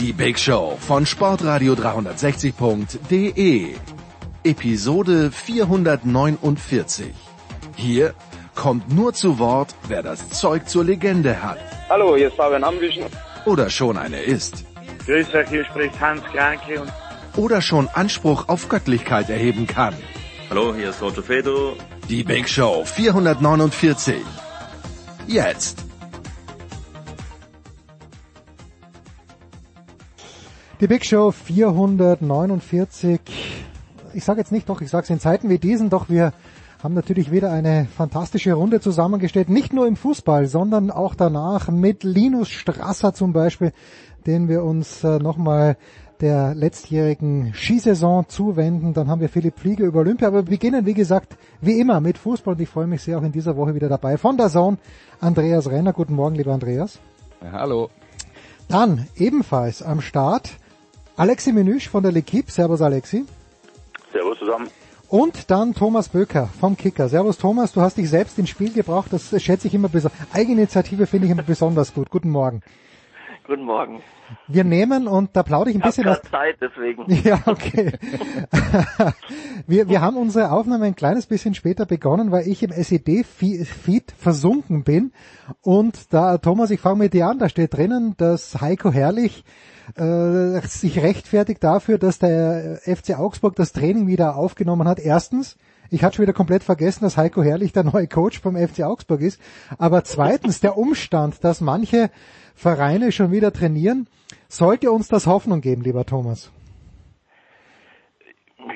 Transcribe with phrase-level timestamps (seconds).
[0.00, 3.74] die Big Show von Sportradio 360.de.
[4.42, 7.12] Episode 449.
[7.76, 8.14] Hier
[8.54, 11.58] kommt nur zu Wort, wer das Zeug zur Legende hat.
[11.90, 13.04] Hallo, hier ist Fabian Ambüchen.
[13.44, 14.64] Oder schon eine ist.
[15.04, 16.90] Grüß euch, hier spricht Hans Kranke und
[17.36, 19.94] Oder schon Anspruch auf Göttlichkeit erheben kann.
[20.48, 21.74] Hallo, hier ist Roger Fedor.
[22.08, 24.14] Die Big Show 449.
[25.26, 25.89] Jetzt.
[30.80, 33.20] Die Big Show 449.
[34.14, 36.32] Ich sage jetzt nicht doch, ich sage es in Zeiten wie diesen, doch wir
[36.82, 39.50] haben natürlich wieder eine fantastische Runde zusammengestellt.
[39.50, 43.74] Nicht nur im Fußball, sondern auch danach mit Linus Strasser zum Beispiel,
[44.26, 45.76] den wir uns äh, nochmal
[46.22, 48.94] der letztjährigen Skisaison zuwenden.
[48.94, 50.28] Dann haben wir Philipp Flieger über Olympia.
[50.28, 53.22] Aber wir beginnen, wie gesagt, wie immer mit Fußball und ich freue mich sehr auch
[53.22, 54.16] in dieser Woche wieder dabei.
[54.16, 54.78] Von der Zone,
[55.20, 55.92] Andreas Renner.
[55.92, 56.98] Guten Morgen, lieber Andreas.
[57.42, 57.90] Ja, hallo.
[58.68, 60.52] Dann ebenfalls am Start
[61.20, 62.50] Alexi Menüsch von der L'Equipe.
[62.50, 63.26] Servus Alexi.
[64.10, 64.68] Servus zusammen.
[65.10, 67.10] Und dann Thomas Böker vom Kicker.
[67.10, 69.12] Servus Thomas, du hast dich selbst ins Spiel gebracht.
[69.12, 70.18] Das schätze ich immer besonders.
[70.32, 72.08] Eigeninitiative finde ich immer besonders gut.
[72.08, 72.62] Guten Morgen.
[73.46, 74.00] guten Morgen.
[74.48, 76.30] Wir nehmen, und da plaudere ich ein Ich bisschen habe was.
[76.30, 77.04] Zeit, deswegen.
[77.22, 77.92] Ja, okay.
[79.66, 84.84] wir, wir haben unsere Aufnahme ein kleines bisschen später begonnen, weil ich im SED-Feed versunken
[84.84, 85.12] bin.
[85.60, 89.44] Und da, Thomas, ich fange mit dir an, da steht drinnen, dass Heiko Herrlich
[89.96, 94.98] äh, sich rechtfertigt dafür, dass der FC Augsburg das Training wieder aufgenommen hat.
[94.98, 95.56] Erstens,
[95.90, 99.20] ich hatte schon wieder komplett vergessen, dass Heiko Herrlich der neue Coach vom FC Augsburg
[99.20, 99.40] ist.
[99.78, 102.10] Aber zweitens, der Umstand, dass manche
[102.54, 104.06] Vereine schon wieder trainieren,
[104.48, 106.52] sollte uns das Hoffnung geben, lieber Thomas.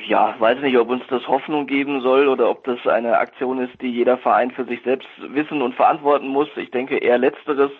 [0.07, 3.81] Ja, weiß nicht, ob uns das Hoffnung geben soll oder ob das eine Aktion ist,
[3.81, 6.49] die jeder Verein für sich selbst wissen und verantworten muss.
[6.57, 7.71] Ich denke eher letzteres.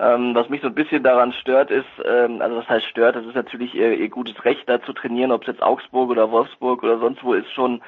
[0.00, 3.26] Ähm, was mich so ein bisschen daran stört ist, ähm, also was heißt stört, das
[3.26, 6.82] ist natürlich ihr, ihr gutes Recht da zu trainieren, ob es jetzt Augsburg oder Wolfsburg
[6.82, 7.80] oder sonst wo ist schon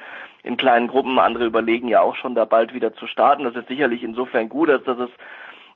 [0.43, 1.19] in kleinen Gruppen.
[1.19, 3.43] Andere überlegen ja auch schon da bald wieder zu starten.
[3.43, 5.09] Das ist sicherlich insofern gut, als dass es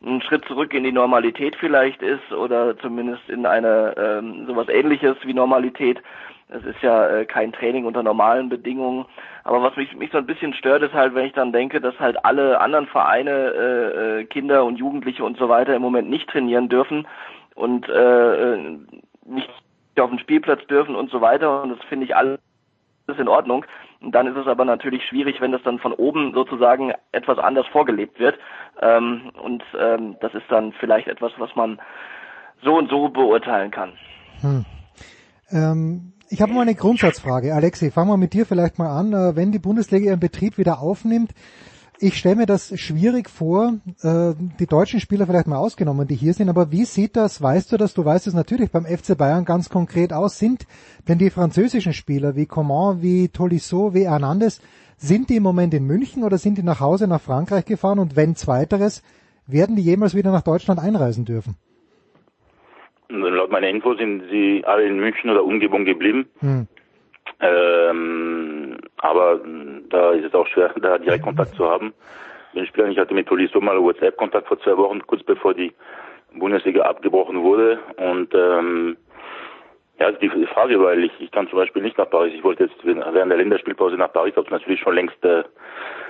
[0.03, 5.17] ein Schritt zurück in die Normalität vielleicht ist oder zumindest in eine ähm, sowas ähnliches
[5.23, 6.01] wie Normalität.
[6.51, 9.05] Es ist ja äh, kein Training unter normalen Bedingungen.
[9.43, 11.97] Aber was mich, mich so ein bisschen stört, ist halt, wenn ich dann denke, dass
[11.99, 16.29] halt alle anderen Vereine, äh, äh, Kinder und Jugendliche und so weiter im Moment nicht
[16.29, 17.07] trainieren dürfen
[17.55, 18.79] und äh, äh,
[19.25, 19.49] nicht
[19.97, 21.63] auf den Spielplatz dürfen und so weiter.
[21.63, 22.39] Und das finde ich alles
[23.17, 23.65] in Ordnung.
[24.01, 27.67] Und dann ist es aber natürlich schwierig, wenn das dann von oben sozusagen etwas anders
[27.67, 28.37] vorgelebt wird.
[28.81, 31.79] Ähm, und ähm, das ist dann vielleicht etwas, was man
[32.63, 33.93] so und so beurteilen kann.
[34.41, 34.65] Hm.
[35.51, 37.53] Ähm, ich habe mal eine Grundsatzfrage.
[37.53, 39.11] Alexi, fangen wir mit dir vielleicht mal an.
[39.11, 41.33] Äh, Wenn die Bundesliga ihren Betrieb wieder aufnimmt,
[41.99, 46.33] ich stelle mir das schwierig vor, äh, die deutschen Spieler vielleicht mal ausgenommen, die hier
[46.33, 49.43] sind, aber wie sieht das, weißt du das, du weißt es natürlich beim FC Bayern
[49.43, 50.65] ganz konkret aus, sind
[51.07, 54.61] denn die französischen Spieler wie Coman, wie Tolisso, wie Hernandez,
[54.97, 58.15] sind die im Moment in München oder sind die nach Hause nach Frankreich gefahren und
[58.15, 59.03] wenn zweiteres,
[59.47, 61.55] werden die jemals wieder nach Deutschland einreisen dürfen?
[63.11, 66.29] Laut meiner Info sind sie alle in München oder Umgebung geblieben.
[66.39, 66.67] Hm.
[67.39, 69.39] Ähm, aber
[69.89, 71.93] da ist es auch schwer, da direkt Kontakt zu haben.
[72.53, 75.73] Den Spieler, ich hatte mit Tolisso mal WhatsApp-Kontakt vor zwei Wochen, kurz bevor die
[76.33, 77.79] Bundesliga abgebrochen wurde.
[77.97, 78.97] Und ähm,
[79.99, 82.33] ja, die Frage, weil ich, ich kann zum Beispiel nicht nach Paris.
[82.33, 85.43] Ich wollte jetzt während der Länderspielpause nach Paris, habe es natürlich schon längst äh,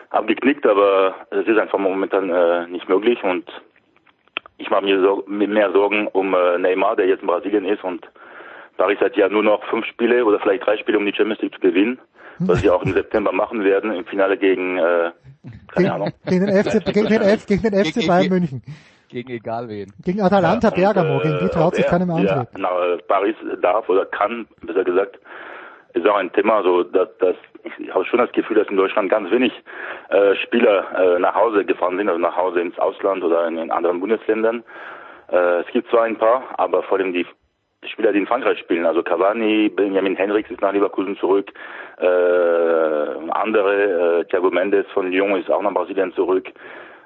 [0.09, 3.45] abgeknickt, aber es ist einfach momentan äh, nicht möglich und
[4.62, 8.08] ich mache mir mehr Sorgen um äh, Neymar, der jetzt in Brasilien ist und
[8.78, 11.54] Paris hat ja nur noch fünf Spiele oder vielleicht drei Spiele, um die Champions League
[11.54, 12.00] zu gewinnen,
[12.40, 15.12] was sie auch im September machen werden im Finale gegen äh,
[15.68, 16.12] keine Ahnung.
[16.25, 18.63] Gegen den FC, gegen den, F, gegen den FC Bayern München.
[19.10, 19.92] Gegen egal wen.
[20.06, 23.36] Gegen Atalanta Und, Bergamo, gegen die traut sich ja, keiner mehr ja, na, äh, Paris
[23.62, 25.19] darf oder kann, besser gesagt,
[25.94, 29.10] ist auch ein Thema, so dass, dass ich habe schon das Gefühl, dass in Deutschland
[29.10, 29.54] ganz wenig
[30.10, 33.72] äh, Spieler äh, nach Hause gefahren sind, also nach Hause ins Ausland oder in, in
[33.72, 34.64] anderen Bundesländern.
[35.32, 37.26] Äh, es gibt zwar ein paar, aber vor allem die
[37.86, 41.52] Spieler, die in Frankreich spielen, also Cavani, Benjamin Henriks ist nach Leverkusen zurück,
[41.98, 42.06] äh,
[43.32, 46.52] andere, äh, Thiago Mendes von Lyon ist auch nach Brasilien zurück,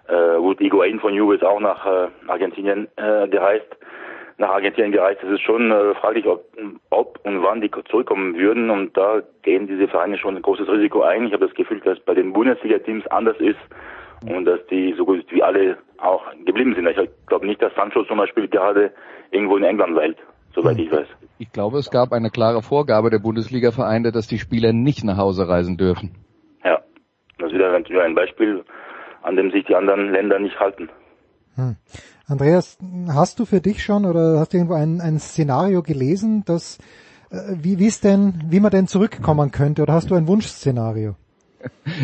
[0.08, 3.68] äh, gut, Higuain von Juve ist auch nach äh, Argentinien äh, gereist.
[4.38, 5.24] Nach Argentinien gereist.
[5.24, 6.46] Es ist schon äh, fraglich, ob,
[6.90, 8.70] ob und wann die zurückkommen würden.
[8.70, 11.28] Und da gehen diese Vereine schon ein großes Risiko ein.
[11.28, 13.60] Ich habe das Gefühl, dass es bei den Bundesliga-Teams anders ist
[14.28, 16.88] und dass die so gut wie alle auch geblieben sind.
[16.88, 18.92] Ich glaube nicht, dass Sancho zum Beispiel gerade
[19.32, 20.18] irgendwo in England weilt,
[20.54, 21.08] soweit ich weiß.
[21.38, 25.48] Ich glaube, es gab eine klare Vorgabe der Bundesliga-Vereine, dass die Spieler nicht nach Hause
[25.48, 26.16] reisen dürfen.
[26.64, 26.82] Ja,
[27.38, 28.64] das ist wieder ein Beispiel,
[29.22, 30.90] an dem sich die anderen Länder nicht halten.
[31.56, 31.78] Hm.
[32.28, 32.78] Andreas,
[33.08, 36.80] hast du für dich schon oder hast du irgendwo ein, ein Szenario gelesen, dass
[37.30, 41.16] äh, wie wie es denn, wie man denn zurückkommen könnte, oder hast du ein Wunschszenario?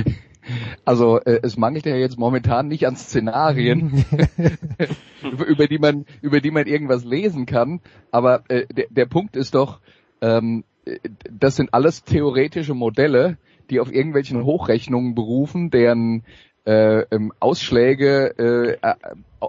[0.85, 4.03] Also äh, es mangelt ja jetzt momentan nicht an Szenarien,
[5.21, 7.79] über, über, die man über die man irgendwas lesen kann.
[8.09, 9.81] Aber äh, der, der Punkt ist doch,
[10.19, 10.63] ähm,
[11.29, 13.37] das sind alles theoretische Modelle,
[13.69, 16.23] die auf irgendwelchen Hochrechnungen berufen, deren
[16.65, 18.95] äh, ähm, Ausschläge äh, äh,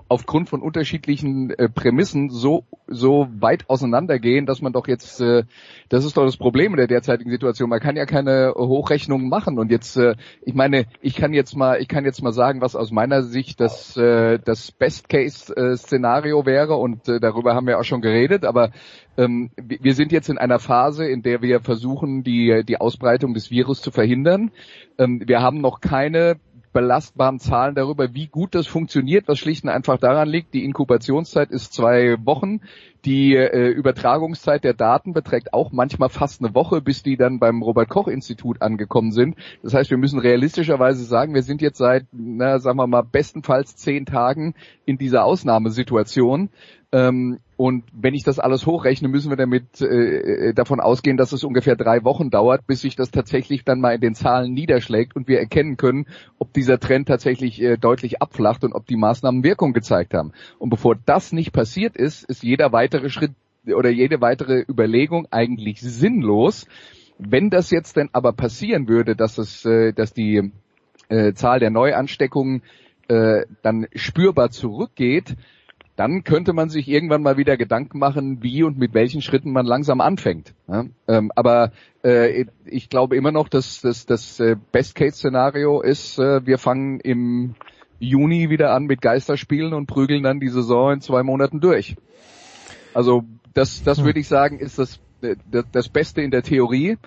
[0.09, 5.45] aufgrund von unterschiedlichen äh, Prämissen so so weit auseinandergehen, dass man doch jetzt äh,
[5.89, 7.69] das ist doch das Problem in der derzeitigen Situation.
[7.69, 11.81] Man kann ja keine Hochrechnungen machen und jetzt äh, ich meine, ich kann jetzt mal
[11.81, 16.47] ich kann jetzt mal sagen, was aus meiner Sicht das äh, das Best Case Szenario
[16.47, 18.71] wäre und äh, darüber haben wir auch schon geredet, aber
[19.19, 23.51] ähm, wir sind jetzt in einer Phase, in der wir versuchen, die die Ausbreitung des
[23.51, 24.51] Virus zu verhindern.
[24.99, 26.37] Ähm, wir haben noch keine
[26.73, 31.51] belastbaren Zahlen darüber, wie gut das funktioniert, was schlicht und einfach daran liegt, die Inkubationszeit
[31.51, 32.61] ist zwei Wochen.
[33.05, 37.63] Die äh, Übertragungszeit der Daten beträgt auch manchmal fast eine Woche, bis die dann beim
[37.63, 39.37] Robert Koch Institut angekommen sind.
[39.63, 43.75] Das heißt, wir müssen realistischerweise sagen, wir sind jetzt seit, na, sagen wir mal, bestenfalls
[43.75, 44.55] zehn Tagen
[44.85, 46.51] in dieser Ausnahmesituation.
[46.93, 51.33] Ähm, und wenn ich das alles hochrechne, müssen wir damit äh, äh, davon ausgehen, dass
[51.33, 55.17] es ungefähr drei Wochen dauert, bis sich das tatsächlich dann mal in den Zahlen niederschlägt
[55.17, 56.07] und wir erkennen können,
[56.39, 60.33] ob dieser Trend tatsächlich äh, deutlich abflacht und ob die Maßnahmen Wirkung gezeigt haben.
[60.59, 63.33] Und bevor das nicht passiert ist, ist jeder weitere Schritt
[63.67, 66.67] oder jede weitere Überlegung eigentlich sinnlos.
[67.19, 70.53] Wenn das jetzt denn aber passieren würde, dass es, äh, dass die
[71.09, 72.63] äh, Zahl der Neuansteckungen
[73.09, 75.37] äh, dann spürbar zurückgeht,
[75.97, 79.65] dann könnte man sich irgendwann mal wieder Gedanken machen, wie und mit welchen Schritten man
[79.65, 80.55] langsam anfängt.
[80.69, 80.85] Ja?
[81.07, 81.73] Ähm, aber
[82.65, 84.43] ich glaube immer noch, dass, dass das
[84.73, 87.55] Best-Case-Szenario ist, wir fangen im
[88.01, 91.95] Juni wieder an mit Geisterspielen und prügeln dann die Saison in zwei Monaten durch.
[92.95, 93.25] Also
[93.55, 94.05] das, das hm.
[94.05, 94.79] würde ich sagen, ist
[95.23, 96.99] äh, das, das Beste in der Theorie.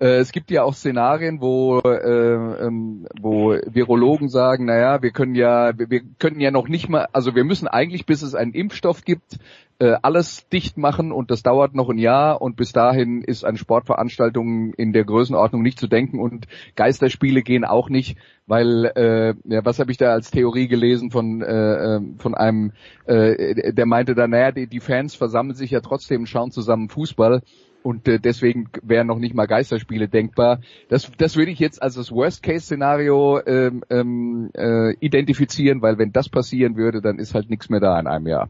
[0.00, 5.34] Äh, es gibt ja auch Szenarien, wo, äh, ähm, wo Virologen sagen, naja, wir können
[5.34, 8.54] ja, wir, wir können ja noch nicht mal, also wir müssen eigentlich, bis es einen
[8.54, 9.38] Impfstoff gibt,
[9.78, 13.58] äh, alles dicht machen und das dauert noch ein Jahr und bis dahin ist an
[13.58, 16.46] Sportveranstaltungen in der Größenordnung nicht zu denken und
[16.76, 21.42] Geisterspiele gehen auch nicht, weil äh, ja, was habe ich da als Theorie gelesen von
[21.42, 22.72] äh, ähm, von einem,
[23.04, 26.88] äh, der meinte da, naja, die, die Fans versammeln sich ja trotzdem und schauen zusammen
[26.88, 27.42] Fußball
[27.82, 30.60] und äh, deswegen wären noch nicht mal Geisterspiele denkbar.
[30.88, 36.28] Das, das würde ich jetzt als das Worst-Case-Szenario ähm, ähm, äh, identifizieren, weil wenn das
[36.28, 38.48] passieren würde, dann ist halt nichts mehr da in einem Jahr.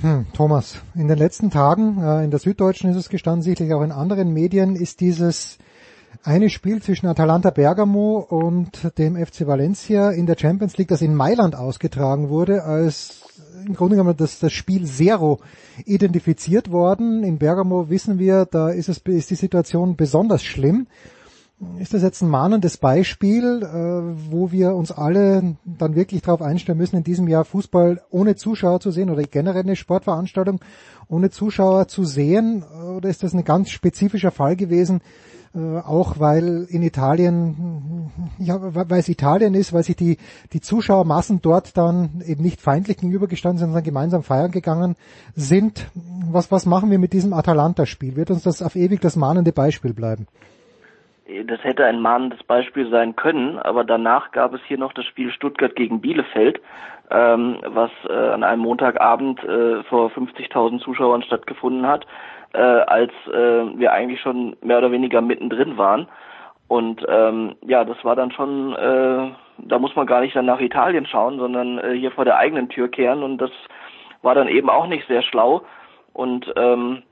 [0.00, 3.82] Hm, Thomas, in den letzten Tagen, äh, in der Süddeutschen ist es gestanden, sicherlich auch
[3.82, 5.58] in anderen Medien, ist dieses
[6.22, 11.14] eine Spiel zwischen Atalanta Bergamo und dem FC Valencia in der Champions League, das in
[11.14, 13.22] Mailand ausgetragen wurde, als
[13.66, 15.40] im Grunde genommen das, das Spiel Zero
[15.84, 17.22] identifiziert worden.
[17.24, 20.86] In Bergamo wissen wir, da ist, es, ist die Situation besonders schlimm.
[21.78, 26.78] Ist das jetzt ein mahnendes Beispiel, äh, wo wir uns alle dann wirklich darauf einstellen
[26.78, 30.60] müssen, in diesem Jahr Fußball ohne Zuschauer zu sehen oder generell eine Sportveranstaltung
[31.08, 32.62] ohne Zuschauer zu sehen?
[32.62, 35.02] Oder ist das ein ganz spezifischer Fall gewesen,
[35.54, 40.16] auch weil in Italien, ja, weil es Italien ist, weil sich die,
[40.52, 44.94] die Zuschauermassen dort dann eben nicht feindlich gegenübergestanden sind, sondern gemeinsam feiern gegangen
[45.34, 45.90] sind.
[46.30, 48.14] Was, was machen wir mit diesem Atalanta-Spiel?
[48.14, 50.28] Wird uns das auf ewig das mahnende Beispiel bleiben?
[51.46, 55.32] Das hätte ein mahnendes Beispiel sein können, aber danach gab es hier noch das Spiel
[55.32, 56.60] Stuttgart gegen Bielefeld,
[57.10, 62.06] ähm, was äh, an einem Montagabend äh, vor 50.000 Zuschauern stattgefunden hat
[62.52, 66.08] äh, als äh, wir eigentlich schon mehr oder weniger mittendrin waren.
[66.68, 70.60] Und ähm, ja, das war dann schon, äh, da muss man gar nicht dann nach
[70.60, 73.22] Italien schauen, sondern äh, hier vor der eigenen Tür kehren.
[73.22, 73.50] Und das
[74.22, 75.62] war dann eben auch nicht sehr schlau.
[76.12, 77.02] Und ähm,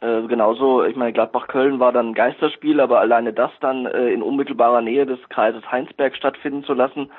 [0.00, 4.22] äh, genauso, ich meine, Gladbach-Köln war dann ein Geisterspiel, aber alleine das dann äh, in
[4.22, 7.10] unmittelbarer Nähe des Kreises Heinsberg stattfinden zu lassen,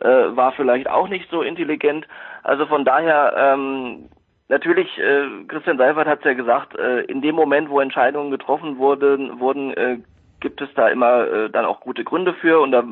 [0.00, 2.06] äh, war vielleicht auch nicht so intelligent.
[2.42, 4.08] Also von daher ähm,
[4.50, 8.78] Natürlich, äh, Christian Seifert hat es ja gesagt, äh, in dem Moment, wo Entscheidungen getroffen
[8.78, 9.98] wurden, wurden äh,
[10.40, 12.82] gibt es da immer äh, dann auch gute Gründe für und da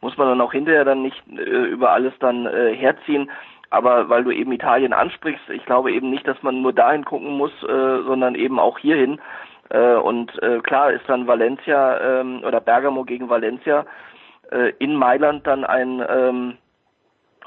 [0.00, 3.30] muss man dann auch hinterher dann nicht äh, über alles dann äh, herziehen.
[3.68, 7.36] Aber weil du eben Italien ansprichst, ich glaube eben nicht, dass man nur dahin gucken
[7.36, 9.20] muss, äh, sondern eben auch hierhin.
[9.68, 13.84] Äh, und äh, klar ist dann Valencia ähm, oder Bergamo gegen Valencia
[14.50, 16.56] äh, in Mailand dann ein ähm,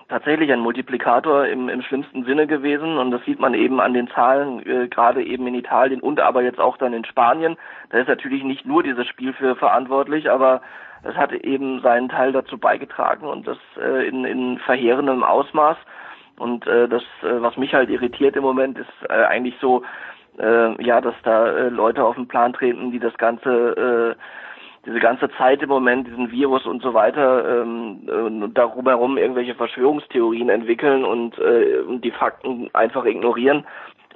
[0.10, 4.08] tatsächlich ein Multiplikator im, im schlimmsten Sinne gewesen und das sieht man eben an den
[4.10, 7.58] Zahlen, äh, gerade eben in Italien und aber jetzt auch dann in Spanien.
[7.90, 10.62] Da ist natürlich nicht nur dieses Spiel für verantwortlich, aber
[11.04, 15.78] es hat eben seinen Teil dazu beigetragen und das äh, in, in verheerendem Ausmaß.
[16.38, 19.84] Und äh, das, äh, was mich halt irritiert im Moment, ist äh, eigentlich so,
[20.38, 24.22] äh, ja, dass da äh, Leute auf den Plan treten, die das Ganze, äh,
[24.88, 29.54] diese ganze Zeit im Moment, diesen Virus und so weiter, ähm, äh, darum herum irgendwelche
[29.54, 33.66] Verschwörungstheorien entwickeln und, äh, und die Fakten einfach ignorieren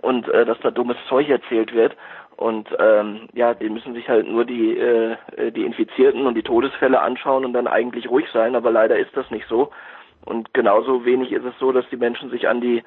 [0.02, 1.98] und äh, dass da dummes Zeug erzählt wird.
[2.38, 5.18] Und ähm, ja, die müssen sich halt nur die, äh,
[5.52, 9.30] die Infizierten und die Todesfälle anschauen und dann eigentlich ruhig sein, aber leider ist das
[9.30, 9.72] nicht so.
[10.26, 12.82] Und genauso wenig ist es so, dass die Menschen sich an die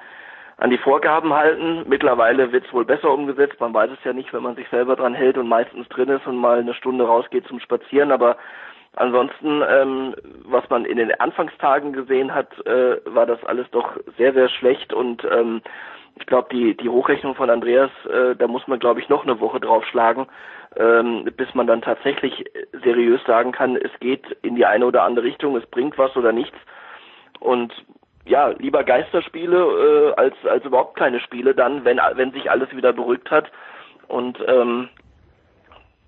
[0.57, 1.85] an die Vorgaben halten.
[1.89, 3.61] Mittlerweile wird es wohl besser umgesetzt.
[3.61, 6.27] Man weiß es ja nicht, wenn man sich selber dran hält und meistens drin ist
[6.27, 8.13] und mal eine Stunde rausgeht zum Spazieren.
[8.13, 8.37] Aber
[8.95, 14.33] ansonsten, ähm, was man in den Anfangstagen gesehen hat, äh, war das alles doch sehr,
[14.33, 14.93] sehr schlecht.
[14.93, 15.61] Und ähm,
[16.17, 19.41] ich glaube, die, die Hochrechnung von Andreas, äh, da muss man, glaube ich, noch eine
[19.41, 20.27] Woche draufschlagen,
[20.77, 22.45] ähm, bis man dann tatsächlich
[22.85, 26.33] seriös sagen kann, es geht in die eine oder andere Richtung, es bringt was oder
[26.33, 26.57] nichts.
[27.41, 27.73] Und
[28.27, 32.93] ja, lieber Geisterspiele äh, als als überhaupt keine Spiele dann, wenn wenn sich alles wieder
[32.93, 33.51] beruhigt hat.
[34.09, 34.89] Und ähm,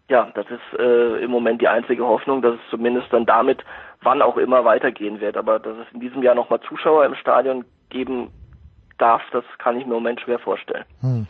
[0.08, 3.64] ja, das ist äh, im Moment die einzige Hoffnung, dass es zumindest dann damit,
[4.02, 5.36] wann auch immer, weitergehen wird.
[5.36, 8.30] Aber dass es in diesem Jahr nochmal Zuschauer im Stadion geben
[8.98, 10.84] darf, das kann ich mir im Moment schwer vorstellen.
[11.00, 11.26] Hm.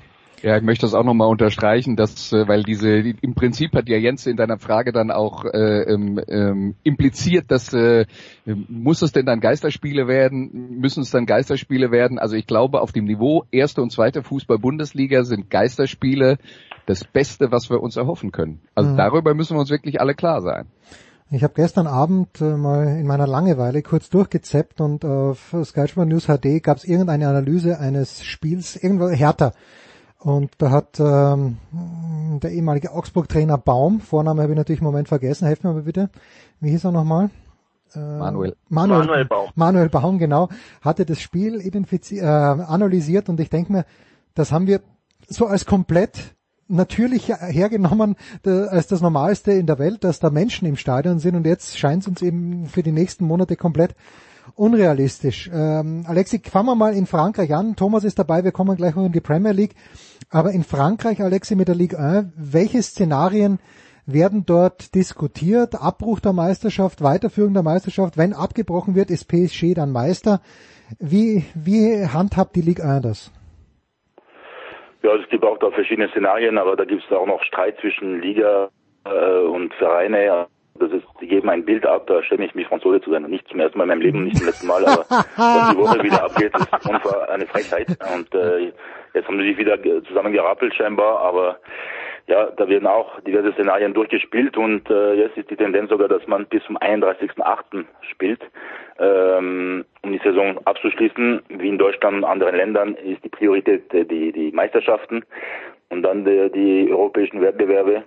[0.46, 3.96] Ja, ich möchte das auch nochmal unterstreichen, dass, äh, weil diese, im Prinzip hat ja
[3.96, 8.06] Jens in deiner Frage dann auch äh, ähm, ähm, impliziert, dass äh,
[8.44, 12.20] muss es denn dann Geisterspiele werden, müssen es dann Geisterspiele werden?
[12.20, 16.38] Also ich glaube, auf dem Niveau erste und zweite Fußball-Bundesliga sind Geisterspiele
[16.86, 18.60] das Beste, was wir uns erhoffen können.
[18.76, 18.98] Also mhm.
[18.98, 20.66] darüber müssen wir uns wirklich alle klar sein.
[21.28, 26.06] Ich habe gestern Abend äh, mal in meiner Langeweile kurz durchgezeppt und auf Sky Sport
[26.06, 29.52] News HD gab es irgendeine Analyse eines Spiels, irgendwo härter
[30.18, 31.58] und da hat ähm,
[32.42, 36.10] der ehemalige Augsburg-Trainer Baum, Vorname habe ich natürlich im Moment vergessen, helft mir mal bitte.
[36.60, 37.30] Wie hieß er nochmal?
[37.94, 38.56] Äh, Manuel.
[38.68, 39.00] Manuel.
[39.00, 39.50] Manuel Baum.
[39.54, 40.48] Manuel Baum, genau,
[40.80, 43.84] hatte das Spiel identifiziert, äh, analysiert und ich denke mir,
[44.34, 44.80] das haben wir
[45.28, 46.34] so als komplett
[46.68, 51.46] natürlich hergenommen als das Normalste in der Welt, dass da Menschen im Stadion sind und
[51.46, 53.94] jetzt scheint es uns eben für die nächsten Monate komplett
[54.54, 55.50] unrealistisch.
[55.52, 57.76] Ähm, Alexi, fangen wir mal in Frankreich an.
[57.76, 59.74] Thomas ist dabei, wir kommen gleich noch in die Premier League.
[60.30, 63.58] Aber in Frankreich, Alexi, mit der Ligue 1, welche Szenarien
[64.06, 65.74] werden dort diskutiert?
[65.74, 68.16] Abbruch der Meisterschaft, Weiterführung der Meisterschaft.
[68.16, 70.40] Wenn abgebrochen wird, ist PSG dann Meister.
[70.98, 73.32] Wie, wie handhabt die Ligue 1 das?
[75.02, 78.20] Ja, es gibt auch da verschiedene Szenarien, aber da gibt es auch noch Streit zwischen
[78.20, 78.70] Liga
[79.04, 80.46] äh, und Vereine.
[80.78, 83.22] Das ist, sie geben ein Bild ab, da schäme ich mich Franzose zu sein.
[83.24, 86.02] Nicht zum ersten Mal in meinem Leben, nicht zum letzten Mal, aber was die Woche
[86.02, 87.88] wieder abgeht, ist einfach eine Frechheit.
[88.14, 88.72] Und äh,
[89.14, 91.58] jetzt haben sie sich wieder zusammengerappelt scheinbar, aber
[92.28, 96.26] ja, da werden auch diverse Szenarien durchgespielt und äh, jetzt ist die Tendenz sogar, dass
[96.26, 97.84] man bis zum 31.8.
[98.10, 98.40] spielt,
[98.98, 101.42] ähm, um die Saison abzuschließen.
[101.48, 105.24] Wie in Deutschland und anderen Ländern ist die Priorität äh, die, die Meisterschaften
[105.88, 108.02] und dann die, die europäischen Wettbewerbe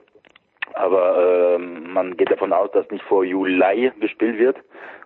[0.73, 4.57] aber ähm, man geht davon aus, dass nicht vor Juli gespielt wird,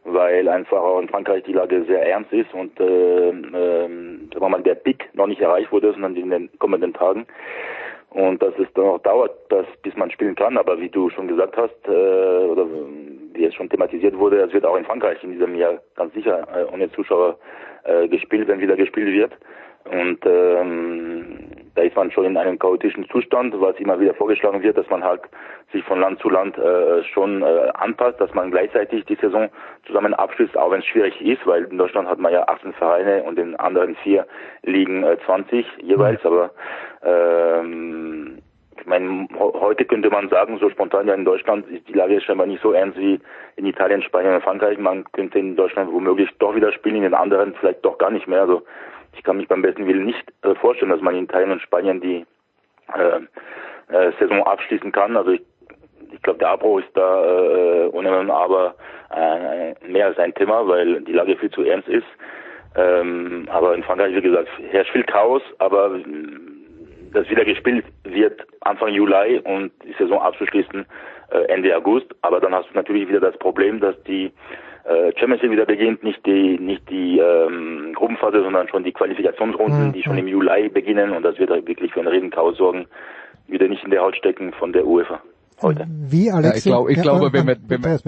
[0.04, 4.76] weil einfach auch in Frankreich die Lage sehr ernst ist und äh, äh, mal, der
[4.76, 7.26] Pick noch nicht erreicht wurde, sondern in den kommenden Tagen.
[8.10, 10.58] Und dass es dann noch dauert, dass, bis man spielen kann.
[10.58, 12.68] Aber wie du schon gesagt hast, äh, oder
[13.34, 16.48] wie es schon thematisiert wurde, es wird auch in Frankreich in diesem Jahr ganz sicher
[16.56, 17.40] äh, ohne Zuschauer
[17.86, 19.34] äh, gespielt, wenn wieder gespielt wird.
[19.86, 21.23] Und ähm,
[21.76, 25.04] da ist man schon in einem chaotischen Zustand, was immer wieder vorgeschlagen wird, dass man
[25.04, 25.22] halt
[25.72, 29.50] sich von Land zu Land äh, schon äh, anpasst, dass man gleichzeitig die Saison
[29.88, 33.24] zusammen abschließt, auch wenn es schwierig ist, weil in Deutschland hat man ja 18 Vereine
[33.24, 34.28] und in anderen vier
[34.62, 36.52] liegen äh, 20 jeweils, aber
[37.04, 38.40] ähm,
[38.80, 42.48] ich meine, heute könnte man sagen, so spontan ja in Deutschland ist die Lage scheinbar
[42.48, 43.18] nicht so ernst wie
[43.56, 44.78] in Italien, Spanien und Frankreich.
[44.78, 48.28] Man könnte in Deutschland womöglich doch wieder spielen, in den anderen vielleicht doch gar nicht
[48.28, 48.42] mehr.
[48.42, 48.64] Also
[49.16, 52.02] ich kann mich beim besten Willen nicht äh, vorstellen, dass man in Italien und Spanien
[52.02, 52.26] die
[52.94, 55.16] äh, äh, Saison abschließen kann.
[55.18, 55.42] Also ich,
[56.12, 58.76] ich glaube, der Abbruch ist da äh, ohne aber
[59.16, 62.08] äh, mehr als ein Thema, weil die Lage viel zu ernst ist.
[62.76, 66.04] Ähm, aber in Frankreich, wie gesagt, herrscht viel Chaos, aber äh,
[67.14, 70.86] das wieder gespielt wird Anfang Juli und die Saison abzuschließen
[71.30, 72.08] äh, Ende August.
[72.22, 74.32] Aber dann hast du natürlich wieder das Problem, dass die
[74.86, 79.88] äh, Champions League wieder beginnt, nicht die nicht die ähm, Gruppenphase, sondern schon die Qualifikationsrunden,
[79.88, 79.94] mhm.
[79.94, 82.88] die schon im Juli beginnen und das wird wirklich für einen Riesenchaos sorgen,
[83.48, 85.22] wieder nicht in der Haut stecken von der UEFA
[85.64, 85.88] heute.
[85.88, 86.50] Wie Alex?
[86.50, 88.00] Ja, ich, glaub, ich ja, glaube, wenn wir, wenn wir,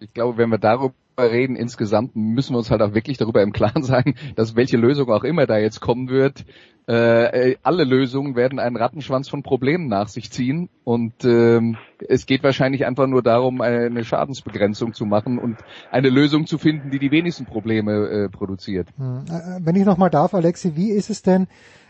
[0.00, 0.94] ich glaube, wenn wir darüber
[1.24, 5.10] reden insgesamt, müssen wir uns halt auch wirklich darüber im Klaren sein, dass welche Lösung
[5.10, 6.44] auch immer da jetzt kommen wird,
[6.88, 11.76] äh, alle Lösungen werden einen Rattenschwanz von Problemen nach sich ziehen und ähm,
[12.08, 15.58] es geht wahrscheinlich einfach nur darum, eine Schadensbegrenzung zu machen und
[15.90, 18.88] eine Lösung zu finden, die die wenigsten Probleme äh, produziert.
[18.96, 19.24] Hm.
[19.28, 21.46] Äh, wenn ich nochmal darf, Alexi, wie ist es denn,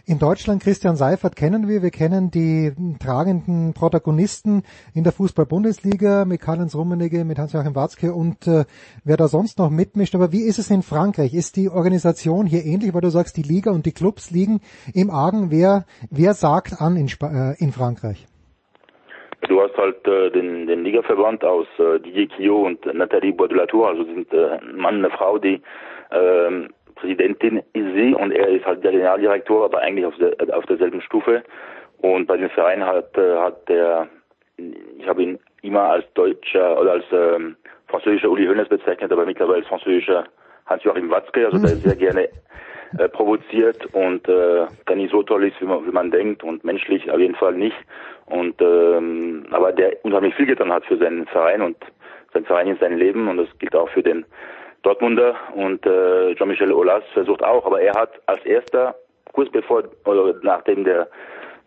[0.08, 1.82] in Deutschland Christian Seifert kennen wir.
[1.82, 4.62] Wir kennen die tragenden Protagonisten
[4.94, 8.64] in der Fußball-Bundesliga mit Karl-Heinz Rummenigge, mit Hans-Joachim Watzke und äh,
[9.04, 10.14] wer da sonst noch mitmischt.
[10.14, 11.34] Aber wie ist es in Frankreich?
[11.34, 14.60] Ist die Organisation hier ähnlich, weil du sagst, die Liga und die Clubs liegen
[14.94, 15.50] im Argen?
[15.50, 18.26] Wer, wer sagt an in, Sp äh, in Frankreich?
[19.46, 23.58] Du hast halt äh, den, den Ligaverband aus äh, Didier Quillot und Nathalie Bois de
[23.58, 25.60] la Tour, also sind äh, ein Mann, eine Frau, die
[26.10, 26.68] äh,
[27.00, 31.00] Präsidentin ist sie und er ist halt der Generaldirektor, aber eigentlich auf, der, auf derselben
[31.00, 31.42] Stufe.
[32.00, 34.08] Und bei dem Verein hat, äh, hat der,
[34.56, 37.56] ich habe ihn immer als deutscher oder als ähm,
[37.88, 40.24] französischer Uli Hoeneß bezeichnet, aber mittlerweile als französischer
[40.66, 42.28] Hans-Joachim Watzke, also der sehr gerne
[42.98, 46.64] äh, provoziert und äh, gar nicht so toll ist, wie man, wie man denkt und
[46.64, 47.76] menschlich auf jeden Fall nicht.
[48.26, 51.76] Und ähm, aber der unheimlich viel getan hat für seinen Verein und
[52.32, 54.24] sein Verein ist sein Leben und das gilt auch für den
[54.82, 58.94] Dortmunder und äh, Jean-Michel Aulas versucht auch, aber er hat als erster,
[59.32, 61.08] kurz bevor oder nachdem der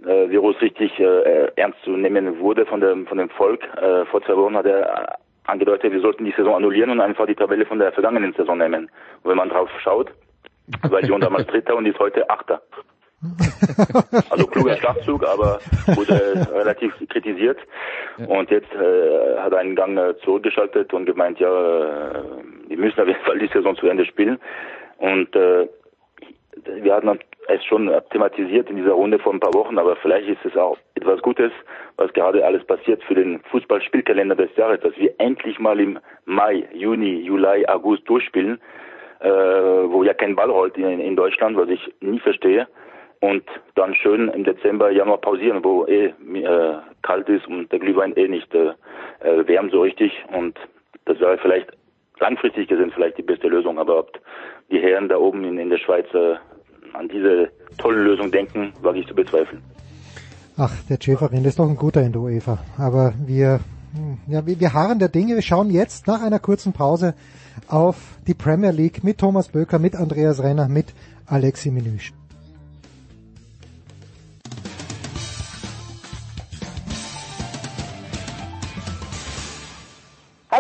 [0.06, 4.22] äh, Virus richtig äh, ernst zu nehmen wurde von dem von dem Volk, äh, vor
[4.24, 7.80] zwei Wochen hat er angedeutet, wir sollten die Saison annullieren und einfach die Tabelle von
[7.80, 8.90] der vergangenen Saison nehmen.
[9.24, 10.12] Und wenn man drauf schaut,
[10.90, 12.62] war Lyon damals Dritter und ist heute Achter.
[14.32, 17.60] also kluger Schachzug, aber wurde relativ kritisiert.
[18.28, 22.24] Und jetzt äh, hat er einen Gang äh, zurückgeschaltet und gemeint, ja, äh,
[22.68, 24.40] wir müssen auf jeden Fall die Saison zu Ende spielen.
[24.98, 25.68] Und äh,
[26.66, 30.44] wir hatten es schon thematisiert in dieser Runde vor ein paar Wochen, aber vielleicht ist
[30.46, 31.52] es auch etwas Gutes,
[31.98, 36.68] was gerade alles passiert für den Fußballspielkalender des Jahres, dass wir endlich mal im Mai,
[36.74, 38.60] Juni, Juli, August durchspielen,
[39.20, 42.68] äh, wo ja kein Ball rollt in, in Deutschland, was ich nie verstehe
[43.22, 43.44] und
[43.76, 48.28] dann schön im Dezember, Januar pausieren, wo eh äh, kalt ist und der Glühwein eh
[48.28, 48.74] nicht äh,
[49.22, 50.60] äh, wärmt so richtig und
[51.06, 51.72] das wäre vielleicht
[52.20, 54.20] langfristig gesehen vielleicht die beste Lösung, aber ob
[54.70, 56.36] die Herren da oben in, in der Schweiz äh,
[56.94, 59.62] an diese tolle Lösung denken, wage ich zu bezweifeln.
[60.58, 63.60] Ach, der Schäferin ist doch ein guter in der UEFA, aber wir
[64.28, 65.36] ja, wir, wir harren der Dinge.
[65.36, 67.14] Wir schauen jetzt nach einer kurzen Pause
[67.68, 70.94] auf die Premier League mit Thomas Böker, mit Andreas Renner, mit
[71.26, 72.14] Alexi Menüsch.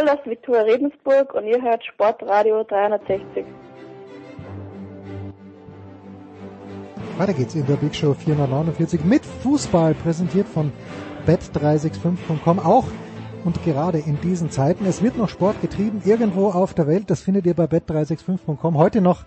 [0.04, 3.46] Das ist Viktoria Redensburg und ihr hört Sportradio 360.
[7.20, 10.72] Weiter geht's in der Big Show 449 mit Fußball, präsentiert von
[11.28, 12.60] bet365.com.
[12.60, 12.88] Auch
[13.46, 14.88] und gerade in diesen Zeiten.
[14.88, 17.12] Es wird noch Sport getrieben irgendwo auf der Welt.
[17.12, 18.78] Das findet ihr bei bet365.com.
[18.78, 19.26] Heute noch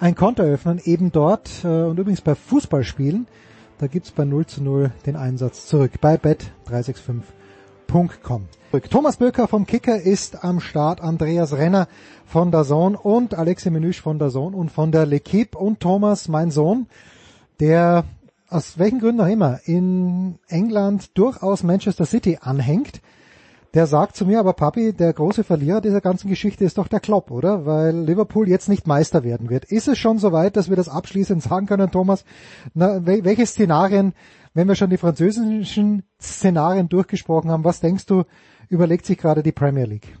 [0.00, 3.28] ein Konto öffnen, eben dort äh, und übrigens bei Fußballspielen.
[3.78, 6.16] Da gibt's bei 0 zu 0 den Einsatz zurück bei
[7.88, 8.48] bet365.com.
[8.90, 11.88] Thomas Böker vom Kicker ist am Start, Andreas Renner
[12.26, 16.28] von der Zone und Alexi Menüsch von der Zone und von der L'Equipe und Thomas,
[16.28, 16.86] mein Sohn,
[17.60, 18.04] der
[18.48, 23.00] aus welchen Gründen auch immer in England durchaus Manchester City anhängt,
[23.74, 27.00] der sagt zu mir, aber Papi, der große Verlierer dieser ganzen Geschichte ist doch der
[27.00, 27.66] Klopp, oder?
[27.66, 29.66] Weil Liverpool jetzt nicht Meister werden wird.
[29.66, 32.24] Ist es schon soweit, dass wir das abschließend sagen können, Thomas?
[32.72, 34.14] Na, welche Szenarien,
[34.56, 38.24] wenn wir schon die französischen Szenarien durchgesprochen haben, was denkst du,
[38.70, 40.16] überlegt sich gerade die Premier League?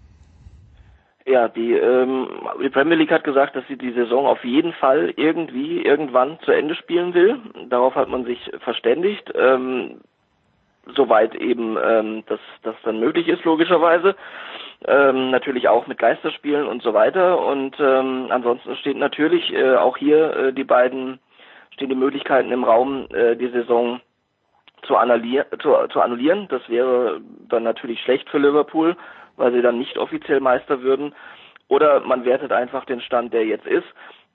[1.24, 2.28] Ja, die, ähm,
[2.62, 6.52] die Premier League hat gesagt, dass sie die Saison auf jeden Fall irgendwie irgendwann zu
[6.52, 7.40] Ende spielen will.
[7.68, 9.32] Darauf hat man sich verständigt.
[9.34, 10.02] Ähm,
[10.94, 14.14] soweit eben ähm, das, das dann möglich ist, logischerweise.
[14.86, 17.44] Ähm, natürlich auch mit Geisterspielen und so weiter.
[17.44, 21.18] Und ähm, ansonsten steht natürlich äh, auch hier äh, die beiden,
[21.72, 24.00] stehen die Möglichkeiten im Raum, äh, die Saison
[24.82, 24.94] zu,
[25.58, 26.48] zu, zu annullieren.
[26.48, 28.96] Das wäre dann natürlich schlecht für Liverpool,
[29.36, 31.14] weil sie dann nicht offiziell Meister würden.
[31.68, 33.86] Oder man wertet einfach den Stand, der jetzt ist.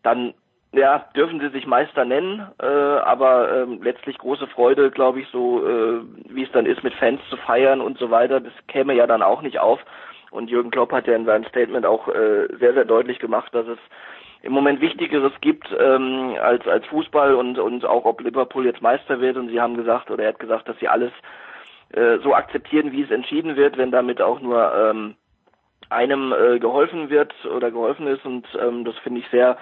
[0.04, 0.34] Dann
[0.74, 5.68] ja, dürfen sie sich Meister nennen, äh, aber äh, letztlich große Freude, glaube ich, so
[5.68, 9.06] äh, wie es dann ist, mit Fans zu feiern und so weiter, das käme ja
[9.06, 9.82] dann auch nicht auf.
[10.32, 13.68] Und Jürgen Klopp hat ja in seinem Statement auch äh, sehr, sehr deutlich gemacht, dass
[13.68, 13.80] es
[14.44, 19.22] im Moment Wichtigeres gibt ähm, als als Fußball und und auch ob Liverpool jetzt Meister
[19.22, 19.38] wird.
[19.38, 21.12] Und sie haben gesagt oder er hat gesagt, dass sie alles
[21.94, 25.16] äh, so akzeptieren, wie es entschieden wird, wenn damit auch nur ähm,
[25.90, 28.26] einem äh, geholfen wird oder geholfen ist.
[28.26, 29.58] Und ähm, das finde ich sehr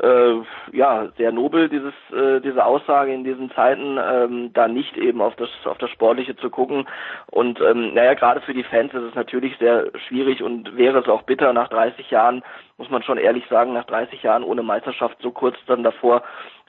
[0.00, 0.34] äh,
[0.72, 5.36] ja sehr nobel dieses äh, diese Aussage in diesen Zeiten ähm, da nicht eben auf
[5.36, 6.86] das auf das sportliche zu gucken.
[7.30, 11.08] Und ähm, naja gerade für die Fans ist es natürlich sehr schwierig und wäre es
[11.08, 12.42] auch bitter nach 30 Jahren
[12.78, 16.22] muss man schon ehrlich sagen nach 30 Jahren ohne Meisterschaft so kurz dann davor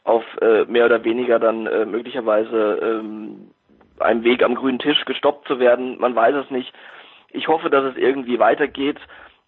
[0.04, 3.52] auf äh, mehr oder weniger dann äh, möglicherweise ähm,
[4.00, 6.00] einem Weg am grünen Tisch gestoppt zu werden.
[6.00, 6.74] Man weiß es nicht.
[7.32, 9.00] Ich hoffe dass es irgendwie weitergeht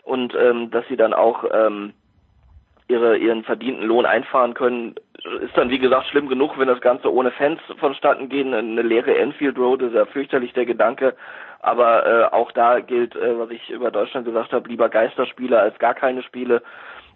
[0.04, 1.94] und ähm, dass sie dann auch ähm,
[2.90, 4.96] ihre, ihren verdienten Lohn einfahren können.
[5.42, 8.54] Ist dann, wie gesagt, schlimm genug, wenn das Ganze ohne Fans vonstatten gehen.
[8.54, 11.16] Eine leere Enfield Road ist ja fürchterlich der Gedanke.
[11.62, 15.78] Aber äh, auch da gilt, äh, was ich über Deutschland gesagt habe, lieber Geisterspiele als
[15.78, 16.62] gar keine Spiele.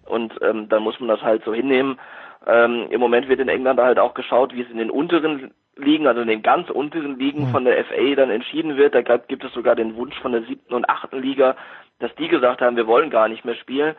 [0.05, 1.97] Und ähm, dann muss man das halt so hinnehmen.
[2.45, 6.05] Ähm, Im Moment wird in England halt auch geschaut, wie es in den unteren Ligen,
[6.05, 8.93] also in den ganz unteren Ligen von der FA dann entschieden wird.
[8.93, 11.55] Da gibt es sogar den Wunsch von der siebten und achten Liga,
[11.99, 13.95] dass die gesagt haben, wir wollen gar nicht mehr spielen.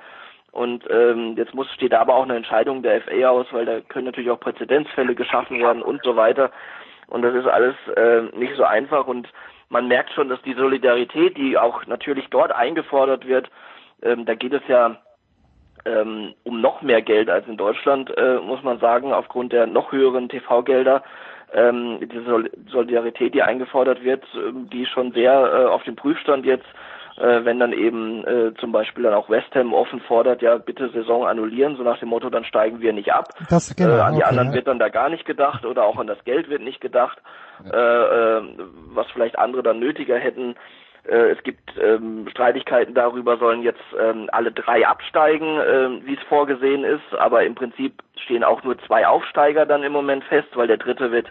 [0.54, 3.80] Und ähm, jetzt muss steht da aber auch eine Entscheidung der FA aus, weil da
[3.80, 6.52] können natürlich auch Präzedenzfälle geschaffen werden und so weiter.
[7.08, 9.28] Und das ist alles äh, nicht so einfach und
[9.68, 13.50] man merkt schon, dass die Solidarität, die auch natürlich dort eingefordert wird,
[14.02, 14.96] ähm, da geht es ja
[15.84, 19.90] ähm, um noch mehr Geld als in Deutschland, äh, muss man sagen, aufgrund der noch
[19.90, 21.02] höheren TV-Gelder.
[21.52, 26.66] Ähm, diese Solidarität, die eingefordert wird, äh, die schon sehr äh, auf dem Prüfstand jetzt
[27.16, 30.90] äh, wenn dann eben äh, zum Beispiel dann auch West Ham offen fordert, ja bitte
[30.90, 33.29] Saison annullieren, so nach dem Motto, dann steigen wir nicht ab.
[33.50, 34.55] Das, genau, äh, an die okay, anderen ja.
[34.55, 37.18] wird dann da gar nicht gedacht oder auch an das Geld wird nicht gedacht,
[37.72, 38.42] äh, äh,
[38.94, 40.57] was vielleicht andere dann nötiger hätten.
[41.05, 46.22] Äh, es gibt ähm, Streitigkeiten darüber, sollen jetzt ähm, alle drei absteigen, äh, wie es
[46.29, 50.66] vorgesehen ist, aber im Prinzip stehen auch nur zwei Aufsteiger dann im Moment fest, weil
[50.66, 51.29] der dritte wird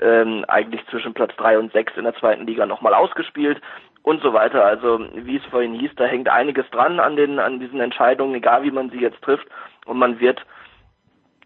[0.00, 3.60] ähm, eigentlich zwischen Platz drei und sechs in der zweiten Liga nochmal ausgespielt
[4.04, 4.64] und so weiter.
[4.64, 8.62] Also wie es vorhin hieß, da hängt einiges dran an den an diesen Entscheidungen, egal
[8.62, 9.48] wie man sie jetzt trifft,
[9.86, 10.40] und man wird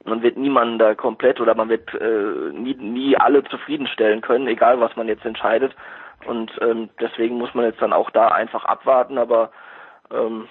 [0.04, 4.80] man wird niemanden da komplett oder man wird äh, nie, nie alle zufriedenstellen können, egal
[4.80, 5.74] was man jetzt entscheidet.
[6.26, 9.50] Und ähm, deswegen muss man jetzt dann auch da einfach abwarten, aber
[10.12, 10.48] ähm,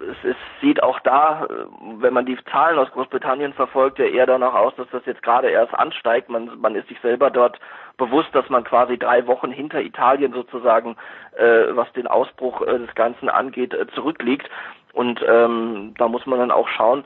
[0.00, 1.66] es, es sieht auch da, äh,
[1.98, 5.48] wenn man die Zahlen aus Großbritannien verfolgt, ja eher danach aus, dass das jetzt gerade
[5.48, 6.28] erst ansteigt.
[6.28, 7.58] Man, man ist sich selber dort
[7.96, 10.96] bewusst, dass man quasi drei Wochen hinter Italien sozusagen,
[11.36, 14.48] äh, was den Ausbruch äh, des Ganzen angeht, äh, zurückliegt.
[14.92, 17.04] Und ähm, da muss man dann auch schauen.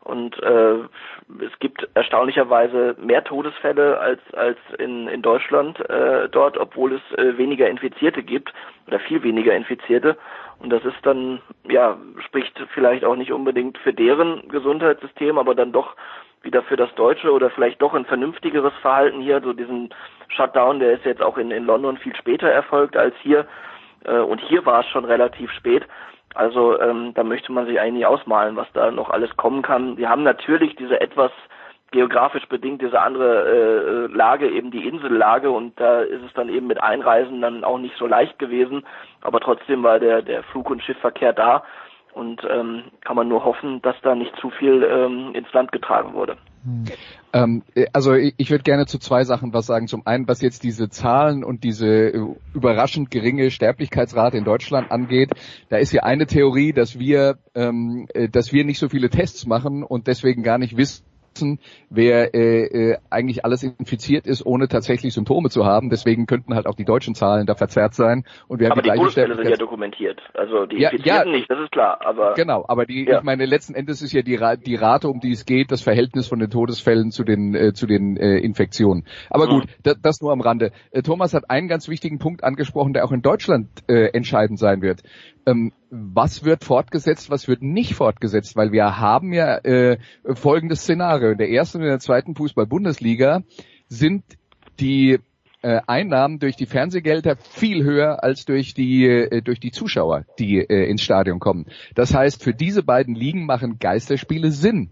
[0.00, 0.76] Und äh,
[1.44, 7.02] es gibt erstaunlicherweise mehr Todesfälle als als in in Deutschland äh, dort, obwohl es
[7.36, 8.52] weniger Infizierte gibt
[8.86, 10.16] oder viel weniger Infizierte.
[10.60, 15.72] Und das ist dann, ja, spricht vielleicht auch nicht unbedingt für deren Gesundheitssystem, aber dann
[15.72, 15.94] doch
[16.42, 19.40] wieder für das Deutsche oder vielleicht doch ein vernünftigeres Verhalten hier.
[19.40, 19.90] So diesen
[20.28, 23.46] Shutdown, der ist jetzt auch in, in London viel später erfolgt als hier.
[24.04, 25.86] Äh, und hier war es schon relativ spät.
[26.34, 29.96] Also ähm, da möchte man sich eigentlich ausmalen, was da noch alles kommen kann.
[29.96, 31.32] Wir haben natürlich diese etwas
[31.90, 36.66] geografisch bedingt diese andere äh, Lage, eben die Insellage und da ist es dann eben
[36.66, 38.84] mit Einreisen dann auch nicht so leicht gewesen,
[39.20, 41.64] aber trotzdem war der der Flug- und Schiffverkehr da
[42.12, 46.14] und ähm, kann man nur hoffen, dass da nicht zu viel ähm, ins Land getragen
[46.14, 46.36] wurde.
[47.32, 49.86] Ähm, also ich, ich würde gerne zu zwei Sachen was sagen.
[49.86, 52.20] Zum einen, was jetzt diese Zahlen und diese äh,
[52.54, 55.30] überraschend geringe Sterblichkeitsrate in Deutschland angeht.
[55.68, 59.46] Da ist ja eine Theorie, dass wir, ähm, äh, dass wir nicht so viele Tests
[59.46, 61.04] machen und deswegen gar nicht wissen,
[61.90, 65.90] wer äh, äh, eigentlich alles infiziert ist, ohne tatsächlich Symptome zu haben.
[65.90, 68.24] Deswegen könnten halt auch die deutschen Zahlen da verzerrt sein.
[68.48, 70.20] Und wir aber haben die, die gleiche Todesfälle sind ja dokumentiert.
[70.34, 71.36] Also die Ja, Infizierten ja.
[71.38, 71.98] nicht, das ist klar.
[72.04, 73.18] Aber Genau, aber die, Ja.
[73.18, 75.82] ich meine, letzten Endes ist ja die, Ra die Rate, um die es geht, das
[75.82, 79.04] Verhältnis von den Todesfällen zu den äh, zu den äh, Infektionen.
[79.30, 79.50] Aber Mhm.
[79.50, 80.72] gut, da, das nur am Rande.
[80.90, 84.82] Äh, Thomas hat einen ganz wichtigen Punkt angesprochen, der auch in Deutschland äh, entscheidend sein
[84.82, 85.02] wird.
[85.48, 88.56] Ähm, was wird fortgesetzt, was wird nicht fortgesetzt?
[88.56, 89.98] Weil wir haben ja äh,
[90.34, 91.30] folgendes Szenario.
[91.30, 93.42] In der ersten und in der zweiten Fußball-Bundesliga
[93.88, 94.24] sind
[94.78, 95.18] die
[95.62, 100.58] äh, Einnahmen durch die Fernsehgelder viel höher als durch die äh, durch die Zuschauer, die
[100.58, 101.66] äh, ins Stadion kommen.
[101.94, 104.90] Das heißt, für diese beiden Ligen machen Geisterspiele Sinn.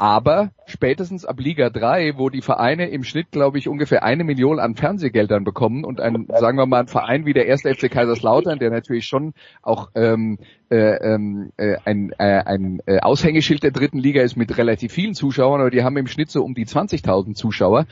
[0.00, 4.58] Aber spätestens ab Liga 3, wo die Vereine im Schnitt, glaube ich, ungefähr eine Million
[4.58, 8.58] an Fernsehgeldern bekommen und ein, sagen wir mal, ein Verein wie der erste FC Kaiserslautern,
[8.58, 10.38] der natürlich schon auch ähm,
[10.70, 15.12] äh, ähm, äh, ein, äh, ein äh, Aushängeschild der dritten Liga ist mit relativ vielen
[15.12, 17.84] Zuschauern, aber die haben im Schnitt so um die 20.000 Zuschauer.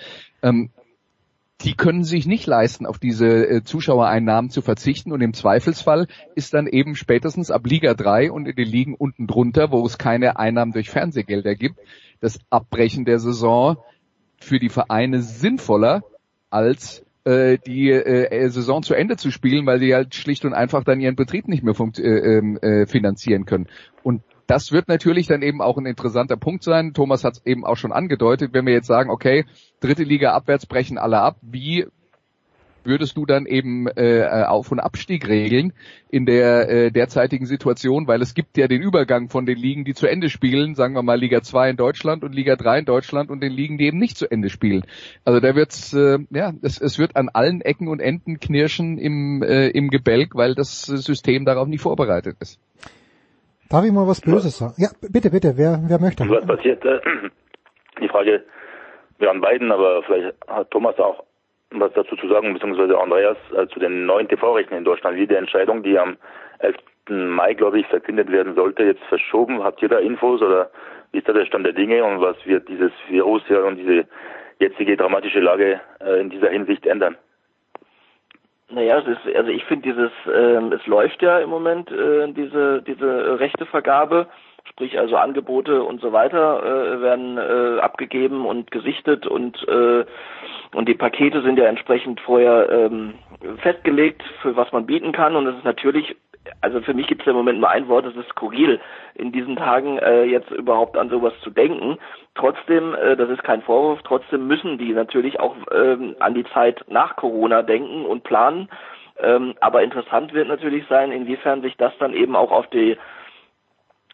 [0.42, 0.71] Ähm,
[1.62, 6.55] die können sich nicht leisten, auf diese äh, Zuschauereinnahmen zu verzichten und im Zweifelsfall ist
[6.55, 10.38] dann eben spätestens ab Liga 3 und in den Ligen unten drunter, wo es keine
[10.38, 11.79] Einnahmen durch Fernsehgelder gibt,
[12.21, 13.77] das Abbrechen der Saison
[14.38, 16.05] für die Vereine sinnvoller
[16.49, 20.85] als äh, die äh, Saison zu Ende zu spielen, weil sie halt schlicht und einfach
[20.85, 23.66] dann ihren Betrieb nicht mehr äh, ähm, äh, finanzieren können.
[24.05, 26.94] Und das wird natürlich dann eben auch ein interessanter Punkt sein.
[26.94, 29.44] Thomas hat es eben auch schon angedeutet, wenn wir jetzt sagen, okay,
[29.80, 31.87] dritte Liga abwärts brechen alle ab, wie
[32.82, 35.74] würdest du dann eben äh, Auf- und Abstieg regeln
[36.08, 39.92] in der äh, derzeitigen Situation, weil es gibt ja den Übergang von den Ligen, die
[39.92, 43.30] zu Ende spielen, sagen wir mal Liga 2 in Deutschland und Liga 3 in Deutschland
[43.30, 44.84] und den Ligen, die eben nicht zu Ende spielen.
[45.26, 49.42] Also da wird's äh, ja, es, es wird an allen Ecken und Enden knirschen im
[49.42, 52.58] äh, im Gebälk, weil das System darauf nicht vorbereitet ist.
[53.70, 54.74] Darf ich mal was Böses sagen?
[54.78, 56.28] Ja, bitte, bitte, wer, wer möchte?
[56.28, 56.85] Was passiert?
[56.85, 57.00] Äh,
[58.00, 58.44] die Frage
[59.18, 61.24] wir an beiden, aber vielleicht hat Thomas auch
[61.70, 65.35] was dazu zu sagen, beziehungsweise Andreas, äh, zu den neuen TV-Rechten in Deutschland, wie die
[65.35, 66.16] Entscheidung, die am
[66.61, 66.76] 11.
[67.11, 69.62] Mai, glaube ich, verkündet werden sollte, jetzt verschoben.
[69.62, 70.70] Habt ihr da Infos oder
[71.12, 74.07] wie ist da der Stand der Dinge und was wird dieses Virus ja und diese
[74.59, 77.16] jetzige dramatische Lage äh, in dieser Hinsicht ändern?
[78.70, 82.83] Naja, es ist, also ich finde dieses, ähm, es läuft ja im Moment äh, diese
[82.83, 84.26] diese Rechtevergabe,
[84.68, 90.04] sprich also Angebote und so weiter äh, werden äh, abgegeben und gesichtet und äh,
[90.74, 93.14] und die Pakete sind ja entsprechend vorher ähm,
[93.62, 96.16] festgelegt, für was man bieten kann und es ist natürlich
[96.61, 98.81] also für mich gibt es im Moment nur ein Wort, es ist skurril,
[99.14, 101.98] in diesen Tagen äh, jetzt überhaupt an sowas zu denken.
[102.35, 106.85] Trotzdem, äh, das ist kein Vorwurf, trotzdem müssen die natürlich auch ähm, an die Zeit
[106.88, 108.68] nach Corona denken und planen.
[109.20, 112.96] Ähm, aber interessant wird natürlich sein, inwiefern sich das dann eben auch auf die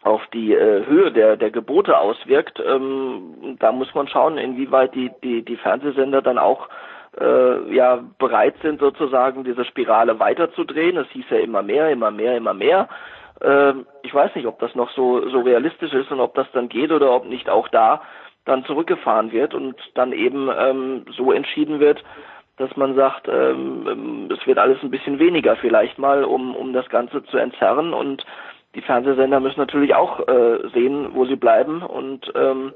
[0.05, 2.61] auf die äh, Höhe der, der Gebote auswirkt.
[2.63, 6.69] Ähm, da muss man schauen, inwieweit die, die, die Fernsehsender dann auch
[7.19, 10.97] äh, ja bereit sind sozusagen diese Spirale weiterzudrehen.
[10.97, 12.87] Es hieß ja immer mehr, immer mehr, immer mehr.
[13.41, 16.69] Ähm, ich weiß nicht, ob das noch so so realistisch ist und ob das dann
[16.69, 18.03] geht oder ob nicht auch da
[18.45, 22.03] dann zurückgefahren wird und dann eben ähm, so entschieden wird,
[22.57, 26.87] dass man sagt, ähm, es wird alles ein bisschen weniger vielleicht mal, um um das
[26.89, 28.23] Ganze zu entzerren und
[28.75, 32.73] die Fernsehsender müssen natürlich auch äh, sehen, wo sie bleiben und ähm,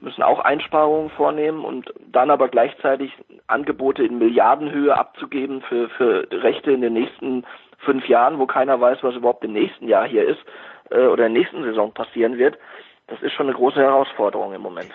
[0.00, 3.12] müssen auch Einsparungen vornehmen und dann aber gleichzeitig
[3.46, 7.44] Angebote in Milliardenhöhe abzugeben für, für Rechte in den nächsten
[7.78, 10.40] fünf Jahren, wo keiner weiß, was überhaupt im nächsten Jahr hier ist
[10.90, 12.58] äh, oder in der nächsten Saison passieren wird.
[13.08, 14.90] Das ist schon eine große Herausforderung im Moment.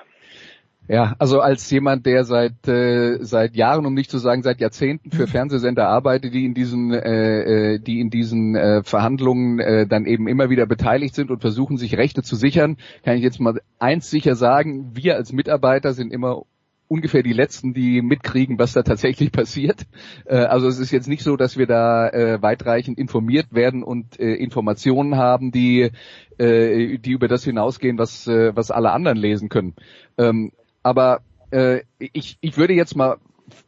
[0.88, 5.10] Ja, also als jemand, der seit äh, seit Jahren, um nicht zu sagen seit Jahrzehnten
[5.12, 10.06] für Fernsehsender arbeitet, die in diesen äh, äh, die in diesen äh, Verhandlungen äh, dann
[10.06, 13.62] eben immer wieder beteiligt sind und versuchen, sich Rechte zu sichern, kann ich jetzt mal
[13.80, 16.44] eins sicher sagen: Wir als Mitarbeiter sind immer
[16.88, 19.88] ungefähr die letzten, die mitkriegen, was da tatsächlich passiert.
[20.26, 24.20] Äh, also es ist jetzt nicht so, dass wir da äh, weitreichend informiert werden und
[24.20, 25.90] äh, Informationen haben, die
[26.38, 29.74] äh, die über das hinausgehen, was äh, was alle anderen lesen können.
[30.18, 30.52] Ähm,
[30.86, 33.18] aber äh, ich, ich würde jetzt mal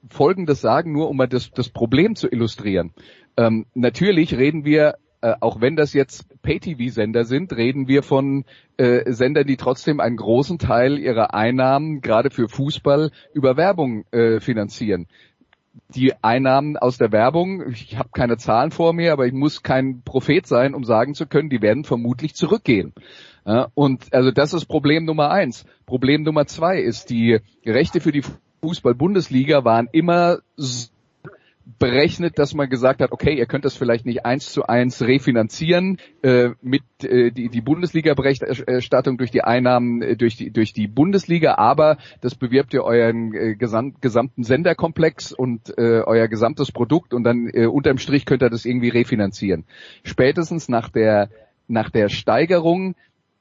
[0.07, 2.93] Folgendes sagen, nur um mal das, das Problem zu illustrieren.
[3.37, 8.45] Ähm, natürlich reden wir, äh, auch wenn das jetzt Pay-TV-Sender sind, reden wir von
[8.77, 14.39] äh, Sendern, die trotzdem einen großen Teil ihrer Einnahmen, gerade für Fußball, über Werbung äh,
[14.39, 15.07] finanzieren
[15.89, 20.01] die Einnahmen aus der Werbung, ich habe keine Zahlen vor mir, aber ich muss kein
[20.03, 22.93] Prophet sein, um sagen zu können, die werden vermutlich zurückgehen.
[23.47, 25.65] Ja, und also das ist Problem Nummer eins.
[25.85, 28.23] Problem Nummer zwei ist, die Rechte für die
[28.61, 30.39] Fußball-Bundesliga waren immer
[31.79, 35.97] berechnet, dass man gesagt hat, okay, ihr könnt das vielleicht nicht eins zu eins refinanzieren
[36.23, 41.55] äh, mit äh, die, die Bundesliga-Berichterstattung durch die Einnahmen äh, durch die durch die Bundesliga,
[41.55, 47.23] aber das bewirbt ihr euren äh, gesamt, gesamten Senderkomplex und äh, euer gesamtes Produkt und
[47.23, 49.65] dann äh, unterm Strich könnt ihr das irgendwie refinanzieren.
[50.03, 51.29] Spätestens nach der
[51.67, 52.95] nach der Steigerung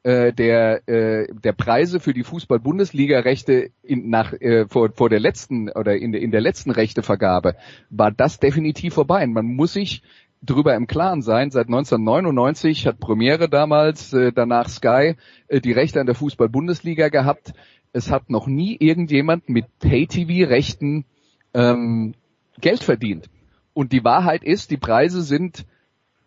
[0.07, 5.97] äh, der äh, der Preise für die Fußball-Bundesliga-Rechte nach äh, vor, vor der letzten oder
[5.97, 7.57] in in der letzten Rechtevergabe
[7.91, 9.25] war das definitiv vorbei.
[9.25, 10.05] Und man muss sich
[10.43, 11.51] drüber im Klaren sein.
[11.51, 15.17] Seit 1999 hat Premiere damals, äh, danach Sky,
[15.49, 17.53] äh, die Rechte an der Fußball-Bundesliga gehabt.
[17.93, 21.05] Es hat noch nie irgendjemand mit Pay-TV-Rechten
[21.53, 22.15] ähm,
[22.61, 23.29] Geld verdient.
[23.73, 25.67] Und die Wahrheit ist, die Preise sind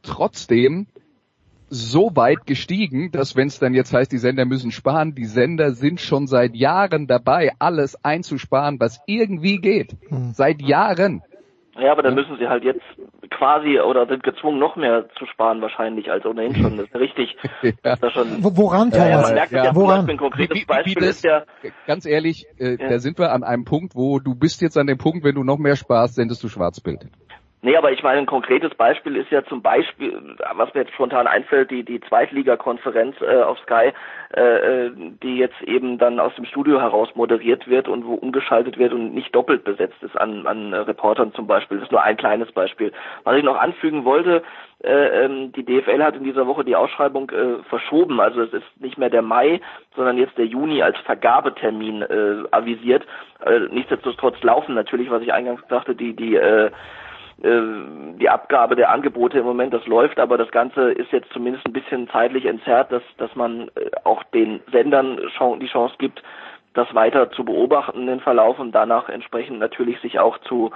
[0.02, 0.88] trotzdem
[1.70, 5.72] so weit gestiegen, dass wenn es dann jetzt heißt, die Sender müssen sparen, die Sender
[5.72, 9.96] sind schon seit Jahren dabei, alles einzusparen, was irgendwie geht.
[10.10, 10.32] Mhm.
[10.34, 11.22] Seit Jahren.
[11.80, 12.82] Ja, aber dann müssen sie halt jetzt
[13.30, 16.78] quasi oder sind gezwungen, noch mehr zu sparen wahrscheinlich als ohnehin schon.
[16.78, 17.38] Das ist richtig.
[17.62, 17.96] ja.
[17.96, 19.10] da schon, Woran, Thomas?
[19.10, 20.10] Ja, man merkt ja, ja woran?
[20.10, 21.44] Ein konkretes wie, wie, Beispiel wie das, ist ja,
[21.88, 22.90] ganz ehrlich, äh, ja.
[22.90, 25.44] da sind wir an einem Punkt, wo du bist jetzt an dem Punkt, wenn du
[25.44, 27.08] noch mehr sparst, sendest du Schwarzbild.
[27.62, 31.28] Nee, aber ich meine, ein konkretes Beispiel ist ja zum Beispiel, was mir jetzt spontan
[31.28, 33.92] einfällt, die, die Zweitligakonferenz äh, auf Sky,
[34.34, 34.92] äh, äh,
[35.22, 39.14] die jetzt eben dann aus dem Studio heraus moderiert wird und wo umgeschaltet wird und
[39.14, 41.80] nicht doppelt besetzt ist an, an äh, Reportern zum Beispiel.
[41.80, 42.94] Das ist nur ein kleines Beispiel.
[43.26, 44.42] Was ich noch anfügen wollte,
[44.82, 48.22] äh, ähm, die DFL hat in dieser Woche die Ausschreibung äh, verschoben.
[48.22, 49.60] Also es ist nicht mehr der Mai,
[49.98, 53.06] sondern jetzt der Juni als Vergabetermin äh, avisiert.
[53.46, 56.72] Äh, nichtsdestotrotz laufen natürlich, was ich eingangs sagte, die, die äh,
[57.42, 61.74] die Abgabe der Angebote im Moment, das läuft, aber das Ganze ist jetzt zumindest ein
[61.74, 65.18] bisschen zeitlich entzerrt, dass, dass man äh, auch den Sendern
[65.60, 66.22] die Chance gibt,
[66.74, 70.72] das weiter zu beobachten, den Verlauf und danach entsprechend natürlich sich auch zu,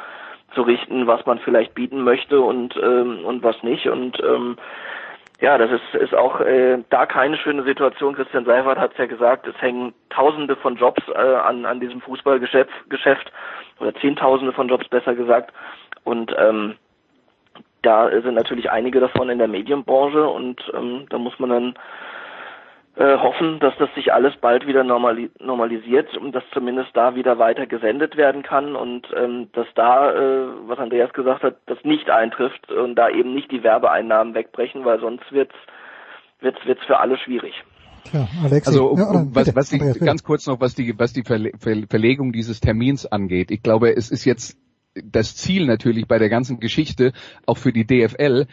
[0.53, 3.87] zu richten, was man vielleicht bieten möchte und, ähm, und was nicht.
[3.87, 4.57] Und ähm,
[5.43, 8.15] ja, das ist, ist auch äh, da keine schöne Situation.
[8.15, 11.99] Christian Seifert hat es ja gesagt, es hängen Tausende von Jobs äh, an, an diesem
[11.99, 13.29] Fußballgeschäft Geschäft,
[13.81, 15.51] oder Zehntausende von Jobs besser gesagt.
[16.05, 16.75] Und ähm,
[17.81, 21.73] da sind natürlich einige davon in der Medienbranche und ähm, da muss man dann
[22.95, 27.39] äh, hoffen, dass das sich alles bald wieder normali normalisiert und dass zumindest da wieder
[27.39, 32.11] weiter gesendet werden kann und ähm, dass da, äh, was Andreas gesagt hat, das nicht
[32.11, 35.55] eintrifft und da eben nicht die Werbeeinnahmen wegbrechen, weil sonst wird's
[36.39, 37.53] wird's wird's für alle schwierig.
[38.03, 38.69] Tja, Alexi.
[38.69, 43.05] Also ja, was, was die, ganz kurz noch, was die was die Verlegung dieses Termins
[43.05, 43.49] angeht.
[43.49, 44.57] Ich glaube, es ist jetzt
[44.95, 47.13] das Ziel natürlich bei der ganzen Geschichte,
[47.45, 48.45] auch für die DFL,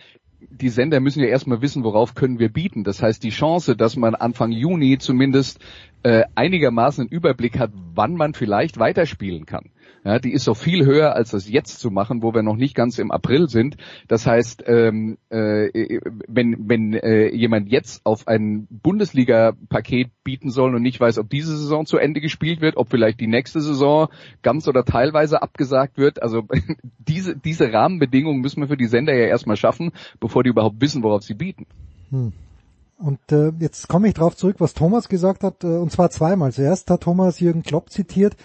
[0.48, 2.84] die Sender müssen ja erstmal wissen, worauf können wir bieten.
[2.84, 5.60] Das heißt, die Chance, dass man Anfang Juni zumindest
[6.02, 9.70] äh, einigermaßen einen Überblick hat, wann man vielleicht weiterspielen kann.
[10.04, 12.74] Ja, die ist so viel höher, als das jetzt zu machen, wo wir noch nicht
[12.74, 13.76] ganz im April sind.
[14.08, 20.82] Das heißt, ähm, äh, wenn, wenn äh, jemand jetzt auf ein Bundesliga-Paket bieten soll und
[20.82, 24.08] nicht weiß, ob diese Saison zu Ende gespielt wird, ob vielleicht die nächste Saison
[24.42, 26.44] ganz oder teilweise abgesagt wird, also
[26.98, 31.02] diese, diese Rahmenbedingungen müssen wir für die Sender ja erstmal schaffen, bevor die überhaupt wissen,
[31.02, 31.66] worauf sie bieten.
[32.10, 32.32] Hm.
[33.00, 36.52] Und äh, jetzt komme ich darauf zurück, was Thomas gesagt hat, äh, und zwar zweimal.
[36.52, 38.36] Zuerst hat Thomas Jürgen Klopp zitiert,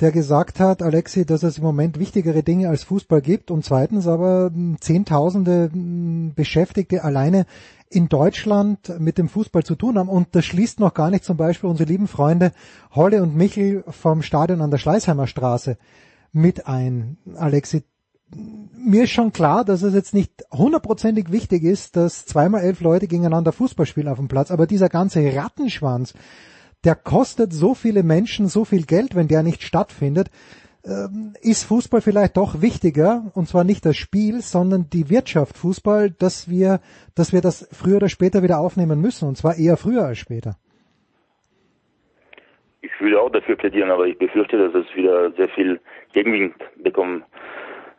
[0.00, 4.06] der gesagt hat, Alexi, dass es im Moment wichtigere Dinge als Fußball gibt und zweitens
[4.06, 7.46] aber hm, Zehntausende hm, Beschäftigte alleine
[7.90, 10.08] in Deutschland mit dem Fußball zu tun haben.
[10.08, 12.52] Und das schließt noch gar nicht zum Beispiel unsere lieben Freunde
[12.94, 15.78] Holle und Michel vom Stadion an der Schleißheimer Straße
[16.32, 17.16] mit ein.
[17.34, 17.82] Alexi,
[18.76, 23.08] mir ist schon klar, dass es jetzt nicht hundertprozentig wichtig ist, dass zweimal elf Leute
[23.08, 26.14] gegeneinander Fußball spielen auf dem Platz, aber dieser ganze Rattenschwanz,
[26.84, 30.30] der kostet so viele Menschen so viel Geld, wenn der nicht stattfindet,
[30.84, 36.10] ähm, ist Fußball vielleicht doch wichtiger, und zwar nicht das Spiel, sondern die Wirtschaft Fußball,
[36.10, 36.80] dass wir,
[37.16, 40.56] dass wir das früher oder später wieder aufnehmen müssen, und zwar eher früher als später.
[42.80, 45.80] Ich würde auch dafür plädieren, aber ich befürchte, dass es wieder sehr viel
[46.12, 47.24] Gegenwind bekommen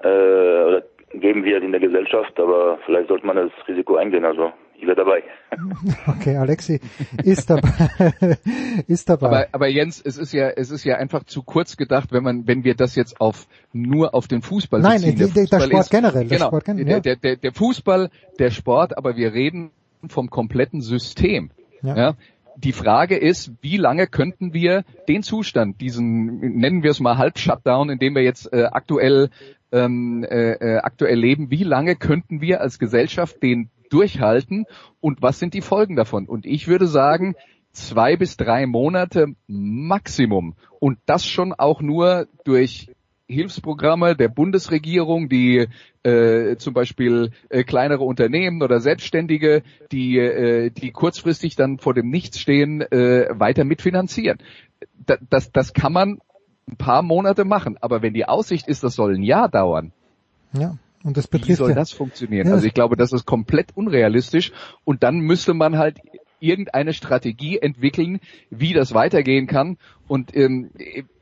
[0.01, 4.25] äh, oder geben wird in der Gesellschaft, aber vielleicht sollte man das Risiko eingehen.
[4.25, 5.23] Also ich wäre dabei.
[6.07, 6.79] Okay, Alexi
[7.23, 8.13] ist dabei.
[8.87, 9.27] ist dabei.
[9.27, 12.47] Aber, aber Jens, es ist ja, es ist ja einfach zu kurz gedacht, wenn man,
[12.47, 15.17] wenn wir das jetzt auf nur auf den Fußball Nein, beziehen.
[15.17, 16.27] Der, der, Fußball der Sport ist, generell.
[16.27, 16.99] Der genau, Sport generell, ja.
[16.99, 19.71] der, der, der Fußball, der Sport, aber wir reden
[20.07, 21.51] vom kompletten System.
[21.81, 21.95] Ja.
[21.95, 22.13] ja.
[22.55, 27.89] Die Frage ist, wie lange könnten wir den Zustand, diesen, nennen wir es mal Halb-Shutdown,
[27.89, 29.29] in dem wir jetzt äh, aktuell
[29.71, 34.65] ähm, äh, äh, aktuell leben, wie lange könnten wir als Gesellschaft den durchhalten
[34.99, 36.27] und was sind die Folgen davon?
[36.27, 37.35] Und ich würde sagen,
[37.71, 40.55] zwei bis drei Monate Maximum.
[40.79, 42.89] Und das schon auch nur durch
[43.27, 45.67] Hilfsprogramme der Bundesregierung, die
[46.03, 52.09] äh, zum Beispiel äh, kleinere Unternehmen oder Selbstständige, die, äh, die kurzfristig dann vor dem
[52.09, 54.39] Nichts stehen, äh, weiter mitfinanzieren.
[55.05, 56.19] Das, das, das kann man
[56.67, 59.91] ein paar Monate machen, aber wenn die Aussicht ist, das soll ein Jahr dauern,
[60.53, 60.77] ja.
[61.03, 62.47] Und das betrifft Wie soll das funktionieren?
[62.47, 62.53] Ja.
[62.53, 64.51] Also ich glaube, das ist komplett unrealistisch
[64.83, 65.99] und dann müsste man halt
[66.39, 69.77] irgendeine Strategie entwickeln, wie das weitergehen kann.
[70.07, 70.71] Und ähm,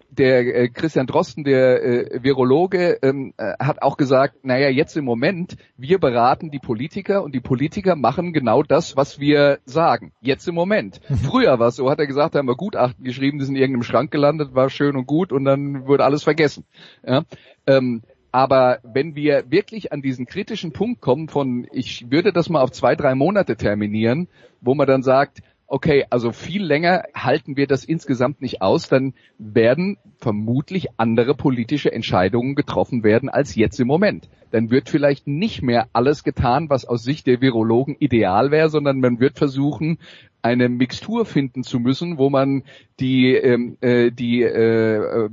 [0.09, 5.05] der äh, Christian Drosten, der äh, Virologe, ähm, äh, hat auch gesagt, naja, jetzt im
[5.05, 10.13] Moment, wir beraten die Politiker und die Politiker machen genau das, was wir sagen.
[10.21, 11.01] Jetzt im Moment.
[11.09, 11.17] Mhm.
[11.17, 13.61] Früher war es so, hat er gesagt, da haben wir Gutachten geschrieben, die sind in
[13.61, 16.65] irgendeinem Schrank gelandet, war schön und gut und dann wurde alles vergessen.
[17.05, 17.23] Ja?
[17.65, 22.61] Ähm, aber wenn wir wirklich an diesen kritischen Punkt kommen von, ich würde das mal
[22.61, 24.27] auf zwei, drei Monate terminieren,
[24.61, 29.13] wo man dann sagt, okay, also viel länger halten wir das insgesamt nicht aus, dann
[29.37, 34.29] werden vermutlich andere politische Entscheidungen getroffen werden als jetzt im Moment.
[34.51, 39.01] Dann wird vielleicht nicht mehr alles getan, was aus Sicht der Virologen ideal wäre, sondern
[39.01, 39.99] man wird versuchen,
[40.47, 42.63] eine Mixtur finden zu müssen, wo man
[42.99, 45.29] die, ähm, äh, die äh, äh,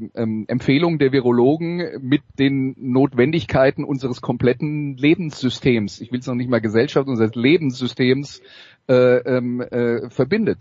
[0.48, 6.60] Empfehlung der Virologen mit den Notwendigkeiten unseres kompletten Lebenssystems, ich will es noch nicht mal
[6.60, 8.42] Gesellschaft, unseres Lebenssystems
[8.88, 10.58] äh, ähm, äh, verbindet.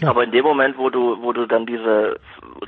[0.00, 0.10] Ja.
[0.10, 2.20] Aber in dem Moment, wo du, wo du dann diese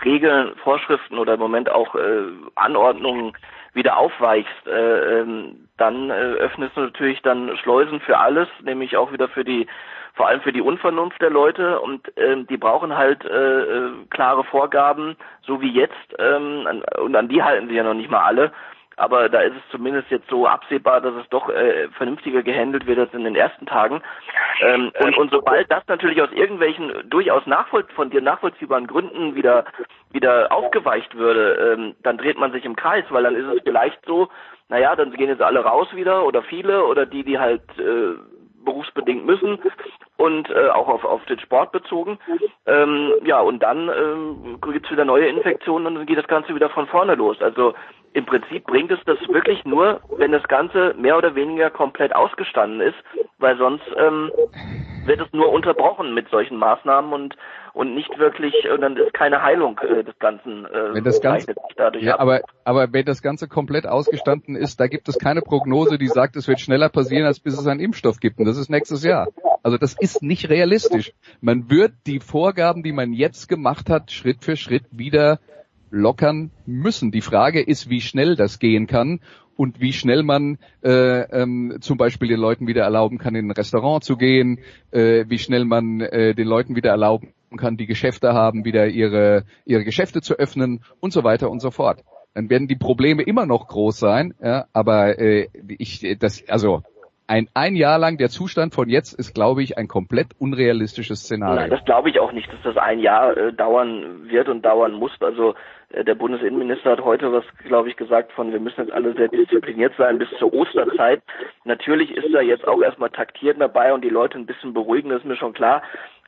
[0.05, 2.23] Regeln, Vorschriften oder im Moment auch äh,
[2.57, 3.33] Anordnungen
[3.73, 9.13] wieder aufweichst, äh, ähm, dann äh, öffnest du natürlich dann Schleusen für alles, nämlich auch
[9.13, 9.69] wieder für die,
[10.15, 11.81] vor allem für die Unvernunft der Leute.
[11.81, 16.67] Und äh, die brauchen halt äh, äh, klare Vorgaben, so wie jetzt, ähm,
[17.03, 18.53] und an die halten sie ja noch nicht mal alle.
[18.97, 22.99] Aber da ist es zumindest jetzt so absehbar, dass es doch äh, vernünftiger gehandelt wird
[22.99, 24.03] als in den ersten Tagen.
[24.61, 29.65] Ähm, und, und sobald das natürlich aus irgendwelchen durchaus nachvoll von dir nachvollziehbaren Gründen wieder
[30.13, 34.05] wieder aufgeweicht würde, ähm, dann dreht man sich im Kreis, weil dann ist es vielleicht
[34.05, 34.29] so,
[34.69, 38.17] naja, dann gehen jetzt alle raus wieder oder viele oder die, die halt äh,
[38.65, 39.59] berufsbedingt müssen
[40.17, 42.19] und äh, auch auf, auf den Sport bezogen.
[42.67, 46.71] Ähm, ja, und dann ähm, gibt wieder neue Infektionen und dann geht das Ganze wieder
[46.71, 47.41] von vorne los.
[47.41, 47.75] Also
[48.13, 52.81] im Prinzip bringt es das wirklich nur, wenn das Ganze mehr oder weniger komplett ausgestanden
[52.81, 52.99] ist,
[53.39, 54.31] weil sonst ähm,
[55.07, 57.37] wird es nur unterbrochen mit solchen Maßnahmen und
[57.73, 61.55] und nicht wirklich und dann ist keine Heilung äh, des Ganzen äh, wenn das Ganze,
[61.77, 62.21] dadurch ja, ab.
[62.21, 66.37] aber aber wenn das Ganze komplett ausgestanden ist, da gibt es keine Prognose, die sagt,
[66.37, 69.29] es wird schneller passieren, als bis es einen Impfstoff gibt und das ist nächstes Jahr.
[69.63, 71.13] Also das ist nicht realistisch.
[71.41, 75.39] Man wird die Vorgaben, die man jetzt gemacht hat, Schritt für Schritt wieder
[75.91, 77.11] lockern müssen.
[77.11, 79.21] Die Frage ist, wie schnell das gehen kann
[79.61, 83.51] und wie schnell man äh, ähm, zum Beispiel den Leuten wieder erlauben kann, in ein
[83.51, 88.33] Restaurant zu gehen, äh, wie schnell man äh, den Leuten wieder erlauben kann, die Geschäfte
[88.33, 92.03] haben, wieder ihre, ihre Geschäfte zu öffnen und so weiter und so fort.
[92.33, 96.83] Dann werden die Probleme immer noch groß sein, ja, aber äh, ich das also
[97.31, 101.61] ein, ein Jahr lang der Zustand von jetzt ist, glaube ich, ein komplett unrealistisches Szenario.
[101.61, 104.93] Nein, das glaube ich auch nicht, dass das ein Jahr äh, dauern wird und dauern
[104.95, 105.13] muss.
[105.21, 105.55] Also
[105.91, 109.29] äh, der Bundesinnenminister hat heute was, glaube ich, gesagt von, wir müssen jetzt alle sehr
[109.29, 111.23] diszipliniert sein bis zur Osterzeit.
[111.65, 115.21] Natürlich ist er jetzt auch erstmal taktiert dabei und die Leute ein bisschen beruhigen, das
[115.21, 115.83] ist mir schon klar.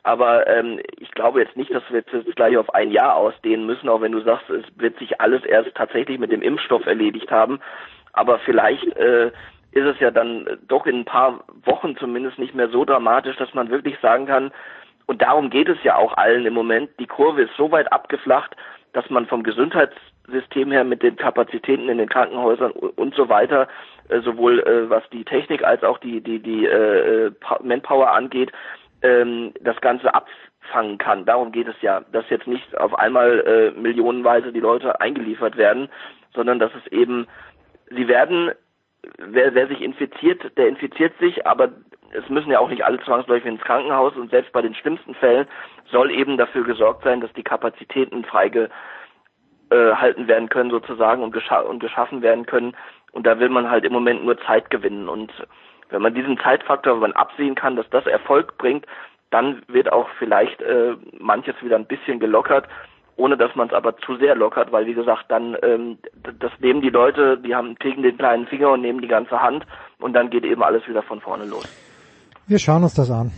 [0.04, 3.88] Aber ähm, ich glaube jetzt nicht, dass wir jetzt gleich auf ein Jahr ausdehnen müssen,
[3.88, 7.60] auch wenn du sagst, es wird sich alles erst tatsächlich mit dem Impfstoff erledigt haben.
[8.12, 9.32] Aber vielleicht äh,
[9.72, 13.52] ist es ja dann doch in ein paar Wochen zumindest nicht mehr so dramatisch, dass
[13.54, 14.52] man wirklich sagen kann,
[15.06, 18.56] und darum geht es ja auch allen im Moment, die Kurve ist so weit abgeflacht,
[18.92, 23.68] dass man vom Gesundheitssystem her mit den Kapazitäten in den Krankenhäusern und so weiter,
[24.08, 27.30] äh, sowohl äh, was die Technik als auch die, die, die äh,
[27.62, 28.52] Manpower angeht,
[29.02, 31.24] ähm, das Ganze abfangen kann.
[31.24, 35.88] Darum geht es ja, dass jetzt nicht auf einmal millionenweise die Leute eingeliefert werden,
[36.34, 37.26] sondern dass es eben,
[37.90, 38.52] sie werden
[39.18, 41.70] wer, wer sich infiziert, der infiziert sich, aber
[42.12, 45.48] es müssen ja auch nicht alle zwangsläufig ins Krankenhaus und selbst bei den schlimmsten Fällen
[45.90, 51.60] soll eben dafür gesorgt sein, dass die Kapazitäten freigehalten äh, werden können sozusagen und, gescha
[51.60, 52.76] und geschaffen werden können.
[53.12, 55.08] Und da will man halt im Moment nur Zeit gewinnen.
[55.08, 55.32] Und
[55.90, 58.86] wenn man diesen Zeitfaktor, wenn man absehen kann, dass das Erfolg bringt,
[59.30, 62.68] dann wird auch vielleicht äh, manches wieder ein bisschen gelockert
[63.16, 65.98] ohne dass man es aber zu sehr lockert, weil wie gesagt, dann ähm,
[66.40, 69.66] das nehmen die Leute, die haben kriegen den kleinen Finger und nehmen die ganze Hand
[69.98, 71.68] und dann geht eben alles wieder von vorne los.
[72.46, 73.30] Wir schauen uns das an.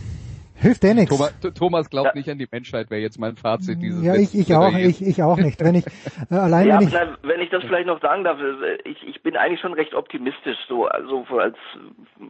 [0.57, 1.15] Hilft eh nichts.
[1.15, 2.15] Thomas, Thomas glaubt ja.
[2.15, 5.21] nicht an die Menschheit, wäre jetzt mein Fazit dieses Ja, ich, ich auch, ich, ich
[5.21, 5.61] auch nicht.
[5.61, 5.85] Wenn ich
[6.31, 9.05] äh, allein ja, wenn, ich, na, wenn ich das vielleicht noch sagen darf, äh, ich,
[9.05, 11.57] ich bin eigentlich schon recht optimistisch, so also als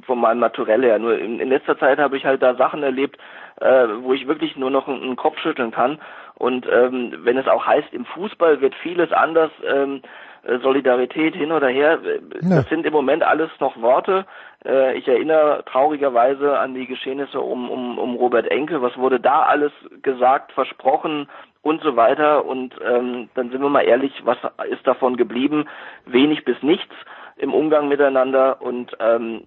[0.07, 0.97] von meinem Naturell her.
[0.97, 3.17] Nur in, in letzter Zeit habe ich halt da Sachen erlebt,
[3.61, 5.99] äh, wo ich wirklich nur noch einen Kopf schütteln kann.
[6.37, 9.51] Und ähm, wenn es auch heißt, im Fußball wird vieles anders.
[9.65, 10.01] Ähm,
[10.45, 12.61] äh, Solidarität hin oder her, äh, das ja.
[12.63, 14.25] sind im Moment alles noch Worte.
[14.63, 18.81] Äh, ich erinnere traurigerweise an die Geschehnisse um, um, um Robert Enke.
[18.81, 19.71] Was wurde da alles
[20.03, 21.27] gesagt, versprochen
[21.63, 22.45] und so weiter?
[22.45, 24.37] Und ähm, dann sind wir mal ehrlich, was
[24.69, 25.65] ist davon geblieben?
[26.05, 26.93] Wenig bis nichts
[27.37, 29.45] im Umgang miteinander und ähm,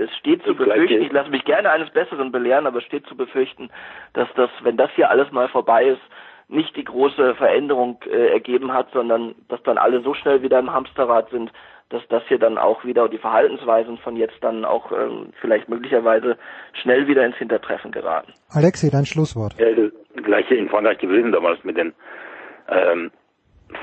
[0.00, 3.16] es steht zu befürchten, ich lasse mich gerne eines Besseren belehren, aber es steht zu
[3.16, 3.70] befürchten,
[4.14, 6.02] dass das, wenn das hier alles mal vorbei ist,
[6.48, 10.72] nicht die große Veränderung äh, ergeben hat, sondern dass dann alle so schnell wieder im
[10.72, 11.52] Hamsterrad sind,
[11.90, 16.38] dass das hier dann auch wieder die Verhaltensweisen von jetzt dann auch ähm, vielleicht möglicherweise
[16.72, 18.32] schnell wieder ins Hintertreffen geraten.
[18.48, 19.54] Alexi, dein Schlusswort.
[19.58, 21.92] Ja, das gleiche in Frankreich gewesen damals mit den
[22.68, 23.10] ähm,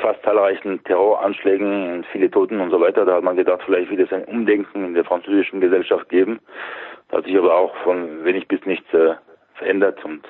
[0.01, 3.05] fast zahlreichen Terroranschlägen und viele Toten und so weiter.
[3.05, 6.39] Da hat man gedacht, vielleicht wird es ein Umdenken in der französischen Gesellschaft geben.
[7.09, 9.15] Da hat sich aber auch von wenig bis nichts äh,
[9.55, 10.25] verändert und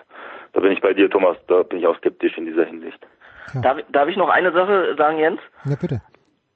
[0.54, 3.00] da bin ich bei dir, Thomas, da bin ich auch skeptisch in dieser Hinsicht.
[3.54, 3.62] Ja.
[3.62, 5.40] Darf, darf ich noch eine Sache sagen, Jens?
[5.66, 6.02] Ja, bitte.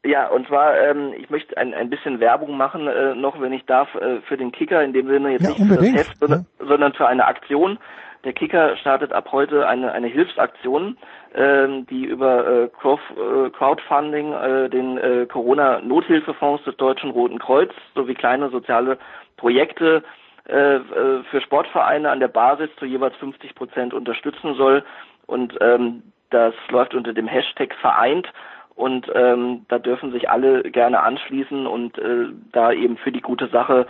[0.04, 3.64] Ja, und zwar, ähm, ich möchte ein, ein bisschen Werbung machen, äh, noch wenn ich
[3.66, 5.92] darf, äh, für den Kicker, in dem Sinne jetzt ja, nicht unbedingt.
[5.92, 6.66] für das Heft, sondern, ja.
[6.66, 7.78] sondern für eine Aktion,
[8.24, 10.98] Der Kicker startet ab heute eine, eine Hilfsaktion,
[11.34, 18.14] ähm, die über äh, äh, Crowdfunding äh, den äh, Corona-Nothilfefonds des Deutschen Roten Kreuz sowie
[18.14, 19.00] kleine soziale
[19.38, 20.04] Projekte
[20.48, 24.84] äh, äh, für Sportvereine an der Basis zu jeweils 50 Prozent unterstützen soll.
[25.26, 28.32] Und ähm, das läuft unter dem Hashtag vereint
[28.76, 33.48] und ähm, da dürfen sich alle gerne anschließen und äh, da eben für die gute
[33.48, 33.86] Sache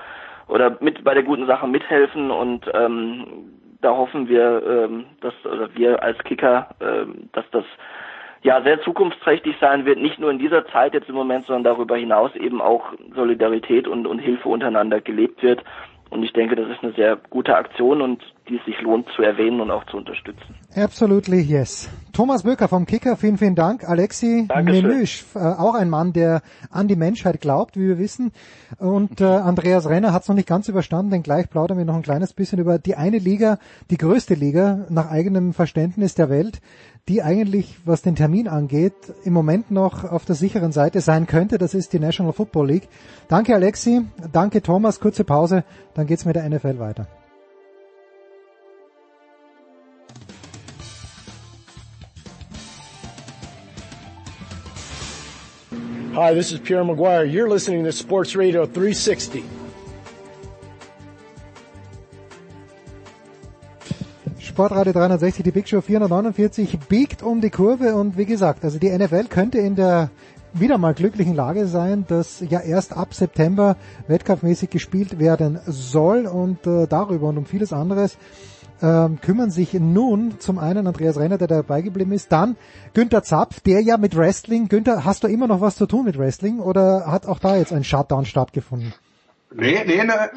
[0.48, 3.26] oder mit bei der guten Sache mithelfen und ähm,
[3.82, 7.66] da hoffen wir, ähm, dass oder wir als Kicker, ähm, dass das
[8.44, 11.98] ja sehr zukunftsträchtig sein wird, nicht nur in dieser Zeit jetzt im Moment, sondern darüber
[11.98, 15.64] hinaus eben auch Solidarität und, und Hilfe untereinander gelebt wird.
[16.10, 18.22] Und ich denke, das ist eine sehr gute Aktion und
[18.52, 20.56] die es sich lohnt zu erwähnen und auch zu unterstützen.
[20.76, 21.90] Absolutely yes.
[22.12, 23.88] Thomas Böker vom Kicker, vielen, vielen Dank.
[23.88, 28.34] Alexi Memüsch, äh, auch ein Mann, der an die Menschheit glaubt, wie wir wissen.
[28.78, 31.96] Und äh, Andreas Renner hat es noch nicht ganz überstanden, denn gleich plaudern wir noch
[31.96, 33.58] ein kleines bisschen über die eine Liga,
[33.90, 36.62] die größte Liga nach eigenem Verständnis der Welt,
[37.08, 38.94] die eigentlich, was den Termin angeht,
[39.24, 41.58] im Moment noch auf der sicheren Seite sein könnte.
[41.58, 42.90] Das ist die National Football League.
[43.30, 44.02] Danke Alexi,
[44.34, 47.08] danke Thomas, kurze Pause, dann geht's mit der NFL weiter.
[56.14, 57.24] Hi, this is Pierre Maguire.
[57.24, 59.46] You're listening to Sports Radio 360.
[64.38, 68.90] Sportradio 360, die Big Show 449 biegt um die Kurve und wie gesagt, also die
[68.90, 70.10] NFL könnte in der
[70.52, 73.78] wieder mal glücklichen Lage sein, dass ja erst ab September
[74.10, 78.18] wettkampfmäßig gespielt werden soll und äh, darüber und um vieles anderes
[78.82, 82.58] ähm, kümmern sich nun zum einen Andreas Renner, der dabei geblieben ist, dann
[82.94, 86.18] Günther Zapf, der ja mit Wrestling, Günther, hast du immer noch was zu tun mit
[86.18, 88.94] Wrestling oder hat auch da jetzt ein Shutdown stattgefunden?
[89.54, 90.32] Nee, nee, ne,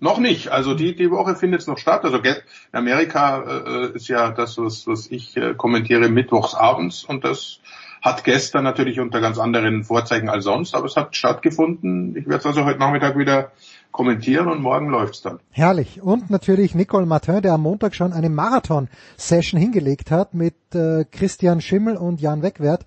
[0.00, 0.48] noch nicht.
[0.48, 2.04] Also die, die Woche findet es noch statt.
[2.04, 2.34] Also in
[2.72, 7.60] Amerika äh, ist ja das, was, was ich äh, kommentiere, mittwochs abends und das
[8.00, 12.16] hat gestern natürlich unter ganz anderen Vorzeichen als sonst, aber es hat stattgefunden.
[12.16, 13.50] Ich werde es also heute Nachmittag wieder
[13.98, 15.40] kommentieren und morgen läuft's dann.
[15.50, 16.00] Herrlich.
[16.00, 21.60] Und natürlich Nicole Martin, der am Montag schon eine Marathon-Session hingelegt hat mit äh, Christian
[21.60, 22.86] Schimmel und Jan Wegwert,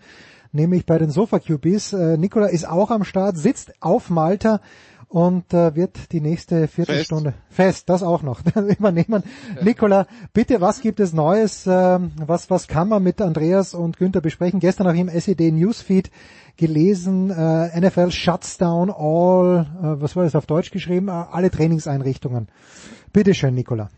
[0.54, 1.92] nämlich bei den Sofa QBs.
[1.92, 4.62] Äh, Nicola ist auch am Start, sitzt auf Malta
[5.12, 9.24] und äh, wird die nächste Viertelstunde fest, fest das auch noch übernehmen.
[9.58, 9.64] Ja.
[9.64, 11.68] Nicola, bitte, was gibt es Neues?
[11.68, 14.62] Äh, was was kann man mit Andreas und Günther besprechen?
[14.62, 16.12] Gestern auch im SED Newsfeed
[16.56, 21.10] gelesen, äh, NFL shuts down all, äh, was war das auf Deutsch geschrieben?
[21.10, 22.48] Äh, alle Trainingseinrichtungen.
[23.12, 23.90] Bitte schön, Nicola.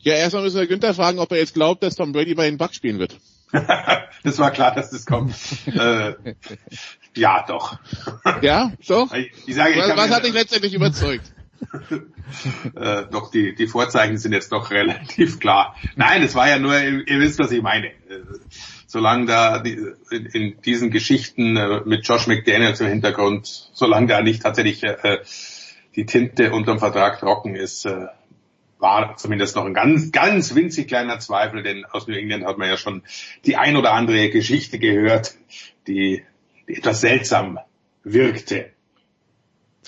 [0.00, 2.58] Ja, erstmal müssen wir Günther fragen, ob er jetzt glaubt, dass Tom Brady bei den
[2.58, 3.18] Bucks spielen wird.
[4.22, 5.34] das war klar, dass das kommt.
[5.66, 6.12] äh,
[7.16, 7.78] ja, doch.
[8.42, 9.12] Ja, doch?
[9.14, 11.32] Ich, ich sage, was, was hat dich letztendlich überzeugt?
[12.74, 15.76] äh, doch, die, die Vorzeichen sind jetzt doch relativ klar.
[15.96, 17.86] Nein, es war ja nur, ihr wisst, was ich meine.
[17.86, 17.92] Äh,
[18.86, 19.78] solange da die,
[20.10, 25.18] in, in, diesen Geschichten äh, mit Josh McDaniels im Hintergrund, solange da nicht tatsächlich äh,
[25.96, 28.06] die Tinte unterm Vertrag trocken ist, äh,
[28.78, 32.68] war zumindest noch ein ganz, ganz winzig kleiner Zweifel, denn aus New England hat man
[32.68, 33.02] ja schon
[33.46, 35.34] die ein oder andere Geschichte gehört,
[35.86, 36.22] die
[36.66, 37.58] etwas seltsam
[38.02, 38.70] wirkte.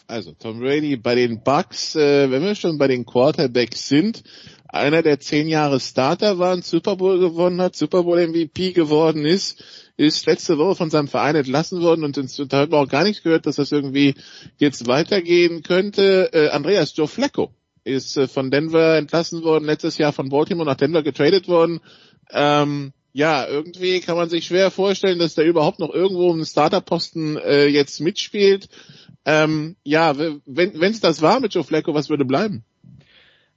[0.09, 4.23] Also Tom Brady bei den Bucks, äh, wenn wir schon bei den Quarterbacks sind,
[4.69, 9.25] einer der zehn Jahre Starter war, ein Super Bowl gewonnen hat, Super Bowl MVP geworden
[9.25, 9.65] ist,
[9.97, 12.17] ist letzte Woche von seinem Verein entlassen worden und
[12.53, 14.15] da hat man auch gar nichts gehört, dass das irgendwie
[14.59, 16.31] jetzt weitergehen könnte.
[16.33, 17.51] Äh, Andreas Joe Flacco
[17.83, 21.81] ist äh, von Denver entlassen worden, letztes Jahr von Baltimore nach Denver getradet worden.
[22.31, 27.39] Ähm, ja, irgendwie kann man sich schwer vorstellen, dass der überhaupt noch irgendwo einen Starterposten
[27.39, 28.69] äh, jetzt mitspielt.
[29.25, 32.63] Ähm, ja, wenn es das war mit Joe Flacco, was würde bleiben?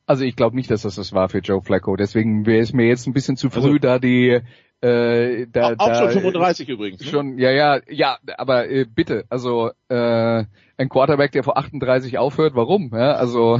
[0.05, 1.97] Also ich glaube nicht, dass das das war für Joe Flacco.
[1.97, 4.39] Deswegen wäre es mir jetzt ein bisschen zu früh, also, da die
[4.79, 7.01] äh, da, auch da, schon 35 übrigens.
[7.01, 7.07] Ne?
[7.07, 10.45] Schon, ja, ja, ja, aber äh, bitte, also äh,
[10.77, 12.91] ein Quarterback, der vor 38 aufhört, warum?
[12.93, 13.59] Ja, also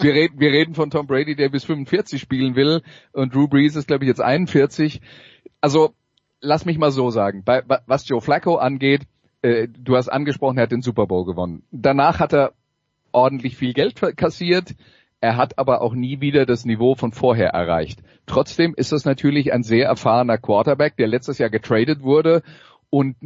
[0.00, 2.82] wir reden, wir reden von Tom Brady, der bis 45 spielen will
[3.12, 5.00] und Drew Brees ist, glaube ich, jetzt 41.
[5.60, 5.94] Also
[6.40, 9.02] lass mich mal so sagen, bei, was Joe Flacco angeht,
[9.42, 11.64] äh, du hast angesprochen, er hat den Super Bowl gewonnen.
[11.70, 12.52] Danach hat er
[13.12, 14.74] ordentlich viel Geld kassiert.
[15.20, 18.00] Er hat aber auch nie wieder das Niveau von vorher erreicht.
[18.26, 22.42] Trotzdem ist das natürlich ein sehr erfahrener Quarterback, der letztes Jahr getradet wurde
[22.94, 23.16] und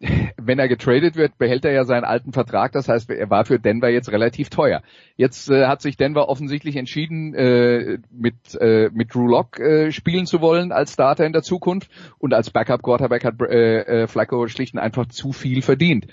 [0.38, 2.72] wenn er getradet wird, behält er ja seinen alten Vertrag.
[2.72, 4.80] Das heißt, er war für Denver jetzt relativ teuer.
[5.18, 10.24] Jetzt äh, hat sich Denver offensichtlich entschieden, äh, mit, äh, mit Drew Lock äh, spielen
[10.24, 11.90] zu wollen als Starter in der Zukunft.
[12.16, 16.06] Und als Backup Quarterback hat äh, äh, Flacco schlicht und einfach zu viel verdient.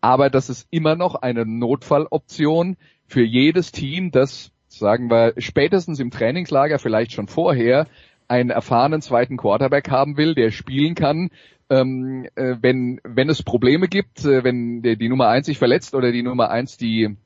[0.00, 6.10] Aber das ist immer noch eine Notfalloption für jedes Team, das sagen wir, spätestens im
[6.10, 7.86] Trainingslager, vielleicht schon vorher,
[8.28, 11.30] einen erfahrenen zweiten Quarterback haben will, der spielen kann,
[11.70, 15.94] ähm, äh, wenn, wenn es Probleme gibt, äh, wenn der, die Nummer eins sich verletzt
[15.94, 17.16] oder die Nummer eins die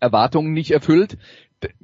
[0.00, 1.18] Erwartungen nicht erfüllt.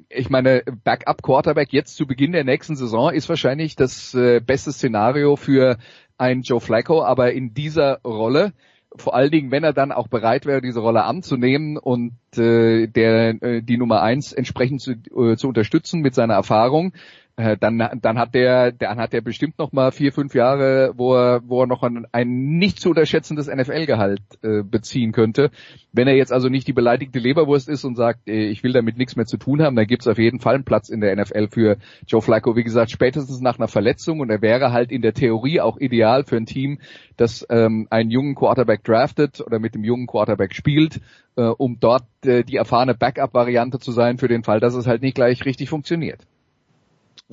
[0.08, 4.72] Ich meine, Backup Quarterback jetzt zu Beginn der nächsten Saison ist wahrscheinlich das äh, beste
[4.72, 5.78] Szenario für
[6.18, 8.52] ein Joe Flacco, aber in dieser Rolle
[8.96, 13.42] vor allen Dingen, wenn er dann auch bereit wäre, diese Rolle anzunehmen und äh, der
[13.42, 16.92] äh, die Nummer eins entsprechend zu, äh, zu unterstützen mit seiner Erfahrung,
[17.37, 21.14] äh, dann, dann hat der, dann hat der bestimmt noch mal vier, fünf Jahre, wo
[21.14, 25.51] er, wo er noch ein, ein nicht zu unterschätzendes NFL-Gehalt äh, beziehen könnte.
[25.93, 28.99] Wenn er jetzt also nicht die beleidigte Leberwurst ist und sagt, äh, ich will damit
[28.99, 31.16] nichts mehr zu tun haben, dann gibt es auf jeden Fall einen Platz in der
[31.16, 32.55] NFL für Joe Flacco.
[32.55, 36.24] Wie gesagt, spätestens nach einer Verletzung und er wäre halt in der Theorie auch ideal
[36.24, 36.80] für ein Team,
[37.16, 41.01] das ähm, einen jungen Quarterback draftet oder mit dem jungen Quarterback spielt,
[41.37, 45.01] äh, um dort äh, die erfahrene Backup-Variante zu sein für den Fall, dass es halt
[45.01, 46.26] nicht gleich richtig funktioniert.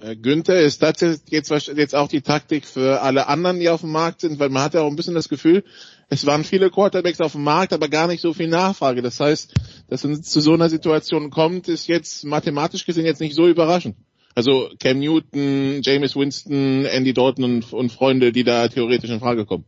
[0.02, 3.92] Äh, Günther, ist das jetzt, jetzt auch die Taktik für alle anderen, die auf dem
[3.92, 4.40] Markt sind?
[4.40, 5.64] Weil man hat ja auch ein bisschen das Gefühl,
[6.10, 9.02] es waren viele Quarterbacks auf dem Markt, aber gar nicht so viel Nachfrage.
[9.02, 9.54] Das heißt,
[9.90, 13.96] dass es zu so einer Situation kommt, ist jetzt mathematisch gesehen jetzt nicht so überraschend.
[14.36, 19.46] Also Cam Newton, James Winston, Andy Dalton und, und Freunde, die da theoretisch in Frage
[19.46, 19.66] kommen.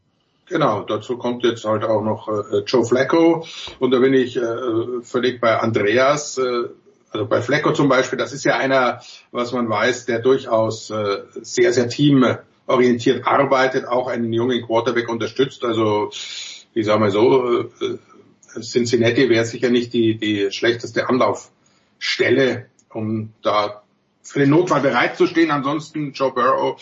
[0.52, 3.46] Genau, dazu kommt jetzt halt auch noch äh, Joe Flacco
[3.80, 6.38] und da bin ich äh, völlig bei Andreas.
[6.38, 6.66] Äh,
[7.12, 9.02] also bei Flecko zum Beispiel, das ist ja einer,
[9.32, 15.66] was man weiß, der durchaus äh, sehr, sehr teamorientiert arbeitet, auch einen jungen Quarterback unterstützt.
[15.66, 16.12] Also
[16.74, 17.98] ich sage mal so, äh,
[18.62, 23.84] Cincinnati wäre sicher nicht die, die schlechteste Anlaufstelle, um da
[24.24, 25.52] für den Notfall bereit zu stehen.
[25.52, 26.80] Ansonsten Joe Burrow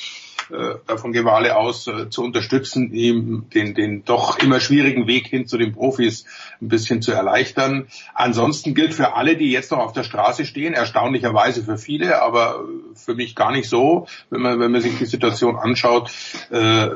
[0.52, 5.28] äh, davon gehe alle aus, äh, zu unterstützen, ihm den, den doch immer schwierigen Weg
[5.28, 6.26] hin zu den Profis
[6.62, 7.88] ein bisschen zu erleichtern.
[8.14, 12.64] Ansonsten gilt für alle, die jetzt noch auf der Straße stehen, erstaunlicherweise für viele, aber
[12.95, 16.12] für mich gar nicht so, wenn man, wenn man sich die Situation anschaut,
[16.50, 16.89] äh,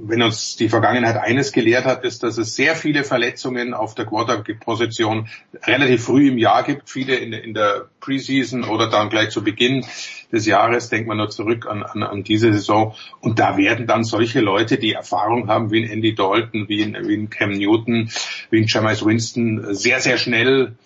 [0.00, 4.06] wenn uns die Vergangenheit eines gelehrt hat, ist, dass es sehr viele Verletzungen auf der
[4.06, 5.28] Quarterback-Position
[5.64, 9.84] relativ früh im Jahr gibt, viele in, in, der Preseason oder dann gleich zu Beginn
[10.32, 12.94] des Jahres, denkt man nur zurück an, an, an diese Saison.
[13.20, 16.96] Und da werden dann solche Leute, die Erfahrung haben, wie ein Andy Dalton, wie ein,
[17.08, 18.10] wie ein Cam Newton,
[18.50, 20.76] wie ein Jameis Winston, sehr, sehr schnell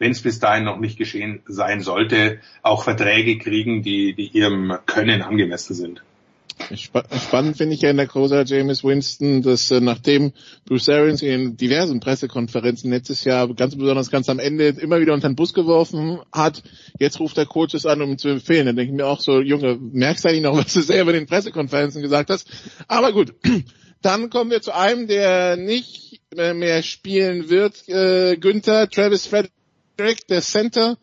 [0.00, 4.78] wenn es bis dahin noch nicht geschehen sein sollte, auch Verträge kriegen, die, die ihrem
[4.86, 6.02] Können angemessen sind.
[6.76, 10.32] Spannend finde ich ja in der Closer James Winston, dass äh, nachdem
[10.66, 15.28] Bruce Arians in diversen Pressekonferenzen letztes Jahr ganz besonders ganz am Ende immer wieder unter
[15.28, 16.62] den Bus geworfen hat,
[16.98, 18.66] jetzt ruft der Coach es an, um ihm zu empfehlen.
[18.66, 21.20] Dann denke ich mir auch so, Junge, merkst du eigentlich noch, was du selber in
[21.20, 22.48] den Pressekonferenzen gesagt hast?
[22.86, 23.34] Aber gut,
[24.02, 27.88] dann kommen wir zu einem, der nicht mehr spielen wird.
[27.88, 30.98] Äh, Günther, Travis Frederick, der Center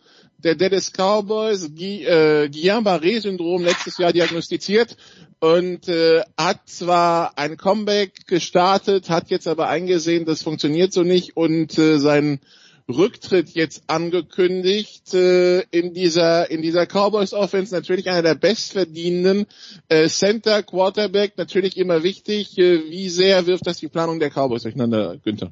[0.46, 4.96] der Dallas Cowboys, äh, Guillain-Barré-Syndrom letztes Jahr diagnostiziert
[5.39, 11.36] und äh, hat zwar ein Comeback gestartet, hat jetzt aber eingesehen, das funktioniert so nicht
[11.36, 12.39] und äh, seinen
[12.88, 19.48] Rücktritt jetzt angekündigt äh, in dieser in dieser Cowboys Offense natürlich einer der bestverdienenden
[19.89, 22.56] äh, Center Quarterback natürlich immer wichtig.
[22.60, 25.52] Äh, wie sehr wirft das die Planung der Cowboys durcheinander, Günther?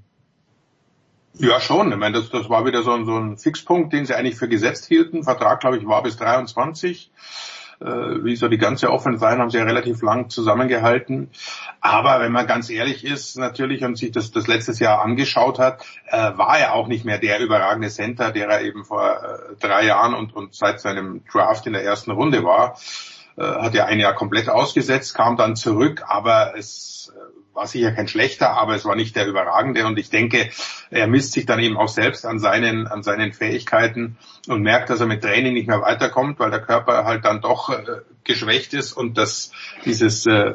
[1.35, 1.91] Ja, schon.
[1.91, 4.47] Ich meine, das, das war wieder so ein, so ein Fixpunkt, den sie eigentlich für
[4.47, 5.23] gesetzt hielten.
[5.23, 7.11] Vertrag, glaube ich, war bis 23
[7.83, 11.29] äh, wie so die ganze Offense sein, haben sie ja relativ lang zusammengehalten.
[11.81, 15.85] Aber wenn man ganz ehrlich ist, natürlich und sich das, das letztes Jahr angeschaut hat,
[16.07, 19.85] äh, war er auch nicht mehr der überragende Center, der er eben vor äh, drei
[19.85, 22.77] Jahren und, und seit seinem Draft in der ersten Runde war.
[23.35, 27.91] Äh, hat er ein Jahr komplett ausgesetzt, kam dann zurück, aber es äh, war sicher
[27.91, 30.49] kein schlechter, aber es war nicht der überragende und ich denke,
[30.89, 34.99] er misst sich dann eben auch selbst an seinen, an seinen Fähigkeiten und merkt, dass
[34.99, 37.83] er mit Training nicht mehr weiterkommt, weil der Körper halt dann doch äh,
[38.23, 39.51] geschwächt ist und dass
[39.85, 40.53] dieses äh,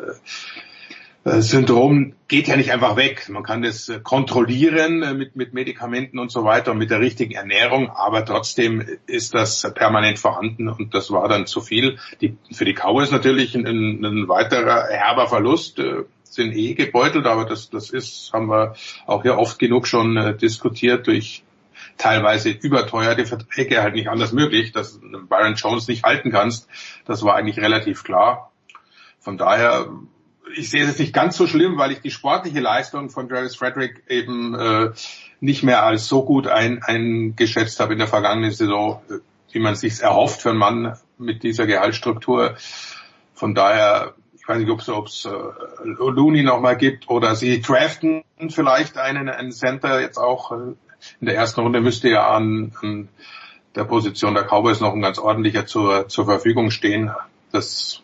[1.25, 3.29] äh Syndrom geht ja nicht einfach weg.
[3.29, 7.01] Man kann das äh, kontrollieren äh, mit, mit Medikamenten und so weiter und mit der
[7.01, 11.99] richtigen Ernährung, aber trotzdem ist das permanent vorhanden und das war dann zu viel.
[12.21, 15.81] Die, für die Cowboys natürlich ein, ein weiterer herber Verlust
[16.35, 18.75] sind eh gebeutelt, aber das, das ist, haben wir
[19.07, 21.45] auch hier oft genug schon äh, diskutiert durch
[21.97, 26.69] teilweise überteuerte Verträge halt nicht anders möglich, dass du Byron Jones nicht halten kannst.
[27.05, 28.53] Das war eigentlich relativ klar.
[29.19, 29.89] Von daher,
[30.55, 34.05] ich sehe es nicht ganz so schlimm, weil ich die sportliche Leistung von Travis Frederick
[34.09, 34.91] eben äh,
[35.41, 39.15] nicht mehr als so gut ein, eingeschätzt habe in der vergangenen Saison, äh,
[39.53, 42.57] wie man sich erhofft für einen Mann mit dieser Gehaltsstruktur.
[43.35, 44.15] Von daher
[44.49, 45.31] ich weiß nicht, ob es äh,
[45.85, 50.53] Looney nochmal gibt oder sie draften vielleicht einen, einen Center jetzt auch.
[50.53, 50.75] Äh,
[51.21, 53.11] in der ersten Runde müsste ja an, an
[53.75, 57.11] der Position der Cowboys noch ein ganz ordentlicher zur, zur Verfügung stehen.
[57.53, 58.03] Das,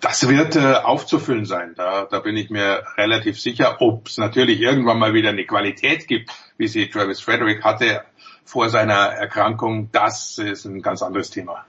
[0.00, 1.74] das wird äh, aufzufüllen sein.
[1.76, 3.76] Da, da bin ich mir relativ sicher.
[3.78, 8.02] Ob es natürlich irgendwann mal wieder eine Qualität gibt, wie sie Travis Frederick hatte
[8.44, 11.66] vor seiner Erkrankung, das ist ein ganz anderes Thema.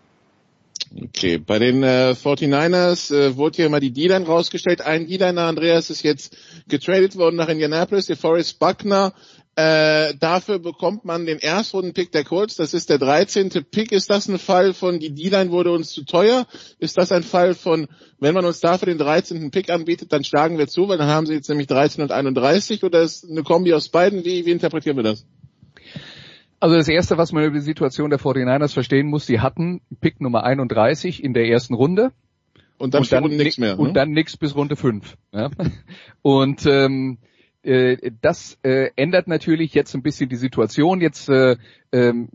[0.95, 4.81] Okay, bei den äh, 49ers äh, wurde hier mal die D-Line rausgestellt.
[4.81, 6.35] Ein D-Liner, Andreas, ist jetzt
[6.67, 9.13] getradet worden nach Indianapolis, der Forrest Buckner.
[9.55, 12.55] Äh, dafür bekommt man den Erstrunden-Pick der Colts.
[12.55, 13.49] Das ist der 13.
[13.69, 13.91] Pick.
[13.91, 16.47] Ist das ein Fall von, die D-Line wurde uns zu teuer?
[16.79, 17.87] Ist das ein Fall von,
[18.19, 19.51] wenn man uns dafür den 13.
[19.51, 22.83] Pick anbietet, dann schlagen wir zu, weil dann haben sie jetzt nämlich 13 und 31
[22.83, 24.25] oder ist eine Kombi aus beiden?
[24.25, 25.25] Wie, wie interpretieren wir das?
[26.59, 30.19] Also das Erste, was man über die Situation der 49ers verstehen muss, die hatten Pick
[30.19, 32.11] Nummer 31 in der ersten Runde.
[32.77, 33.75] Und dann, und dann nichts mehr.
[33.75, 33.81] Ne?
[33.81, 35.17] Und dann nichts bis Runde 5.
[35.33, 35.49] Ja?
[36.21, 37.17] Und ähm,
[37.61, 41.01] äh, das äh, ändert natürlich jetzt ein bisschen die Situation.
[41.01, 41.57] Jetzt äh,
[41.91, 42.29] ähm,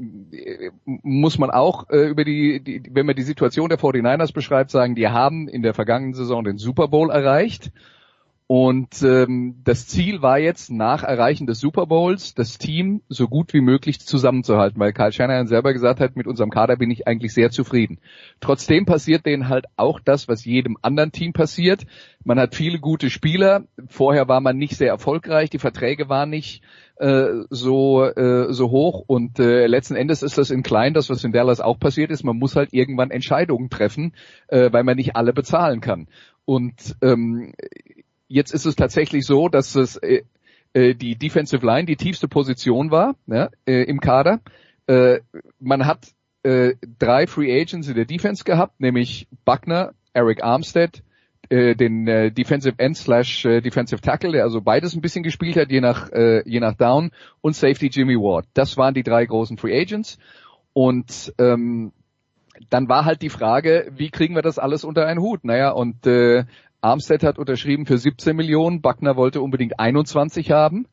[0.84, 4.94] muss man auch äh, über die, die, wenn man die Situation der 49ers beschreibt, sagen,
[4.94, 7.72] die haben in der vergangenen Saison den Super Bowl erreicht
[8.46, 13.54] und ähm, das Ziel war jetzt nach Erreichen des Super Bowls, das Team so gut
[13.54, 17.32] wie möglich zusammenzuhalten, weil Karl Shanahan selber gesagt hat, mit unserem Kader bin ich eigentlich
[17.32, 18.00] sehr zufrieden.
[18.40, 21.86] Trotzdem passiert denen halt auch das, was jedem anderen Team passiert.
[22.22, 23.64] Man hat viele gute Spieler.
[23.88, 26.62] Vorher war man nicht sehr erfolgreich, die Verträge waren nicht
[26.96, 31.24] äh, so äh, so hoch und äh, letzten Endes ist das in klein, das was
[31.24, 32.24] in Dallas auch passiert ist.
[32.24, 34.12] Man muss halt irgendwann Entscheidungen treffen,
[34.48, 36.08] äh, weil man nicht alle bezahlen kann.
[36.44, 37.54] Und ähm,
[38.28, 40.22] Jetzt ist es tatsächlich so, dass es äh,
[40.72, 44.40] äh, die Defensive Line die tiefste Position war ja, äh, im Kader.
[44.86, 45.20] Äh,
[45.60, 46.08] man hat
[46.42, 51.02] äh, drei Free Agents in der Defense gehabt, nämlich Buckner, Eric Armstead,
[51.48, 55.56] äh, den äh, Defensive End slash äh, Defensive Tackle, der also beides ein bisschen gespielt
[55.56, 57.10] hat, je nach, äh, je nach Down,
[57.40, 58.46] und Safety Jimmy Ward.
[58.54, 60.18] Das waren die drei großen Free Agents.
[60.72, 61.92] Und ähm,
[62.70, 65.44] dann war halt die Frage, wie kriegen wir das alles unter einen Hut?
[65.44, 66.44] Naja, und äh,
[66.84, 70.86] Armstead hat unterschrieben für 17 Millionen, Buckner wollte unbedingt 21 haben.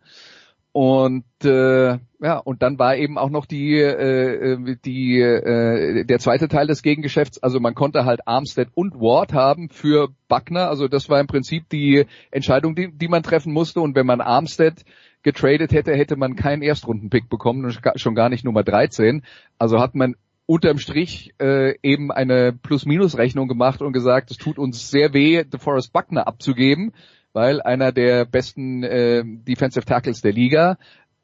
[0.73, 6.19] Und äh, ja, und dann war eben auch noch die äh, äh, die äh, der
[6.19, 7.43] zweite Teil des Gegengeschäfts.
[7.43, 10.69] Also man konnte halt Armstead und Ward haben für Buckner.
[10.69, 13.81] Also das war im Prinzip die Entscheidung, die, die man treffen musste.
[13.81, 14.85] Und wenn man Armstead
[15.23, 19.23] getradet hätte, hätte man keinen Erstrundenpick bekommen und schon gar nicht Nummer 13.
[19.57, 20.15] Also hat man
[20.51, 25.93] unterm Strich äh, eben eine Plus-Minus-Rechnung gemacht und gesagt, es tut uns sehr weh, DeForest
[25.93, 26.91] Buckner abzugeben,
[27.31, 30.77] weil einer der besten äh, Defensive Tackles der Liga.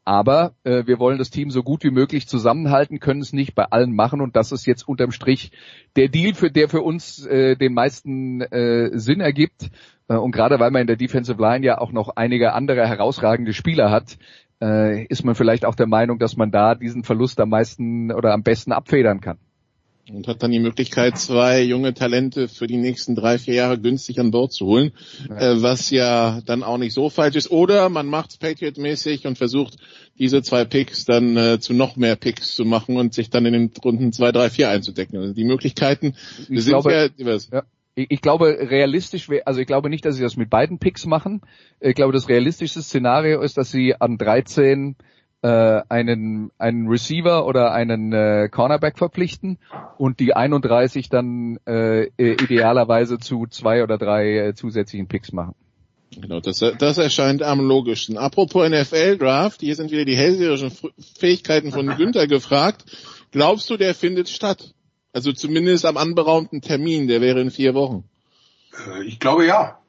[0.06, 3.66] Aber äh, wir wollen das Team so gut wie möglich zusammenhalten, können es nicht bei
[3.66, 5.52] allen machen und das ist jetzt unterm Strich
[5.98, 9.70] der Deal, für der für uns äh, den meisten äh, Sinn ergibt.
[10.08, 13.52] Äh, und gerade weil man in der Defensive Line ja auch noch einige andere herausragende
[13.52, 14.18] Spieler hat,
[14.62, 18.34] äh, ist man vielleicht auch der Meinung, dass man da diesen Verlust am meisten oder
[18.34, 19.38] am besten abfedern kann.
[20.10, 24.22] Und hat dann die Möglichkeit, zwei junge Talente für die nächsten drei, vier Jahre günstig
[24.22, 24.94] an Bord zu holen,
[25.28, 25.36] ja.
[25.36, 27.52] Äh, was ja dann auch nicht so falsch ist.
[27.52, 29.76] Oder man macht es Patriot-mäßig und versucht,
[30.18, 33.54] diese zwei Picks dann äh, zu noch mehr Picks zu machen und sich dann in
[33.54, 35.20] den Runden zwei, drei, vier einzudecken.
[35.20, 36.16] Also die Möglichkeiten
[36.48, 37.38] ich sind glaube, ja.
[37.52, 37.64] Ja
[37.98, 41.42] ich glaube, realistisch wäre, also ich glaube nicht, dass sie das mit beiden Picks machen.
[41.80, 44.96] Ich glaube, das realistischste Szenario ist, dass sie an 13
[45.42, 49.58] äh, einen, einen Receiver oder einen äh, Cornerback verpflichten
[49.98, 55.56] und die 31 dann äh, idealerweise zu zwei oder drei äh, zusätzlichen Picks machen.
[56.16, 58.18] Genau, das, das erscheint am logischsten.
[58.18, 60.72] Apropos NFL-Draft, hier sind wieder die hellseherischen
[61.20, 62.86] Fähigkeiten von Günther gefragt.
[63.32, 64.74] Glaubst du, der findet statt?
[65.14, 68.04] Also zumindest am anberaumten Termin, der wäre in vier Wochen.
[68.88, 69.80] Äh, ich glaube ja.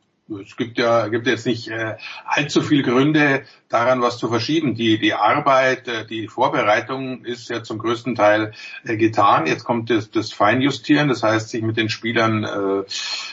[0.42, 1.96] Es gibt ja gibt jetzt nicht äh,
[2.26, 4.74] allzu viele Gründe daran, was zu verschieben.
[4.74, 8.52] Die die Arbeit, äh, die Vorbereitung ist ja zum größten Teil
[8.84, 9.46] äh, getan.
[9.46, 12.84] Jetzt kommt das, das Feinjustieren, das heißt, sich mit den Spielern äh,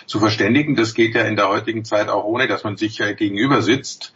[0.06, 0.76] zu verständigen.
[0.76, 4.14] Das geht ja in der heutigen Zeit auch ohne, dass man sich äh, gegenüber sitzt.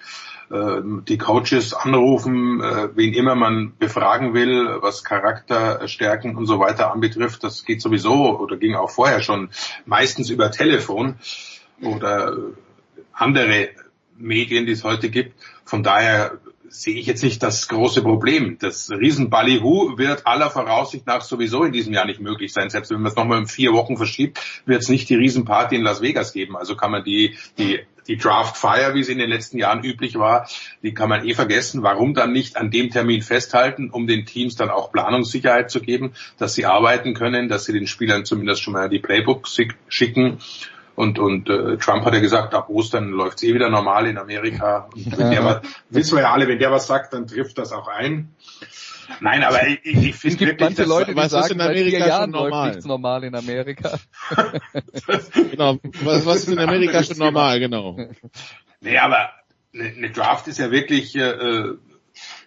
[0.51, 6.91] Äh, die Coaches anrufen, äh, wen immer man befragen will, was Charakterstärken und so weiter
[6.91, 7.43] anbetrifft.
[7.43, 9.49] Das geht sowieso oder ging auch vorher schon
[9.85, 11.17] meistens über Telefon
[11.81, 12.35] oder
[13.13, 13.69] andere
[14.17, 15.35] Medien, die es heute gibt.
[15.65, 16.39] Von daher
[16.69, 18.57] sehe ich jetzt nicht das große Problem.
[18.59, 22.69] Das Riesenballyhoo wird aller Voraussicht nach sowieso in diesem Jahr nicht möglich sein.
[22.69, 25.83] Selbst wenn man es nochmal in vier Wochen verschiebt, wird es nicht die Riesenparty in
[25.83, 26.55] Las Vegas geben.
[26.55, 30.20] Also kann man die, die, die Draft Fire, wie sie in den letzten Jahren üblich
[30.20, 30.49] war,
[30.84, 31.84] die kann man eh vergessen.
[31.84, 36.14] Warum dann nicht an dem Termin festhalten, um den Teams dann auch Planungssicherheit zu geben,
[36.38, 39.57] dass sie arbeiten können, dass sie den Spielern zumindest schon mal die Playbooks
[39.88, 40.39] schicken
[40.99, 44.89] und, und äh, Trump hat ja gesagt, ab Ostern läuft's eh wieder normal in Amerika.
[44.93, 47.72] Und wenn der was, wissen wir ja alle, wenn der was sagt, dann trifft das
[47.72, 48.34] auch ein.
[49.22, 52.07] Nein, aber ich, ich finde Es gibt manche Leute, die was ist sagen, in Amerika
[52.07, 52.70] Jahren schon läuft normal?
[52.70, 53.99] nichts normal in Amerika.
[55.51, 55.78] Genau.
[56.03, 57.97] Was, was ist in Amerika schon normal, genau.
[58.82, 59.32] Nee, aber
[59.74, 61.78] eine, eine Draft ist ja wirklich, äh, äh,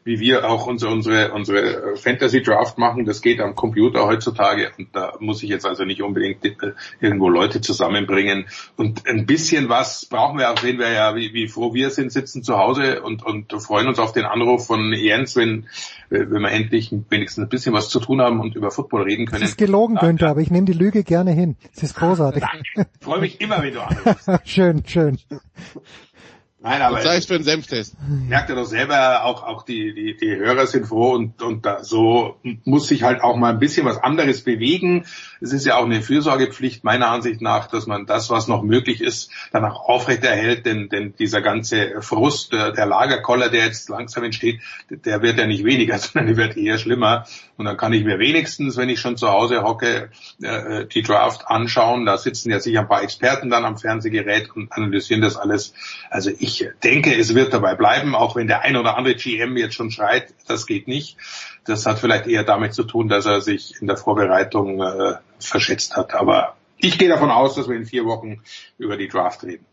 [0.04, 4.88] wie wir auch unsere, unsere, unsere Fantasy Draft machen, das geht am Computer heutzutage und
[4.94, 8.46] da muss ich jetzt also nicht unbedingt äh, irgendwo Leute zusammenbringen
[8.76, 12.12] und ein bisschen was brauchen wir auch, sehen wir ja, wie, wie froh wir sind,
[12.12, 15.66] sitzen zu Hause und, und freuen uns auf den Anruf von Jens, wenn,
[16.10, 19.42] wenn wir endlich wenigstens ein bisschen was zu tun haben und über Football reden können.
[19.42, 21.56] Es ist gelogen, Günther, aber ich nehme die Lüge gerne hin.
[21.74, 22.42] Es ist großartig.
[22.76, 24.30] Ich freue mich immer, wenn du anrufst.
[24.44, 25.18] schön, schön.
[26.62, 27.96] Nein, aber Was heißt für einen Senftest?
[28.06, 31.82] merkt ihr doch selber, auch, auch die, die, die Hörer sind froh und, und da,
[31.82, 35.04] so muss sich halt auch mal ein bisschen was anderes bewegen.
[35.40, 39.00] Es ist ja auch eine Fürsorgepflicht meiner Ansicht nach, dass man das, was noch möglich
[39.00, 44.22] ist, dann auch aufrechterhält, denn, denn dieser ganze Frust, der, der Lagerkoller, der jetzt langsam
[44.22, 47.26] entsteht, der wird ja nicht weniger, sondern der wird eher schlimmer.
[47.56, 50.10] Und dann kann ich mir wenigstens, wenn ich schon zu Hause hocke,
[50.42, 52.06] äh, die Draft anschauen.
[52.06, 55.74] Da sitzen ja sicher ein paar Experten dann am Fernsehgerät und analysieren das alles.
[56.08, 56.51] Also ich
[56.82, 60.34] denke, es wird dabei bleiben, auch wenn der ein oder andere GM jetzt schon schreit,
[60.46, 61.16] das geht nicht.
[61.64, 65.96] Das hat vielleicht eher damit zu tun, dass er sich in der Vorbereitung äh, verschätzt
[65.96, 66.14] hat.
[66.14, 68.40] Aber ich gehe davon aus, dass wir in vier Wochen
[68.78, 69.64] über die Draft reden.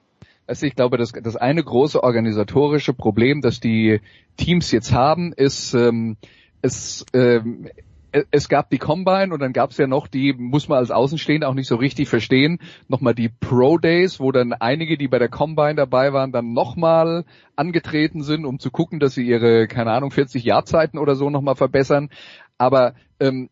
[0.47, 4.01] Also ich glaube, das, das eine große organisatorische Problem, das die
[4.37, 6.17] Teams jetzt haben, ist, ähm,
[6.61, 7.69] es, ähm,
[8.11, 10.91] es- es gab die Combine und dann gab es ja noch die, muss man als
[10.91, 15.19] Außenstehender auch nicht so richtig verstehen, nochmal die Pro Days, wo dann einige, die bei
[15.19, 19.91] der Combine dabei waren, dann nochmal angetreten sind, um zu gucken, dass sie ihre, keine
[19.91, 22.09] Ahnung, 40 Jahrzeiten oder so nochmal verbessern.
[22.57, 23.49] Aber ähm,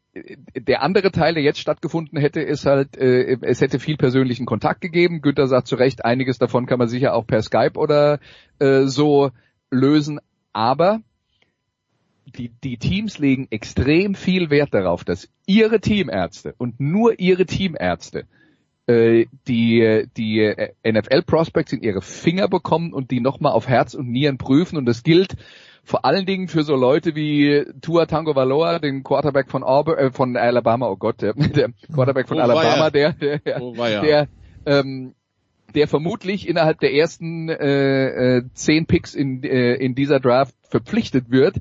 [0.56, 4.82] der andere Teil, der jetzt stattgefunden hätte, ist halt, äh, es hätte viel persönlichen Kontakt
[4.82, 5.22] gegeben.
[5.22, 8.20] Günther sagt zu Recht, einiges davon kann man sicher auch per Skype oder
[8.60, 9.32] äh, so
[9.72, 10.20] lösen.
[10.52, 11.00] Aber
[12.36, 18.26] die, die Teams legen extrem viel Wert darauf, dass ihre Teamärzte und nur ihre Teamärzte
[18.88, 20.54] äh, die, die
[20.86, 24.78] NFL-Prospects in ihre Finger bekommen und die nochmal auf Herz und Nieren prüfen.
[24.78, 25.36] Und das gilt
[25.84, 30.12] vor allen Dingen für so Leute wie Tua Tango Valoa, den Quarterback von, Auburn, äh,
[30.12, 34.28] von Alabama, oh Gott, der, der Quarterback von Oh, Alabama, der, der, Oh, der
[34.66, 35.14] ähm,
[35.76, 41.30] der vermutlich innerhalb der ersten äh, äh, zehn Picks in, äh, in dieser Draft verpflichtet
[41.30, 41.58] wird,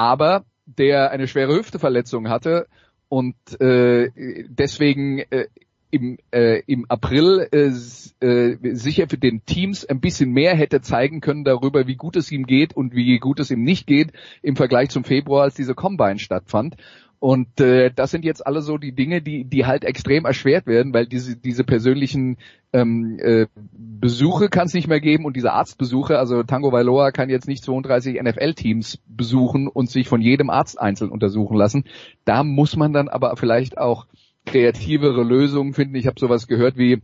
[0.00, 2.66] aber der eine schwere Hüfteverletzung hatte
[3.10, 4.10] und äh,
[4.48, 5.48] deswegen äh,
[5.90, 11.20] im, äh, im April äh, äh, sicher für den Teams ein bisschen mehr hätte zeigen
[11.20, 14.56] können darüber, wie gut es ihm geht und wie gut es ihm nicht geht im
[14.56, 16.76] Vergleich zum Februar, als diese Combine stattfand.
[17.20, 20.94] Und äh, das sind jetzt alle so die Dinge, die, die halt extrem erschwert werden,
[20.94, 22.38] weil diese, diese persönlichen
[22.72, 27.28] ähm, äh, Besuche kann es nicht mehr geben und diese Arztbesuche, also Tango Vailoa kann
[27.28, 31.84] jetzt nicht 32 NFL-Teams besuchen und sich von jedem Arzt einzeln untersuchen lassen.
[32.24, 34.06] Da muss man dann aber vielleicht auch
[34.46, 35.96] kreativere Lösungen finden.
[35.96, 37.02] Ich habe sowas gehört wie,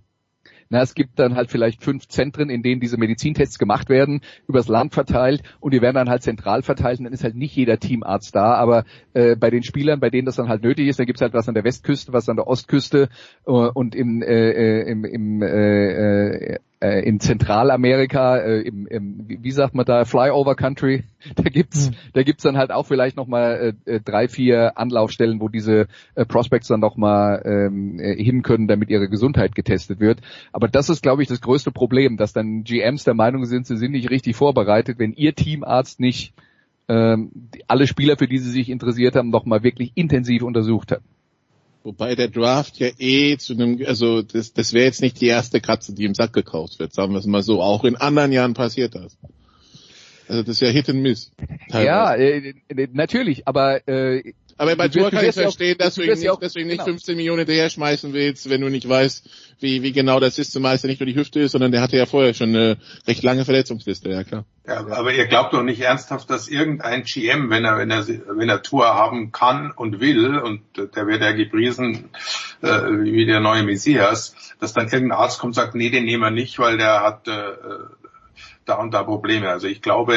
[0.68, 4.68] na, es gibt dann halt vielleicht fünf Zentren, in denen diese Medizintests gemacht werden, übers
[4.68, 7.78] Land verteilt und die werden dann halt zentral verteilt und dann ist halt nicht jeder
[7.78, 11.06] Teamarzt da, aber äh, bei den Spielern, bei denen das dann halt nötig ist, dann
[11.06, 13.08] gibt's halt was an der Westküste, was an der Ostküste
[13.46, 19.50] äh, und im, äh, äh, im, im äh, äh, in Zentralamerika, äh, im, im, wie
[19.50, 21.04] sagt man da, Flyover Country,
[21.34, 25.40] da gibt's, da gibt's dann halt auch vielleicht noch mal äh, äh, drei, vier Anlaufstellen,
[25.40, 30.00] wo diese äh, Prospects dann noch mal ähm, äh, hin können, damit ihre Gesundheit getestet
[30.00, 30.20] wird.
[30.52, 33.76] Aber das ist, glaube ich, das größte Problem, dass dann GMs der Meinung sind, sie
[33.76, 36.34] sind nicht richtig vorbereitet, wenn ihr Teamarzt nicht
[36.88, 37.30] ähm,
[37.66, 41.02] alle Spieler, für die sie sich interessiert haben, noch mal wirklich intensiv untersucht hat.
[41.86, 45.60] Wobei der Draft ja eh zu einem, also das, das wäre jetzt nicht die erste
[45.60, 47.62] Katze, die im Sack gekauft wird, sagen wir es mal so.
[47.62, 49.16] Auch in anderen Jahren passiert das.
[50.26, 51.30] Also das ist ja Hit and Miss.
[51.70, 51.86] teilweise.
[51.86, 56.10] Ja, äh, äh, natürlich, aber äh, Aber bei du kann ich verstehen, dass du, du
[56.10, 56.92] ihn nicht, auch- deswegen nicht genau.
[56.92, 59.28] 15 Millionen hinterher schmeißen willst, wenn du nicht weißt,
[59.60, 61.82] wie, wie genau das ist, zumal es ja nicht nur die Hüfte ist, sondern der
[61.82, 64.44] hatte ja vorher schon eine recht lange Verletzungsliste, ja klar.
[64.66, 68.48] Ja, aber ihr glaubt doch nicht ernsthaft, dass irgendein GM, wenn er, wenn er, wenn
[68.48, 72.10] er Tour haben kann und will, und der wird ja gepriesen
[72.62, 76.22] äh, wie der neue Messias, dass dann irgendein Arzt kommt und sagt, nee, den nehmen
[76.22, 77.32] wir nicht, weil der hat äh,
[78.68, 79.48] da und da Probleme.
[79.48, 80.16] Also ich glaube,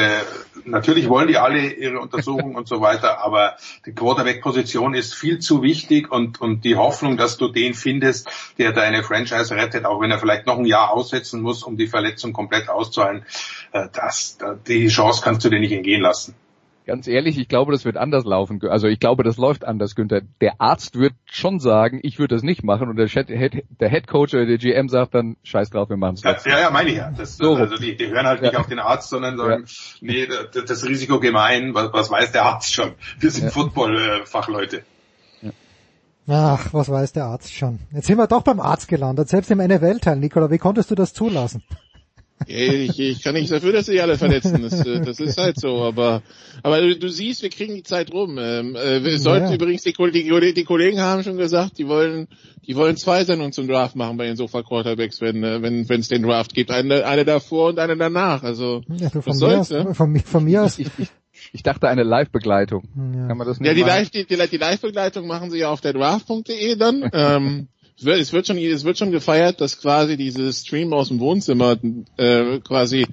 [0.66, 5.62] natürlich wollen die alle ihre Untersuchungen und so weiter, aber die Quarterback-Position ist viel zu
[5.62, 8.28] wichtig und, und die Hoffnung, dass du den findest,
[8.58, 11.88] der deine Franchise rettet, auch wenn er vielleicht noch ein Jahr aussetzen muss, um die
[11.88, 13.26] Verletzung komplett auszuheilen,
[13.72, 16.36] äh, das, da- die Chance kannst du dir nicht entgehen lassen.
[16.90, 18.60] Ganz ehrlich, ich glaube, das wird anders laufen.
[18.68, 20.22] Also ich glaube, das läuft anders, Günther.
[20.42, 24.08] Der Arzt wird schon sagen, ich würde das nicht machen und der Head, der Head
[24.08, 26.24] Coach oder der GM sagt dann, scheiß drauf, wir machen es.
[26.24, 27.12] Ja, ja, ja, meine ich ja.
[27.16, 27.54] Das, so.
[27.54, 28.60] Also die, die hören halt nicht ja.
[28.60, 29.68] auf den Arzt, sondern sagen, ja.
[30.02, 32.94] nee, das, das Risiko gemein, was, was weiß der Arzt schon?
[33.20, 33.50] Wir sind ja.
[33.52, 34.82] Football-Fachleute.
[36.28, 37.80] Ach, was weiß der Arzt schon.
[37.92, 40.50] Jetzt sind wir doch beim Arzt gelandet, selbst im NFL-Teil, Nikola.
[40.50, 41.64] Wie konntest du das zulassen?
[42.48, 44.62] Ich, ich kann nicht dafür, dass sie alle verletzen.
[44.62, 45.84] Das, äh, das ist halt so.
[45.84, 46.22] Aber,
[46.64, 48.38] aber du, du siehst, wir kriegen die Zeit rum.
[48.40, 49.56] Ähm, äh, wir sollten ja.
[49.56, 52.28] übrigens die, die, die, Kollegen haben schon gesagt, die wollen,
[52.66, 56.00] die wollen zwei Sendungen zum Draft machen bei den Sofa Quarterbacks, wenn äh, wenn wenn
[56.00, 58.44] es den Draft gibt, eine, eine davor und eine danach.
[58.44, 59.94] Also ja, du, von, mir aus, ne?
[59.94, 60.80] von, von mir aus.
[61.54, 62.84] Ich, dachte eine Live-Begleitung.
[62.96, 63.28] Ja.
[63.28, 65.94] Kann man das nicht Ja, die Live, die, die, Live-Begleitung machen sie ja auf der
[65.94, 67.10] Draft.de dann.
[67.14, 67.68] ähm,
[68.06, 71.78] es wird, schon, es wird schon gefeiert, dass quasi dieses Stream aus dem Wohnzimmer,
[72.18, 73.06] äh, quasi,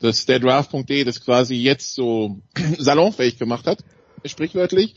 [0.00, 2.40] dass der Draft.de das quasi jetzt so
[2.78, 3.84] salonfähig gemacht hat,
[4.24, 4.94] sprichwörtlich,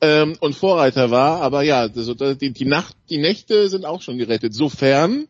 [0.00, 1.40] ähm, und Vorreiter war.
[1.42, 4.54] Aber ja, also die, die Nacht, die Nächte sind auch schon gerettet.
[4.54, 5.28] Sofern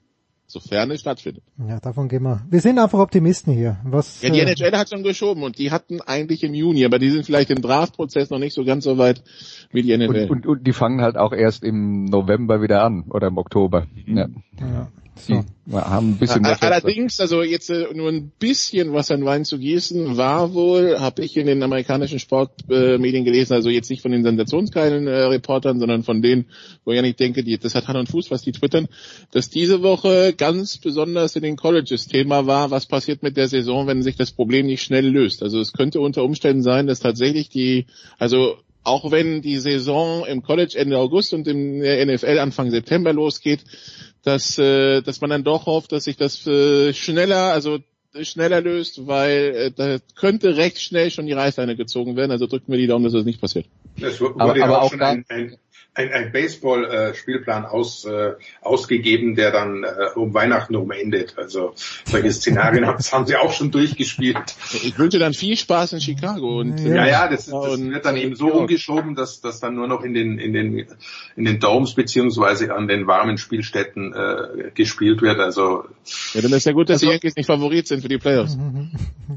[0.51, 1.43] sofern es stattfindet.
[1.69, 2.43] Ja, davon gehen wir.
[2.51, 3.79] Wir sind einfach Optimisten hier.
[3.85, 6.99] Was, ja, die äh, NHL hat schon geschoben und die hatten eigentlich im Juni, aber
[6.99, 9.23] die sind vielleicht im Draftprozess noch nicht so ganz so weit
[9.73, 10.25] wie die NHL.
[10.25, 13.87] Und, und, und die fangen halt auch erst im November wieder an oder im Oktober.
[14.07, 14.17] Mhm.
[14.17, 14.29] Ja.
[14.61, 14.89] ja.
[15.27, 15.45] So.
[15.67, 19.45] Die haben ein bisschen mehr Allerdings, also jetzt äh, nur ein bisschen was an Wein
[19.45, 24.03] zu gießen, war wohl, habe ich in den amerikanischen Sportmedien äh, gelesen, also jetzt nicht
[24.03, 26.47] von den sensationsgeilen äh, Reportern, sondern von denen,
[26.85, 28.89] wo ich ja nicht denke, die, das hat Hand und Fuß, was die twittern,
[29.31, 33.87] dass diese Woche ganz besonders in den Colleges Thema war, was passiert mit der Saison,
[33.87, 35.43] wenn sich das Problem nicht schnell löst.
[35.43, 37.87] Also es könnte unter Umständen sein, dass tatsächlich die,
[38.19, 43.61] also auch wenn die Saison im College Ende August und im NFL Anfang September losgeht,
[44.23, 47.79] dass, äh, dass man dann doch hofft, dass sich das äh, schneller, also
[48.23, 52.31] schneller löst, weil äh, da könnte recht schnell schon die Reißleine gezogen werden.
[52.31, 53.67] Also drücken wir die Daumen, dass das nicht passiert.
[54.01, 55.57] Es wurde aber, aber auch, auch schon ein, ein,
[55.95, 61.37] ein, ein Baseball-Spielplan aus, äh, ausgegeben, der dann äh, um Weihnachten rum endet.
[61.37, 61.75] Also
[62.05, 64.39] solche Szenarien haben sie auch schon durchgespielt.
[64.73, 66.61] Ich wünsche dann viel Spaß in Chicago.
[66.61, 70.03] Und, ja, ja, das, das wird dann eben so umgeschoben, dass das dann nur noch
[70.03, 70.87] in den in den
[71.37, 75.41] in den Domes beziehungsweise an den warmen Spielstätten äh, gespielt wird.
[75.41, 75.85] Also
[76.35, 78.57] ja, dann ist ja gut, dass also, die Yankees nicht Favorit sind für die Playoffs.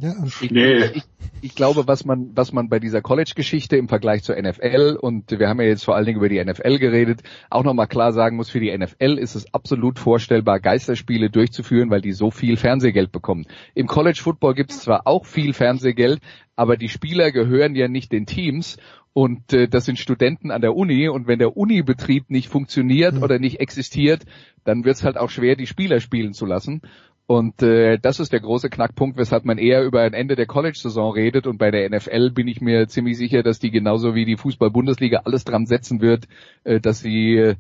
[0.02, 0.86] Ja, ich, nee.
[0.86, 1.04] ich,
[1.42, 5.48] ich glaube, was man was man bei dieser College-Geschichte im Vergleich zur NFL und wir
[5.48, 8.50] haben ja jetzt vor allen Dingen über die NFL geredet, auch nochmal klar sagen muss,
[8.50, 13.46] für die NFL ist es absolut vorstellbar, Geisterspiele durchzuführen, weil die so viel Fernsehgeld bekommen.
[13.74, 16.20] Im College Football gibt es zwar auch viel Fernsehgeld,
[16.56, 18.78] aber die Spieler gehören ja nicht den Teams
[19.14, 23.24] und äh, das sind Studenten an der Uni und wenn der Unibetrieb nicht funktioniert mhm.
[23.24, 24.24] oder nicht existiert,
[24.64, 26.82] dann wird es halt auch schwer, die Spieler spielen zu lassen.
[27.26, 31.14] Und äh, das ist der große Knackpunkt, weshalb man eher über ein Ende der College-Saison
[31.14, 31.48] redet.
[31.48, 35.22] Und bei der NFL bin ich mir ziemlich sicher, dass die genauso wie die Fußball-Bundesliga
[35.24, 36.28] alles dran setzen wird,
[36.66, 37.56] äh, dass sie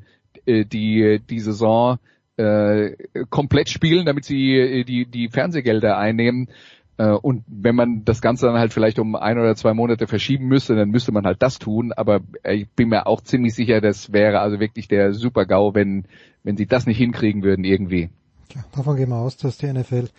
[0.45, 1.97] äh, die die Saison
[2.35, 2.91] äh,
[3.29, 6.49] komplett spielen, damit sie äh, die die Fernsehgelder einnehmen.
[6.97, 10.47] Äh, und wenn man das Ganze dann halt vielleicht um ein oder zwei Monate verschieben
[10.47, 11.93] müsste, dann müsste man halt das tun.
[11.93, 16.05] Aber ich bin mir auch ziemlich sicher, das wäre also wirklich der Super-GAU, wenn
[16.43, 18.09] wenn sie das nicht hinkriegen würden irgendwie.
[18.55, 20.09] Ja, davon gehen wir aus, dass die NFL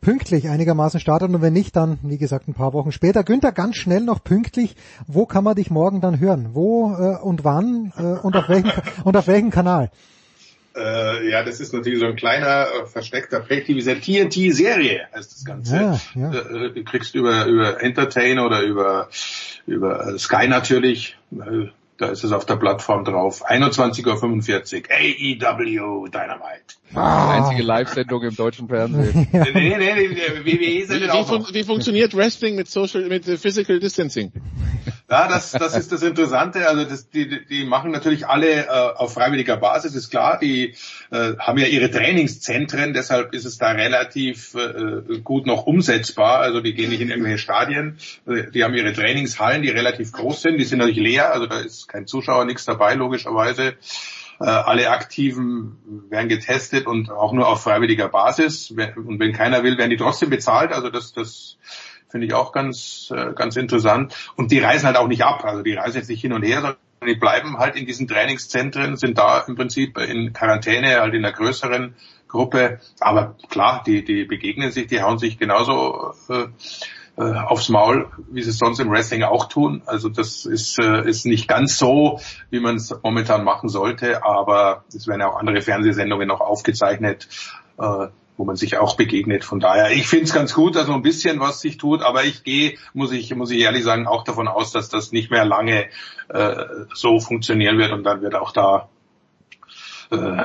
[0.00, 3.24] pünktlich einigermaßen startet und wenn nicht, dann, wie gesagt, ein paar Wochen später.
[3.24, 6.50] Günther, ganz schnell noch pünktlich, wo kann man dich morgen dann hören?
[6.52, 8.72] Wo äh, und wann äh, und, auf welchen,
[9.04, 9.90] und auf welchem Kanal?
[10.76, 15.44] Äh, ja, das ist natürlich so ein kleiner, äh, versteckter Projekt, diese TNT-Serie heißt das
[15.44, 15.74] Ganze.
[15.74, 16.32] Ja, ja.
[16.32, 19.08] Äh, du kriegst über, über Entertain oder über,
[19.66, 23.48] über äh, Sky natürlich, äh, da ist es auf der Plattform drauf.
[23.48, 25.48] 21.45 Uhr.
[25.48, 26.76] AEW Dynamite.
[26.94, 27.36] Ah.
[27.36, 29.28] Einzige Live-Sendung im deutschen Fernsehen.
[29.32, 29.44] ja.
[29.52, 34.32] Nee, nee, nee, WWE wie, wie, fun wie funktioniert Wrestling mit Social, mit Physical Distancing?
[35.10, 36.68] Ja, das, das ist das Interessante.
[36.68, 40.38] Also das, die, die machen natürlich alle äh, auf freiwilliger Basis, ist klar.
[40.38, 40.74] Die
[41.10, 46.40] äh, haben ja ihre Trainingszentren, deshalb ist es da relativ äh, gut noch umsetzbar.
[46.40, 47.98] Also die gehen nicht in irgendwelche Stadien.
[48.26, 50.58] Die haben ihre Trainingshallen, die relativ groß sind.
[50.58, 53.74] Die sind natürlich leer, also da ist kein Zuschauer, nichts dabei, logischerweise.
[54.40, 55.78] Äh, alle Aktiven
[56.10, 58.70] werden getestet und auch nur auf freiwilliger Basis.
[58.70, 60.72] Und wenn keiner will, werden die trotzdem bezahlt.
[60.72, 61.56] Also das, das
[62.08, 64.14] finde ich auch ganz, äh, ganz interessant.
[64.36, 65.44] Und die reisen halt auch nicht ab.
[65.44, 66.76] Also die reisen jetzt nicht hin und her, sondern
[67.06, 71.34] die bleiben halt in diesen Trainingszentren, sind da im Prinzip in Quarantäne, halt in einer
[71.34, 71.94] größeren
[72.28, 72.80] Gruppe.
[73.00, 76.46] Aber klar, die, die begegnen sich, die hauen sich genauso äh,
[77.16, 79.82] äh, aufs Maul, wie sie es sonst im Wrestling auch tun.
[79.86, 84.84] Also das ist, äh, ist nicht ganz so, wie man es momentan machen sollte, aber
[84.94, 87.28] es werden auch andere Fernsehsendungen noch aufgezeichnet.
[87.78, 89.44] Äh, wo man sich auch begegnet.
[89.44, 92.24] Von daher, ich finde es ganz gut, dass noch ein bisschen was sich tut, aber
[92.24, 95.44] ich gehe, muss ich, muss ich ehrlich sagen, auch davon aus, dass das nicht mehr
[95.44, 95.86] lange
[96.28, 98.88] äh, so funktionieren wird und dann wird auch da
[100.10, 100.44] äh,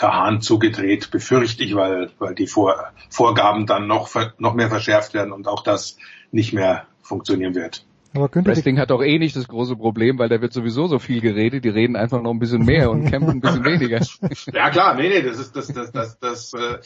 [0.00, 5.14] der Hahn zugedreht, befürchte ich, weil, weil die Vor Vorgaben dann noch, noch mehr verschärft
[5.14, 5.96] werden und auch das
[6.30, 7.84] nicht mehr funktionieren wird.
[8.14, 11.20] Aber Wrestling hat doch eh nicht das große Problem, weil da wird sowieso so viel
[11.20, 14.00] geredet, die reden einfach noch ein bisschen mehr und kämpfen ein bisschen weniger.
[14.52, 16.78] Ja klar, nee, nee, das ist das das das das, äh,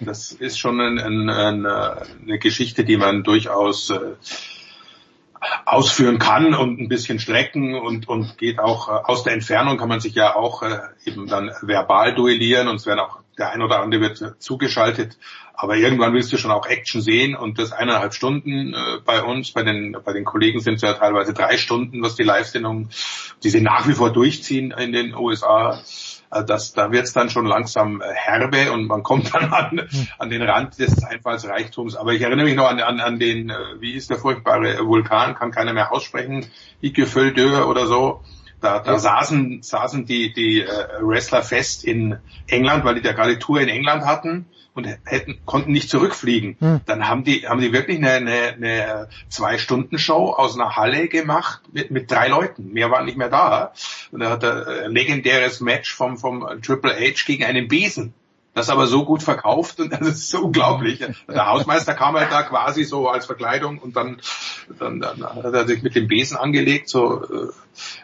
[0.00, 4.14] das ist schon ein, ein, ein, eine Geschichte, die man durchaus äh,
[5.64, 9.88] ausführen kann und ein bisschen strecken und, und geht auch äh, aus der Entfernung kann
[9.88, 13.62] man sich ja auch äh, eben dann verbal duellieren und es werden auch der ein
[13.62, 15.16] oder andere wird zugeschaltet,
[15.54, 19.52] aber irgendwann willst du schon auch Action sehen und das eineinhalb Stunden äh, bei uns,
[19.52, 22.90] bei den bei den Kollegen sind es ja teilweise drei Stunden, was die Live-Sendung,
[23.42, 25.80] die sie nach wie vor durchziehen in den USA
[26.30, 29.88] also das, da wird es dann schon langsam äh, herbe und man kommt dann an,
[30.18, 31.96] an den Rand des Einfallsreichtums.
[31.96, 35.34] Aber ich erinnere mich noch an, an, an den, äh, wie hieß der furchtbare Vulkan,
[35.34, 36.46] kann keiner mehr aussprechen,
[36.80, 38.22] Ikeföldö oder so.
[38.60, 40.68] Da, da saßen, saßen die, die äh,
[41.00, 45.72] Wrestler fest in England, weil die da gerade Tour in England hatten und hätten, konnten
[45.72, 46.56] nicht zurückfliegen.
[46.60, 46.80] Hm.
[46.86, 51.90] Dann haben die, haben die wirklich eine, eine, eine Zwei-Stunden-Show aus einer Halle gemacht mit,
[51.90, 52.72] mit drei Leuten.
[52.72, 53.72] Mehr waren nicht mehr da.
[54.12, 58.14] Und da hat er ein legendäres Match vom, vom Triple H gegen einen Besen
[58.60, 61.00] das aber so gut verkauft und das ist so unglaublich.
[61.28, 64.20] Der Hausmeister kam halt da quasi so als Verkleidung und dann,
[64.78, 67.48] dann, dann hat er sich mit dem Besen angelegt, so äh,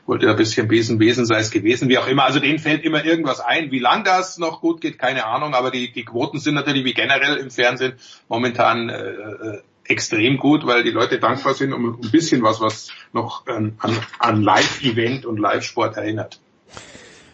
[0.06, 2.24] wollte er ein bisschen Besen, Besen sei es gewesen, wie auch immer.
[2.24, 3.70] Also denen fällt immer irgendwas ein.
[3.70, 6.94] Wie lang das noch gut geht, keine Ahnung, aber die, die Quoten sind natürlich wie
[6.94, 7.94] generell im Fernsehen
[8.28, 12.88] momentan äh, äh extrem gut, weil die Leute dankbar sind um ein bisschen was, was
[13.12, 16.40] noch ähm, an, an Live-Event und Live-Sport erinnert.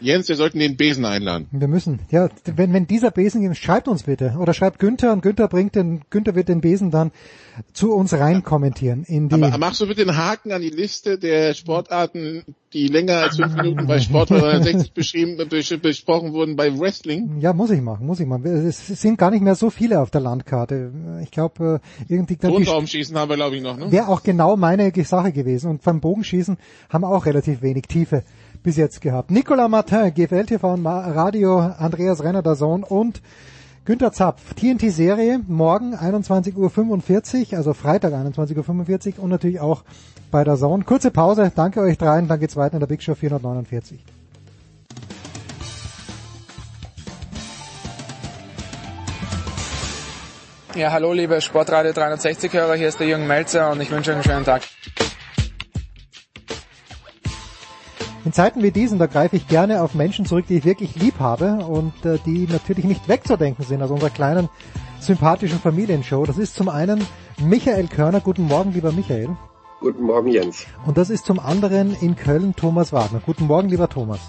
[0.03, 1.47] Jens, wir sollten den Besen einladen.
[1.53, 2.01] Wir müssen.
[2.11, 4.37] Ja, wenn, wenn dieser Besen gibt, schreibt uns bitte.
[4.39, 7.13] Oder schreibt Günther und Günther bringt den, Günther wird den Besen dann
[7.73, 9.05] zu uns rein kommentieren.
[9.05, 13.19] In die Aber machst du bitte einen Haken an die Liste der Sportarten, die länger
[13.19, 15.37] als fünf Minuten bei Sport 360 beschrieben,
[15.83, 17.41] besprochen wurden bei Wrestling?
[17.41, 18.47] Ja, muss ich machen, muss ich machen.
[18.47, 20.93] Es sind gar nicht mehr so viele auf der Landkarte.
[21.23, 22.37] Ich glaube, äh, irgendwie...
[22.37, 23.93] Grundraumschießen haben wir, glaube ich, noch, ne?
[23.93, 25.71] Wäre auch genau meine Sache gewesen.
[25.71, 26.57] Und beim Bogenschießen
[26.89, 28.25] haben wir auch relativ wenig Tiefe
[28.63, 29.31] bis jetzt gehabt.
[29.31, 33.23] Nicolas Martin, GFL TV und Radio, Andreas Renner, der Sohn und
[33.85, 39.83] Günter Zapf, TNT-Serie, morgen 21.45 Uhr, also Freitag 21.45 Uhr und natürlich auch
[40.31, 40.85] bei der Zone.
[40.85, 44.05] Kurze Pause, danke euch dreien, dann geht's weiter in der Big Show 449.
[50.75, 54.17] Ja, hallo liebe Sportradio 360 Hörer, hier ist der Jürgen Melzer und ich wünsche euch
[54.17, 54.63] einen schönen Tag.
[58.25, 61.19] In Zeiten wie diesen, da greife ich gerne auf Menschen zurück, die ich wirklich lieb
[61.19, 64.49] habe und äh, die natürlich nicht wegzudenken sind aus unserer kleinen
[65.01, 66.25] sympathischen Familienshow.
[66.25, 67.05] Das ist zum einen
[67.41, 68.21] Michael Körner.
[68.21, 69.31] Guten Morgen, lieber Michael.
[69.81, 70.67] Guten Morgen, Jens.
[70.87, 73.21] Und das ist zum anderen in Köln Thomas Wagner.
[73.27, 74.21] Guten Morgen, lieber Thomas.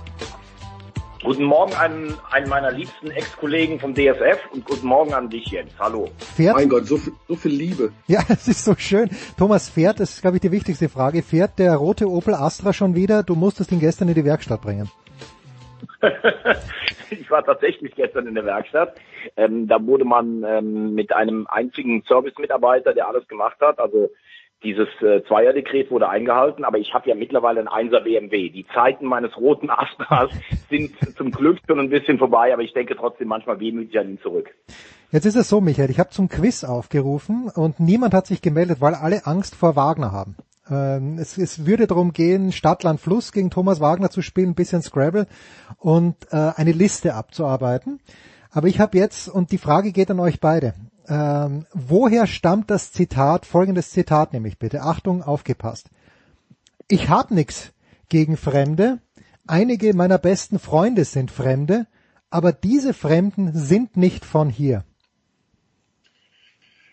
[1.23, 5.71] Guten Morgen an einen meiner liebsten Ex-Kollegen vom DSF und guten Morgen an dich, Jens.
[5.79, 6.09] Hallo.
[6.17, 7.93] Fährt, mein Gott, so viel, so viel Liebe.
[8.07, 9.09] Ja, es ist so schön.
[9.37, 12.93] Thomas, fährt, das ist, glaube ich, die wichtigste Frage, fährt der rote Opel Astra schon
[12.93, 13.23] wieder?
[13.23, 14.91] Du musstest ihn gestern in die Werkstatt bringen.
[17.09, 18.95] ich war tatsächlich gestern in der Werkstatt.
[19.37, 24.09] Ähm, da wurde man ähm, mit einem einzigen Service-Mitarbeiter, der alles gemacht hat, also
[24.63, 28.49] dieses äh, Zweierdekret wurde eingehalten, aber ich habe ja mittlerweile ein 1er BMW.
[28.49, 30.31] Die Zeiten meines roten Astras
[30.69, 34.19] sind zum Glück schon ein bisschen vorbei, aber ich denke trotzdem manchmal wehmütig an ihn
[34.21, 34.49] zurück.
[35.11, 38.81] Jetzt ist es so, Michael, ich habe zum Quiz aufgerufen und niemand hat sich gemeldet,
[38.81, 40.35] weil alle Angst vor Wagner haben.
[40.69, 44.55] Ähm, es, es würde darum gehen, Stadt, Land, Fluss gegen Thomas Wagner zu spielen, ein
[44.55, 45.27] bisschen Scrabble
[45.77, 47.99] und äh, eine Liste abzuarbeiten.
[48.51, 50.73] Aber ich habe jetzt, und die Frage geht an euch beide,
[51.07, 55.89] ähm, woher stammt das Zitat, folgendes Zitat nämlich bitte, Achtung, aufgepasst.
[56.87, 57.73] Ich hab nix
[58.09, 58.99] gegen Fremde,
[59.47, 61.87] einige meiner besten Freunde sind Fremde,
[62.29, 64.85] aber diese Fremden sind nicht von hier.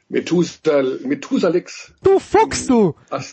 [0.09, 1.93] Methusal, Methusalix.
[2.03, 2.95] Du Fuchs, du!
[3.11, 3.25] Ach,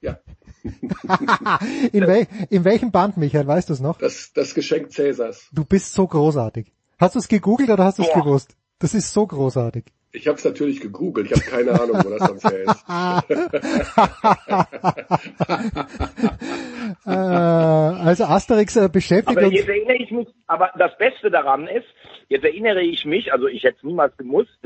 [0.00, 0.18] ja.
[1.92, 3.98] in, wel, in welchem Band, Michael, weißt du es noch?
[3.98, 5.46] Das, das Geschenk Cäsars.
[5.52, 6.72] Du bist so großartig.
[6.98, 8.56] Hast du es gegoogelt oder hast du es gewusst?
[8.78, 9.84] Das ist so großartig.
[10.14, 11.28] Ich habe es natürlich gegoogelt.
[11.28, 12.84] Ich habe keine Ahnung, wo das sonst her ist.
[17.04, 21.86] äh, also Asterix äh, beschäftigt aber jetzt erinnere ich mich, aber das Beste daran ist,
[22.28, 24.56] jetzt erinnere ich mich, also ich hätte es niemals gemusst,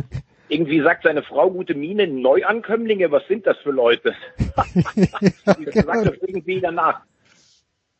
[0.50, 4.14] irgendwie sagt seine Frau gute Miene, Neuankömmlinge, was sind das für Leute?
[4.94, 5.06] ja,
[5.54, 5.72] genau.
[5.72, 7.00] sagt das irgendwie danach.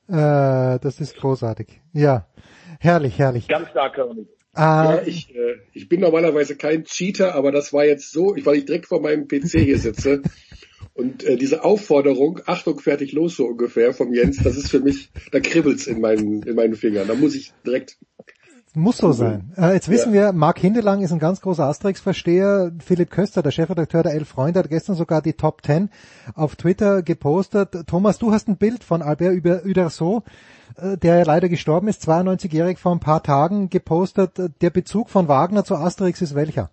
[0.09, 1.81] Äh, das ist großartig.
[1.95, 2.27] Ja,
[2.81, 3.49] herrlich, herrlich.
[3.49, 4.29] Ganz stark, König.
[4.59, 8.65] Ja, ich, äh, ich bin normalerweise kein Cheater, aber das war jetzt so, weil ich
[8.65, 10.23] direkt vor meinem PC hier sitze.
[10.95, 15.11] Und äh, diese Aufforderung, Achtung, fertig, los so ungefähr vom Jens, das ist für mich,
[15.31, 17.07] da kribbelt's in meinen, in meinen Fingern.
[17.07, 17.99] Da muss ich direkt
[18.75, 19.53] muss so sein.
[19.57, 20.27] Äh, jetzt wissen ja.
[20.27, 22.73] wir, Marc Hindelang ist ein ganz großer Asterix-Versteher.
[22.85, 25.91] Philipp Köster, der Chefredakteur der Elf Freunde, hat gestern sogar die Top Ten
[26.35, 27.75] auf Twitter gepostet.
[27.87, 30.23] Thomas, du hast ein Bild von Albert Uderso,
[30.77, 34.33] äh, der leider gestorben ist, 92-jährig vor ein paar Tagen gepostet.
[34.61, 36.71] Der Bezug von Wagner zu Asterix ist welcher?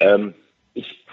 [0.00, 0.34] Ähm,
[0.74, 1.04] ich,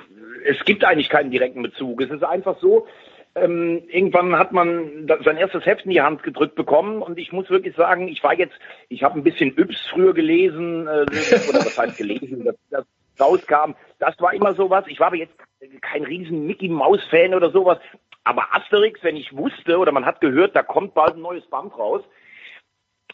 [0.45, 2.01] es gibt eigentlich keinen direkten Bezug.
[2.01, 2.87] Es ist einfach so,
[3.35, 7.49] ähm, irgendwann hat man sein erstes Heft in die Hand gedrückt bekommen und ich muss
[7.49, 8.55] wirklich sagen, ich war jetzt,
[8.87, 11.05] ich habe ein bisschen Yps früher gelesen, äh,
[11.49, 12.85] oder was heißt gelesen, dass das
[13.19, 13.75] rauskam.
[13.99, 14.85] Das war immer sowas.
[14.87, 15.35] Ich war aber jetzt
[15.81, 17.77] kein riesen Mickey Maus Fan oder sowas.
[18.25, 21.77] Aber Asterix, wenn ich wusste oder man hat gehört, da kommt bald ein neues Band
[21.77, 22.03] raus,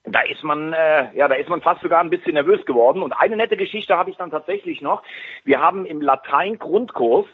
[0.03, 3.03] da ist man, äh, ja, da ist man fast sogar ein bisschen nervös geworden.
[3.03, 5.03] Und eine nette Geschichte habe ich dann tatsächlich noch.
[5.43, 7.27] Wir haben im Latein-Grundkurs,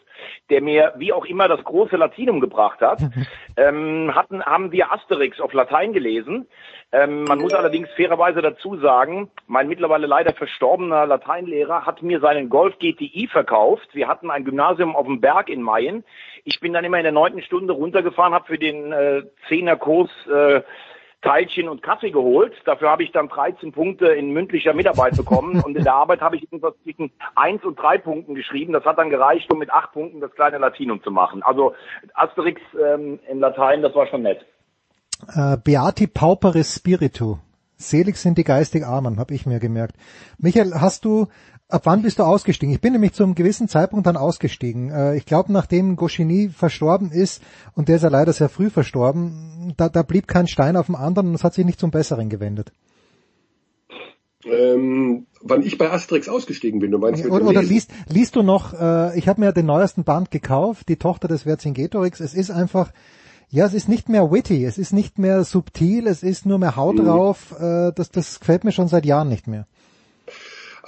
[0.50, 3.00] der mir wie auch immer das große Latinum gebracht hat,
[3.56, 6.46] ähm, hatten, haben wir Asterix auf Latein gelesen.
[6.92, 12.50] Ähm, man muss allerdings fairerweise dazu sagen, mein mittlerweile leider verstorbener Lateinlehrer hat mir seinen
[12.50, 13.88] Golf GTI verkauft.
[13.92, 16.04] Wir hatten ein Gymnasium auf dem Berg in Mayen.
[16.48, 20.62] Ich bin dann immer in der neunten Stunde runtergefahren, habe für den äh, Zehnerkurs äh,
[21.20, 22.54] Teilchen und Kaffee geholt.
[22.64, 26.36] Dafür habe ich dann 13 Punkte in mündlicher Mitarbeit bekommen und in der Arbeit habe
[26.36, 28.72] ich irgendwas zwischen 1 und 3 Punkten geschrieben.
[28.72, 31.42] Das hat dann gereicht, um mit 8 Punkten das kleine Latinum zu machen.
[31.42, 31.74] Also
[32.14, 34.46] Asterix ähm, in Latein, das war schon nett.
[35.34, 37.36] Äh, Beati pauperis spiritu.
[37.76, 39.96] Selig sind die geistig Armen, habe ich mir gemerkt.
[40.38, 41.26] Michael, hast du
[41.70, 42.74] Ab wann bist du ausgestiegen?
[42.74, 44.90] Ich bin nämlich zu einem gewissen Zeitpunkt dann ausgestiegen.
[44.90, 47.42] Äh, ich glaube, nachdem Goscinny verstorben ist,
[47.74, 50.96] und der ist ja leider sehr früh verstorben, da, da blieb kein Stein auf dem
[50.96, 52.72] anderen und es hat sich nicht zum Besseren gewendet.
[54.46, 58.72] Ähm, wann ich bei Asterix ausgestiegen bin, du meinst Oder, oder liest, liest du noch,
[58.72, 62.92] äh, ich habe mir den neuesten Band gekauft, die Tochter des Vercingetorix, es ist einfach,
[63.50, 66.76] ja, es ist nicht mehr witty, es ist nicht mehr subtil, es ist nur mehr
[66.76, 67.04] Haut mhm.
[67.04, 69.66] drauf, äh, das, das gefällt mir schon seit Jahren nicht mehr.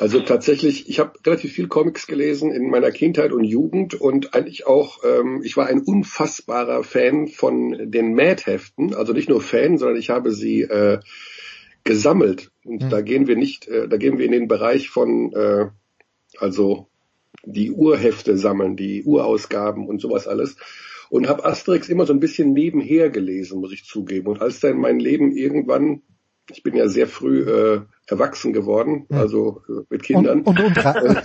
[0.00, 4.66] Also tatsächlich, ich habe relativ viel Comics gelesen in meiner Kindheit und Jugend und eigentlich
[4.66, 8.94] auch, ähm, ich war ein unfassbarer Fan von den Mad-Heften.
[8.94, 11.00] Also nicht nur Fan, sondern ich habe sie äh,
[11.84, 12.50] gesammelt.
[12.64, 12.88] Und mhm.
[12.88, 15.66] da gehen wir nicht, äh, da gehen wir in den Bereich von, äh,
[16.38, 16.86] also
[17.44, 20.56] die Urhefte sammeln, die Urausgaben und sowas alles.
[21.10, 24.28] Und habe Asterix immer so ein bisschen nebenher gelesen, muss ich zugeben.
[24.28, 26.00] Und als dann mein Leben irgendwann
[26.52, 30.42] ich bin ja sehr früh äh, erwachsen geworden, also äh, mit Kindern.
[30.42, 30.84] Und, und, und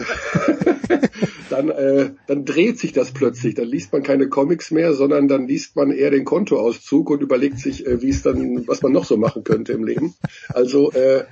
[1.49, 3.55] dann, äh, dann dreht sich das plötzlich.
[3.55, 7.59] Dann liest man keine Comics mehr, sondern dann liest man eher den Kontoauszug und überlegt
[7.59, 10.15] sich, äh, wie es dann, was man noch so machen könnte im Leben.
[10.49, 11.25] Also, äh,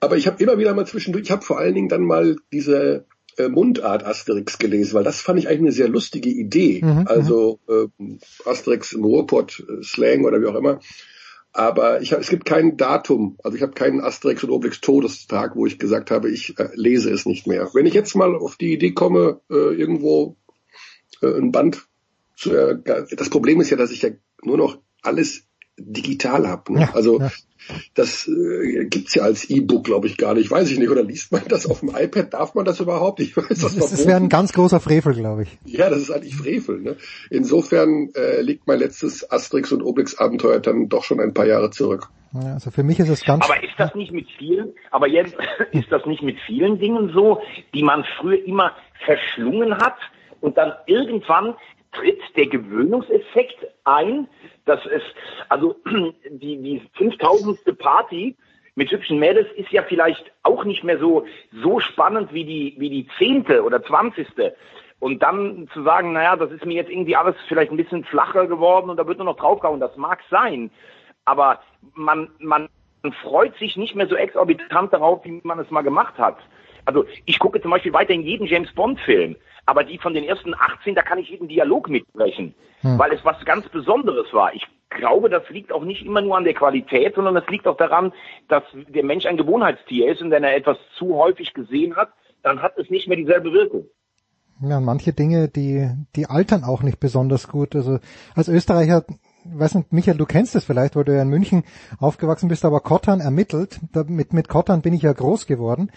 [0.00, 3.06] aber ich habe immer wieder mal zwischendurch, ich habe vor allen Dingen dann mal diese
[3.38, 6.80] äh, Mundart Asterix gelesen, weil das fand ich eigentlich eine sehr lustige Idee.
[6.82, 7.86] Mhm, also äh,
[8.44, 10.80] Asterix im Ruhrpott, äh, Slang oder wie auch immer.
[11.56, 15.56] Aber ich hab, es gibt kein Datum, also ich habe keinen Asterix und Obelix Todestag,
[15.56, 17.70] wo ich gesagt habe, ich äh, lese es nicht mehr.
[17.72, 20.36] Wenn ich jetzt mal auf die Idee komme, äh, irgendwo
[21.22, 21.88] äh, ein Band
[22.36, 24.10] zu, äh, das Problem ist ja, dass ich ja
[24.42, 25.46] nur noch alles
[25.78, 26.72] digital habe.
[26.72, 26.80] Ne?
[26.80, 27.30] Ja, also ja.
[27.94, 30.50] das äh, gibt's ja als E-Book, glaube ich, gar nicht.
[30.50, 30.90] Weiß ich nicht.
[30.90, 32.32] Oder liest man das auf dem iPad?
[32.32, 33.20] Darf man das überhaupt?
[33.20, 35.58] Ich weiß das, das, das wäre ein ganz großer Frevel, glaube ich.
[35.64, 36.80] Ja, das ist eigentlich Frevel.
[36.80, 36.96] Ne?
[37.30, 41.70] Insofern äh, liegt mein letztes Asterix und Obelix Abenteuer dann doch schon ein paar Jahre
[41.70, 42.08] zurück.
[42.32, 43.44] Ja, also für mich ist es ganz.
[43.44, 44.72] Aber ist das nicht mit vielen?
[44.90, 45.36] Aber jetzt
[45.72, 47.40] ist das nicht mit vielen Dingen so,
[47.74, 48.72] die man früher immer
[49.04, 49.96] verschlungen hat
[50.40, 51.54] und dann irgendwann
[51.98, 54.28] tritt der Gewöhnungseffekt ein,
[54.64, 55.02] dass es,
[55.48, 55.76] also
[56.30, 57.78] die, die 5000.
[57.78, 58.36] Party
[58.74, 61.26] mit hübschen Mädels ist ja vielleicht auch nicht mehr so,
[61.62, 64.54] so spannend wie die, wie die zehnte oder zwanzigste.
[64.98, 68.46] Und dann zu sagen, naja, das ist mir jetzt irgendwie alles vielleicht ein bisschen flacher
[68.46, 70.70] geworden und da wird nur noch draufgehauen, das mag sein.
[71.24, 71.60] Aber
[71.94, 72.68] man, man
[73.22, 76.38] freut sich nicht mehr so exorbitant darauf, wie man es mal gemacht hat.
[76.86, 79.36] Also ich gucke zum Beispiel weiterhin jeden James Bond Film,
[79.66, 82.98] aber die von den ersten 18, da kann ich jeden Dialog mitbrechen, hm.
[82.98, 84.54] weil es was ganz Besonderes war.
[84.54, 87.76] Ich glaube, das liegt auch nicht immer nur an der Qualität, sondern es liegt auch
[87.76, 88.12] daran,
[88.48, 92.10] dass der Mensch ein Gewohnheitstier ist und wenn er etwas zu häufig gesehen hat,
[92.42, 93.86] dann hat es nicht mehr dieselbe Wirkung.
[94.62, 97.76] Ja, manche Dinge, die, die altern auch nicht besonders gut.
[97.76, 97.98] Also
[98.34, 99.04] als Österreicher
[99.52, 101.64] weiß nicht, Michael, du kennst es vielleicht, weil du ja in München
[101.98, 103.80] aufgewachsen bist, aber Kottan ermittelt.
[103.92, 105.90] Da, mit, mit Kottan bin ich ja groß geworden.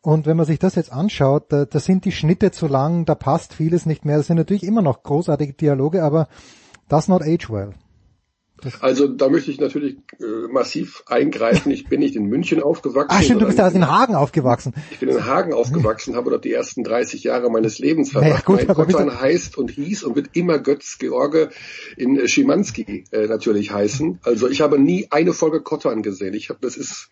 [0.00, 3.14] Und wenn man sich das jetzt anschaut, da, da sind die Schnitte zu lang, da
[3.14, 4.18] passt vieles nicht mehr.
[4.18, 6.28] Das sind natürlich immer noch großartige Dialoge, aber
[6.88, 7.74] das not age well.
[8.80, 11.70] Also da möchte ich natürlich äh, massiv eingreifen.
[11.70, 13.08] Ich bin nicht in München aufgewachsen.
[13.10, 14.72] Ah, stimmt, du bist ja in Hagen aufgewachsen.
[14.90, 18.48] Ich bin in Hagen aufgewachsen, habe dort die ersten 30 Jahre meines Lebens verbracht.
[18.48, 21.50] Naja, gut, mein Kottan heißt und hieß und wird immer Götz George
[21.96, 24.20] in äh, Schimanski äh, natürlich heißen.
[24.22, 26.34] Also ich habe nie eine Folge Kottan gesehen.
[26.34, 27.10] Ich habe, das ist,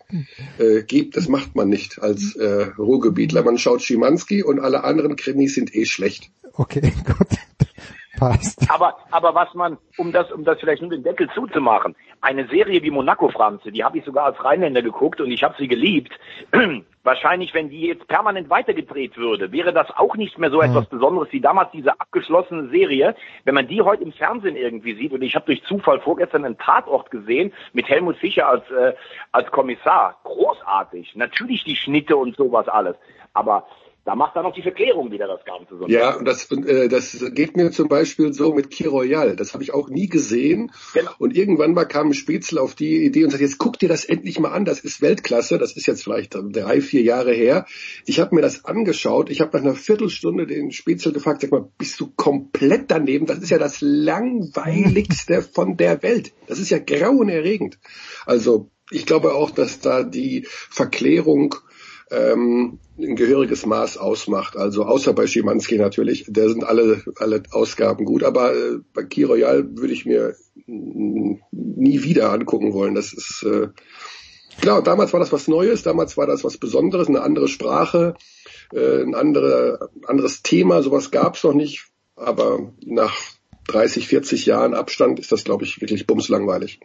[0.59, 3.43] äh, gibt, das macht man nicht als äh, Ruhrgebietler.
[3.43, 6.31] Man schaut Schimanski und alle anderen Krimis sind eh schlecht.
[6.55, 7.29] Okay, gut.
[8.19, 8.71] Passt.
[8.71, 12.83] Aber, aber was man, um das, um das vielleicht nur den Deckel zuzumachen, eine Serie
[12.83, 16.13] wie Monaco Franze, die habe ich sogar als Rheinländer geguckt und ich habe sie geliebt.
[17.03, 20.71] Wahrscheinlich, wenn die jetzt permanent weitergedreht würde, wäre das auch nicht mehr so mhm.
[20.71, 23.15] etwas Besonderes wie damals diese abgeschlossene Serie.
[23.45, 26.57] Wenn man die heute im Fernsehen irgendwie sieht, und ich habe durch Zufall vorgestern einen
[26.57, 28.95] Tatort gesehen mit Helmut Fischer als, äh,
[29.33, 31.15] als Kommissar, großartig.
[31.15, 32.97] Natürlich die Schnitte und sowas alles.
[33.35, 33.67] Aber
[34.05, 35.79] da macht dann auch die Verklärung wieder das Ganze.
[35.79, 39.35] So ja, und das, äh, das geht mir zum Beispiel so mit Key Royal.
[39.35, 40.73] Das habe ich auch nie gesehen.
[40.93, 41.11] Genau.
[41.19, 44.39] Und irgendwann mal kam Spätzle auf die Idee und sagte, jetzt guck dir das endlich
[44.39, 44.67] mal an.
[44.67, 45.57] Das ist Weltklasse.
[45.59, 47.67] Das ist jetzt vielleicht drei, vier Jahre her.
[48.05, 49.31] Ich habe mir das angeschaut.
[49.31, 53.25] Ich habe nach einer Viertelstunde den Spätzle gefragt, sag mal, bist du komplett daneben?
[53.25, 56.35] Das ist ja das langweiligste von der Welt.
[56.47, 57.79] Das ist ja grauenerregend.
[58.27, 61.55] Also ich glaube auch, dass da die Verklärung
[62.11, 64.57] ähm, ein gehöriges Maß ausmacht.
[64.57, 69.25] Also außer bei Schimanski natürlich, da sind alle, alle Ausgaben gut, aber äh, bei Key
[69.25, 70.35] Royal würde ich mir
[70.67, 72.95] nie wieder angucken wollen.
[72.95, 73.69] Das ist äh,
[74.61, 78.15] klar, damals war das was Neues, damals war das was Besonderes, eine andere Sprache,
[78.73, 81.87] äh, ein andere, anderes Thema, sowas gab es noch nicht,
[82.17, 83.15] aber nach
[83.69, 86.81] 30, 40 Jahren Abstand ist das, glaube ich, wirklich bumslangweilig.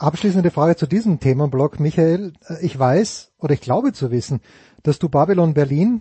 [0.00, 2.32] Abschließende Frage zu diesem Themenblock, Michael.
[2.62, 4.40] Ich weiß oder ich glaube zu wissen,
[4.82, 6.00] dass du Babylon Berlin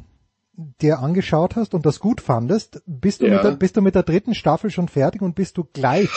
[0.81, 2.81] dir angeschaut hast und das gut fandest.
[2.85, 3.35] Bist du, ja.
[3.35, 6.09] mit der, bist du mit der dritten Staffel schon fertig und bist du gleich,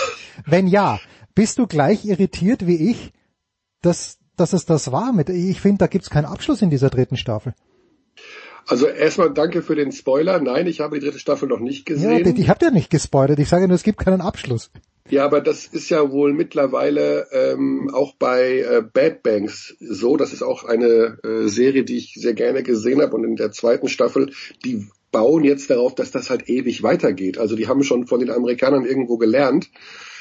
[0.47, 1.01] wenn ja,
[1.35, 3.13] bist du gleich irritiert wie ich,
[3.81, 5.13] dass, dass es das war?
[5.13, 7.53] Mit, ich finde, da gibt's keinen Abschluss in dieser dritten Staffel.
[8.69, 10.41] Also erstmal danke für den Spoiler.
[10.41, 12.25] Nein, ich habe die dritte Staffel noch nicht gesehen.
[12.25, 13.41] Ja, ich habe ja nicht gespoilert.
[13.41, 14.71] Ich sage nur, es gibt keinen Abschluss.
[15.11, 20.17] Ja, aber das ist ja wohl mittlerweile ähm, auch bei äh, Bad Banks so.
[20.17, 23.17] Das ist auch eine äh, Serie, die ich sehr gerne gesehen habe.
[23.17, 24.33] Und in der zweiten Staffel,
[24.65, 27.37] die bauen jetzt darauf, dass das halt ewig weitergeht.
[27.37, 29.71] Also die haben schon von den Amerikanern irgendwo gelernt.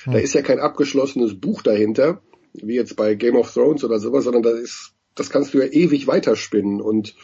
[0.03, 0.13] Hm.
[0.13, 2.21] Da ist ja kein abgeschlossenes Buch dahinter,
[2.53, 5.65] wie jetzt bei Game of Thrones oder sowas, sondern das ist, das kannst du ja
[5.65, 6.81] ewig weiterspinnen.
[6.81, 7.15] Und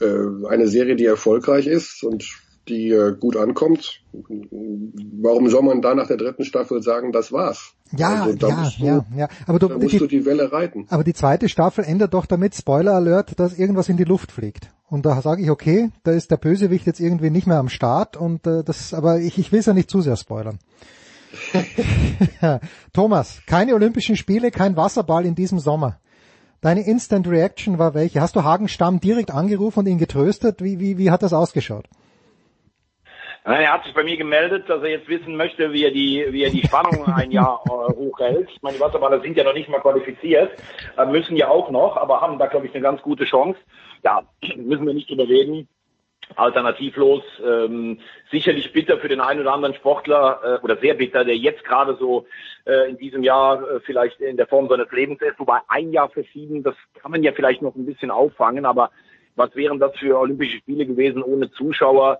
[0.00, 2.30] äh, eine Serie, die erfolgreich ist und
[2.68, 7.74] die äh, gut ankommt, warum soll man da nach der dritten Staffel sagen, das war's?
[7.96, 9.28] Ja, also, ja, du, ja, ja.
[9.46, 10.86] Aber du, da musst die, du die Welle reiten.
[10.88, 14.70] Aber die zweite Staffel ändert doch damit, Spoiler Alert, dass irgendwas in die Luft fliegt.
[14.88, 18.16] Und da sage ich, okay, da ist der Bösewicht jetzt irgendwie nicht mehr am Start
[18.16, 20.58] und äh, das, aber ich, ich will es ja nicht zu sehr spoilern.
[22.92, 25.98] Thomas, keine Olympischen Spiele, kein Wasserball in diesem Sommer.
[26.60, 28.20] Deine Instant Reaction war welche?
[28.20, 30.62] Hast du Hagen Stamm direkt angerufen und ihn getröstet?
[30.62, 31.88] Wie, wie, wie hat das ausgeschaut?
[33.44, 36.44] Er hat sich bei mir gemeldet, dass er jetzt wissen möchte, wie er die, wie
[36.44, 38.48] er die Spannung ein Jahr äh, hochhält.
[38.50, 40.52] Ich meine, die Wasserballer sind ja noch nicht mal qualifiziert,
[40.96, 43.58] äh, müssen ja auch noch, aber haben da, glaube ich, eine ganz gute Chance.
[44.04, 44.22] Ja,
[44.56, 45.68] müssen wir nicht drüber reden.
[46.36, 47.98] Alternativlos, ähm,
[48.30, 51.96] sicherlich bitter für den einen oder anderen Sportler äh, oder sehr bitter, der jetzt gerade
[51.96, 52.26] so
[52.64, 55.38] äh, in diesem Jahr äh, vielleicht in der Form seines Lebens ist.
[55.38, 58.92] Wobei ein Jahr verschieben, das kann man ja vielleicht noch ein bisschen auffangen, aber
[59.34, 62.18] was wären das für Olympische Spiele gewesen ohne Zuschauer?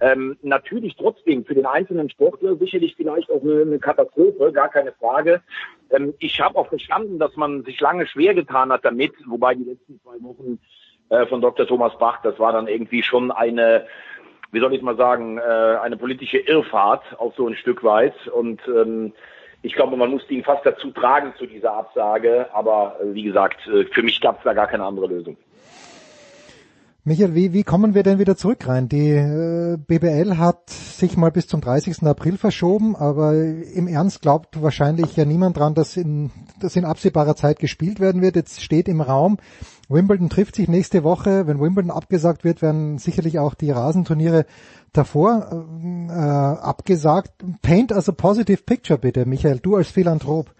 [0.00, 4.92] Ähm, natürlich trotzdem für den einzelnen Sportler sicherlich vielleicht auch eine, eine Katastrophe, gar keine
[4.92, 5.42] Frage.
[5.90, 9.64] Ähm, ich habe auch verstanden, dass man sich lange schwer getan hat damit, wobei die
[9.64, 10.58] letzten zwei Wochen
[11.08, 11.66] äh, von Dr.
[11.66, 13.86] Thomas Bach, das war dann irgendwie schon eine,
[14.50, 18.26] wie soll ich mal sagen, äh, eine politische Irrfahrt, auch so ein Stück weit.
[18.28, 19.12] Und ähm,
[19.62, 22.48] ich glaube, man musste ihn fast dazu tragen zu dieser Absage.
[22.52, 25.36] Aber äh, wie gesagt, äh, für mich gab es da gar keine andere Lösung.
[27.04, 28.88] Michael, wie, wie kommen wir denn wieder zurück rein?
[28.88, 32.04] Die äh, BBL hat sich mal bis zum 30.
[32.04, 36.30] April verschoben, aber im Ernst glaubt wahrscheinlich ja niemand dran, dass in,
[36.60, 38.36] dass in absehbarer Zeit gespielt werden wird.
[38.36, 39.38] Jetzt steht im Raum,
[39.88, 41.48] Wimbledon trifft sich nächste Woche.
[41.48, 44.46] Wenn Wimbledon abgesagt wird, werden sicherlich auch die Rasenturniere
[44.92, 45.66] davor
[46.08, 47.32] äh, abgesagt.
[47.62, 50.54] Paint as a positive picture bitte, Michael, du als Philanthrop.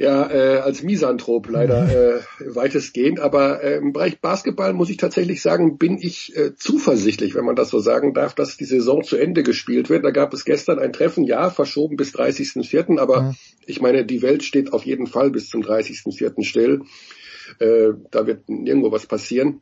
[0.00, 1.86] Ja, äh, als Misanthrop leider
[2.16, 3.20] äh, weitestgehend.
[3.20, 7.54] Aber äh, im Bereich Basketball muss ich tatsächlich sagen, bin ich äh, zuversichtlich, wenn man
[7.54, 10.02] das so sagen darf, dass die Saison zu Ende gespielt wird.
[10.02, 13.36] Da gab es gestern ein Treffen, ja, verschoben bis 30.04., aber mhm.
[13.66, 16.44] ich meine, die Welt steht auf jeden Fall bis zum 30.04.
[16.44, 16.80] still.
[17.58, 19.60] Äh, da wird nirgendwo was passieren.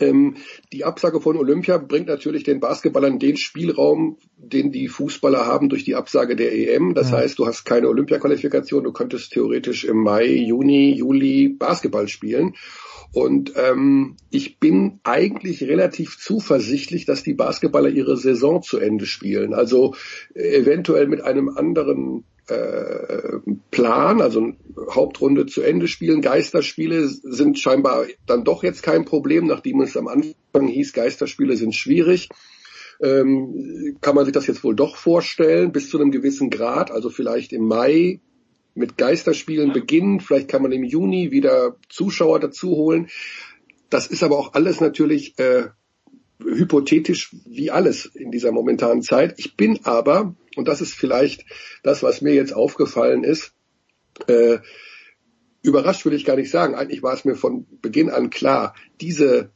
[0.00, 0.36] Ähm,
[0.72, 5.84] die Absage von Olympia bringt natürlich den Basketballern den Spielraum, den die Fußballer haben durch
[5.84, 6.94] die Absage der EM.
[6.94, 7.18] Das ja.
[7.18, 12.54] heißt, du hast keine Olympia-Qualifikation, du könntest theoretisch im Mai, Juni, Juli Basketball spielen.
[13.12, 19.52] Und ähm, ich bin eigentlich relativ zuversichtlich, dass die Basketballer ihre Saison zu Ende spielen.
[19.52, 19.94] Also
[20.34, 23.38] eventuell mit einem anderen äh,
[23.70, 24.52] Plan, also
[24.90, 26.20] Hauptrunde zu Ende spielen.
[26.20, 31.74] Geisterspiele sind scheinbar dann doch jetzt kein Problem, nachdem es am Anfang hieß, Geisterspiele sind
[31.74, 32.28] schwierig.
[33.02, 37.08] Ähm, kann man sich das jetzt wohl doch vorstellen, bis zu einem gewissen Grad, also
[37.08, 38.20] vielleicht im Mai
[38.74, 43.08] mit Geisterspielen beginnen, vielleicht kann man im Juni wieder Zuschauer dazu holen.
[43.88, 45.68] Das ist aber auch alles natürlich äh,
[46.42, 49.34] hypothetisch wie alles in dieser momentanen Zeit.
[49.38, 51.44] Ich bin aber, und das ist vielleicht
[51.82, 53.52] das, was mir jetzt aufgefallen ist,
[54.26, 54.58] äh,
[55.62, 56.74] überrascht würde ich gar nicht sagen.
[56.74, 59.50] Eigentlich war es mir von Beginn an klar, diese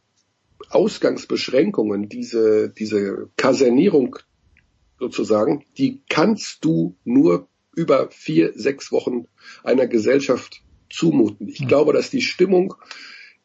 [0.71, 4.17] Ausgangsbeschränkungen, diese, diese Kasernierung
[4.99, 9.27] sozusagen, die kannst du nur über vier, sechs Wochen
[9.65, 11.49] einer Gesellschaft zumuten.
[11.49, 11.69] Ich hm.
[11.69, 12.75] glaube, dass die Stimmung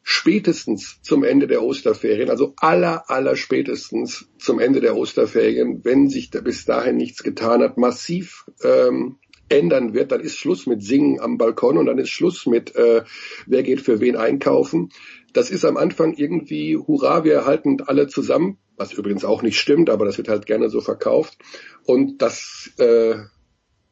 [0.02, 6.30] spätestens zum Ende der Osterferien, also aller, aller spätestens zum Ende der Osterferien, wenn sich
[6.30, 9.18] da bis dahin nichts getan hat, massiv ähm,
[9.48, 13.02] ändern wird, dann ist Schluss mit Singen am Balkon und dann ist Schluss mit, äh,
[13.46, 14.90] wer geht für wen einkaufen.
[15.32, 19.90] Das ist am Anfang irgendwie, hurra, wir halten alle zusammen, was übrigens auch nicht stimmt,
[19.90, 21.36] aber das wird halt gerne so verkauft.
[21.84, 23.16] Und das äh,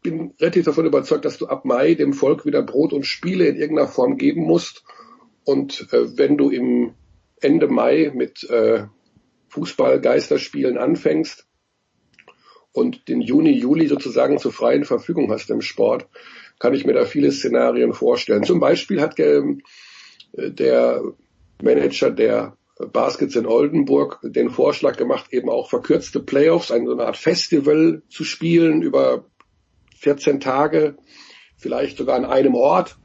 [0.03, 3.57] bin relativ davon überzeugt, dass du ab Mai dem Volk wieder Brot und Spiele in
[3.57, 4.85] irgendeiner Form geben musst
[5.49, 6.93] und äh, wenn du im
[7.41, 8.85] Ende Mai mit äh,
[9.49, 11.47] Fußballgeisterspielen anfängst
[12.73, 16.07] und den Juni, Juli sozusagen zur freien Verfügung hast im Sport,
[16.59, 18.43] kann ich mir da viele Szenarien vorstellen.
[18.43, 19.41] Zum Beispiel hat äh,
[20.35, 21.03] der
[21.63, 22.59] Manager der
[22.93, 28.03] Baskets in Oldenburg den Vorschlag gemacht, eben auch verkürzte Playoffs, eine, so eine Art Festival
[28.11, 29.25] zu spielen über
[29.97, 30.99] 14 Tage,
[31.57, 32.99] vielleicht sogar an einem Ort,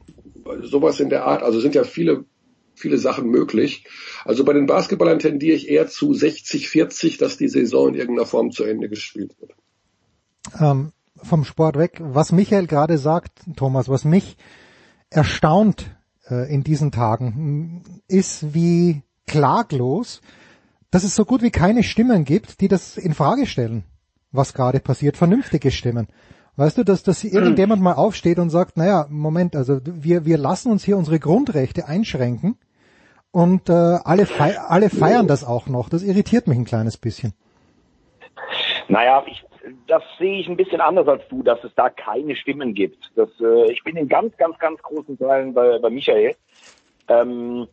[0.60, 1.42] sowas in der Art.
[1.42, 2.26] Also sind ja viele
[2.74, 3.84] viele Sachen möglich.
[4.24, 8.50] Also bei den Basketballern tendiere ich eher zu 60-40, dass die Saison in irgendeiner Form
[8.50, 9.52] zu Ende gespielt wird.
[10.60, 10.92] Ähm,
[11.22, 14.36] vom Sport weg, was Michael gerade sagt, Thomas, was mich
[15.10, 15.96] erstaunt
[16.28, 20.20] äh, in diesen Tagen, ist wie klaglos,
[20.90, 23.84] dass es so gut wie keine Stimmen gibt, die das in Frage stellen,
[24.32, 26.08] was gerade passiert, vernünftige Stimmen.
[26.56, 30.70] Weißt du, dass, dass irgendjemand mal aufsteht und sagt, naja, Moment, also wir, wir lassen
[30.70, 32.56] uns hier unsere Grundrechte einschränken
[33.34, 35.88] und äh, alle, fei alle feiern das auch noch.
[35.88, 37.34] Das irritiert mich ein kleines bisschen.
[38.86, 39.44] Naja, ich,
[39.88, 43.10] das sehe ich ein bisschen anders als du, dass es da keine Stimmen gibt.
[43.16, 46.36] Das, äh, ich bin in ganz, ganz, ganz großen Teilen bei, bei Michael.
[47.08, 47.66] Ähm,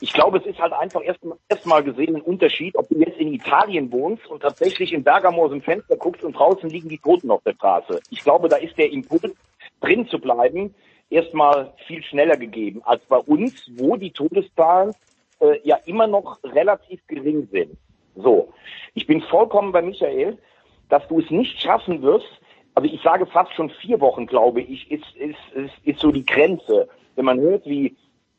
[0.00, 1.18] ich glaube, es ist halt einfach erst,
[1.48, 5.46] erst mal gesehen ein Unterschied, ob du jetzt in Italien wohnst und tatsächlich in Bergamo
[5.46, 7.98] aus dem Fenster guckst und draußen liegen die Toten auf der Straße.
[8.10, 9.34] Ich glaube, da ist der Impuls,
[9.80, 10.74] drin zu bleiben,
[11.10, 14.94] erstmal viel schneller gegeben als bei uns, wo die Todeszahlen
[15.40, 17.76] äh, ja immer noch relativ gering sind.
[18.16, 18.52] So,
[18.94, 20.38] ich bin vollkommen bei Michael,
[20.88, 22.26] dass du es nicht schaffen wirst.
[22.74, 26.24] Also ich sage fast schon vier Wochen, glaube ich, ist, ist, ist, ist so die
[26.24, 26.88] Grenze.
[27.16, 27.96] Wenn man hört, wie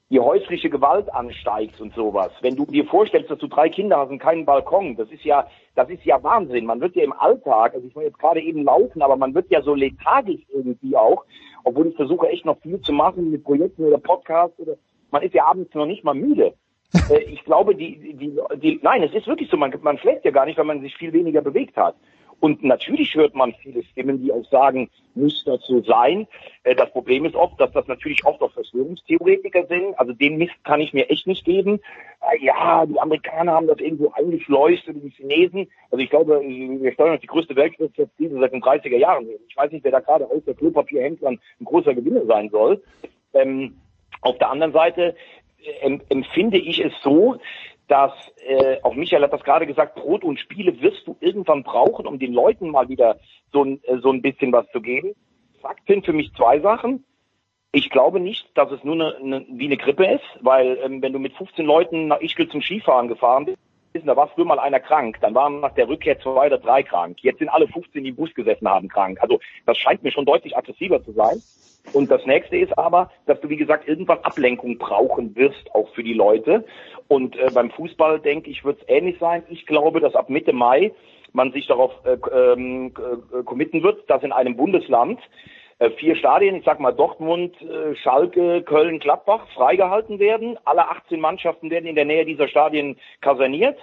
[0.09, 2.31] die häusliche Gewalt ansteigt und sowas.
[2.41, 5.47] Wenn du dir vorstellst, dass du drei Kinder hast und keinen Balkon, das ist ja,
[5.75, 6.65] das ist ja Wahnsinn.
[6.65, 9.51] Man wird ja im Alltag, also ich will jetzt gerade eben laufen, aber man wird
[9.51, 11.25] ja so lethargisch irgendwie auch,
[11.63, 14.75] obwohl ich versuche echt noch viel zu machen mit Projekten oder Podcasts oder,
[15.11, 16.53] man ist ja abends noch nicht mal müde.
[17.09, 20.31] Äh, ich glaube, die, die, die, nein, es ist wirklich so, man, man schläft ja
[20.31, 21.95] gar nicht, weil man sich viel weniger bewegt hat.
[22.41, 26.25] Und natürlich hört man viele Stimmen, die auch sagen, muss das so sein.
[26.63, 29.99] Äh, das Problem ist oft, dass das natürlich oft auch Verschwörungstheoretiker sind.
[29.99, 31.79] Also den Mist kann ich mir echt nicht geben.
[32.31, 35.67] Äh, ja, die Amerikaner haben das irgendwo eingeschleust oder die Chinesen.
[35.91, 39.27] Also ich glaube, wir steuern auf die größte Weltwirtschaftskrise seit den 30er Jahren.
[39.47, 42.81] Ich weiß nicht, wer da gerade aus der Klopapierhändlern ein großer Gewinner sein soll.
[43.33, 43.75] Ähm,
[44.21, 45.15] auf der anderen Seite
[46.09, 47.37] empfinde ich es so,
[47.87, 48.13] dass,
[48.47, 52.19] äh, auch Michael hat das gerade gesagt, Brot und Spiele wirst du irgendwann brauchen, um
[52.19, 53.19] den Leuten mal wieder
[53.51, 55.15] so ein, äh, so ein bisschen was zu geben.
[55.61, 57.03] Fakt sind für mich zwei Sachen.
[57.71, 61.13] Ich glaube nicht, dass es nur eine, eine, wie eine Grippe ist, weil ähm, wenn
[61.13, 63.57] du mit 15 Leuten nach Ischgl zum Skifahren gefahren bist,
[64.07, 67.17] da war früher mal einer krank, dann waren nach der Rückkehr zwei oder drei krank.
[67.21, 69.19] Jetzt sind alle 15, die im Bus gesessen haben, krank.
[69.21, 71.41] Also das scheint mir schon deutlich aggressiver zu sein.
[71.93, 76.03] Und das nächste ist aber, dass du, wie gesagt, irgendwann Ablenkung brauchen wirst, auch für
[76.03, 76.65] die Leute.
[77.07, 79.43] Und äh, beim Fußball, denke ich, wird es ähnlich sein.
[79.49, 80.91] Ich glaube, dass ab Mitte Mai
[81.33, 85.19] man sich darauf äh, ähm, äh, committen wird, dass in einem Bundesland
[85.97, 90.57] vier Stadien, ich sag mal Dortmund, äh, Schalke, Köln, Gladbach, freigehalten werden.
[90.65, 93.77] Alle 18 Mannschaften werden in der Nähe dieser Stadien kaserniert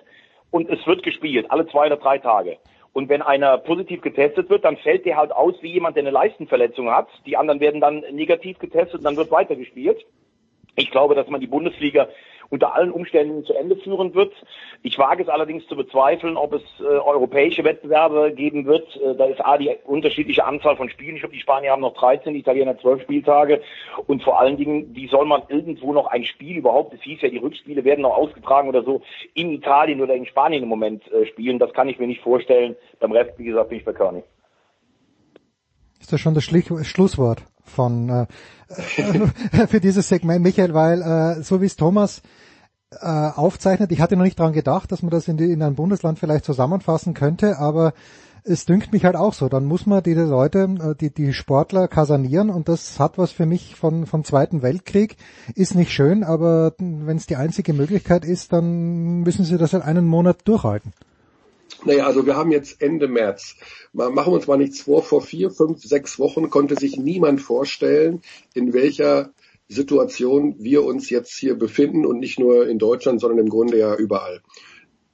[0.50, 2.58] und es wird gespielt, alle zwei oder drei Tage.
[2.92, 6.10] Und wenn einer positiv getestet wird, dann fällt der halt aus wie jemand, der eine
[6.10, 7.08] Leistenverletzung hat.
[7.26, 10.04] Die anderen werden dann negativ getestet und dann wird weitergespielt.
[10.76, 12.08] Ich glaube, dass man die Bundesliga
[12.50, 14.32] unter allen Umständen zu Ende führen wird.
[14.82, 18.96] Ich wage es allerdings zu bezweifeln, ob es äh, europäische Wettbewerbe geben wird.
[18.96, 21.16] Äh, da ist A die unterschiedliche Anzahl von Spielen.
[21.16, 23.60] Ich glaube, die Spanier haben noch 13, die Italiener 12 Spieltage.
[24.06, 27.28] Und vor allen Dingen, wie soll man irgendwo noch ein Spiel überhaupt, es hieß ja,
[27.28, 29.02] die Rückspiele werden noch ausgetragen oder so,
[29.34, 31.58] in Italien oder in Spanien im Moment äh, spielen.
[31.58, 32.76] Das kann ich mir nicht vorstellen.
[33.00, 34.22] Beim Rest, wie gesagt, bin ich bei Körny.
[36.00, 38.26] Ist das schon das Schlusswort von äh,
[39.68, 42.22] für dieses Segment, Michael, weil äh, so wie es Thomas
[42.90, 45.74] äh, aufzeichnet, ich hatte noch nicht daran gedacht, dass man das in, die, in einem
[45.74, 47.92] Bundesland vielleicht zusammenfassen könnte, aber
[48.46, 49.48] es dünkt mich halt auch so.
[49.48, 53.46] Dann muss man diese Leute, äh, die, die Sportler kasernieren und das hat was für
[53.46, 55.16] mich von, vom Zweiten Weltkrieg.
[55.54, 59.84] Ist nicht schön, aber wenn es die einzige Möglichkeit ist, dann müssen sie das halt
[59.84, 60.92] einen Monat durchhalten.
[61.86, 63.54] Naja, also wir haben jetzt Ende März.
[63.92, 65.04] Machen wir uns mal nichts vor.
[65.04, 68.22] Vor vier, fünf, sechs Wochen konnte sich niemand vorstellen,
[68.54, 69.32] in welcher
[69.68, 73.94] Situation wir uns jetzt hier befinden und nicht nur in Deutschland, sondern im Grunde ja
[73.94, 74.42] überall.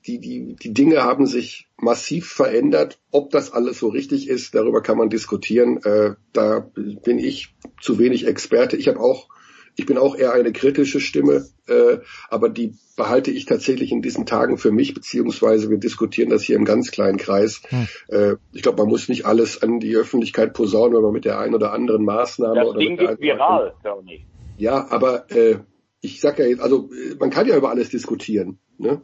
[0.06, 2.98] Die, die, die Dinge haben sich massiv verändert.
[3.10, 5.76] Ob das alles so richtig ist, darüber kann man diskutieren.
[5.84, 8.78] Äh, da bin ich zu wenig Experte.
[8.78, 9.28] Ich habe auch
[9.74, 14.26] ich bin auch eher eine kritische Stimme, äh, aber die behalte ich tatsächlich in diesen
[14.26, 17.62] Tagen für mich, beziehungsweise wir diskutieren das hier im ganz kleinen Kreis.
[17.68, 17.88] Hm.
[18.08, 21.38] Äh, ich glaube, man muss nicht alles an die Öffentlichkeit posaunen, wenn man mit der
[21.38, 24.26] einen oder anderen Maßnahme das oder Ding mit geht viral, Tony.
[24.58, 25.58] Ja, aber äh,
[26.00, 28.58] ich sag ja jetzt, also man kann ja über alles diskutieren.
[28.76, 29.00] Ne?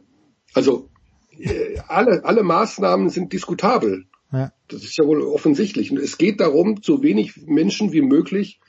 [0.53, 0.89] Also
[1.39, 4.05] äh, alle, alle Maßnahmen sind diskutabel.
[4.31, 4.51] Ja.
[4.67, 5.91] Das ist ja wohl offensichtlich.
[5.91, 8.59] Und es geht darum, so wenig Menschen wie möglich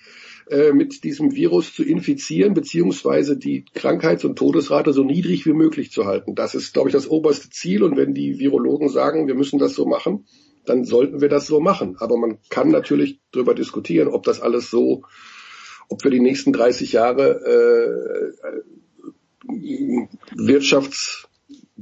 [0.50, 5.92] äh, mit diesem Virus zu infizieren, beziehungsweise die Krankheits- und Todesrate so niedrig wie möglich
[5.92, 6.34] zu halten.
[6.34, 7.82] Das ist, glaube ich, das oberste Ziel.
[7.82, 10.24] Und wenn die Virologen sagen, wir müssen das so machen,
[10.66, 11.96] dann sollten wir das so machen.
[11.98, 15.02] Aber man kann natürlich darüber diskutieren, ob das alles so,
[15.88, 18.32] ob wir die nächsten 30 Jahre äh,
[20.36, 21.28] Wirtschafts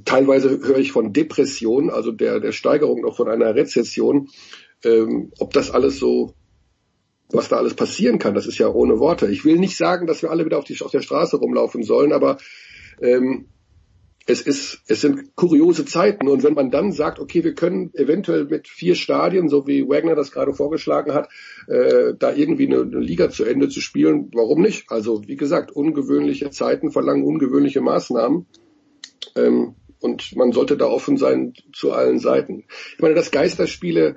[0.04, 4.28] teilweise höre ich von Depression, also der, der Steigerung noch von einer Rezession,
[4.84, 6.34] ähm, ob das alles so
[7.30, 9.30] was da alles passieren kann, das ist ja ohne Worte.
[9.30, 12.12] Ich will nicht sagen, dass wir alle wieder auf, die, auf der Straße rumlaufen sollen,
[12.12, 12.38] aber
[13.00, 13.48] ähm,
[14.28, 18.44] es ist, es sind kuriose Zeiten und wenn man dann sagt, okay, wir können eventuell
[18.44, 21.30] mit vier Stadien, so wie Wagner das gerade vorgeschlagen hat,
[21.66, 24.90] äh, da irgendwie eine, eine Liga zu Ende zu spielen, warum nicht?
[24.90, 28.46] Also wie gesagt, ungewöhnliche Zeiten verlangen ungewöhnliche Maßnahmen.
[29.34, 32.64] Ähm, und man sollte da offen sein zu allen Seiten.
[32.94, 34.16] Ich meine, dass Geisterspiele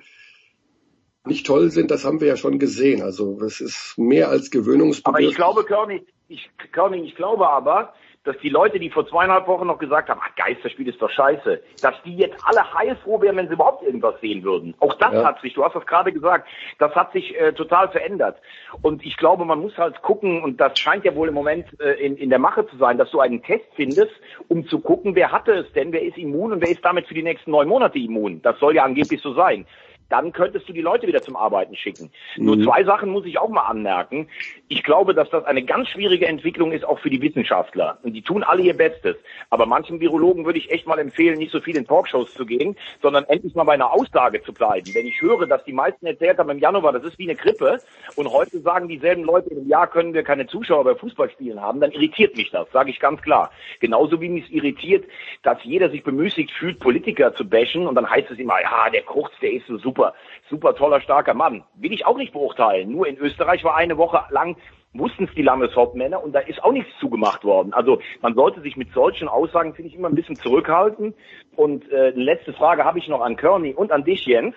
[1.26, 3.02] nicht toll sind, das haben wir ja schon gesehen.
[3.02, 5.08] Also es ist mehr als gewöhnungsbedürftig.
[5.08, 7.94] Aber ich glaube, Körny, ich, Körny, ich glaube aber,
[8.24, 11.60] dass die Leute, die vor zweieinhalb Wochen noch gesagt haben, ach, Geisterspiel ist doch scheiße,
[11.82, 14.76] dass die jetzt alle heilfroh wären, wenn sie überhaupt irgendwas sehen würden.
[14.80, 15.24] Auch das ja.
[15.24, 18.38] hat sich, du hast das gerade gesagt, das hat sich äh, total verändert.
[18.84, 21.94] Und ich glaube, man muss halt gucken, und das scheint ja wohl im Moment äh,
[21.94, 24.14] in, in der Mache zu sein, dass du einen Test findest,
[24.50, 27.16] um zu gucken, wer hatte es denn, wer ist immun und wer ist damit für
[27.16, 28.42] die nächsten neun Monate immun.
[28.44, 29.66] Das soll ja angeblich so sein
[30.12, 32.12] dann könntest du die Leute wieder zum Arbeiten schicken.
[32.36, 32.46] Mhm.
[32.46, 34.28] Nur zwei Sachen muss ich auch mal anmerken.
[34.68, 37.98] Ich glaube, dass das eine ganz schwierige Entwicklung ist, auch für die Wissenschaftler.
[38.04, 39.16] Und die tun alle ihr Bestes.
[39.50, 42.76] Aber manchen Virologen würde ich echt mal empfehlen, nicht so viel in Talkshows zu gehen,
[43.02, 44.94] sondern endlich mal bei einer Aussage zu bleiben.
[44.94, 47.80] Wenn ich höre, dass die meisten erzählt haben im Januar, das ist wie eine Grippe,
[48.16, 51.92] und heute sagen dieselben Leute, im Jahr können wir keine Zuschauer bei Fußballspielen haben, dann
[51.92, 53.52] irritiert mich das, sage ich ganz klar.
[53.80, 55.06] Genauso wie mich irritiert,
[55.44, 59.04] dass jeder sich bemüßigt fühlt, Politiker zu bashen, und dann heißt es immer, ja, der
[59.04, 60.14] Kurz, der ist so super super,
[60.50, 61.64] super toller, starker Mann.
[61.76, 62.92] Will ich auch nicht beurteilen.
[62.92, 64.56] Nur in Österreich war eine Woche lang
[64.94, 67.74] wussten es die Landeshauptmänner und da ist auch nichts zugemacht worden.
[67.74, 71.14] Also man sollte sich mit solchen Aussagen, finde ich, immer ein bisschen zurückhalten.
[71.56, 74.54] Und äh, eine letzte Frage habe ich noch an Körny und an dich, Jens.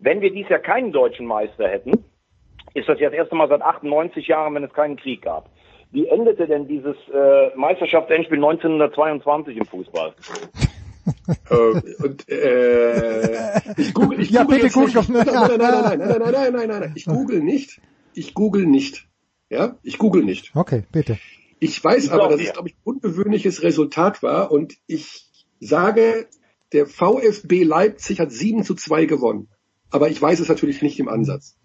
[0.00, 2.04] Wenn wir dies Jahr keinen deutschen Meister hätten,
[2.74, 5.50] ist das ja das erste Mal seit 98 Jahren, wenn es keinen Krieg gab.
[5.92, 10.14] Wie endete denn dieses äh, Meisterschaftsendspiel 1922 im Fußball?
[11.50, 15.04] äh, und, äh, ich google, ich ja, google bitte google.
[15.08, 17.80] Nein, nein, nein, nein, nein, nein, nein, nein, nein, nein, nein, ich google nicht.
[18.14, 19.08] Ich google nicht.
[19.48, 20.52] Ja, ich google nicht.
[20.54, 21.18] Okay, bitte.
[21.58, 25.28] Ich weiß ich aber, dass es, glaube ich, ein ungewöhnliches Resultat war und ich
[25.60, 26.26] sage,
[26.72, 29.48] der VfB Leipzig hat 7 zu 2 gewonnen.
[29.90, 31.56] Aber ich weiß es natürlich nicht im Ansatz.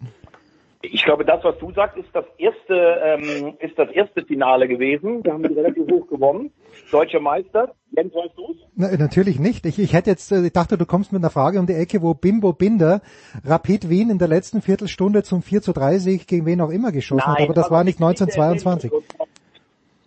[0.91, 5.23] Ich glaube, das, was du sagst, ist das erste, ähm, ist das erste Finale gewesen.
[5.23, 6.51] Da haben wir relativ hoch gewonnen.
[6.91, 7.73] Deutscher Meister.
[7.91, 8.57] Jens, weißt du's?
[8.75, 9.65] Na, natürlich nicht.
[9.65, 12.01] Ich, ich hätte jetzt, äh, ich dachte, du kommst mit einer Frage um die Ecke,
[12.01, 13.01] wo Bimbo Binder
[13.45, 16.91] Rapid Wien in der letzten Viertelstunde zum 4 zu 3 Sieg gegen wen auch immer
[16.91, 18.91] geschossen Nein, hat, aber das war nicht 1922.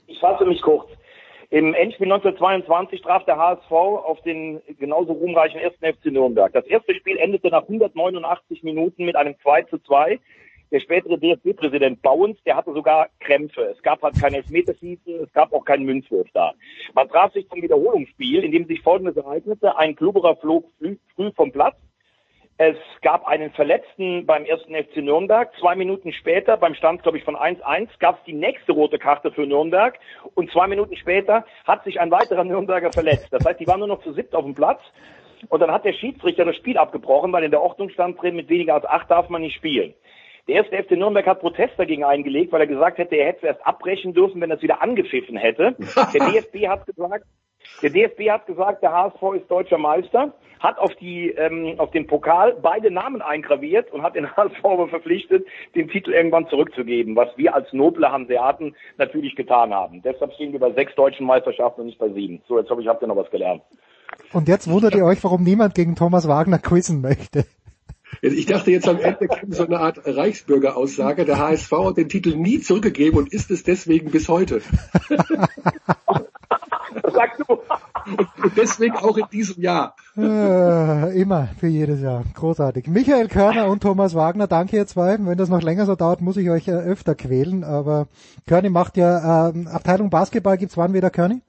[0.06, 0.88] Ich fasse mich kurz.
[1.50, 6.52] Im Endspiel 1922 traf der HSV auf den genauso ruhmreichen ersten FC Nürnberg.
[6.52, 10.20] Das erste Spiel endete nach 189 Minuten mit einem 2 zu 2
[10.70, 13.62] der spätere DFB-Präsident Bauens, der hatte sogar Krämpfe.
[13.76, 16.52] Es gab halt kein Elfmeterschießen, es gab auch keinen Münzwurf da.
[16.94, 19.76] Man traf sich zum Wiederholungsspiel, in dem sich folgendes ereignete.
[19.76, 21.76] Ein Klubberer flog früh vom Platz.
[22.60, 25.48] Es gab einen Verletzten beim ersten FC Nürnberg.
[25.60, 29.30] Zwei Minuten später, beim Stand, glaube ich, von 1-1, gab es die nächste rote Karte
[29.30, 29.96] für Nürnberg.
[30.34, 33.28] Und zwei Minuten später hat sich ein weiterer Nürnberger verletzt.
[33.30, 34.80] Das heißt, die waren nur noch zu siebt auf dem Platz.
[35.48, 38.48] Und dann hat der Schiedsrichter das Spiel abgebrochen, weil in der Ordnung stand drin, mit
[38.48, 39.94] weniger als acht darf man nicht spielen.
[40.48, 43.66] Der erste FC Nürnberg hat Protest dagegen eingelegt, weil er gesagt hätte, er hätte erst
[43.66, 45.76] abbrechen dürfen, wenn er es wieder angepfiffen hätte.
[45.78, 47.26] Der DFB hat gesagt,
[47.82, 52.06] der DFB hat gesagt, der HSV ist deutscher Meister, hat auf die ähm, auf den
[52.06, 57.28] Pokal beide Namen eingraviert und hat den HSV aber verpflichtet, den Titel irgendwann zurückzugeben, was
[57.36, 60.00] wir als noble Hanseaten natürlich getan haben.
[60.02, 62.40] Deshalb stehen wir bei sechs deutschen Meisterschaften und nicht bei sieben.
[62.48, 63.62] So, jetzt hoffe ich, habt ihr noch was gelernt.
[64.32, 67.44] Und jetzt wundert ihr euch, warum niemand gegen Thomas Wagner quizzen möchte.
[68.22, 71.24] Ich dachte jetzt am Ende kommt so eine Art Reichsbürgeraussage.
[71.24, 74.60] Der HSV hat den Titel nie zurückgegeben und ist es deswegen bis heute.
[77.12, 77.58] Sagst du?
[78.42, 79.94] Und deswegen auch in diesem Jahr.
[80.16, 82.24] Äh, immer, für jedes Jahr.
[82.34, 82.86] Großartig.
[82.86, 85.18] Michael Körner und Thomas Wagner, danke ihr zwei.
[85.20, 87.64] Wenn das noch länger so dauert, muss ich euch öfter quälen.
[87.64, 88.08] Aber
[88.46, 91.42] Körny macht ja, äh, Abteilung Basketball gibt's wann wieder, Körny?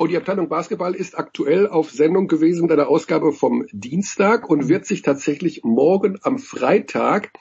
[0.00, 4.66] Und die Abteilung Basketball ist aktuell auf Sendung gewesen bei der Ausgabe vom Dienstag und
[4.66, 7.32] wird sich tatsächlich morgen am Freitag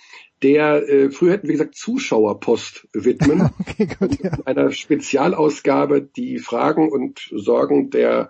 [0.43, 3.49] der, äh, früher hätten wir gesagt, Zuschauerpost widmen.
[3.61, 4.31] Okay, gut, ja.
[4.43, 8.29] Einer Spezialausgabe, die Fragen und Sorgen der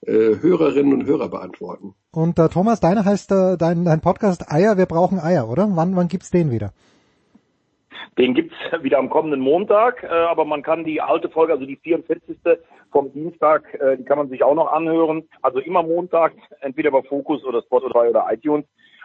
[0.00, 1.94] äh, Hörerinnen und Hörer beantworten.
[2.10, 5.68] Und äh, Thomas, deiner heißt äh, dein, dein Podcast Eier, wir brauchen Eier, oder?
[5.76, 6.72] Wann, wann gibt's den wieder?
[8.16, 11.76] Den gibt's wieder am kommenden Montag, äh, aber man kann die alte Folge, also die
[11.76, 12.36] 44
[12.90, 15.28] vom Dienstag, äh, die kann man sich auch noch anhören.
[15.42, 18.64] Also immer Montag, entweder bei Focus oder Spotify oder iTunes.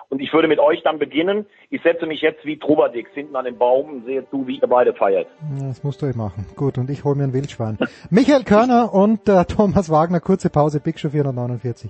[0.10, 1.48] Und ich würde mit euch dann beginnen.
[1.70, 4.68] Ich setze mich jetzt wie Trubadix hinten an den Baum und sehe zu, wie ihr
[4.68, 5.28] beide feiert.
[5.60, 6.46] Das musst du euch machen.
[6.56, 7.80] Gut, und ich hole mir einen Wildschwein.
[8.12, 11.90] Michael Körner und äh, Thomas Wagner, kurze Pause, Big Show 449.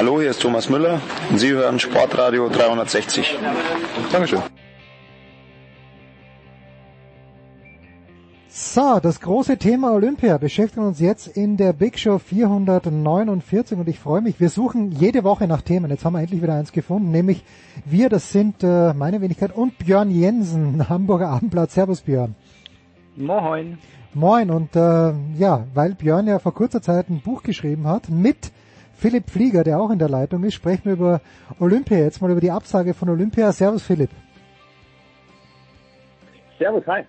[0.00, 0.98] Hallo, hier ist Thomas Müller
[1.28, 3.38] und Sie hören Sportradio 360.
[4.10, 4.40] Dankeschön.
[8.48, 13.98] So, das große Thema Olympia beschäftigt uns jetzt in der Big Show 449 und ich
[13.98, 14.40] freue mich.
[14.40, 15.90] Wir suchen jede Woche nach Themen.
[15.90, 17.44] Jetzt haben wir endlich wieder eins gefunden, nämlich
[17.84, 21.72] wir, das sind äh, meine Wenigkeit und Björn Jensen, Hamburger Abendblatt.
[21.72, 22.36] Servus Björn.
[23.16, 23.76] Moin.
[24.14, 28.50] Moin und äh, ja, weil Björn ja vor kurzer Zeit ein Buch geschrieben hat mit
[29.00, 31.20] Philipp Flieger, der auch in der Leitung ist, sprechen wir über
[31.58, 33.50] Olympia, jetzt mal über die Absage von Olympia.
[33.50, 34.10] Servus Philipp.
[36.58, 37.04] Servus, hi.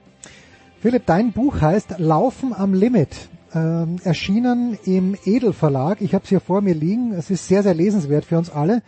[0.79, 3.27] Philipp, dein Buch heißt Laufen am Limit.
[3.53, 5.99] Ähm, erschienen im Edelverlag.
[5.99, 7.11] Ich habe es hier vor mir liegen.
[7.11, 8.83] Es ist sehr, sehr lesenswert für uns alle.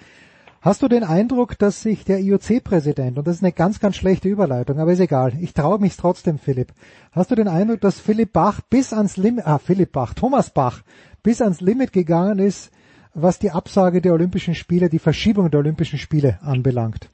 [0.61, 4.29] Hast du den Eindruck, dass sich der IOC-Präsident, und das ist eine ganz, ganz schlechte
[4.29, 6.71] Überleitung, aber ist egal, ich traue mich trotzdem, Philipp.
[7.11, 10.83] Hast du den Eindruck, dass Philipp Bach bis ans Limit, ah, Philipp Bach, Thomas Bach,
[11.21, 12.71] bis ans Limit gegangen ist,
[13.13, 17.09] was die Absage der Olympischen Spiele, die Verschiebung der Olympischen Spiele anbelangt?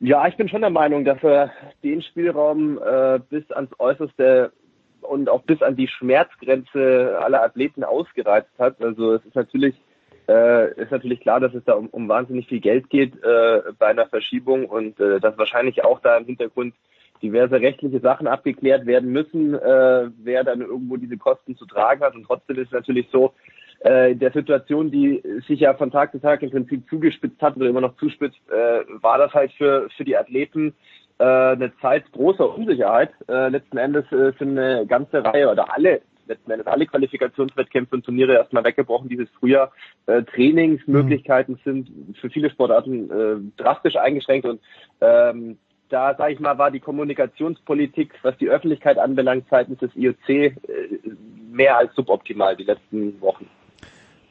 [0.00, 1.52] Ja, ich bin schon der Meinung, dass er
[1.84, 4.52] den Spielraum äh, bis ans Äußerste
[5.00, 8.82] und auch bis an die Schmerzgrenze aller Athleten ausgereizt hat.
[8.82, 9.76] Also es ist natürlich
[10.28, 13.86] äh, ist natürlich klar, dass es da um, um wahnsinnig viel Geld geht äh, bei
[13.86, 16.74] einer Verschiebung und äh, dass wahrscheinlich auch da im Hintergrund
[17.22, 22.14] diverse rechtliche Sachen abgeklärt werden müssen, äh, wer dann irgendwo diese Kosten zu tragen hat.
[22.14, 23.32] Und trotzdem ist es natürlich so,
[23.84, 27.56] äh, in der Situation, die sich ja von Tag zu Tag im Prinzip zugespitzt hat
[27.56, 30.74] oder immer noch zuspitzt, äh, war das halt für, für die Athleten
[31.18, 33.10] äh, eine Zeit großer Unsicherheit.
[33.28, 38.04] Äh, letzten Endes äh, sind eine ganze Reihe oder alle letzten Endes alle Qualifikationswettkämpfe und
[38.04, 39.72] Turniere erstmal weggebrochen dieses Frühjahr.
[40.06, 41.60] Äh, Trainingsmöglichkeiten mhm.
[41.64, 44.60] sind für viele Sportarten äh, drastisch eingeschränkt und
[45.00, 45.58] ähm,
[45.92, 50.52] da, sage ich mal, war die Kommunikationspolitik, was die Öffentlichkeit anbelangt, seitens des IOC äh,
[51.50, 53.46] mehr als suboptimal die letzten Wochen.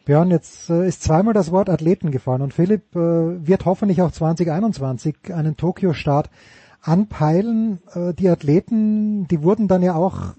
[0.05, 4.11] Björn, jetzt äh, ist zweimal das Wort Athleten gefallen und Philipp äh, wird hoffentlich auch
[4.11, 6.29] 2021 einen Tokio-Start
[6.81, 7.79] anpeilen.
[7.93, 10.33] Äh, die Athleten, die wurden dann ja auch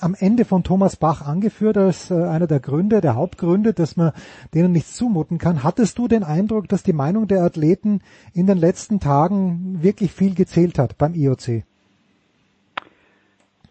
[0.00, 4.12] am Ende von Thomas Bach angeführt als äh, einer der Gründe, der Hauptgründe, dass man
[4.54, 5.62] denen nichts zumuten kann.
[5.62, 8.00] Hattest du den Eindruck, dass die Meinung der Athleten
[8.34, 11.62] in den letzten Tagen wirklich viel gezählt hat beim IOC?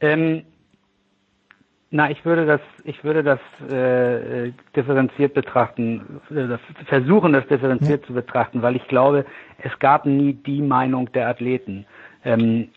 [0.01, 0.43] Ähm,
[1.91, 3.39] na, ich würde das, ich würde das
[3.71, 8.07] äh, differenziert betrachten, äh, versuchen, das differenziert ja.
[8.07, 9.25] zu betrachten, weil ich glaube,
[9.59, 11.85] es gab nie die Meinung der Athleten.
[12.25, 12.69] Ähm,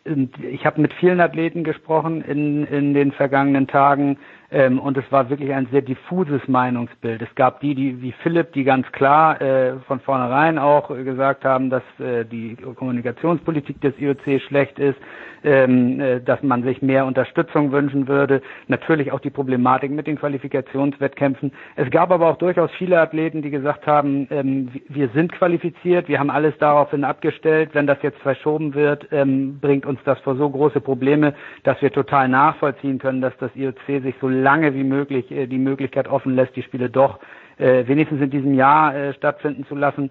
[0.42, 4.18] ich habe mit vielen Athleten gesprochen in, in den vergangenen Tagen
[4.50, 7.20] ähm, und es war wirklich ein sehr diffuses Meinungsbild.
[7.20, 11.68] Es gab die, die wie Philipp, die ganz klar äh, von vornherein auch gesagt haben,
[11.68, 14.96] dass äh, die Kommunikationspolitik des IOC schlecht ist,
[15.44, 18.40] ähm, äh, dass man sich mehr Unterstützung wünschen würde.
[18.68, 21.52] Natürlich auch die Problematik mit den Qualifikationswettkämpfen.
[21.76, 26.18] Es gab aber auch durchaus viele Athleten, die gesagt haben, ähm, wir sind qualifiziert, wir
[26.18, 27.70] haben alles daraufhin abgestellt.
[27.74, 31.34] Wenn das jetzt verschoben wird, ähm, bringt uns das vor so große Probleme,
[31.64, 35.58] dass wir total nachvollziehen können, dass das IOC sich so lange wie möglich äh, die
[35.58, 37.18] Möglichkeit offen lässt, die Spiele doch
[37.58, 40.10] äh, wenigstens in diesem Jahr äh, stattfinden zu lassen.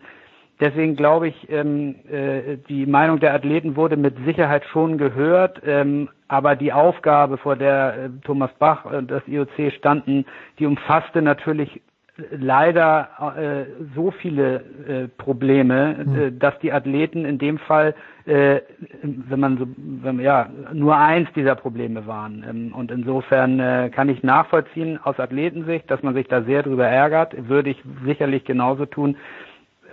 [0.59, 6.09] Deswegen glaube ich, ähm, äh, die Meinung der Athleten wurde mit Sicherheit schon gehört, ähm,
[6.27, 10.25] aber die Aufgabe, vor der Thomas Bach und das IOC standen,
[10.57, 11.81] die umfasste natürlich
[12.31, 13.65] leider äh,
[13.95, 16.19] so viele äh, Probleme, mhm.
[16.19, 17.93] äh, dass die Athleten in dem Fall,
[18.25, 18.61] äh,
[19.01, 22.43] wenn man so, wenn, ja, nur eins dieser Probleme waren.
[22.49, 26.87] Ähm, und insofern äh, kann ich nachvollziehen aus Athletensicht, dass man sich da sehr drüber
[26.87, 29.17] ärgert, würde ich sicherlich genauso tun.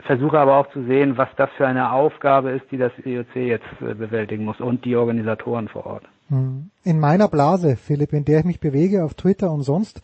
[0.06, 3.64] Versuche aber auch zu sehen, was das für eine Aufgabe ist, die das IOC jetzt
[3.80, 6.05] äh, bewältigen muss und die Organisatoren vor Ort.
[6.30, 6.70] Mhm.
[6.84, 10.02] In meiner Blase, Philipp, in der ich mich bewege auf Twitter und sonst,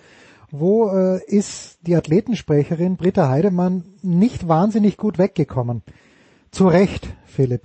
[0.50, 5.82] wo äh, ist die Athletensprecherin Britta Heidemann nicht wahnsinnig gut weggekommen.
[6.50, 7.62] Zu Recht, Philipp.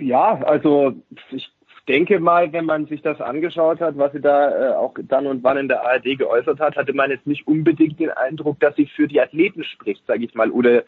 [0.00, 0.94] Ja, also
[1.30, 1.48] ich
[1.88, 5.42] denke mal, wenn man sich das angeschaut hat, was sie da äh, auch dann und
[5.42, 8.86] wann in der ARD geäußert hat, hatte man jetzt nicht unbedingt den Eindruck, dass sie
[8.86, 10.84] für die Athleten spricht, sage ich mal, oder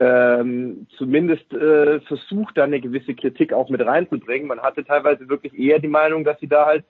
[0.00, 4.48] ähm, zumindest äh, versucht, da eine gewisse Kritik auch mit reinzubringen.
[4.48, 6.84] Man hatte teilweise wirklich eher die Meinung, dass sie da halt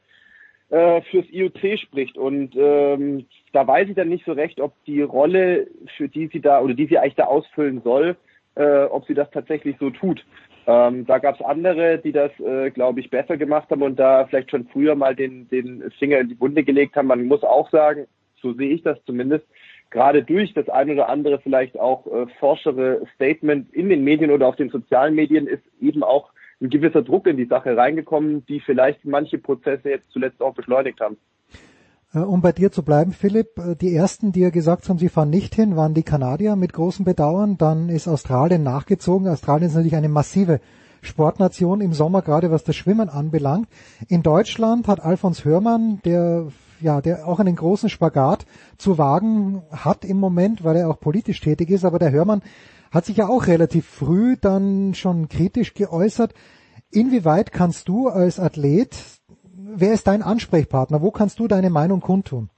[0.70, 2.16] äh, fürs IOC spricht.
[2.16, 5.66] Und ähm, da weiß ich dann nicht so recht, ob die Rolle,
[5.96, 8.16] für die sie da oder die sie eigentlich da ausfüllen soll,
[8.54, 10.24] äh, ob sie das tatsächlich so tut.
[10.66, 14.26] Ähm, da gab es andere, die das, äh, glaube ich, besser gemacht haben und da
[14.26, 17.08] vielleicht schon früher mal den, den Finger in die Wunde gelegt haben.
[17.08, 18.06] Man muss auch sagen,
[18.40, 19.46] so sehe ich das zumindest,
[19.90, 24.46] gerade durch das ein oder andere vielleicht auch äh, forschere Statement in den Medien oder
[24.46, 26.30] auf den sozialen Medien ist eben auch
[26.60, 31.00] ein gewisser Druck in die Sache reingekommen, die vielleicht manche Prozesse jetzt zuletzt auch beschleunigt
[31.00, 31.16] haben.
[32.12, 35.08] Äh, um bei dir zu bleiben, Philipp, äh, die ersten, die ja gesagt haben, sie
[35.08, 37.56] fahren nicht hin, waren die Kanadier mit großem Bedauern.
[37.56, 39.28] Dann ist Australien nachgezogen.
[39.28, 40.60] Australien ist natürlich eine massive
[41.02, 43.68] Sportnation im Sommer, gerade was das Schwimmen anbelangt.
[44.08, 46.48] In Deutschland hat Alfons Hörmann, der
[46.82, 48.46] ja, der auch einen großen Spagat
[48.78, 52.42] zu wagen hat im Moment, weil er auch politisch tätig ist, aber der Hörmann
[52.90, 56.34] hat sich ja auch relativ früh dann schon kritisch geäußert.
[56.90, 58.96] Inwieweit kannst du als Athlet,
[59.54, 61.00] wer ist dein Ansprechpartner?
[61.00, 62.50] Wo kannst du deine Meinung kundtun?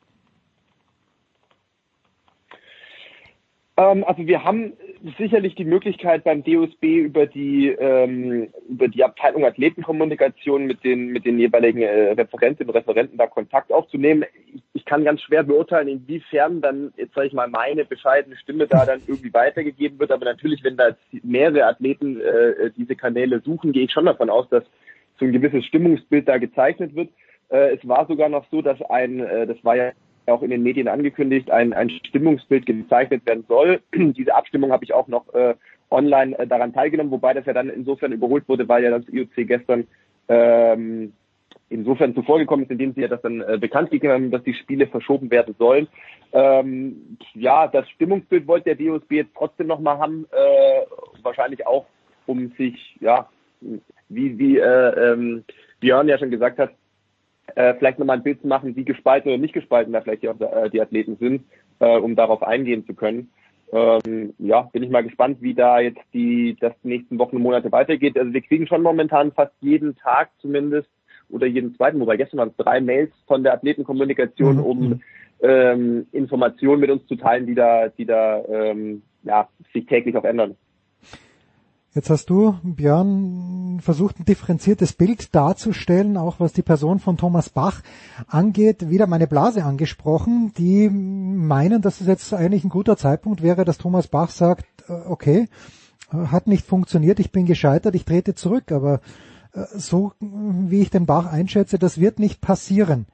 [3.77, 4.74] Ähm, also wir haben
[5.16, 11.24] sicherlich die Möglichkeit beim DOSB über die ähm, über die Abteilung Athletenkommunikation mit den mit
[11.24, 14.24] den jeweiligen äh, Referentinnen und Referenten da Kontakt aufzunehmen.
[14.55, 18.66] Ich, ich, kann ganz schwer beurteilen, inwiefern dann jetzt sage ich mal meine bescheidene Stimme
[18.66, 20.12] da dann irgendwie weitergegeben wird.
[20.12, 24.49] Aber natürlich, wenn da mehrere Athleten äh, diese Kanäle suchen, gehe ich schon davon aus,
[24.51, 24.65] dass
[25.19, 27.09] so ein gewisses Stimmungsbild da gezeichnet wird.
[27.49, 29.93] Äh, es war sogar noch so, dass ein, äh, das war ja
[30.27, 33.81] auch in den Medien angekündigt, ein, ein Stimmungsbild gezeichnet werden soll.
[33.94, 35.55] Diese Abstimmung habe ich auch noch äh,
[35.90, 39.47] online äh, daran teilgenommen, wobei das ja dann insofern überholt wurde, weil ja das IOC
[39.47, 39.86] gestern
[40.28, 41.12] ähm,
[41.69, 44.55] insofern zuvor gekommen ist, indem sie ja das dann äh, bekannt gegeben haben, dass die
[44.55, 45.89] Spiele verschoben werden sollen.
[46.32, 51.86] Ähm, ja, das Stimmungsbild wollte der DOSB jetzt trotzdem nochmal haben, äh, wahrscheinlich auch,
[52.27, 53.28] um sich, ja,
[54.09, 55.44] wie, wie äh, ähm,
[55.81, 56.73] Björn ja schon gesagt hat,
[57.55, 60.27] äh, vielleicht nochmal ein Bild zu machen, wie gespalten oder nicht gespalten da vielleicht die,
[60.27, 61.44] äh, die Athleten sind,
[61.81, 63.31] äh, um darauf eingehen zu können.
[63.73, 67.43] Ähm, ja, bin ich mal gespannt, wie da jetzt die das die nächsten Wochen und
[67.43, 68.19] Monate weitergeht.
[68.19, 70.89] Also wir kriegen schon momentan fast jeden Tag zumindest
[71.31, 74.62] oder jeden zweiten, wobei gestern waren es drei Mails von der Athletenkommunikation, mhm.
[74.62, 75.01] um
[75.40, 80.24] ähm, Informationen mit uns zu teilen, die da, die da ähm, ja, sich täglich auch
[80.24, 80.56] ändern.
[81.94, 87.51] Jetzt hast du, Björn, versucht ein differenziertes Bild darzustellen, auch was die Person von Thomas
[87.51, 87.82] Bach
[88.27, 88.89] angeht.
[88.89, 93.77] Wieder meine Blase angesprochen, die meinen, dass es jetzt eigentlich ein guter Zeitpunkt wäre, dass
[93.77, 95.48] Thomas Bach sagt, äh, okay,
[96.10, 99.02] hat nicht funktioniert, ich bin gescheitert, ich trete zurück, aber
[99.52, 103.05] äh, so wie ich den Bach einschätze, das wird nicht passieren.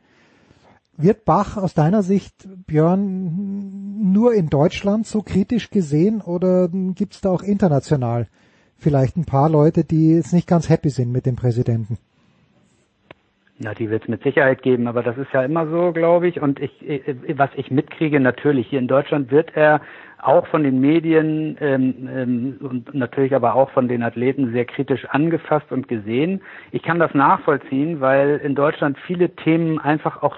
[0.96, 7.20] Wird Bach aus deiner Sicht, Björn, nur in Deutschland so kritisch gesehen oder gibt es
[7.22, 8.28] da auch international
[8.78, 11.98] vielleicht ein paar Leute, die jetzt nicht ganz happy sind mit dem Präsidenten?
[13.60, 16.40] Ja, die wird es mit Sicherheit geben, aber das ist ja immer so, glaube ich.
[16.40, 16.70] Und ich,
[17.36, 19.80] was ich mitkriege, natürlich hier in Deutschland wird er
[20.22, 25.04] auch von den Medien ähm, ähm, und natürlich aber auch von den Athleten sehr kritisch
[25.06, 26.40] angefasst und gesehen.
[26.70, 30.36] Ich kann das nachvollziehen, weil in Deutschland viele Themen einfach auch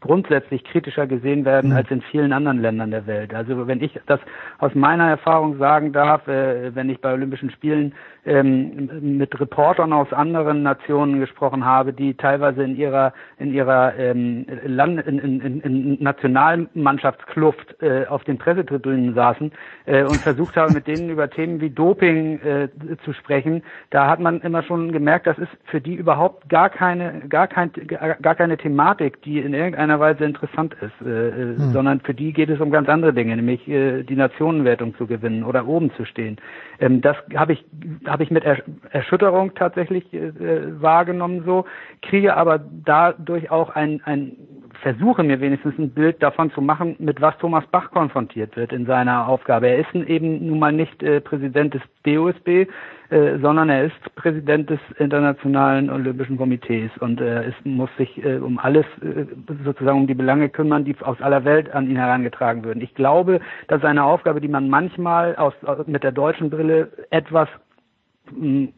[0.00, 1.76] grundsätzlich kritischer gesehen werden mhm.
[1.76, 3.34] als in vielen anderen Ländern der Welt.
[3.34, 4.20] Also wenn ich das
[4.58, 7.94] aus meiner Erfahrung sagen darf, äh, wenn ich bei Olympischen Spielen
[8.26, 14.46] ähm, mit Reportern aus anderen Nationen gesprochen habe, die teilweise in ihrer in ihrer ähm,
[14.64, 19.52] Land in, in, in Nationalmannschaftskluft äh, auf den Pressetribünen saßen
[19.86, 22.68] äh, und versucht haben, mit denen über Themen wie Doping äh,
[23.04, 27.22] zu sprechen, da hat man immer schon gemerkt, das ist für die überhaupt gar keine
[27.28, 31.72] gar kein gar keine Thematik, die in irgendeiner Weise interessant ist, äh, äh hm.
[31.72, 35.44] sondern für die geht es um ganz andere Dinge, nämlich äh, die Nationenwertung zu gewinnen
[35.44, 36.36] oder oben zu stehen.
[36.80, 37.64] Ähm, das habe ich
[38.10, 38.44] habe ich mit
[38.90, 41.64] Erschütterung tatsächlich äh, wahrgenommen so,
[42.02, 44.36] kriege aber dadurch auch ein, ein
[44.82, 48.86] versuche mir wenigstens ein Bild davon zu machen, mit was Thomas Bach konfrontiert wird in
[48.86, 49.68] seiner Aufgabe.
[49.68, 52.66] Er ist eben nun mal nicht äh, Präsident des DOSB,
[53.10, 58.36] äh, sondern er ist Präsident des Internationalen Olympischen Komitees und äh, es muss sich äh,
[58.36, 59.26] um alles äh,
[59.64, 62.82] sozusagen um die Belange kümmern, die aus aller Welt an ihn herangetragen würden.
[62.82, 65.54] Ich glaube, das ist eine Aufgabe, die man manchmal aus,
[65.86, 67.48] mit der deutschen Brille etwas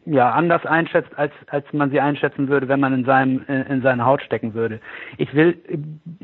[0.05, 3.81] ja anders einschätzt, als als man sie einschätzen würde, wenn man in seinem äh, in
[3.81, 4.79] seine Haut stecken würde.
[5.17, 5.57] Ich will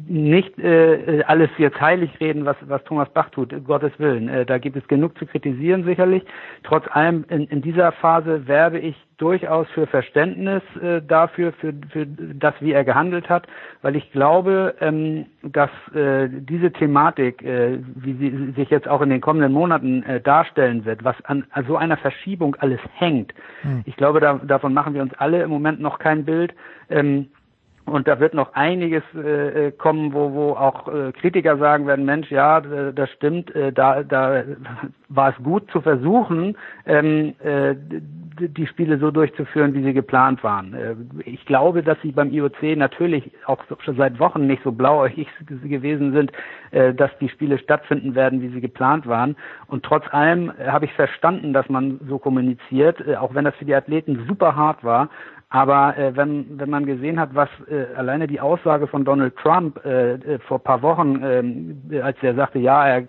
[0.07, 4.29] nicht äh, alles jetzt heilig reden, was was Thomas Bach tut, Gottes Willen.
[4.29, 6.23] Äh, da gibt es genug zu kritisieren sicherlich.
[6.63, 12.07] Trotz allem in, in dieser Phase werbe ich durchaus für Verständnis äh, dafür, für, für
[12.07, 13.47] das, wie er gehandelt hat,
[13.81, 19.09] weil ich glaube, ähm, dass äh, diese Thematik, äh, wie sie sich jetzt auch in
[19.09, 23.33] den kommenden Monaten äh, darstellen wird, was an, an so einer Verschiebung alles hängt,
[23.63, 23.83] mhm.
[23.85, 26.53] ich glaube, da, davon machen wir uns alle im Moment noch kein Bild.
[26.89, 27.27] Ähm,
[27.89, 32.05] und da wird noch einiges äh, äh, kommen, wo, wo auch äh, Kritiker sagen werden,
[32.05, 34.43] Mensch, ja, das stimmt, äh, da, da
[35.09, 37.75] war es gut zu versuchen, ähm, äh,
[38.47, 40.73] die Spiele so durchzuführen, wie sie geplant waren.
[40.73, 40.95] Äh,
[41.25, 46.13] ich glaube, dass sie beim IOC natürlich auch schon seit Wochen nicht so blauäugig gewesen
[46.13, 46.31] sind,
[46.71, 49.35] äh, dass die Spiele stattfinden werden, wie sie geplant waren.
[49.67, 53.65] Und trotz allem habe ich verstanden, dass man so kommuniziert, äh, auch wenn das für
[53.65, 55.09] die Athleten super hart war.
[55.51, 59.83] Aber äh, wenn, wenn man gesehen hat, was äh, alleine die Aussage von Donald Trump
[59.83, 63.07] äh, äh, vor paar Wochen, äh, als er sagte, ja, er,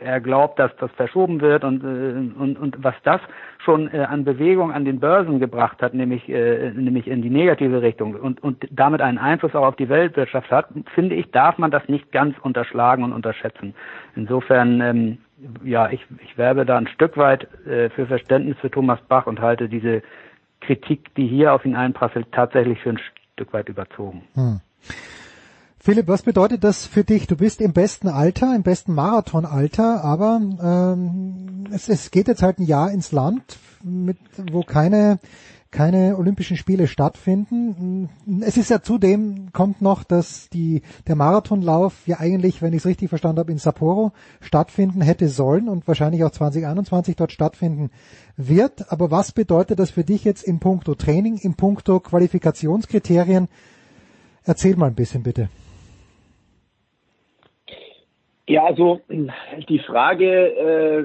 [0.00, 3.20] er glaubt, dass das verschoben wird und, äh, und, und was das
[3.64, 7.80] schon äh, an Bewegung an den Börsen gebracht hat, nämlich, äh, nämlich in die negative
[7.82, 11.70] Richtung und, und damit einen Einfluss auch auf die Weltwirtschaft hat, finde ich, darf man
[11.70, 13.76] das nicht ganz unterschlagen und unterschätzen.
[14.16, 15.18] Insofern, ähm,
[15.62, 19.40] ja, ich, ich werbe da ein Stück weit äh, für Verständnis für Thomas Bach und
[19.40, 20.02] halte diese
[20.60, 23.00] Kritik, die hier auf ihn einprasselt, tatsächlich für ein
[23.34, 24.22] Stück weit überzogen.
[24.34, 24.60] Hm.
[25.78, 27.28] Philipp, was bedeutet das für dich?
[27.28, 32.58] Du bist im besten Alter, im besten Marathonalter, aber ähm, es, es geht jetzt halt
[32.58, 34.16] ein Jahr ins Land, mit,
[34.50, 35.20] wo keine
[35.76, 38.08] keine Olympischen Spiele stattfinden.
[38.40, 42.86] Es ist ja zudem, kommt noch, dass die, der Marathonlauf ja eigentlich, wenn ich es
[42.86, 47.90] richtig verstanden habe, in Sapporo stattfinden hätte sollen und wahrscheinlich auch 2021 dort stattfinden
[48.38, 48.90] wird.
[48.90, 53.48] Aber was bedeutet das für dich jetzt in puncto Training, in puncto Qualifikationskriterien?
[54.44, 55.50] Erzähl mal ein bisschen bitte.
[58.48, 59.02] Ja, also
[59.68, 61.04] die Frage äh,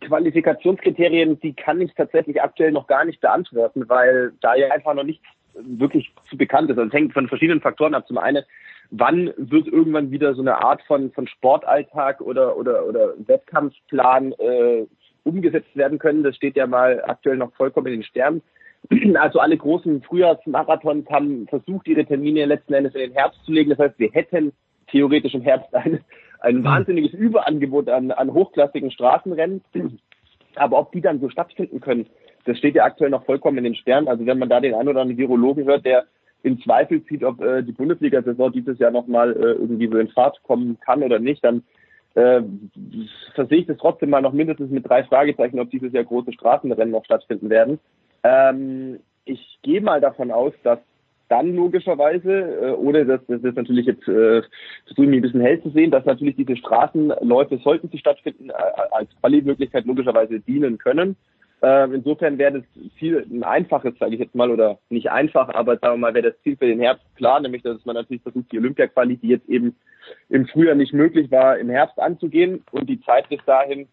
[0.00, 5.04] Qualifikationskriterien, die kann ich tatsächlich aktuell noch gar nicht beantworten, weil da ja einfach noch
[5.04, 5.24] nichts
[5.54, 6.78] wirklich zu bekannt ist.
[6.78, 8.06] Also es hängt von verschiedenen Faktoren ab.
[8.06, 8.44] Zum einen,
[8.90, 14.86] wann wird irgendwann wieder so eine Art von, von Sportalltag oder, oder, oder Wettkampfplan äh,
[15.24, 16.22] umgesetzt werden können.
[16.22, 18.42] Das steht ja mal aktuell noch vollkommen in den Sternen.
[19.16, 23.70] Also alle großen Frühjahrsmarathons haben versucht, ihre Termine letzten Endes in den Herbst zu legen.
[23.70, 24.52] Das heißt, wir hätten
[24.90, 26.00] theoretisch im Herbst ein,
[26.40, 26.64] ein hm.
[26.64, 29.62] wahnsinniges Überangebot an, an hochklassigen Straßenrennen.
[30.56, 32.06] Aber ob die dann so stattfinden können,
[32.44, 34.08] das steht ja aktuell noch vollkommen in den Sternen.
[34.08, 36.06] Also wenn man da den einen oder anderen Virologen hört, der
[36.42, 40.42] in Zweifel zieht, ob äh, die Bundesliga-Saison dieses Jahr nochmal äh, irgendwie so in Fahrt
[40.42, 41.62] kommen kann oder nicht, dann
[42.14, 42.42] äh,
[43.34, 46.90] versehe ich das trotzdem mal noch mindestens mit drei Fragezeichen, ob dieses Jahr große Straßenrennen
[46.90, 47.78] noch stattfinden werden.
[48.22, 50.78] Ähm, ich gehe mal davon aus, dass
[51.30, 54.42] dann logischerweise, äh, ohne dass das ist natürlich jetzt äh,
[54.86, 58.50] versuche ich mich ein bisschen hell zu sehen, dass natürlich diese Straßenläufe, sollten sie stattfinden,
[58.50, 58.52] äh,
[58.90, 61.16] als Quali-Möglichkeit logischerweise dienen können.
[61.62, 62.64] Äh, insofern wäre das
[62.96, 66.32] viel ein einfaches, sage ich jetzt mal, oder nicht einfach, aber sagen wir mal, wäre
[66.32, 69.48] das Ziel für den Herbst klar, nämlich dass man natürlich versucht, die Olympia-Quali, die jetzt
[69.48, 69.76] eben
[70.30, 73.86] im Frühjahr nicht möglich war, im Herbst anzugehen und die Zeit bis dahin,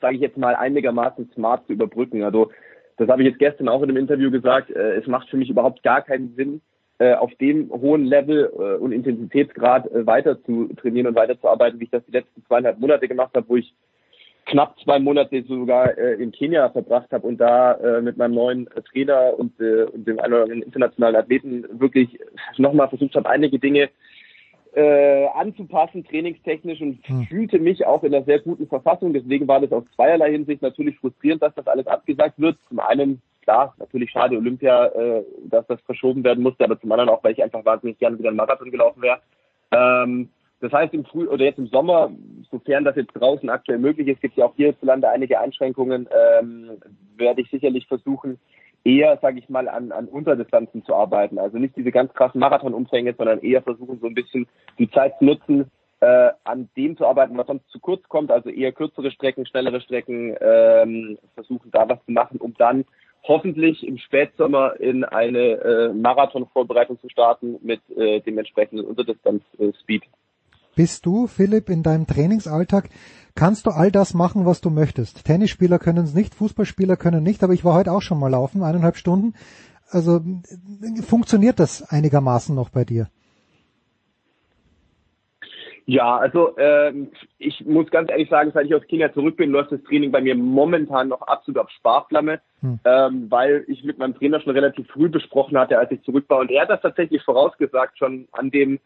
[0.00, 2.22] sage ich jetzt mal, einigermaßen smart zu überbrücken.
[2.22, 2.50] Also
[2.96, 5.50] das habe ich jetzt gestern auch in einem Interview gesagt, äh, es macht für mich
[5.50, 6.60] überhaupt gar keinen Sinn,
[6.98, 11.84] äh, auf dem hohen Level äh, und Intensitätsgrad äh, weiter zu trainieren und weiterzuarbeiten, wie
[11.84, 13.74] ich das die letzten zweieinhalb Monate gemacht habe, wo ich
[14.46, 18.68] knapp zwei Monate sogar äh, in Kenia verbracht habe und da äh, mit meinem neuen
[18.90, 22.18] Trainer und, äh, und dem einen oder anderen internationalen Athleten wirklich
[22.58, 23.88] nochmal versucht habe, einige Dinge
[24.74, 27.26] äh, anzupassen, trainingstechnisch und hm.
[27.26, 29.12] fühlte mich auch in einer sehr guten Verfassung.
[29.12, 32.58] Deswegen war das aus zweierlei Hinsicht natürlich frustrierend, dass das alles abgesagt wird.
[32.68, 37.10] Zum einen, klar, natürlich schade Olympia, äh, dass das verschoben werden musste, aber zum anderen
[37.10, 39.20] auch, weil ich einfach wahnsinnig gerne wieder einen Marathon gelaufen wäre.
[39.70, 40.30] Ähm,
[40.60, 42.10] das heißt, im Früh oder jetzt im Sommer,
[42.50, 46.08] sofern das jetzt draußen aktuell möglich ist, gibt es ja auch hierzulande einige Einschränkungen,
[46.40, 46.78] ähm,
[47.16, 48.38] werde ich sicherlich versuchen,
[48.84, 51.38] eher, sage ich mal, an, an Unterdistanzen zu arbeiten.
[51.38, 54.46] Also nicht diese ganz krassen Marathonumfänge, sondern eher versuchen, so ein bisschen
[54.78, 55.70] die Zeit zu nutzen,
[56.00, 59.80] äh, an dem zu arbeiten, was sonst zu kurz kommt, also eher kürzere Strecken, schnellere
[59.80, 62.84] Strecken, ähm, versuchen da was zu machen, um dann
[63.22, 70.02] hoffentlich im Spätsommer in eine äh, Marathonvorbereitung zu starten mit äh, dem entsprechenden Unterdistanz-Speed.
[70.74, 72.88] Äh, bist du, Philipp, in deinem Trainingsalltag,
[73.34, 75.24] kannst du all das machen, was du möchtest.
[75.24, 78.62] Tennisspieler können es nicht, Fußballspieler können nicht, aber ich war heute auch schon mal laufen,
[78.62, 79.34] eineinhalb Stunden.
[79.90, 80.20] Also
[81.06, 83.08] funktioniert das einigermaßen noch bei dir?
[85.86, 89.70] Ja, also ähm, ich muss ganz ehrlich sagen, seit ich aus China zurück bin, läuft
[89.70, 92.80] das Training bei mir momentan noch absolut auf Sparflamme, hm.
[92.86, 96.38] ähm, weil ich mit meinem Trainer schon relativ früh besprochen hatte, als ich zurück war.
[96.38, 98.80] Und er hat das tatsächlich vorausgesagt, schon an dem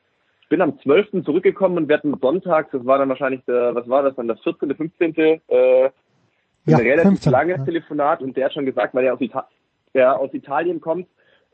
[0.49, 1.25] bin am 12.
[1.25, 4.41] zurückgekommen und wir hatten Sonntag, das war dann wahrscheinlich der, was war das dann, das
[4.43, 5.91] 14., 15., äh,
[6.65, 7.65] ja, ein relativ 15, langes ja.
[7.65, 9.49] Telefonat und der hat schon gesagt, weil er aus, Ita
[9.95, 11.07] ja, aus Italien kommt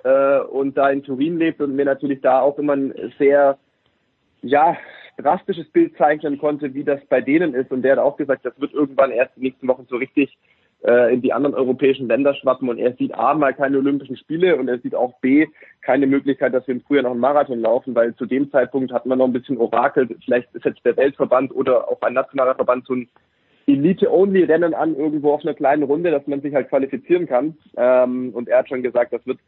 [0.02, 3.58] äh, und da in Turin lebt und mir natürlich da auch immer ein sehr,
[4.42, 4.76] ja,
[5.16, 7.70] drastisches Bild zeichnen konnte, wie das bei denen ist.
[7.70, 10.36] Und der hat auch gesagt, das wird irgendwann erst in den nächsten Wochen so richtig
[11.10, 14.68] in die anderen europäischen Länder schwappen und er sieht A mal keine Olympischen Spiele und
[14.68, 15.46] er sieht auch B
[15.80, 19.06] keine Möglichkeit, dass wir im Frühjahr noch einen Marathon laufen, weil zu dem Zeitpunkt hat
[19.06, 22.84] man noch ein bisschen orakelt, vielleicht ist jetzt der Weltverband oder auch ein nationaler Verband
[22.86, 23.08] so ein
[23.66, 27.56] Elite-Only-Rennen an irgendwo auf einer kleinen Runde, dass man sich halt qualifizieren kann.
[27.76, 29.38] Ähm, und er hat schon gesagt, das wird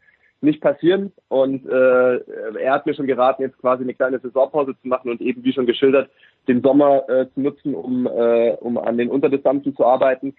[0.41, 1.11] nicht passieren.
[1.27, 2.17] Und äh,
[2.59, 5.53] er hat mir schon geraten, jetzt quasi eine kleine Saisonpause zu machen und eben, wie
[5.53, 6.09] schon geschildert,
[6.47, 10.35] den Sommer äh, zu nutzen, um, äh, um an den Unterdistanzen zu arbeiten.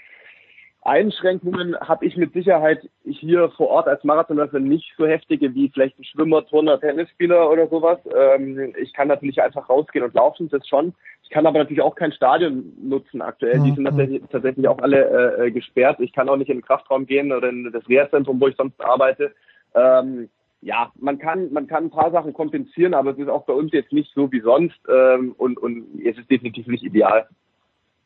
[0.82, 5.98] Einschränkungen habe ich mit Sicherheit hier vor Ort als Marathonläufer nicht so heftige wie vielleicht
[5.98, 7.98] ein Schwimmer, Turner, Tennisspieler oder sowas.
[8.16, 10.94] Ähm, ich kann natürlich einfach rausgehen und laufen, das schon.
[11.24, 13.60] Ich kann aber natürlich auch kein Stadion nutzen aktuell.
[13.60, 16.00] Die sind tatsächlich, tatsächlich auch alle äh, gesperrt.
[16.00, 18.80] Ich kann auch nicht in den Kraftraum gehen oder in das Wehrzentrum, wo ich sonst
[18.80, 19.34] arbeite.
[19.74, 20.30] Ähm,
[20.60, 23.72] ja, man kann, man kann ein paar Sachen kompensieren, aber es ist auch bei uns
[23.72, 27.28] jetzt nicht so wie sonst ähm, und, und es ist definitiv nicht ideal.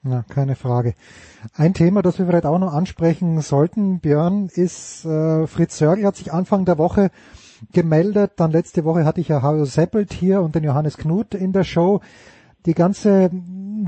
[0.05, 0.95] Ja, keine Frage.
[1.55, 6.17] Ein Thema, das wir vielleicht auch noch ansprechen sollten, Björn, ist äh, Fritz Sörgel hat
[6.17, 7.13] sich Anfang der Woche
[7.73, 8.33] gemeldet.
[8.37, 11.63] Dann letzte Woche hatte ich ja Hajo Seppelt hier und den Johannes Knut in der
[11.63, 12.01] Show.
[12.67, 13.31] Die ganze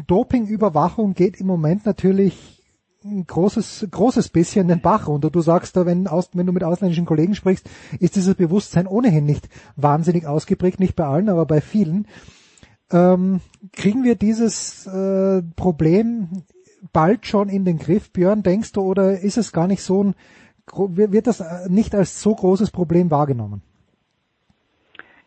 [0.07, 2.63] Dopingüberwachung geht im Moment natürlich
[3.05, 5.31] ein großes, großes bisschen den Bach runter.
[5.31, 7.69] Du sagst da, wenn, aus, wenn du mit ausländischen Kollegen sprichst,
[7.99, 12.07] ist dieses Bewusstsein ohnehin nicht wahnsinnig ausgeprägt, nicht bei allen, aber bei vielen.
[12.95, 13.41] Ähm,
[13.73, 16.45] kriegen wir dieses äh, Problem
[16.93, 20.15] bald schon in den Griff, Björn, denkst du, oder ist es gar nicht so ein,
[20.73, 23.63] wird das äh, nicht als so großes Problem wahrgenommen?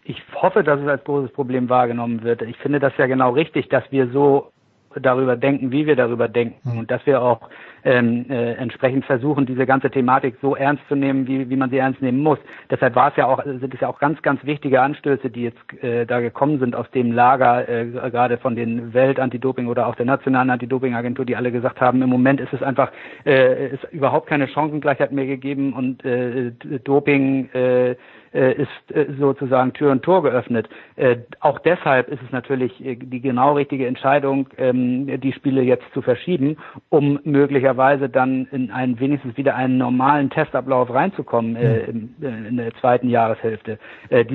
[0.06, 2.41] Ich hoffe, dass es als großes Problem wahrgenommen wird.
[2.44, 4.53] Ich finde das ja genau richtig, dass wir so
[4.95, 6.80] darüber denken, wie wir darüber denken hm.
[6.80, 7.41] und dass wir auch
[7.84, 11.78] ähm, äh, entsprechend versuchen, diese ganze Thematik so ernst zu nehmen, wie, wie man sie
[11.78, 12.40] ernst nehmen muss.
[12.70, 15.84] Deshalb war es ja auch, sind es ja auch ganz, ganz wichtige Anstöße, die jetzt
[15.84, 20.06] äh, da gekommen sind aus dem Lager, äh, gerade von den Welt-Antidoping oder auch der
[20.06, 22.91] nationalen Antidoping-Agentur, die alle gesagt haben, im Moment ist es einfach,
[23.26, 26.52] äh, ist überhaupt keine Chancengleichheit mehr gegeben und äh,
[26.84, 27.95] Doping äh,
[28.38, 30.70] ist äh, sozusagen Tür und Tor geöffnet.
[30.96, 36.02] Äh, auch deshalb ist es natürlich die genau richtige Entscheidung, ähm, die Spiele jetzt zu
[36.02, 36.58] verschieben,
[36.90, 42.74] um möglicherweise dann in einen wenigstens wieder einen normalen Testablauf reinzukommen äh, in, in der
[42.76, 43.80] zweiten Jahreshälfte.
[44.10, 44.26] Äh,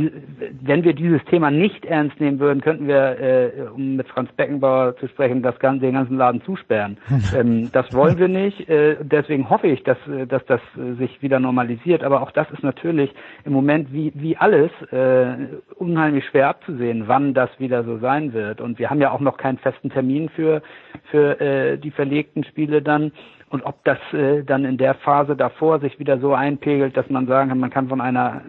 [0.61, 4.97] wenn wir dieses Thema nicht ernst nehmen würden, könnten wir, äh, um mit Franz Beckenbauer
[4.97, 6.97] zu sprechen, das ganze, den ganzen Laden zusperren.
[7.37, 8.69] ähm, das wollen wir nicht.
[8.69, 12.03] Äh, deswegen hoffe ich, dass, äh, dass das äh, sich wieder normalisiert.
[12.03, 13.13] Aber auch das ist natürlich
[13.45, 15.37] im Moment wie, wie alles äh,
[15.77, 18.61] unheimlich schwer abzusehen, wann das wieder so sein wird.
[18.61, 20.63] Und wir haben ja auch noch keinen festen Termin für,
[21.11, 23.13] für äh, die verlegten Spiele dann.
[23.51, 27.27] Und ob das äh, dann in der Phase davor sich wieder so einpegelt, dass man
[27.27, 28.43] sagen kann, man kann von einer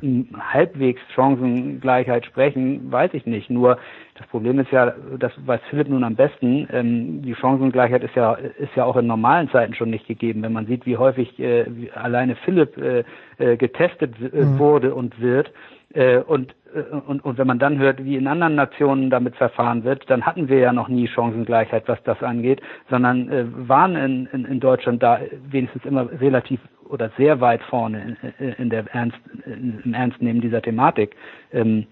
[0.00, 3.50] äh, halbwegs Chancengleichheit sprechen, weiß ich nicht.
[3.50, 3.78] Nur
[4.18, 8.34] das Problem ist ja, das weiß Philipp nun am besten, ähm, die Chancengleichheit ist ja
[8.34, 10.42] ist ja auch in normalen Zeiten schon nicht gegeben.
[10.42, 13.04] Wenn man sieht, wie häufig äh, wie alleine Philipp äh,
[13.38, 14.58] äh, getestet äh, mhm.
[14.58, 15.50] wurde und wird,
[15.94, 19.84] äh, und, äh, und, und wenn man dann hört, wie in anderen Nationen damit verfahren
[19.84, 22.60] wird, dann hatten wir ja noch nie Chancengleichheit, was das angeht,
[22.90, 25.20] sondern äh, waren in, in, in Deutschland da
[25.50, 30.62] wenigstens immer relativ oder sehr weit vorne in, in der Ernst, in, im Ernstnehmen dieser
[30.62, 31.16] Thematik.
[31.52, 31.86] Ähm,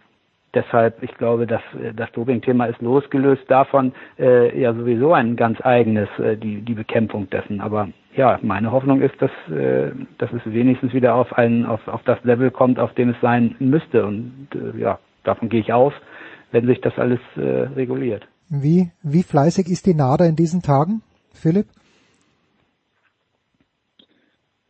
[0.54, 1.62] deshalb, ich glaube, dass
[1.94, 7.28] das Doping-Thema ist losgelöst davon äh, ja sowieso ein ganz eigenes, äh, die, die Bekämpfung
[7.30, 7.60] dessen.
[7.60, 12.02] Aber ja, meine Hoffnung ist, dass, äh, dass es wenigstens wieder auf, ein, auf, auf
[12.04, 14.06] das Level kommt, auf dem es sein müsste.
[14.06, 15.92] Und äh, ja, davon gehe ich aus,
[16.52, 18.26] wenn sich das alles äh, reguliert.
[18.48, 21.02] Wie, wie fleißig ist die NADA in diesen Tagen,
[21.32, 21.66] Philipp?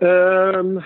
[0.00, 0.82] Ähm,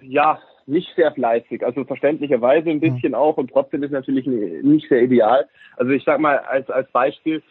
[0.00, 0.38] ja,
[0.70, 5.46] nicht sehr fleißig, also verständlicherweise ein bisschen auch und trotzdem ist natürlich nicht sehr ideal.
[5.76, 7.42] Also ich sag mal als, als Beispiel,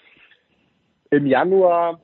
[1.11, 1.99] im Januar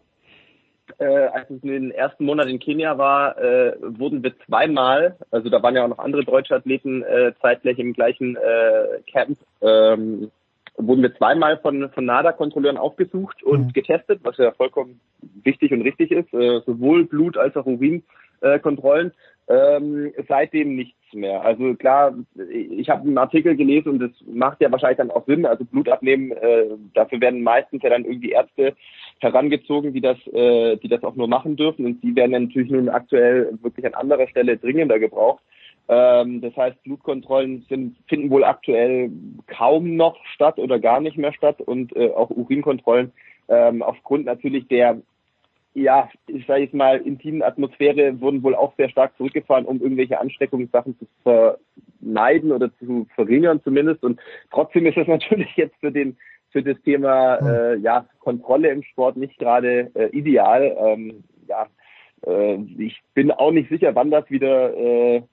[1.00, 5.50] äh, als es in den ersten Monaten in Kenia war, äh, wurden wir zweimal, also
[5.50, 10.32] da waren ja auch noch andere deutsche Athleten äh, zeitgleich im gleichen äh, Camp, ähm,
[10.78, 13.74] wurden wir zweimal von, von NADA-Kontrolleuren aufgesucht und mhm.
[13.74, 15.00] getestet, was ja vollkommen
[15.44, 17.66] wichtig und richtig ist, äh, sowohl Blut- als auch
[18.42, 19.12] Urinkontrollen.
[19.48, 21.44] Ähm, seitdem nichts mehr.
[21.44, 22.16] Also klar,
[22.50, 25.46] ich habe einen Artikel gelesen und das macht ja wahrscheinlich dann auch Sinn.
[25.46, 28.76] Also Blut abnehmen, äh, dafür werden meistens ja dann irgendwie Ärzte
[29.20, 31.86] herangezogen, die das, äh, die das auch nur machen dürfen.
[31.86, 35.44] Und die werden natürlich nun aktuell wirklich an anderer Stelle dringender gebraucht.
[35.88, 39.12] Ähm, das heißt, Blutkontrollen sind, finden wohl aktuell
[39.46, 43.12] kaum noch statt oder gar nicht mehr statt und äh, auch Urinkontrollen
[43.48, 44.98] ähm, aufgrund natürlich der
[45.76, 50.20] ja, ich sage jetzt mal, intimen Atmosphäre wurden wohl auch sehr stark zurückgefahren, um irgendwelche
[50.20, 54.04] Ansteckungssachen zu vermeiden oder zu verringern zumindest.
[54.04, 54.20] Und
[54.52, 56.18] trotzdem ist es natürlich jetzt für den
[56.52, 60.74] für das Thema äh, ja Kontrolle im Sport nicht gerade äh, ideal.
[60.80, 61.68] Ähm, ja,
[62.26, 65.24] äh, ich bin auch nicht sicher, wann das wieder äh,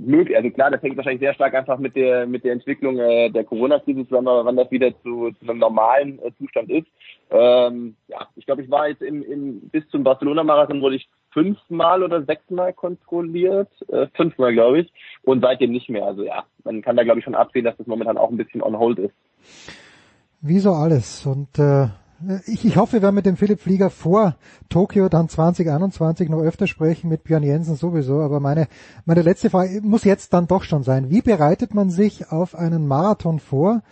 [0.00, 0.36] möglich.
[0.36, 3.44] Also klar, das hängt wahrscheinlich sehr stark einfach mit der mit der Entwicklung äh, der
[3.44, 6.86] Corona-Krise zusammen, aber wann das wieder zu, zu einem normalen äh, Zustand ist.
[7.30, 12.02] Ähm, ja, ich glaube, ich war jetzt im, im bis zum Barcelona-Marathon wurde ich fünfmal
[12.02, 16.06] oder sechsmal kontrolliert, äh, fünfmal glaube ich, und seitdem nicht mehr.
[16.06, 18.62] Also ja, man kann da glaube ich schon absehen, dass das momentan auch ein bisschen
[18.62, 19.14] on hold ist.
[20.40, 21.88] Wie so alles und äh
[22.46, 24.36] ich, ich hoffe, wir werden mit dem Philipp Flieger vor
[24.68, 28.20] Tokio dann 2021 noch öfter sprechen, mit Björn Jensen sowieso.
[28.20, 28.68] Aber meine,
[29.06, 31.10] meine letzte Frage muss jetzt dann doch schon sein.
[31.10, 33.82] Wie bereitet man sich auf einen Marathon vor,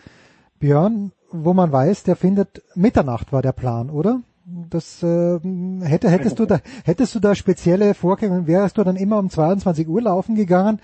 [0.59, 4.21] Björn, wo man weiß, der findet Mitternacht war der Plan, oder?
[4.45, 5.39] Das äh,
[5.83, 9.87] hätte, hättest du da hättest du da spezielle Vorgänge, wärst du dann immer um 22
[9.87, 10.81] Uhr laufen gegangen?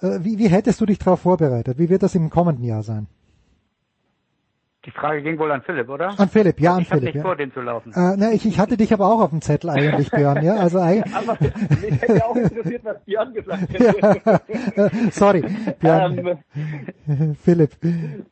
[0.00, 1.78] Äh, wie, wie hättest du dich darauf vorbereitet?
[1.78, 3.06] Wie wird das im kommenden Jahr sein?
[4.88, 6.18] Die Frage ging wohl an Philipp, oder?
[6.18, 7.02] An Philipp, ja, an ich Philipp.
[7.02, 7.22] Ich nicht ja.
[7.22, 7.92] vor, den zu laufen.
[7.94, 10.54] Äh, ne, ich, ich hatte dich aber auch auf dem Zettel eigentlich, Björn, ja.
[10.54, 11.14] Also eigentlich.
[11.28, 14.40] aber mich hätte auch interessiert, was Björn gesagt hätte.
[14.76, 15.44] ja, sorry,
[15.78, 16.38] Björn.
[17.06, 17.72] Ähm, Philipp.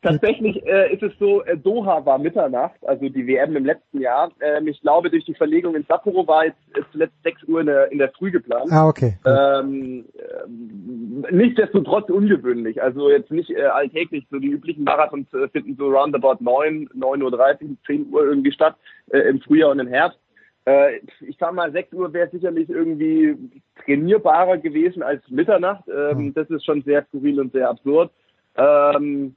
[0.01, 4.31] Tatsächlich äh, ist es so, äh, Doha war Mitternacht, also die WM im letzten Jahr.
[4.41, 6.57] Ähm, ich glaube, durch die Verlegung in Sapporo war jetzt
[6.91, 8.71] zuletzt 6 Uhr in der, in der Früh geplant.
[8.71, 9.15] Ah, okay.
[9.27, 12.81] Ähm, äh, nichtsdestotrotz ungewöhnlich.
[12.81, 14.25] Also jetzt nicht äh, alltäglich.
[14.31, 18.75] So die üblichen Marathons äh, finden so roundabout 9, 9.30 Uhr, 10 Uhr irgendwie statt,
[19.11, 20.19] äh, im Frühjahr und im Herbst.
[20.65, 23.35] Äh, ich sag mal, 6 Uhr wäre sicherlich irgendwie
[23.83, 25.83] trainierbarer gewesen als Mitternacht.
[25.87, 26.33] Ähm, mhm.
[26.33, 28.11] Das ist schon sehr skurril und sehr absurd.
[28.55, 29.35] Ähm,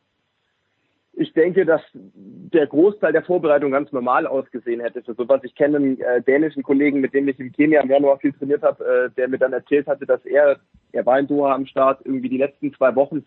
[1.12, 5.02] ich denke, dass der Großteil der Vorbereitung ganz normal ausgesehen hätte.
[5.02, 5.40] Für sowas.
[5.44, 8.62] Ich kenne einen äh, dänischen Kollegen, mit dem ich in Kenia im Januar viel trainiert
[8.62, 10.58] habe, äh, der mir dann erzählt hatte, dass er,
[10.92, 13.24] er war in Doha am Start, irgendwie die letzten zwei Wochen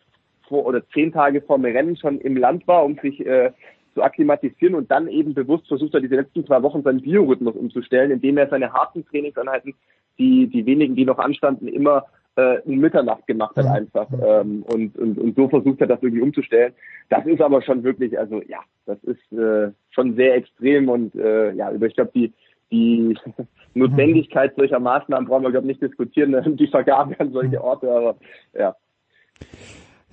[0.47, 3.51] vor oder zehn Tage vor dem Rennen schon im Land war, um sich äh,
[3.93, 8.11] zu akklimatisieren und dann eben bewusst versucht hat, diese letzten zwei Wochen seinen Biorhythmus umzustellen,
[8.11, 9.75] indem er seine harten Trainingseinheiten,
[10.17, 12.05] die, die wenigen, die noch anstanden, immer
[12.35, 16.23] äh, in Mitternacht gemacht hat einfach ähm, und, und, und so versucht hat, das irgendwie
[16.23, 16.73] umzustellen.
[17.09, 21.51] Das ist aber schon wirklich, also ja, das ist äh, schon sehr extrem und äh,
[21.53, 22.33] ja, ich glaube, die,
[22.71, 23.17] die
[23.75, 28.15] Notwendigkeit solcher Maßnahmen brauchen wir, glaube ich, nicht diskutieren, die Vergabe an solche Orte, aber
[28.57, 28.75] ja.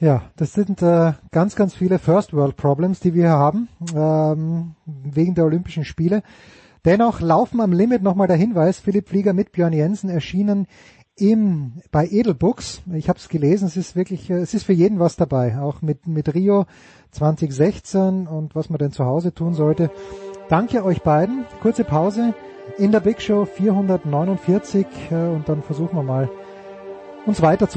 [0.01, 4.75] Ja, das sind äh, ganz, ganz viele First World Problems, die wir hier haben, ähm,
[4.87, 6.23] wegen der Olympischen Spiele.
[6.87, 10.67] Dennoch laufen am Limit nochmal der Hinweis, Philipp Flieger mit Björn Jensen erschienen
[11.17, 12.81] im, bei Edelbooks.
[12.95, 15.83] Ich habe es gelesen, es ist wirklich, äh, es ist für jeden was dabei, auch
[15.83, 16.65] mit, mit Rio
[17.11, 19.91] 2016 und was man denn zu Hause tun sollte.
[20.49, 21.45] Danke euch beiden.
[21.61, 22.33] Kurze Pause
[22.79, 26.31] in der Big Show 449 äh, und dann versuchen wir mal,
[27.27, 27.69] uns weiter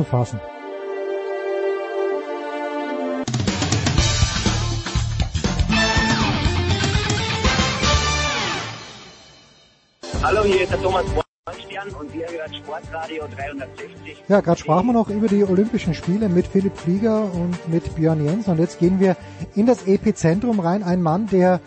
[10.24, 14.24] Hallo, hier ist der Thomas Bornstern und wir hören Sportradio 360.
[14.30, 18.24] Ja, gerade sprachen wir noch über die Olympischen Spiele mit Philipp Flieger und mit Björn
[18.24, 19.18] Jens und jetzt gehen wir
[19.54, 20.82] in das Epizentrum rein.
[20.82, 21.60] Ein Mann, der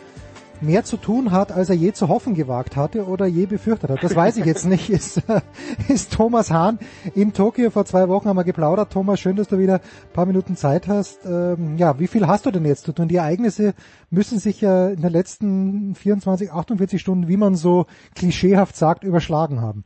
[0.62, 4.02] mehr zu tun hat, als er je zu hoffen gewagt hatte oder je befürchtet hat.
[4.02, 4.90] Das weiß ich jetzt nicht.
[4.90, 5.22] Ist,
[5.88, 6.78] ist Thomas Hahn
[7.14, 8.92] in Tokio vor zwei Wochen haben wir geplaudert.
[8.92, 11.24] Thomas, schön, dass du wieder ein paar Minuten Zeit hast.
[11.24, 13.08] Ähm, ja, wie viel hast du denn jetzt zu tun?
[13.08, 13.74] Die Ereignisse
[14.10, 19.60] müssen sich ja in den letzten 24, 48 Stunden, wie man so klischeehaft sagt, überschlagen
[19.60, 19.84] haben.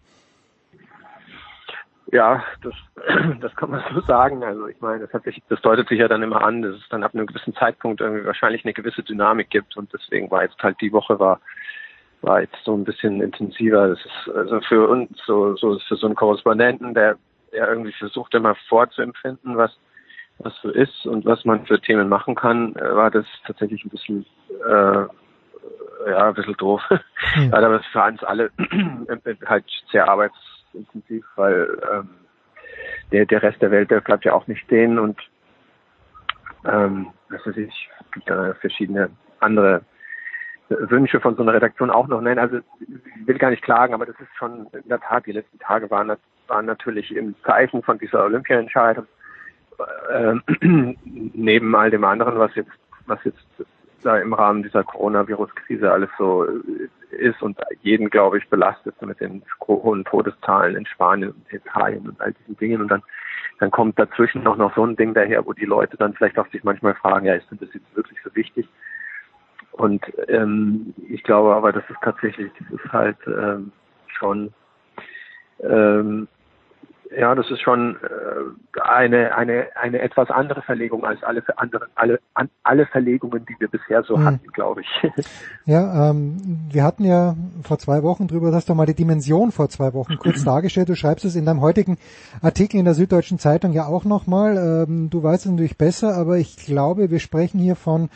[2.12, 2.74] Ja, das,
[3.40, 4.42] das kann man so sagen.
[4.42, 6.88] Also ich meine, das hat sich, das deutet sich ja dann immer an, dass es
[6.88, 10.60] dann ab einem gewissen Zeitpunkt irgendwie wahrscheinlich eine gewisse Dynamik gibt und deswegen war jetzt
[10.62, 11.40] halt die Woche war
[12.22, 13.88] war jetzt so ein bisschen intensiver.
[13.88, 17.16] Das ist also für uns so so für so einen Korrespondenten, der
[17.52, 19.76] der irgendwie versucht immer vorzuempfinden, was
[20.38, 23.90] was so ist und was man für Themen machen kann, äh, war das tatsächlich ein
[23.90, 24.26] bisschen
[24.66, 26.82] äh, ja ein bisschen doof.
[27.36, 27.54] Mhm.
[27.54, 28.50] Aber für uns alle
[29.46, 30.34] halt sehr arbeits
[30.74, 32.08] intensiv, weil ähm,
[33.12, 35.18] der, der Rest der Welt, der bleibt ja auch nicht stehen und
[36.64, 39.10] ähm, was weiß ich, gibt da verschiedene
[39.40, 39.82] andere
[40.68, 42.38] Wünsche von so einer Redaktion auch noch nennen.
[42.38, 45.58] Also ich will gar nicht klagen, aber das ist schon in der Tat, die letzten
[45.58, 46.16] Tage waren,
[46.46, 49.06] waren natürlich im Zeichen von dieser Olympiaentscheidung
[50.10, 50.34] äh,
[51.04, 52.70] neben all dem anderen, was jetzt
[53.06, 53.44] was jetzt
[54.02, 56.46] da im Rahmen dieser Coronavirus-Krise alles so
[57.10, 62.20] ist und jeden, glaube ich, belastet mit den hohen Todeszahlen in Spanien und Italien und
[62.20, 62.82] all diesen Dingen.
[62.82, 63.02] Und dann,
[63.58, 66.48] dann kommt dazwischen noch, noch so ein Ding daher, wo die Leute dann vielleicht auch
[66.48, 68.68] sich manchmal fragen, ja, ist denn das jetzt wirklich so wichtig?
[69.72, 73.72] Und ähm, ich glaube aber, das ist tatsächlich, das ist halt ähm,
[74.06, 74.52] schon
[75.62, 76.28] ähm,
[77.16, 82.20] ja, das ist schon äh, eine, eine, eine etwas andere Verlegung als alle anderen, alle,
[82.34, 84.24] an, alle Verlegungen, die wir bisher so hm.
[84.24, 84.88] hatten, glaube ich.
[85.66, 86.36] Ja, ähm,
[86.70, 90.16] wir hatten ja vor zwei Wochen drüber, hast du mal die Dimension vor zwei Wochen
[90.16, 90.88] kurz dargestellt.
[90.88, 91.98] Du schreibst es in deinem heutigen
[92.42, 94.56] Artikel in der Süddeutschen Zeitung ja auch nochmal.
[94.88, 98.08] Ähm, du weißt es natürlich besser, aber ich glaube, wir sprechen hier von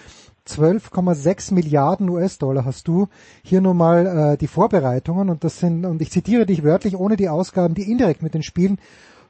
[0.46, 3.08] 12,6 Milliarden US-Dollar hast du
[3.42, 7.16] hier nun mal äh, die Vorbereitungen und das sind, und ich zitiere dich wörtlich, ohne
[7.16, 8.78] die Ausgaben, die indirekt mit den Spielen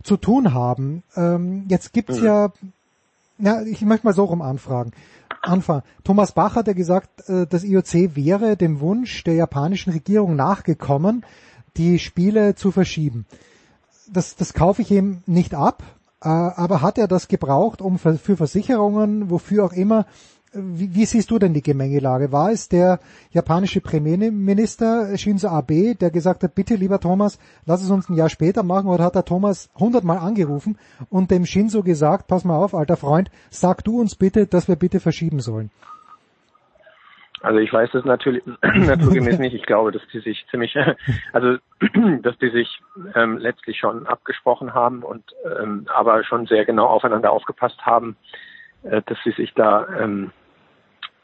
[0.02, 1.02] zu tun haben.
[1.16, 2.26] Ähm, jetzt gibt's mhm.
[2.26, 2.52] ja,
[3.38, 4.92] ja, ich möchte mal so rum anfragen.
[5.42, 5.82] Anfang.
[6.04, 11.24] Thomas Bach hat ja gesagt, äh, das IOC wäre dem Wunsch der japanischen Regierung nachgekommen,
[11.76, 13.26] die Spiele zu verschieben.
[14.10, 15.82] Das, das kaufe ich ihm nicht ab,
[16.22, 20.06] äh, aber hat er das gebraucht, um für, für Versicherungen, wofür auch immer,
[20.54, 22.32] wie, wie siehst du denn die Gemengelage?
[22.32, 23.00] War es der
[23.30, 28.28] japanische Premierminister Shinzo Abe, der gesagt hat, bitte lieber Thomas, lass es uns ein Jahr
[28.28, 30.78] später machen, oder hat der Thomas hundertmal angerufen
[31.10, 34.76] und dem Shinzo gesagt, pass mal auf, alter Freund, sag du uns bitte, dass wir
[34.76, 35.70] bitte verschieben sollen?
[37.44, 39.54] Also ich weiß das natürlich naturgemäß nicht.
[39.54, 40.74] Ich glaube, dass die sich ziemlich,
[41.32, 41.58] also
[42.22, 42.80] dass die sich
[43.14, 45.24] ähm, letztlich schon abgesprochen haben und
[45.60, 48.16] ähm, aber schon sehr genau aufeinander aufgepasst haben,
[48.82, 50.32] äh, dass sie sich da ähm,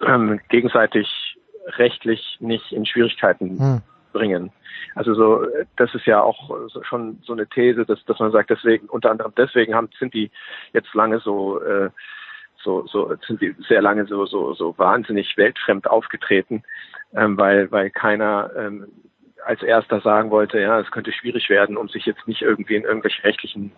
[0.07, 1.37] ähm, gegenseitig
[1.79, 3.83] rechtlich nicht in Schwierigkeiten hm.
[4.13, 4.53] bringen.
[4.95, 5.47] Also so,
[5.77, 6.51] das ist ja auch
[6.83, 10.31] schon so eine These, dass, dass man sagt, deswegen, unter anderem deswegen haben, sind die
[10.73, 11.91] jetzt lange so, äh,
[12.63, 16.63] so, so, sind die sehr lange so, so, so wahnsinnig weltfremd aufgetreten,
[17.15, 18.87] ähm, weil, weil keiner ähm,
[19.45, 22.85] als erster sagen wollte, ja, es könnte schwierig werden, um sich jetzt nicht irgendwie in
[22.85, 23.73] irgendwelche rechtlichen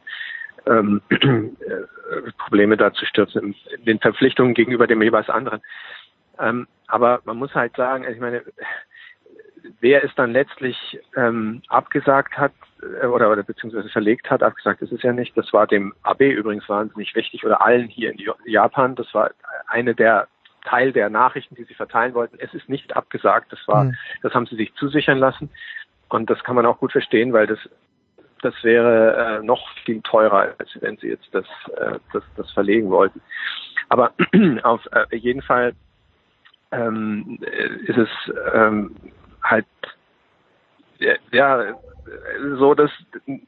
[0.66, 5.61] ähm, äh, Probleme da zu stürzen in den Verpflichtungen gegenüber dem jeweils anderen.
[6.38, 8.42] Ähm, aber man muss halt sagen, ich meine,
[9.80, 10.76] wer es dann letztlich
[11.16, 12.52] ähm, abgesagt hat
[13.00, 16.22] äh, oder, oder beziehungsweise verlegt hat, abgesagt ist es ja nicht, das war dem AB
[16.22, 19.30] übrigens wahnsinnig wichtig oder allen hier in Japan, das war
[19.66, 20.28] eine der
[20.64, 22.38] Teil der Nachrichten, die sie verteilen wollten.
[22.38, 23.96] Es ist nicht abgesagt, das war, mhm.
[24.22, 25.50] das haben sie sich zusichern lassen.
[26.09, 27.59] Und das kann man auch gut verstehen, weil das
[28.42, 31.46] das wäre äh, noch viel teurer, als wenn sie jetzt das,
[31.76, 33.22] äh, das, das verlegen wollten.
[33.88, 34.12] Aber
[34.64, 35.74] auf äh, jeden Fall
[36.73, 37.39] ähm,
[37.86, 38.09] ist es
[38.55, 38.97] ähm,
[39.43, 39.66] halt
[41.31, 41.74] ja
[42.59, 42.90] so, dass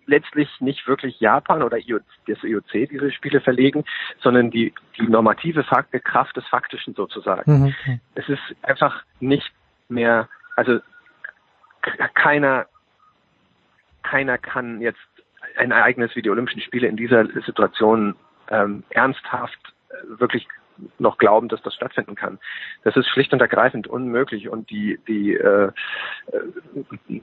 [0.07, 1.79] letztlich nicht wirklich Japan oder
[2.27, 3.85] das IOC diese Spiele verlegen,
[4.21, 7.75] sondern die, die normative Fakte, Kraft des Faktischen sozusagen.
[7.85, 8.01] Mhm.
[8.15, 9.51] Es ist einfach nicht
[9.89, 10.79] mehr, also
[12.15, 12.67] keiner,
[14.03, 15.01] keiner kann jetzt
[15.57, 18.17] ein Ereignis wie die Olympischen Spiele in dieser Situation
[18.51, 19.59] ähm, ernsthaft
[19.91, 20.47] äh, wirklich
[20.99, 22.39] noch glauben, dass das stattfinden kann.
[22.83, 25.71] Das ist schlicht und ergreifend unmöglich und die die äh,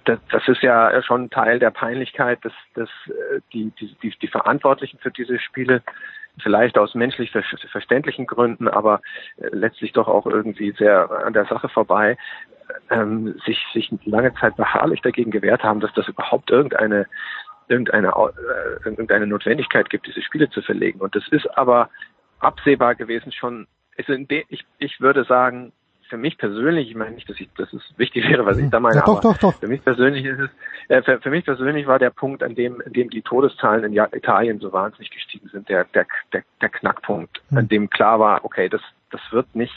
[0.06, 4.28] das, das ist ja schon Teil der Peinlichkeit, dass, dass äh, die, die die die
[4.28, 5.82] Verantwortlichen für diese Spiele
[6.40, 7.32] vielleicht aus menschlich
[7.72, 9.02] verständlichen Gründen, aber
[9.38, 12.18] äh, letztlich doch auch irgendwie sehr an der Sache vorbei,
[12.90, 17.08] ähm, sich sich lange Zeit beharrlich dagegen gewehrt haben, dass das überhaupt irgendeine
[17.68, 21.00] irgendeine, äh, irgendeine Notwendigkeit gibt, diese Spiele zu verlegen.
[21.00, 21.90] Und das ist aber
[22.42, 23.68] absehbar gewesen schon.
[23.98, 25.74] Also ich, ich würde sagen,
[26.12, 28.82] für mich persönlich, ich meine nicht, dass ich, dass es wichtig wäre, was ich da
[28.82, 29.54] meine, ja, doch, doch, doch.
[29.54, 30.50] für mich persönlich ist es,
[30.90, 33.94] äh, für, für, mich persönlich war der Punkt, an dem, an dem die Todeszahlen in
[33.94, 37.58] Italien so wahnsinnig gestiegen sind, der, der, der, der Knackpunkt, mhm.
[37.60, 39.74] an dem klar war, okay, das, das wird nicht,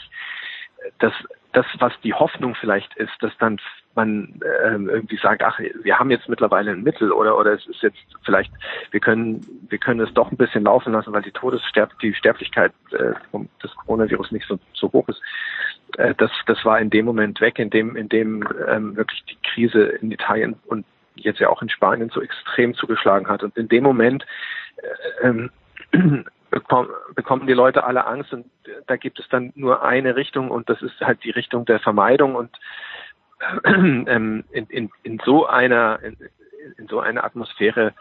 [0.99, 1.13] das,
[1.55, 3.59] das, was die Hoffnung vielleicht ist, dass dann
[3.95, 7.81] man ähm, irgendwie sagt, ach, wir haben jetzt mittlerweile ein Mittel oder oder es ist
[7.81, 8.51] jetzt vielleicht,
[8.91, 12.73] wir können wir können es doch ein bisschen laufen lassen, weil die Todessterb die Sterblichkeit
[12.91, 13.13] äh,
[13.63, 15.21] des Coronavirus nicht so, so hoch ist.
[15.97, 19.37] Äh, das das war in dem Moment weg, in dem in dem ähm, wirklich die
[19.53, 23.69] Krise in Italien und jetzt ja auch in Spanien so extrem zugeschlagen hat und in
[23.69, 24.25] dem Moment
[25.21, 25.49] äh, ähm,
[27.15, 28.45] bekommen die Leute alle Angst und
[28.87, 32.35] da gibt es dann nur eine Richtung und das ist halt die Richtung der Vermeidung
[32.35, 32.49] und
[33.65, 36.17] ähm, in, in, in so einer in,
[36.77, 37.93] in so einer Atmosphäre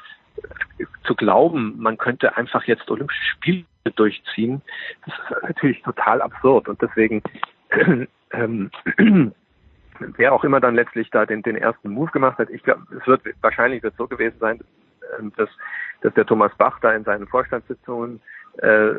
[1.05, 3.67] zu glauben, man könnte einfach jetzt Olympische Spiele
[3.97, 4.63] durchziehen,
[5.05, 7.23] das ist natürlich total absurd und deswegen
[8.31, 8.71] ähm,
[9.99, 13.07] wer auch immer dann letztlich da den, den ersten Move gemacht hat, ich glaube, es
[13.07, 14.61] wird wahrscheinlich wird so gewesen sein,
[15.19, 15.49] ähm, dass,
[16.03, 18.21] dass der Thomas Bach da in seinen Vorstandssitzungen
[18.59, 18.95] äh,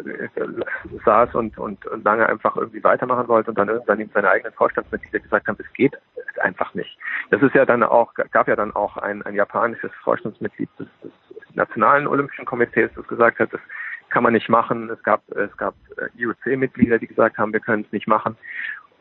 [1.06, 5.19] saß und, und, lange einfach irgendwie weitermachen wollte und dann irgendwann ihm seine eigenen Vorstandsmitglieder
[5.19, 5.98] gesagt haben, es geht
[6.41, 6.98] einfach nicht.
[7.32, 11.11] Das ist ja dann auch, gab ja dann auch ein, ein japanisches Vorstandsmitglied des, des
[11.53, 13.61] Nationalen Olympischen Komitees, das gesagt hat, das
[14.10, 14.90] kann man nicht machen.
[14.90, 18.38] Es gab, es gab äh, IOC-Mitglieder, die gesagt haben, wir können es nicht machen.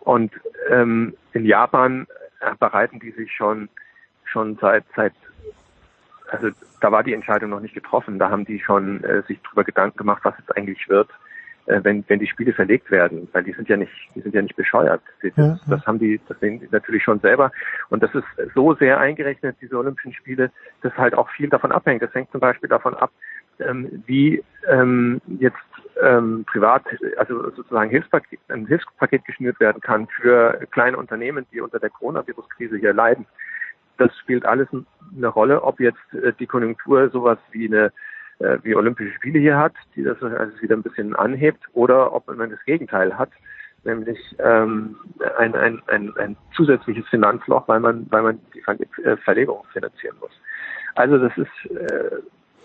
[0.00, 0.32] Und
[0.68, 2.06] ähm, in Japan
[2.58, 3.68] bereiten die sich schon
[4.24, 5.14] schon seit seit
[6.34, 8.18] also da war die Entscheidung noch nicht getroffen.
[8.18, 11.08] Da haben die schon äh, sich darüber Gedanken gemacht, was es eigentlich wird,
[11.66, 14.42] äh, wenn, wenn die Spiele verlegt werden, weil die sind ja nicht, die sind ja
[14.42, 15.00] nicht bescheuert.
[15.22, 17.52] Das, ja, das haben die, das sehen die natürlich schon selber.
[17.88, 20.50] Und das ist so sehr eingerechnet, diese Olympischen Spiele,
[20.82, 22.02] dass halt auch viel davon abhängt.
[22.02, 23.10] Das hängt zum Beispiel davon ab,
[23.60, 25.56] ähm, wie ähm, jetzt
[26.02, 26.82] ähm, privat,
[27.16, 32.76] also sozusagen Hilfspaket, ein Hilfspaket geschnürt werden kann für kleine Unternehmen, die unter der Coronavirus-Krise
[32.78, 33.26] hier leiden
[33.98, 34.68] das spielt alles
[35.16, 37.92] eine Rolle, ob jetzt äh, die Konjunktur sowas wie eine
[38.40, 42.26] äh, wie Olympische Spiele hier hat, die das also wieder ein bisschen anhebt, oder ob
[42.34, 43.30] man das Gegenteil hat,
[43.84, 44.96] nämlich ähm,
[45.38, 48.62] ein, ein, ein, ein zusätzliches Finanzloch, weil man weil man die
[49.02, 50.32] äh, Verlegung finanzieren muss.
[50.94, 52.10] Also das ist äh,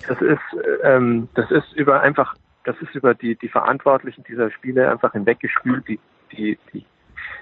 [0.08, 0.40] das ist
[0.84, 5.88] ähm, das ist über einfach das ist über die die Verantwortlichen dieser Spiele einfach hinweggespült.
[5.88, 6.00] Die
[6.32, 6.86] die die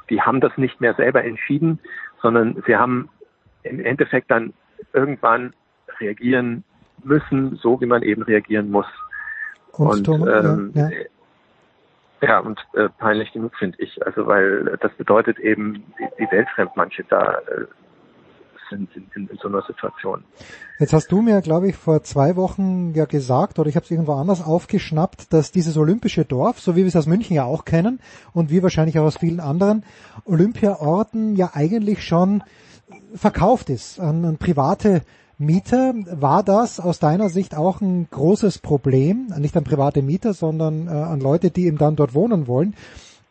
[0.10, 1.80] die haben das nicht mehr selber entschieden,
[2.22, 3.10] sondern sie haben
[3.64, 4.54] im Endeffekt dann
[4.94, 5.54] irgendwann
[6.00, 6.64] reagieren
[7.04, 8.88] müssen, so wie man eben reagieren muss.
[9.72, 10.98] Und, und ähm, ja, ja.
[12.22, 14.06] ja, und äh, peinlich genug finde ich.
[14.06, 17.66] Also weil das bedeutet eben, die, die Weltfremd manche da äh,
[18.70, 20.24] sind, sind in, in so einer Situation.
[20.80, 23.92] Jetzt hast du mir, glaube ich, vor zwei Wochen ja gesagt, oder ich habe es
[23.92, 27.66] irgendwo anders aufgeschnappt, dass dieses olympische Dorf, so wie wir es aus München ja auch
[27.66, 28.00] kennen
[28.34, 29.84] und wie wahrscheinlich auch aus vielen anderen
[30.26, 32.44] Olympiaorten, ja eigentlich schon
[33.18, 35.02] verkauft ist an, private
[35.38, 35.94] Mieter.
[36.12, 39.28] War das aus deiner Sicht auch ein großes Problem?
[39.38, 42.76] Nicht an private Mieter, sondern äh, an Leute, die eben dann dort wohnen wollen.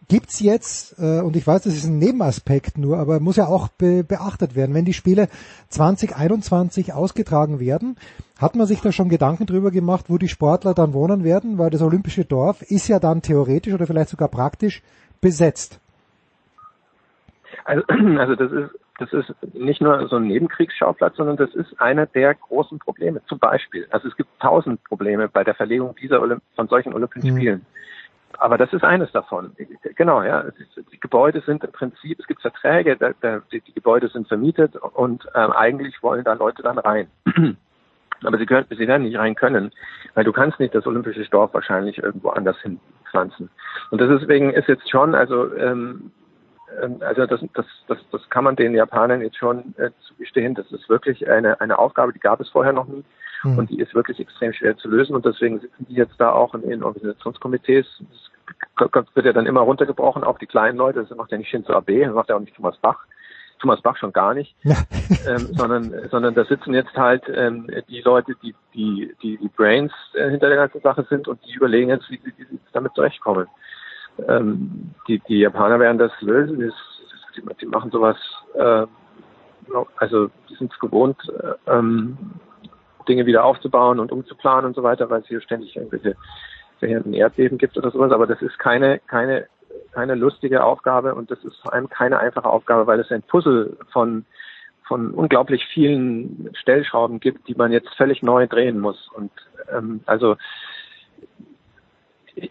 [0.09, 3.67] Gibt's jetzt, äh, und ich weiß, das ist ein Nebenaspekt nur, aber muss ja auch
[3.69, 5.29] be beachtet werden, wenn die Spiele
[5.71, 7.97] 2021 ausgetragen werden,
[8.39, 11.71] hat man sich da schon Gedanken drüber gemacht, wo die Sportler dann wohnen werden, weil
[11.71, 14.81] das olympische Dorf ist ja dann theoretisch oder vielleicht sogar praktisch
[15.21, 15.81] besetzt.
[17.65, 22.07] Also, also das ist das ist nicht nur so ein Nebenkriegsschauplatz, sondern das ist einer
[22.07, 23.21] der großen Probleme.
[23.27, 27.33] Zum Beispiel, also es gibt tausend Probleme bei der Verlegung dieser Olymp von solchen Olympischen
[27.33, 27.37] mhm.
[27.37, 27.67] Spielen.
[28.39, 29.53] Aber das ist eines davon.
[29.95, 30.45] Genau, ja.
[30.93, 32.97] Die Gebäude sind im Prinzip, es gibt Verträge,
[33.53, 37.09] die, die Gebäude sind vermietet und ähm, eigentlich wollen da Leute dann rein.
[38.25, 39.73] Aber sie, können, sie werden nicht rein können,
[40.15, 43.51] weil du kannst nicht das olympische Dorf wahrscheinlich irgendwo anders hin pflanzen.
[43.91, 46.11] Und deswegen ist jetzt schon, also ähm,
[47.01, 50.55] also das, das, das, das kann man den Japanern jetzt schon äh, zugestehen.
[50.55, 53.05] Das ist wirklich eine, eine Aufgabe, die gab es vorher noch nie.
[53.45, 53.59] Mhm.
[53.59, 55.15] Und die ist wirklich extrem schwer zu lösen.
[55.15, 57.87] Und deswegen sitzen die jetzt da auch in den Organisationskomitees.
[58.79, 61.05] Das wird ja dann immer runtergebrochen auf die kleinen Leute.
[61.05, 63.07] Das macht ja nicht Shinzo Abe, das macht ja auch nicht Thomas Bach.
[63.59, 64.77] Thomas Bach schon gar nicht, ja.
[65.27, 69.93] ähm, sondern, sondern da sitzen jetzt halt ähm, die Leute, die, die, die, die Brains
[70.15, 73.47] äh, hinter der ganzen Sache sind und die überlegen jetzt, wie, wie sie damit zurechtkommen.
[74.29, 76.59] Ähm, die, die Japaner werden das lösen,
[77.37, 78.17] die, die machen sowas,
[78.55, 78.87] äh,
[79.97, 81.19] also sind es gewohnt,
[81.67, 81.73] äh,
[83.09, 86.17] Dinge wieder aufzubauen und umzuplanen und so weiter, weil es hier ständig irgendwelche
[86.79, 89.47] verheerenden Erdbeben gibt oder sowas, aber das ist keine, keine
[89.93, 93.77] keine lustige Aufgabe und das ist vor allem keine einfache Aufgabe, weil es ein Puzzle
[93.93, 94.27] von
[94.87, 99.09] von unglaublich vielen Stellschrauben gibt, die man jetzt völlig neu drehen muss.
[99.15, 99.33] Und
[99.73, 100.37] ähm, also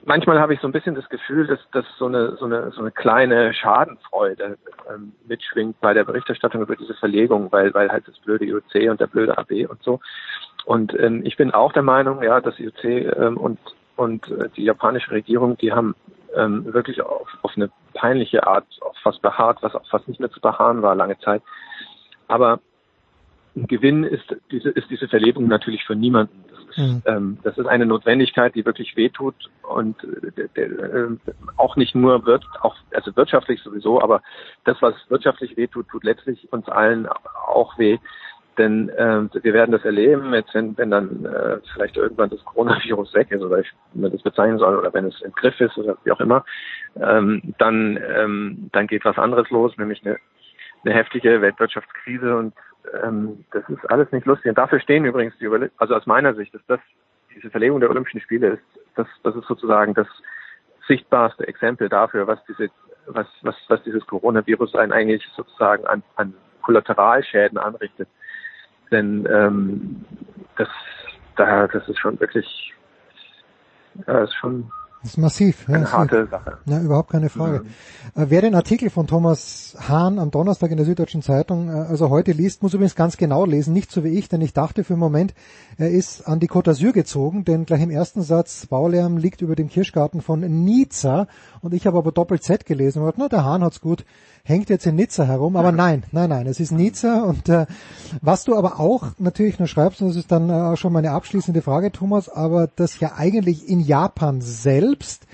[0.06, 2.82] manchmal habe ich so ein bisschen das Gefühl, dass, dass so eine so eine so
[2.82, 4.57] eine kleine Schadenfreude
[4.90, 8.99] ähm, mitschwingt bei der Berichterstattung über diese Verlegung, weil weil halt das blöde IOC und
[8.99, 9.99] der blöde AB und so.
[10.66, 13.60] Und ähm, ich bin auch der Meinung, ja, dass IOC ähm, und
[13.95, 15.95] und äh, die japanische Regierung, die haben
[16.36, 20.32] ähm, wirklich auf, auf eine peinliche Art auf fast beharrt, was auch fast nicht mehr
[20.32, 21.41] zu beharren war lange Zeit.
[22.28, 22.60] Aber
[23.56, 26.44] ein Gewinn ist diese, ist diese Verlebung natürlich für niemanden.
[26.49, 27.02] Das ist, mhm.
[27.06, 31.18] ähm, das ist eine Notwendigkeit, die wirklich wehtut und äh, äh,
[31.56, 34.22] auch nicht nur wird, auch also wirtschaftlich sowieso, aber
[34.65, 37.07] das, was wirtschaftlich wehtut, tut letztlich uns allen
[37.48, 37.98] auch weh.
[38.57, 43.14] Denn äh, wir werden das erleben, jetzt wenn, wenn dann äh, vielleicht irgendwann das Coronavirus
[43.14, 45.77] weg ist oder ich, wie man das bezeichnen soll oder wenn es im Griff ist
[45.77, 46.45] oder wie auch immer,
[46.95, 50.18] ähm, dann, ähm, dann geht was anderes los, nämlich eine,
[50.86, 52.53] eine heftige Weltwirtschaftskrise und
[53.03, 54.49] ähm, das ist alles nicht lustig.
[54.49, 56.80] Und dafür stehen übrigens die, also aus meiner Sicht ist das,
[57.34, 58.64] diese Verlegung der Olympischen Spiele ist,
[58.95, 60.07] das, das ist sozusagen das
[60.88, 62.70] sichtbarste Exempel dafür, was diese,
[63.07, 68.07] was, was, was dieses Coronavirus einen eigentlich sozusagen an, an Kollateralschäden anrichtet.
[68.91, 70.06] Denn ähm,
[70.57, 70.70] das,
[71.36, 72.74] da, das ist schon wirklich,
[74.06, 74.72] das ist schon
[75.06, 75.69] das ist massiv.
[75.69, 76.57] Eine ja, harte Sache.
[76.65, 77.60] Ja, überhaupt keine Frage.
[77.60, 78.22] Mhm.
[78.23, 82.10] Äh, wer den Artikel von Thomas Hahn am Donnerstag in der Süddeutschen Zeitung, äh, also
[82.10, 84.94] heute liest, muss übrigens ganz genau lesen, nicht so wie ich, denn ich dachte für
[84.94, 85.36] einen Moment,
[85.77, 89.56] er ist an die Côte d'Azur gezogen, denn gleich im ersten Satz, Baulärm liegt über
[89.56, 91.27] dem Kirschgarten von Nizza
[91.61, 94.06] und ich habe aber Doppel Z gelesen und na, der Hahn hat's gut
[94.45, 97.65] hängt jetzt in Nizza herum, aber nein, nein, nein, es ist Nizza und äh,
[98.22, 101.11] was du aber auch natürlich nur schreibst, und das ist dann äh, auch schon meine
[101.11, 105.26] abschließende Frage, Thomas, aber das ja eigentlich in Japan selbst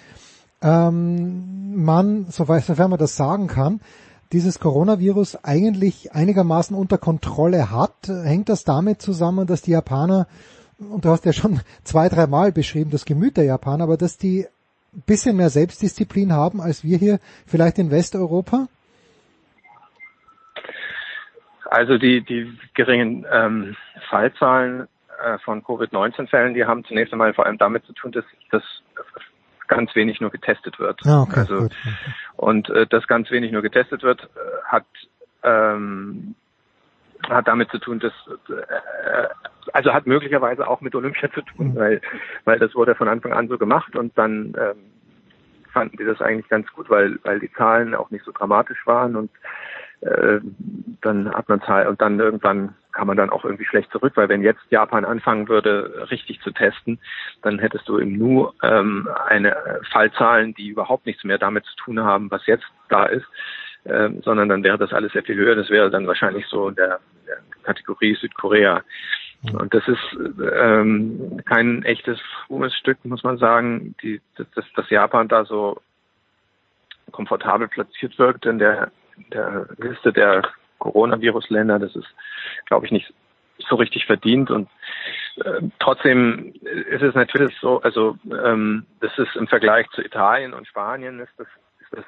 [0.62, 3.82] ähm, man, sofern man das sagen kann,
[4.32, 8.08] dieses Coronavirus eigentlich einigermaßen unter Kontrolle hat.
[8.08, 10.28] Hängt das damit zusammen, dass die Japaner,
[10.80, 14.48] und du hast ja schon zwei, dreimal beschrieben, das Gemüt der Japaner, aber dass die
[14.94, 18.68] ein bisschen mehr Selbstdisziplin haben als wir hier vielleicht in Westeuropa?
[21.72, 23.78] Also die, die geringen ähm,
[24.10, 24.90] Fallzahlen
[25.24, 28.64] äh, von Covid-19-Fällen, die haben zunächst einmal vor allem damit zu tun, dass, dass
[29.70, 31.00] ganz wenig nur getestet wird.
[31.06, 31.72] Ah, okay, also, gut.
[32.36, 34.86] Und äh, dass ganz wenig nur getestet wird, äh, hat
[35.44, 36.36] ähm,
[37.30, 38.12] hat damit zu tun, dass
[38.50, 39.28] äh,
[39.72, 41.76] also hat möglicherweise auch mit Olympia zu tun, mhm.
[41.78, 42.02] weil
[42.44, 44.92] weil das wurde von Anfang an so gemacht und dann ähm,
[45.72, 49.16] fanden die das eigentlich ganz gut, weil weil die Zahlen auch nicht so dramatisch waren
[49.16, 49.32] und
[50.02, 50.40] äh,
[51.02, 54.30] dann hat man Zeit und dann irgendwann kann man dann auch irgendwie schlecht zurück, weil
[54.30, 57.00] wenn jetzt Japan anfangen würde, richtig zu testen,
[57.42, 59.56] dann hättest du im Nu ähm, eine
[59.92, 63.26] Fallzahlen, die überhaupt nichts mehr damit zu tun haben, was jetzt da ist,
[63.86, 65.56] ähm, sondern dann wäre das alles sehr viel höher.
[65.56, 68.84] Das wäre dann wahrscheinlich so in der, der Kategorie Südkorea.
[69.54, 70.18] Und das ist
[70.54, 72.20] ähm, kein echtes
[72.50, 75.82] Ruhmesstück, muss man sagen, die, dass, dass Japan da so
[77.12, 78.92] komfortabel platziert wirkt in der
[79.34, 80.44] der Liste der
[80.80, 81.80] Coronavirus-Länder.
[81.80, 82.08] Das ist,
[82.66, 83.14] glaube ich, nicht
[83.70, 84.70] so richtig verdient und
[85.44, 86.54] äh, trotzdem
[86.90, 91.34] ist es natürlich so, also ähm, das ist im Vergleich zu Italien und Spanien ist
[91.38, 91.48] das,
[91.80, 92.06] ist das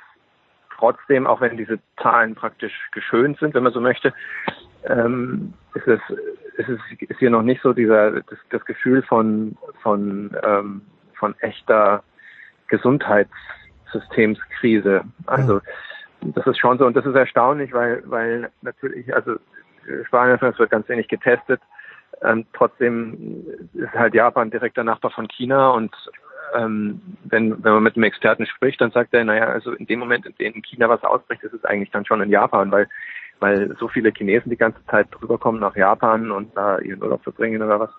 [0.76, 4.14] trotzdem, auch wenn diese Zahlen praktisch geschönt sind, wenn man so möchte,
[4.85, 5.99] ähm, ist es
[6.57, 6.80] ist es
[7.10, 10.81] ist hier noch nicht so dieser das, das Gefühl von von ähm,
[11.15, 12.03] von echter
[12.68, 15.03] Gesundheitssystemskrise.
[15.26, 15.61] Also
[16.25, 19.35] das ist schon so und das ist erstaunlich, weil, weil natürlich, also
[20.05, 21.61] Spanien es wird ganz wenig getestet.
[22.21, 25.93] Ähm, trotzdem ist halt Japan direkter Nachbar von China und
[26.55, 29.99] ähm, wenn, wenn man mit einem Experten spricht, dann sagt er, naja, also in dem
[29.99, 32.87] Moment, in dem China was ausbricht, ist es eigentlich dann schon in Japan, weil
[33.43, 37.23] weil so viele Chinesen die ganze Zeit drüber kommen nach Japan und da ihren Urlaub
[37.23, 37.89] verbringen oder was,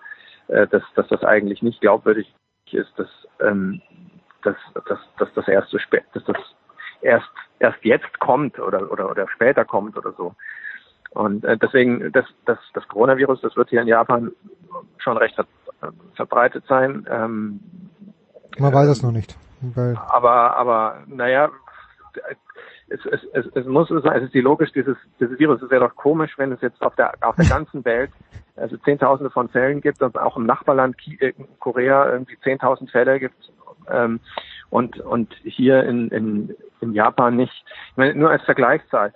[0.47, 2.33] äh, dass, dass das eigentlich nicht glaubwürdig
[2.71, 3.79] ist, dass, ähm,
[4.41, 4.55] dass,
[4.87, 6.37] dass, dass das erst so spät, dass das
[7.05, 7.29] erst
[7.59, 10.35] erst jetzt kommt oder oder oder später kommt oder so.
[11.11, 14.31] Und äh, deswegen, das, das, das Coronavirus, das wird hier in Japan
[14.97, 15.45] schon recht ver
[16.15, 17.05] verbreitet sein.
[17.09, 17.59] Ähm,
[18.57, 19.37] Man weiß es noch nicht.
[19.61, 21.49] Weil aber, aber, naja,
[22.87, 25.87] es, es, es, es muss sein, es ist die logisch, dieses, dieses Virus, es wäre
[25.87, 28.11] doch komisch, wenn es jetzt auf der, auf der ganzen Welt
[28.57, 33.51] also Zehntausende von Fällen gibt und auch im Nachbarland äh, Korea irgendwie Zehntausend Fälle gibt
[33.89, 34.19] ähm,
[34.69, 37.53] und, und hier in, in, in Japan nicht.
[37.91, 39.13] Ich meine, nur als Vergleichszahl.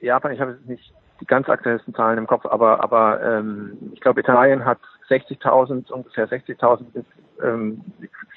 [0.00, 4.00] Japan, ich habe jetzt nicht die ganz aktuellsten Zahlen im Kopf, aber, aber ähm, ich
[4.00, 4.78] glaube, Italien hat
[5.08, 7.04] 60.000, ungefähr 60.000
[7.42, 7.80] ähm,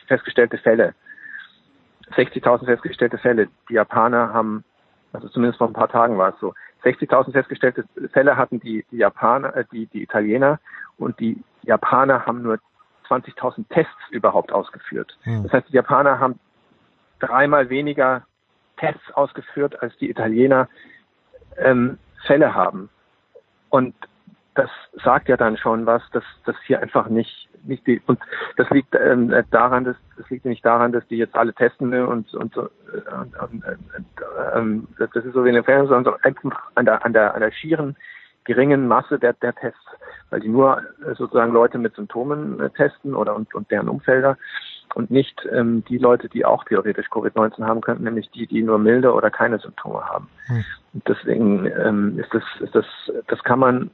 [0.08, 0.94] festgestellte Fälle.
[2.16, 3.50] 60.000 festgestellte Fälle.
[3.70, 4.64] Die Japaner haben,
[5.14, 8.98] also zumindest vor ein paar Tagen war es so, 60.000 festgestellte Fälle hatten die, die
[8.98, 10.60] Japaner, äh, die, die Italiener
[10.98, 12.60] und die Japaner haben nur
[13.10, 15.18] 20.000 Tests überhaupt ausgeführt.
[15.23, 15.44] Hm.
[15.44, 16.40] Das heißt, die Japaner haben
[17.19, 18.23] dreimal weniger
[18.77, 20.69] Tests ausgeführt als die Italiener
[21.57, 22.90] ähm, Fälle haben.
[23.69, 23.95] Und
[24.56, 24.69] das
[25.03, 28.19] sagt ja dann schon was, dass das hier einfach nicht nicht die und
[28.56, 32.34] das liegt ähm, daran, dass das liegt nicht daran, dass die jetzt alle testen und
[32.34, 34.06] und so und, und, und,
[34.56, 37.41] ähm, das ist so wie in den Fernsehen, sondern einfach an der an der an
[37.41, 37.98] der schieren
[38.50, 39.80] geringen Masse der der Tests,
[40.32, 44.38] weil die nur äh, sozusagen Leute mit Symptomen äh, testen oder und, und deren Umfelder
[44.96, 48.80] und nicht ähm, die Leute, die auch theoretisch Covid-19 haben könnten, nämlich die, die nur
[48.80, 50.28] milde oder keine Symptome haben.
[50.48, 50.66] Hm.
[51.08, 52.86] Deswegen ähm, ist das, ist das,
[53.28, 53.92] das kann man,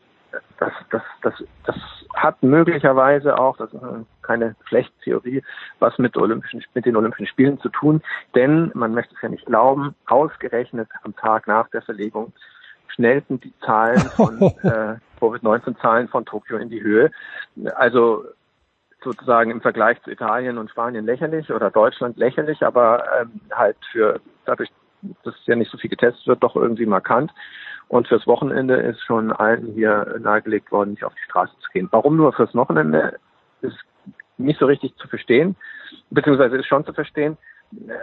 [0.60, 1.34] das, das, das,
[1.65, 1.76] das
[2.15, 3.82] hat möglicherweise auch, das ist
[4.22, 5.44] keine schlechte Theorie,
[5.80, 8.02] was mit, Olympischen, mit den Olympischen Spielen zu tun,
[8.34, 12.32] denn man möchte es ja nicht glauben, ausgerechnet am Tag nach der Verlegung
[12.95, 17.11] schnellten die Zahlen von äh, Covid-19-Zahlen von Tokio in die Höhe.
[17.76, 18.26] Also
[19.03, 24.19] sozusagen im Vergleich zu Italien und Spanien lächerlich oder Deutschland lächerlich, aber ähm, halt für
[24.45, 24.69] dadurch,
[25.23, 27.31] dass ja nicht so viel getestet wird, doch irgendwie markant.
[27.88, 31.88] Und fürs Wochenende ist schon allen hier nahegelegt worden, nicht auf die Straße zu gehen.
[31.91, 33.19] Warum nur fürs Wochenende
[33.61, 33.77] ist
[34.38, 35.55] nicht so richtig zu verstehen,
[36.09, 37.38] beziehungsweise ist schon zu verstehen,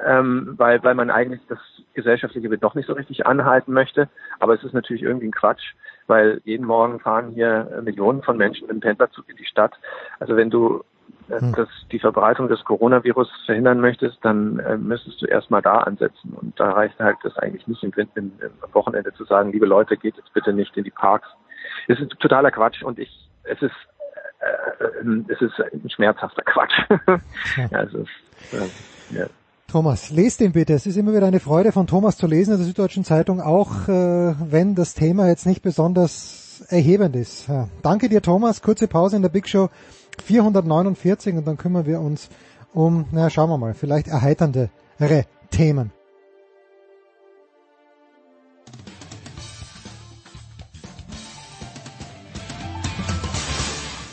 [0.06, 1.58] ähm, weil, weil man eigentlich das
[1.94, 4.08] gesellschaftliche Bild doch nicht so richtig anhalten möchte.
[4.40, 5.74] Aber es ist natürlich irgendwie ein Quatsch,
[6.06, 9.72] weil jeden Morgen fahren hier Millionen von Menschen mit dem Pendlerzug in die Stadt.
[10.18, 10.82] Also wenn du
[11.28, 11.52] äh, Hm.
[11.54, 16.32] dass die Verbreitung des Coronavirus verhindern möchtest, dann äh, müsstest du erstmal da ansetzen.
[16.34, 19.96] Und da reicht halt das eigentlich nicht im, im, im Wochenende zu sagen, liebe Leute,
[19.96, 21.28] geht jetzt bitte nicht in die Parks.
[21.88, 23.10] Es ist totaler Quatsch und ich,
[23.44, 23.72] es ist,
[24.40, 26.74] äh, äh, es ist ein schmerzhafter Quatsch.
[27.94, 29.26] ist, äh, ja.
[29.72, 30.74] Thomas, lest ihn bitte.
[30.74, 33.88] Es ist immer wieder eine Freude von Thomas zu lesen in der Süddeutschen Zeitung, auch
[33.88, 37.48] äh, wenn das Thema jetzt nicht besonders erhebend ist.
[37.48, 37.68] Ja.
[37.80, 38.60] Danke dir, Thomas.
[38.60, 39.70] Kurze Pause in der Big Show
[40.22, 42.28] 449 und dann kümmern wir uns
[42.74, 44.68] um, na schauen wir mal, vielleicht erheiterndere
[45.50, 45.90] Themen.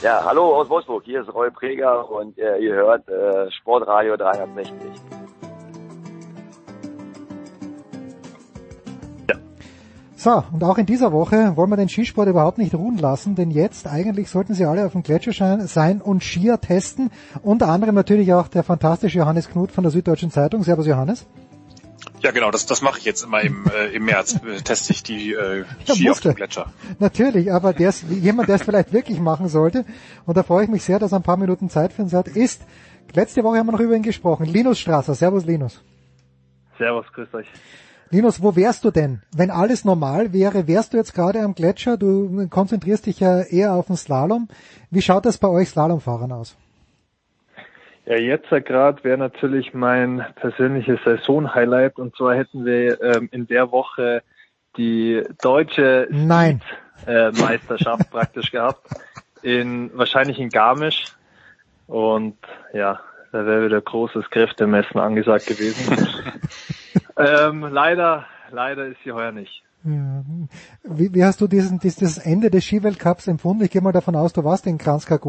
[0.02, 5.19] Ja, hallo aus Wolfsburg, hier ist Roy Preger und äh, ihr hört äh, Sportradio 360.
[10.20, 13.52] So, und auch in dieser Woche wollen wir den Skisport überhaupt nicht ruhen lassen, denn
[13.52, 17.10] jetzt eigentlich sollten sie alle auf dem Gletscher sein und Skier testen.
[17.41, 20.62] Unter anderem natürlich auch der fantastische Johannes Knut von der Süddeutschen Zeitung.
[20.64, 21.26] Servus Johannes.
[22.20, 24.41] Ja, genau, das, das mache ich jetzt immer im, äh, im März.
[24.46, 26.66] Äh, teste ich die äh, Ja, Ski auf dem Gletscher.
[27.00, 29.86] Natürlich, aber der ist, jemand, der es vielleicht wirklich machen sollte,
[30.26, 32.28] und da freue ich mich sehr, dass er ein paar Minuten Zeit für uns hat,
[32.28, 32.62] ist,
[33.14, 35.16] letzte Woche haben wir noch über ihn gesprochen, Linus Strasser.
[35.16, 35.82] Servus Linus.
[36.78, 37.48] Servus, grüßt euch.
[38.11, 39.22] Linus, wo wärst du denn?
[39.36, 41.95] Wenn alles normal wäre, wärst du jetzt gerade am Gletscher?
[41.95, 44.48] Du konzentrierst dich ja eher auf den Slalom.
[44.90, 46.57] Wie schaut das bei euch Slalomfahrern aus?
[48.07, 53.72] Ja, jetzt gerade wäre natürlich mein persönliches Saison-Highlight und zwar hätten wir ähm, in der
[53.72, 54.23] Woche
[54.76, 56.61] die deutsche Nein.
[57.06, 58.88] äh, Meisterschaft praktisch gehabt,
[59.44, 61.06] in wahrscheinlich in Garmisch
[61.86, 62.38] und
[62.73, 62.99] ja,
[63.31, 65.95] da wäre wieder großes Kräftemessen angesagt gewesen.
[67.20, 69.64] ähm, leider, leider ist sie heuer nicht.
[69.84, 70.24] Ja.
[70.84, 73.64] Wie, wie hast du diesen, dieses Ende des Skiweltcups empfunden?
[73.64, 75.20] Ich gehe mal davon aus, du warst in Kranjska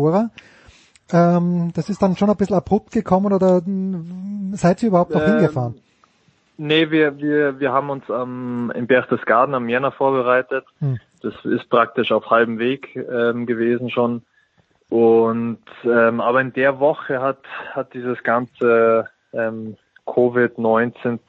[1.12, 5.23] Ähm, das ist dann schon ein bisschen abrupt gekommen oder mh, seid ihr überhaupt noch
[5.23, 5.75] Ähm, hingefahren?
[6.57, 10.67] Nee, wir, wir, wir haben uns am, in Berchtesgaden am Jänner vorbereitet.
[10.81, 10.99] Hm.
[11.23, 14.23] Das ist praktisch auf halbem Weg ähm, gewesen schon.
[14.91, 17.39] Und ähm, aber in der Woche hat
[17.73, 19.77] hat dieses ganze ähm,
[20.07, 21.21] Covid-19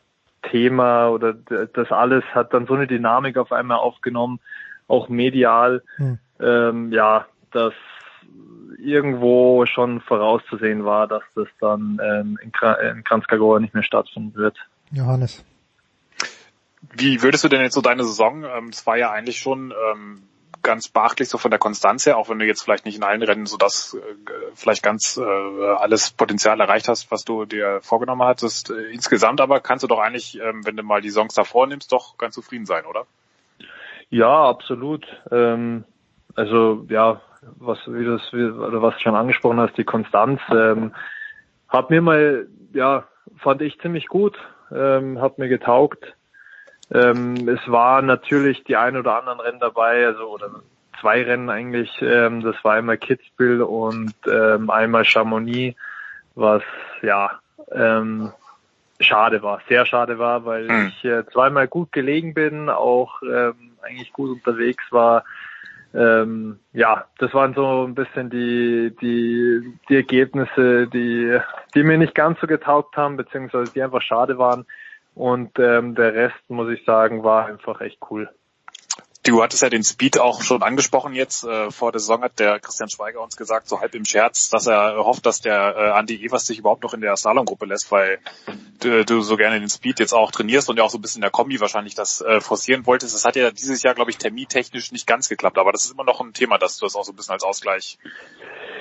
[0.49, 4.39] Thema oder das alles hat dann so eine Dynamik auf einmal aufgenommen,
[4.87, 6.19] auch medial, Hm.
[6.39, 7.73] ähm, ja, dass
[8.77, 13.83] irgendwo schon vorauszusehen war, dass das dann ähm, in, Kra in Kranjska Gora nicht mehr
[13.83, 14.57] stattfinden wird.
[14.91, 15.45] Johannes.
[16.93, 20.23] wie würdest du denn jetzt so deine Saison, ähm, es war ja eigentlich schon ähm,
[20.61, 23.23] ganz beachtlich so von der Konstanz her, auch wenn du jetzt vielleicht nicht in allen
[23.23, 28.23] Rennen so das äh, vielleicht ganz äh, alles Potenzial erreicht hast, was du dir vorgenommen
[28.23, 28.69] hattest.
[28.69, 31.91] Äh, insgesamt aber kannst du doch eigentlich, ähm, wenn du mal die Songs davor nimmst,
[31.91, 33.05] doch ganz zufrieden sein, oder?
[34.09, 35.05] Ja, absolut.
[35.31, 35.85] Ähm,
[36.35, 37.21] also ja,
[37.57, 40.93] was wie das wie, oder was du schon angesprochen hast, die Konstanz ähm,
[41.67, 43.05] hat mir mal ja
[43.37, 44.37] fand ich ziemlich gut,
[44.71, 46.15] ähm, hat mir getaugt.
[46.93, 50.49] Ähm, es war natürlich die ein oder anderen Rennen dabei, also oder
[50.99, 51.89] zwei Rennen eigentlich.
[52.01, 55.79] Ähm, das war einmal Kitzbühel und ähm, einmal Chamonix,
[56.35, 56.63] was
[57.01, 57.39] ja
[57.71, 58.31] ähm,
[58.99, 60.87] schade war, sehr schade war, weil Hm.
[60.87, 65.23] ich äh, zweimal gut gelegen bin, auch ähm, eigentlich gut unterwegs war.
[65.93, 71.37] Ähm, ja, das waren so ein bisschen die, die, die Ergebnisse, die,
[71.75, 74.65] die mir nicht ganz so getaugt haben, beziehungsweise die einfach schade waren.
[75.13, 78.29] Und ähm, der Rest, muss ich sagen, war einfach echt cool.
[79.23, 81.43] Du hattest ja den Speed auch schon angesprochen jetzt.
[81.43, 84.65] Äh, vor der Saison hat der Christian Schweiger uns gesagt, so halb im Scherz, dass
[84.65, 88.17] er hofft, dass der äh, Andi Evers sich überhaupt noch in der Slalomgruppe lässt, weil
[88.79, 91.19] du, du so gerne den Speed jetzt auch trainierst und ja auch so ein bisschen
[91.19, 93.13] in der Kombi wahrscheinlich das äh, forcieren wolltest.
[93.13, 96.03] Das hat ja dieses Jahr, glaube ich, termintechnisch nicht ganz geklappt, aber das ist immer
[96.03, 97.99] noch ein Thema, dass du das auch so ein bisschen als Ausgleich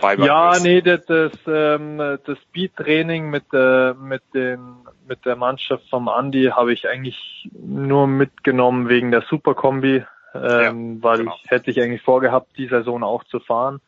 [0.03, 0.65] Ja, willst.
[0.65, 4.77] nee, das, das, ähm, das Speed-Training mit, äh, mit, den,
[5.07, 10.03] mit der Mannschaft vom Andi habe ich eigentlich nur mitgenommen wegen der Superkombi,
[10.35, 13.81] ähm, weil ich hätte ich eigentlich vorgehabt, die Saison auch zu fahren.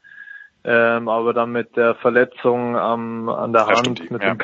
[0.65, 4.35] Ähm, aber dann mit der Verletzung am, an der Ja, Hand, stimmt, mit ja.
[4.35, 4.39] dem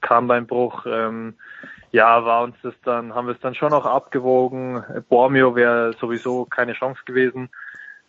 [0.00, 1.34] Kambeinbruch, ähm,
[1.92, 4.82] ja, war uns das dann, haben wir es dann schon noch abgewogen.
[5.08, 7.50] Bormio wäre sowieso keine Chance gewesen.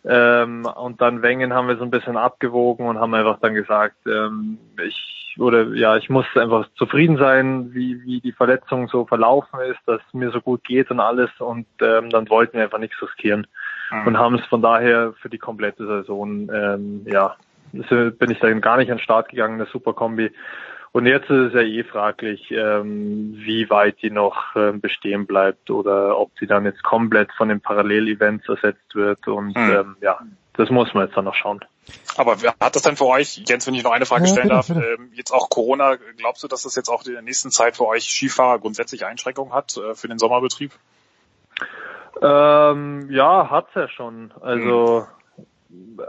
[0.04, 3.96] Ähm, und dann Wengen haben wir so ein bisschen abgewogen und haben einfach dann gesagt,
[4.06, 9.60] ähm, ich oder ja, ich muss einfach zufrieden sein, wie, wie die Verletzung so verlaufen
[9.60, 12.78] ist, dass es mir so gut geht und alles und ähm, dann wollten wir einfach
[12.78, 13.46] nichts riskieren
[13.92, 14.06] Mhm.
[14.06, 17.36] und haben es von daher für die komplette Saison, ähm, ja,
[17.88, 20.30] so bin ich dann gar nicht an den Start gegangen, der Superkombi.
[20.92, 25.70] Und jetzt ist es ja eh fraglich, ähm, wie weit die noch ähm, bestehen bleibt
[25.70, 29.26] oder ob die dann jetzt komplett von den Parallelevents ersetzt wird.
[29.26, 29.70] Und Mhm.
[29.70, 30.18] ähm, ja,
[30.54, 31.64] das muss man jetzt dann noch schauen.
[32.16, 34.48] Aber wer hat das denn für euch, Jens, wenn ich noch eine Frage Ja, stellen
[34.48, 37.50] bitte, darf, ähm, jetzt auch Corona, glaubst du, dass das jetzt auch in der nächsten
[37.50, 40.72] Zeit für euch Skifahrer grundsätzlich Einschränkungen hat äh, für den Sommerbetrieb?
[42.20, 44.30] Ähm, ja, hat's ja schon.
[44.42, 45.06] Also,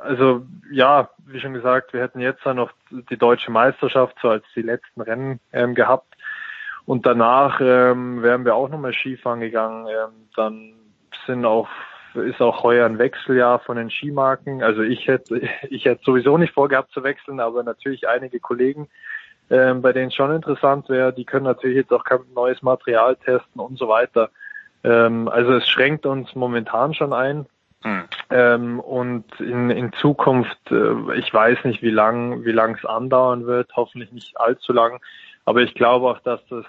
[0.02, 4.46] also ja, wie schon gesagt, wir hätten jetzt ja noch die deutsche Meisterschaft so als
[4.56, 6.14] die letzten Rennen ähm, gehabt.
[6.86, 9.88] Und danach ähm, wären wir auch nochmal Skifahren gegangen.
[9.88, 10.74] Ähm, dann
[11.26, 11.70] sind auch
[12.16, 14.62] ist auch heuer ein Wechseljahr von den Skimarken.
[14.62, 18.90] Also ich hätte ich hätte sowieso nicht vorgehabt zu wechseln, aber natürlich einige Kollegen,
[19.50, 23.16] ähm, bei denen es schon interessant wäre, die können natürlich jetzt auch kein neues Material
[23.16, 24.30] testen und so weiter.
[24.84, 27.46] Ähm, also es schränkt uns momentan schon ein.
[27.84, 28.04] Hm.
[28.30, 33.46] Ähm, und in, in Zukunft, äh, ich weiß nicht, wie lang wie lang es andauern
[33.46, 35.00] wird, hoffentlich nicht allzu lang.
[35.46, 36.66] Aber ich glaube auch, dass das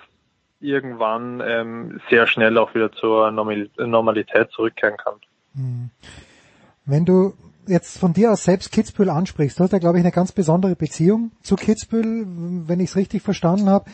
[0.60, 5.14] irgendwann ähm, sehr schnell auch wieder zur Normal Normalität zurückkehren kann.
[5.54, 5.90] Hm.
[6.84, 7.34] Wenn du
[7.66, 10.76] jetzt von dir aus selbst Kitzbühel ansprichst, du hast ja, glaube ich, eine ganz besondere
[10.76, 12.24] Beziehung zu Kitzbühel,
[12.66, 13.90] wenn ich es richtig verstanden habe.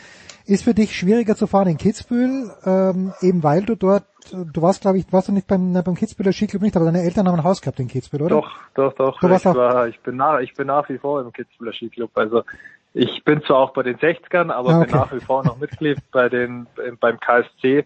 [0.47, 4.81] Ist für dich schwieriger zu fahren in Kitzbühel, ähm, eben weil du dort, du warst,
[4.81, 7.45] glaube ich, warst du nicht beim, beim Kitzbühler Skiclub nicht, aber deine Eltern haben ein
[7.45, 8.37] Haus gehabt in Kitzbühel, oder?
[8.37, 9.21] Doch, doch, doch.
[9.21, 11.73] Du warst ich, auch- war, ich, bin nach, ich bin nach wie vor im Kitzbühler
[11.73, 12.11] Skiclub.
[12.15, 12.43] Also
[12.95, 14.97] ich bin zwar auch bei den 60ern, aber Ah, bin okay.
[14.97, 16.67] nach wie vor noch Mitglied bei den
[16.99, 17.85] beim KSC.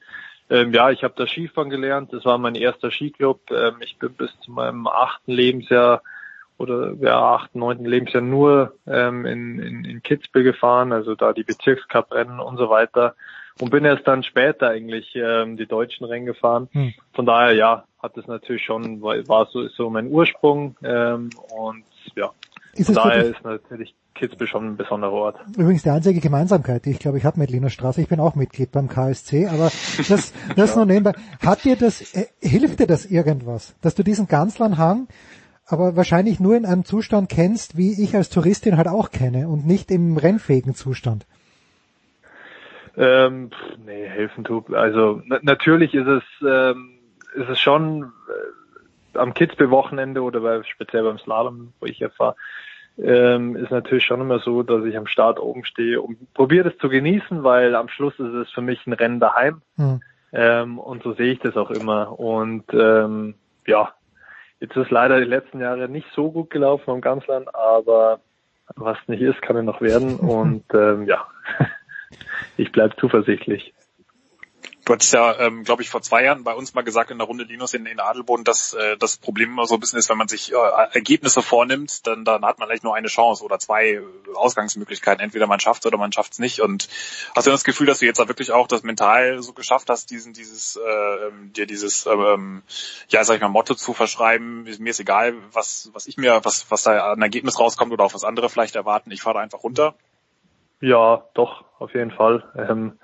[0.54, 2.12] Ähm, ja, ich habe da Skifahren gelernt.
[2.12, 3.50] Das war mein erster Skiclub.
[3.50, 6.00] Ähm, ich bin bis zu meinem achten Lebensjahr
[6.58, 11.42] oder ja achten, neunten Lebensjahr nur ähm, in, in, in Kitzbühel gefahren, also da die
[11.42, 13.16] Bezirkscup-Rennen und so weiter.
[13.60, 16.68] Und bin erst dann später eigentlich ähm, die deutschen Rennen gefahren.
[16.70, 16.94] Hm.
[17.14, 21.30] Von daher, ja, hat es natürlich schon, war war so, ist so mein Ursprung ähm,
[21.50, 21.84] und
[22.14, 22.30] ja,
[22.74, 25.40] Ist von daher ist natürlich Kitzbühel schon ein besonderer Ort.
[25.56, 28.00] Übrigens die einzige Gemeinsamkeit, die ich glaube ich habe mit Lina Straße.
[28.00, 29.70] Ich bin auch Mitglied beim KSC, aber
[30.08, 31.12] das, das nur nebenbei.
[31.44, 35.08] Hat dir das, äh, hilft dir das irgendwas, dass du diesen Ganzlernhang
[35.66, 39.66] aber wahrscheinlich nur in einem Zustand kennst, wie ich als Touristin halt auch kenne und
[39.66, 41.26] nicht im rennfähigen Zustand?
[42.96, 44.72] Ähm, pff, nee, helfen tut.
[44.72, 46.98] Also na natürlich ist es ähm,
[47.34, 52.36] ist es schon äh, am Kitzbühel-Wochenende oder bei, speziell beim Slalom, wo ich ja fahre,
[52.98, 56.78] ähm, ist natürlich schon immer so, dass ich am Start oben stehe und probiere das
[56.78, 59.62] zu genießen, weil am Schluss ist es für mich ein Rennen daheim.
[59.76, 60.00] Hm.
[60.32, 62.18] Ähm, und so sehe ich das auch immer.
[62.18, 63.34] Und ähm,
[63.66, 63.94] ja,
[64.60, 68.20] jetzt ist leider die letzten Jahre nicht so gut gelaufen am Ganzland, aber
[68.76, 70.16] was nicht ist, kann ja noch werden.
[70.18, 71.26] Und ähm, ja,
[72.56, 73.73] ich bleibe zuversichtlich.
[74.84, 77.26] Du hattest ja, ähm, glaube ich, vor zwei Jahren bei uns mal gesagt in der
[77.26, 80.18] Runde Linus in, in Adelboden, dass äh, das Problem immer so ein bisschen ist, wenn
[80.18, 80.56] man sich äh,
[80.92, 84.02] Ergebnisse vornimmt, dann, dann hat man eigentlich nur eine Chance oder zwei
[84.34, 85.24] Ausgangsmöglichkeiten.
[85.24, 86.60] Entweder man schafft oder man schafft es nicht.
[86.60, 86.90] Und
[87.34, 90.10] hast du das Gefühl, dass du jetzt da wirklich auch das mental so geschafft hast,
[90.10, 92.62] diesen, dieses, äh, dir dieses, ähm,
[93.08, 96.70] ja, sag ich mal, Motto zu verschreiben, mir ist egal, was, was ich mir, was,
[96.70, 99.94] was da an Ergebnis rauskommt oder auch was andere vielleicht erwarten, ich fahre einfach runter?
[100.82, 102.44] Ja, doch, auf jeden Fall.
[102.56, 102.98] Ähm,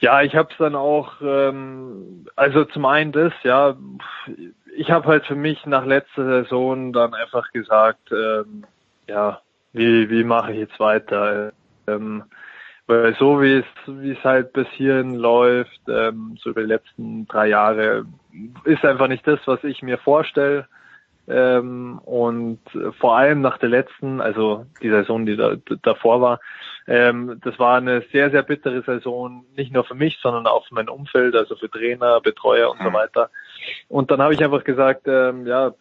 [0.00, 3.76] ja, ich habe es dann auch, ähm, also zum einen das, ja,
[4.76, 8.64] ich habe halt für mich nach letzter Saison dann einfach gesagt, ähm,
[9.08, 9.40] ja,
[9.72, 11.52] wie wie mache ich jetzt weiter?
[11.86, 12.24] Ähm,
[12.86, 17.26] weil so wie es wie es halt bis hierhin läuft, ähm, so über die letzten
[17.26, 18.04] drei Jahre,
[18.64, 20.68] ist einfach nicht das, was ich mir vorstelle.
[21.28, 22.60] Ähm, und
[23.00, 26.40] vor allem nach der letzten, also die Saison, die da, davor war,
[26.86, 30.74] ähm, das war eine sehr, sehr bittere Saison, nicht nur für mich, sondern auch für
[30.74, 33.30] mein Umfeld, also für Trainer, Betreuer und so weiter.
[33.88, 35.74] Und dann habe ich einfach gesagt, ähm, ja,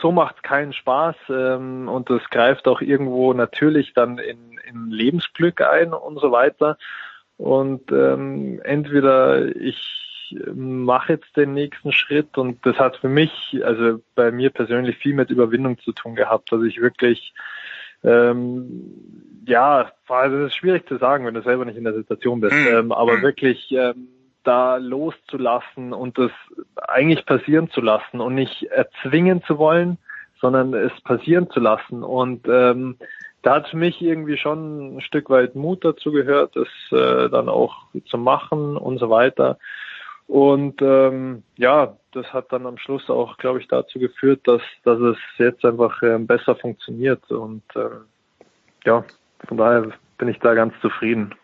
[0.00, 5.60] so macht keinen Spaß ähm, und das greift auch irgendwo natürlich dann in, in Lebensglück
[5.60, 6.78] ein und so weiter.
[7.36, 10.11] Und ähm, entweder ich
[10.54, 15.14] mache jetzt den nächsten Schritt und das hat für mich, also bei mir persönlich viel
[15.14, 17.32] mit Überwindung zu tun gehabt, dass ich wirklich
[18.04, 22.40] ähm, ja, also das ist schwierig zu sagen, wenn du selber nicht in der Situation
[22.40, 22.66] bist, Mhm.
[22.66, 23.22] ähm, aber Mhm.
[23.22, 24.08] wirklich ähm,
[24.44, 26.30] da loszulassen und das
[26.76, 29.98] eigentlich passieren zu lassen und nicht erzwingen zu wollen,
[30.40, 32.02] sondern es passieren zu lassen.
[32.02, 32.96] Und ähm,
[33.42, 37.48] da hat für mich irgendwie schon ein Stück weit Mut dazu gehört, das äh, dann
[37.48, 39.58] auch zu machen und so weiter.
[40.32, 44.98] Und ähm, ja, das hat dann am Schluss auch, glaube ich, dazu geführt, dass, dass
[44.98, 47.30] es jetzt einfach ähm, besser funktioniert.
[47.30, 48.06] Und ähm,
[48.82, 49.04] ja,
[49.46, 51.34] von daher bin ich da ganz zufrieden.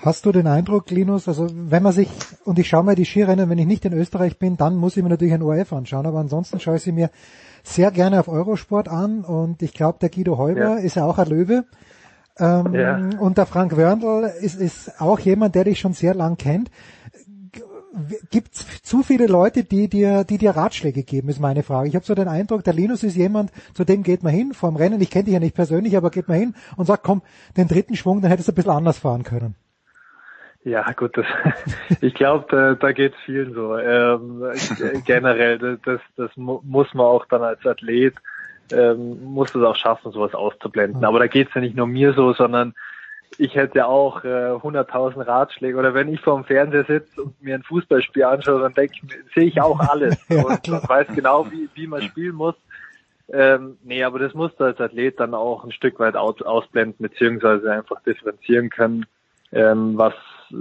[0.00, 2.08] Hast du den Eindruck, Linus, also wenn man sich,
[2.44, 5.04] und ich schaue mir die Skirennen, wenn ich nicht in Österreich bin, dann muss ich
[5.04, 7.08] mir natürlich ein ORF anschauen, aber ansonsten schaue ich sie mir
[7.62, 10.74] sehr gerne auf Eurosport an und ich glaube, der Guido Heuber Ja.
[10.78, 11.64] ist ja auch ein Löwe.
[12.36, 12.96] Ähm, Ja.
[13.20, 16.68] Und der Frank Wörndl ist, ist auch jemand, der dich schon sehr lang kennt.
[18.30, 21.88] Gibt es zu viele Leute, die dir, die dir Ratschläge geben, ist meine Frage.
[21.88, 24.76] Ich habe so den Eindruck, der Linus ist jemand, zu dem geht man hin vorm
[24.76, 25.00] Rennen.
[25.00, 27.22] Ich kenne dich ja nicht persönlich, aber geht man hin und sagt, komm,
[27.56, 29.54] den dritten Schwung, dann hättest du ein bisschen anders fahren können.
[30.64, 31.26] Ja, gut, das,
[32.00, 33.76] ich glaube, da, da geht vielen so.
[33.76, 38.14] Ähm, äh, generell, das, das, das mu muss man auch dann als Athlet,
[38.72, 41.04] ähm, muss es auch schaffen, sowas auszublenden.
[41.04, 42.74] Aber da geht's ja nicht nur mir so, sondern
[43.38, 45.78] ich hätte auch äh, 100.000 Ratschläge.
[45.78, 49.34] Oder wenn ich vor dem Fernseher sitze und mir ein Fußballspiel anschaue, dann denke ich,
[49.34, 52.54] sehe ich auch alles Ja, und, und weiß genau, wie, wie man spielen muss.
[53.32, 57.08] Ähm, nee, aber das musst du als Athlet dann auch ein Stück weit aus, ausblenden,
[57.08, 59.06] beziehungsweise einfach differenzieren können,
[59.52, 60.12] ähm, was,
[60.50, 60.54] äh,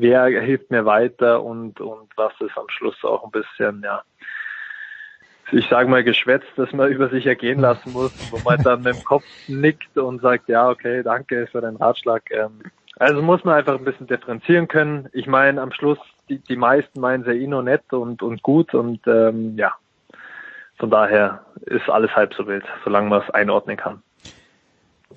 [0.00, 4.02] wer hilft mir weiter und, und was ist am Schluss auch ein bisschen, ja,
[5.52, 8.96] ich sage mal geschwätzt, dass man über sich ergehen lassen muss, wo man dann mit
[8.96, 12.30] dem Kopf nickt und sagt, ja, okay, danke für deinen Ratschlag.
[12.30, 12.62] Ähm,
[12.96, 15.08] also muss man einfach ein bisschen differenzieren können.
[15.12, 15.98] Ich meine, am Schluss,
[16.28, 19.74] die, die meisten meinen sehr eh nur nett und, und gut und ähm, ja,
[20.78, 24.02] von daher ist alles halb so wild, solange man es einordnen kann.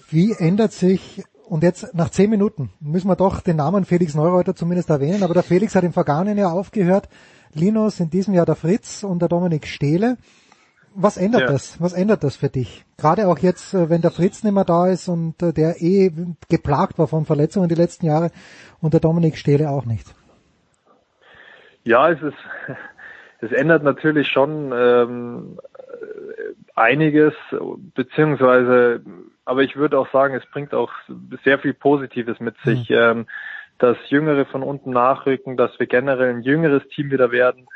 [0.09, 4.55] Wie ändert sich, und jetzt nach zehn Minuten müssen wir doch den Namen Felix Neureuter
[4.55, 7.07] zumindest erwähnen, aber der Felix hat im vergangenen Jahr aufgehört,
[7.55, 10.17] Linus in diesem Jahr der Fritz und der Dominik Stehle.
[10.93, 11.47] Was ändert Ja.
[11.47, 11.81] das?
[11.81, 12.85] Was ändert das für dich?
[12.97, 16.11] Gerade auch jetzt, äh, wenn der Fritz nicht mehr da ist und äh, der eh
[16.49, 18.31] geplagt war von Verletzungen die letzten Jahre
[18.81, 20.15] und der Dominik Stehle auch nicht.
[21.83, 22.37] Ja, es ist,
[23.41, 25.59] es ändert natürlich schon ähm,
[26.75, 27.33] einiges,
[27.93, 29.01] beziehungsweise,
[29.45, 30.91] aber ich würde auch sagen, es bringt auch
[31.43, 33.27] sehr viel Positives mit sich, ähm,
[33.77, 37.67] dass Jüngere von unten nachrücken, dass wir generell ein jüngeres Team wieder werden.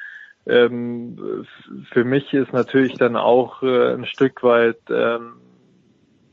[0.47, 1.45] Ähm,
[1.91, 5.33] für mich ist natürlich dann auch äh, ein Stück weit, ähm,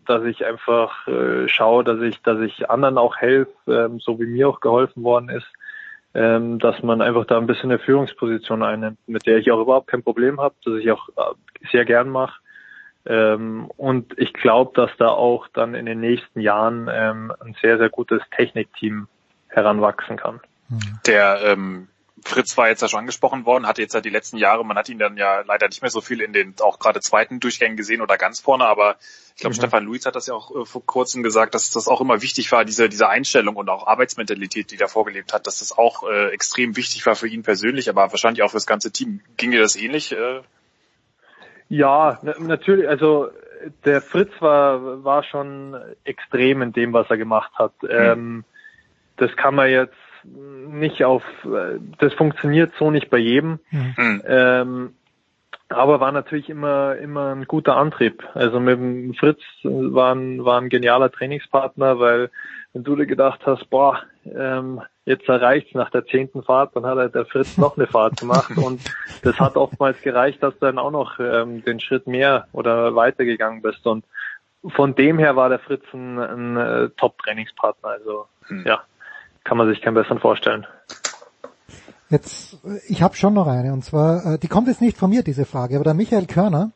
[0.07, 4.27] dass ich einfach äh, schaue, dass ich, dass ich anderen auch helfe, ähm, so wie
[4.27, 5.49] mir auch geholfen worden ist
[6.17, 9.89] ähm, dass man einfach da ein bisschen eine Führungsposition einnimmt, mit der ich auch überhaupt
[9.89, 12.41] kein Problem habe, dass ich auch äh, sehr gern mache.
[13.05, 17.77] Ähm, und ich glaube, dass da auch dann in den nächsten Jahren ähm, ein sehr,
[17.77, 19.09] sehr gutes Technikteam
[19.57, 20.41] heranwachsen kann.
[21.07, 21.89] Der ähm,
[22.23, 24.89] Fritz war jetzt ja schon angesprochen worden, hatte jetzt ja die letzten Jahre, man hat
[24.89, 28.03] ihn dann ja leider nicht mehr so viel in den auch gerade zweiten Durchgängen gesehen
[28.03, 28.97] oder ganz vorne, aber
[29.35, 29.61] ich glaube, Mhm.
[29.61, 32.53] Stefan Luiz hat das ja auch äh, vor kurzem gesagt, dass das auch immer wichtig
[32.53, 36.29] war, diese, diese Einstellung und auch Arbeitsmentalität, die er vorgelebt hat, dass das auch äh,
[36.31, 39.21] extrem wichtig war für ihn persönlich, aber wahrscheinlich auch für das ganze Team.
[39.39, 40.13] Ging dir das ähnlich?
[40.13, 40.43] Äh?
[41.69, 43.29] Ja, na, natürlich, also
[43.85, 47.73] der Fritz war, war schon extrem in dem, was er gemacht hat.
[47.89, 48.45] Ähm,
[49.17, 51.23] das kann man jetzt nicht auf,
[51.99, 53.61] das funktioniert so nicht bei jedem.
[53.71, 54.23] Mhm.
[54.27, 54.95] Ähm,
[55.69, 58.23] aber war natürlich immer immer ein guter Antrieb.
[58.35, 62.31] Also mit dem Fritz war ein, war ein genialer Trainingspartner, weil
[62.73, 66.99] wenn du dir gedacht hast, boah, ähm, jetzt erreicht's nach der zehnten Fahrt, dann hat
[66.99, 68.81] halt der Fritz noch eine Fahrt gemacht und
[69.23, 73.63] das hat oftmals gereicht, dass du dann auch noch ähm, den Schritt mehr oder weitergegangen
[73.63, 74.05] bist und
[74.69, 77.89] von dem her war der Fritz ein, ein äh, Top-Trainingspartner.
[77.89, 78.65] Also Hm.
[78.67, 78.83] ja,
[79.47, 80.67] kann man sich keinen besseren vorstellen.
[82.09, 85.23] Jetzt, ich habe schon noch eine und zwar, äh, die kommt jetzt nicht von mir,
[85.23, 86.71] diese Frage, aber der Michael Körner,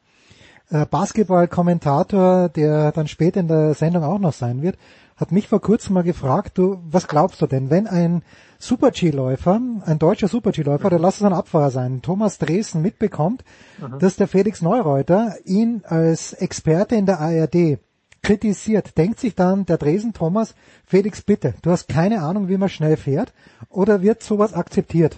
[0.71, 4.77] äh, Basketball-Kommentator, der dann später in der Sendung auch noch sein wird,
[5.17, 8.23] hat mich vor kurzem mal gefragt, du, was glaubst du denn, wenn ein
[8.59, 13.45] Super-G-Läufer, ein deutscher Super-G-Läufer, oder lass es ein Abfahrer sein, Thomas Dresden mitbekommt,
[13.81, 13.99] Mhm.
[13.99, 17.79] dass der Felix Neureuter ihn als Experte in der ARD
[18.23, 20.55] kritisiert, denkt sich dann der Dresen Thomas,
[20.87, 23.33] Felix bitte, du hast keine Ahnung, wie man schnell fährt,
[23.69, 25.17] oder wird sowas akzeptiert?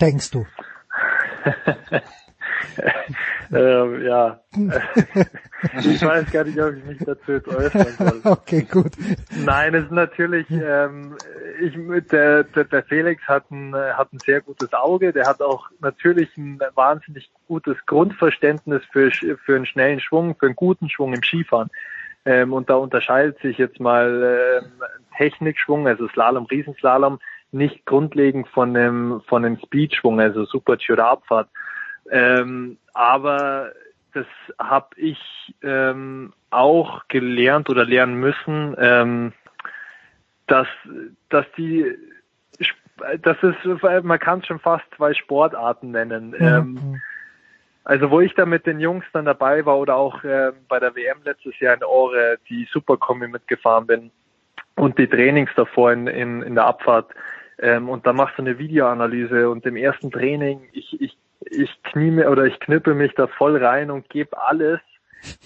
[0.00, 0.46] Denkst du?
[3.52, 4.40] ähm, ja,
[5.78, 8.20] ich weiß gar nicht, ob ich mich dazu jetzt äußern soll.
[8.24, 8.92] Okay, gut.
[9.44, 11.16] Nein, es ist natürlich, ähm,
[11.60, 11.74] ich,
[12.10, 16.36] der, der, der Felix hat ein, hat ein sehr gutes Auge, der hat auch natürlich
[16.36, 21.70] ein wahnsinnig gutes Grundverständnis für, für einen schnellen Schwung, für einen guten Schwung im Skifahren.
[22.26, 24.82] Ähm, und da unterscheidet sich jetzt mal ähm,
[25.16, 27.18] Technikschwung, also Slalom, Riesenslalom,
[27.52, 31.48] nicht grundlegend von dem, von dem Speedschwung, also Super-G oder Abfahrt.
[32.10, 33.72] Ähm, aber
[34.12, 34.26] das
[34.58, 35.18] habe ich
[35.62, 39.32] ähm, auch gelernt oder lernen müssen, ähm,
[40.46, 40.68] dass,
[41.30, 41.96] dass die,
[43.22, 46.34] das ist, man kann es schon fast zwei Sportarten nennen.
[46.38, 47.00] Ähm,
[47.84, 50.94] also wo ich da mit den Jungs dann dabei war oder auch äh, bei der
[50.96, 54.10] WM letztes Jahr in Ore die Superkombi mitgefahren bin
[54.76, 57.10] und die Trainings davor in, in, in der Abfahrt
[57.58, 62.10] ähm, und da machst du eine Videoanalyse und im ersten Training ich, ich, ich knie
[62.10, 64.80] mir oder ich knippe mich da voll rein und gebe alles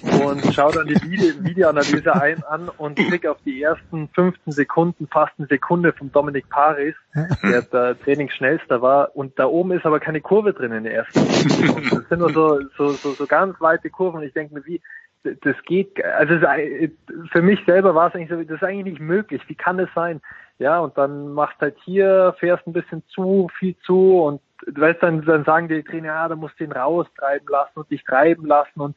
[0.02, 5.06] und schau dann die Video Videoanalyse ein an und klick auf die ersten 15 Sekunden,
[5.08, 6.94] fast eine Sekunde vom Dominik Paris,
[7.42, 11.20] der der Trainingsschnellster war und da oben ist aber keine Kurve drin in der ersten
[11.20, 11.90] Sekunden.
[11.90, 14.80] Das sind nur so, so, so, so ganz weite Kurven und ich denke mir, wie,
[15.22, 16.34] das geht, also
[17.32, 19.42] für mich selber war es eigentlich so, das ist eigentlich nicht möglich.
[19.48, 20.20] Wie kann es sein?
[20.58, 25.24] Ja, und dann machst halt hier, fährst ein bisschen zu, viel zu und weißt dann,
[25.24, 28.80] dann sagen die Trainer, ja, da musst du ihn raustreiben lassen und dich treiben lassen
[28.80, 28.96] und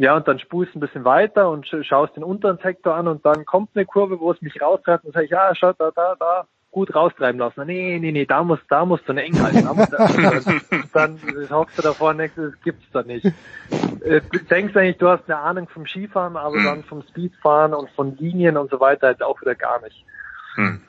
[0.00, 3.26] ja, und dann spulst ein bisschen weiter und sch- schaust den unteren Sektor an und
[3.26, 6.14] dann kommt eine Kurve, wo es mich raustreibt und sag ich, ja, schau, da, da,
[6.18, 7.64] da, gut raustreiben lassen.
[7.66, 9.64] Nee, nee, nee, da muss, da musst du eine eng halten.
[9.64, 9.96] Da musst du,
[10.92, 13.24] dann, dann hockst du davor und denkst, das gibt's da nicht.
[14.04, 17.90] Äh, Du denkst eigentlich, du hast eine Ahnung vom Skifahren, aber dann vom Speedfahren und
[17.90, 20.04] von Linien und so weiter halt auch wieder gar nicht.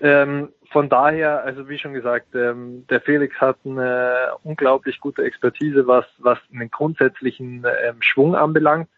[0.00, 5.86] ähm, von daher, also wie schon gesagt, ähm, der Felix hat eine unglaublich gute Expertise,
[5.86, 8.88] was, was einen grundsätzlichen ähm, Schwung anbelangt.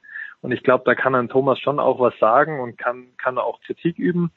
[0.42, 3.60] Und ich glaube, da kann ein Thomas schon auch was sagen und kann, kann auch
[3.60, 4.32] Kritik üben.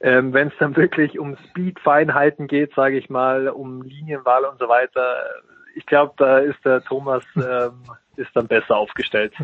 [0.00, 4.68] Ähm, Wenn es dann wirklich um Speed-Feinheiten geht, sage ich mal, um Linienwahl und so
[4.68, 5.26] weiter,
[5.74, 7.84] ich glaube, da ist der Thomas ähm,
[8.16, 9.34] ist dann besser aufgestellt.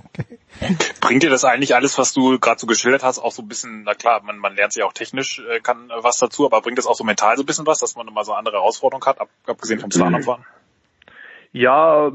[1.01, 3.83] Bringt dir das eigentlich alles, was du gerade so geschildert hast, auch so ein bisschen,
[3.85, 6.79] na klar, man, man lernt sich auch technisch, äh, kann äh, was dazu, aber bringt
[6.79, 9.05] das auch so mental so ein bisschen was, dass man mal so eine andere Herausforderung
[9.07, 10.45] hat, ab, abgesehen vom Slalomfahren?
[11.53, 12.13] Ja,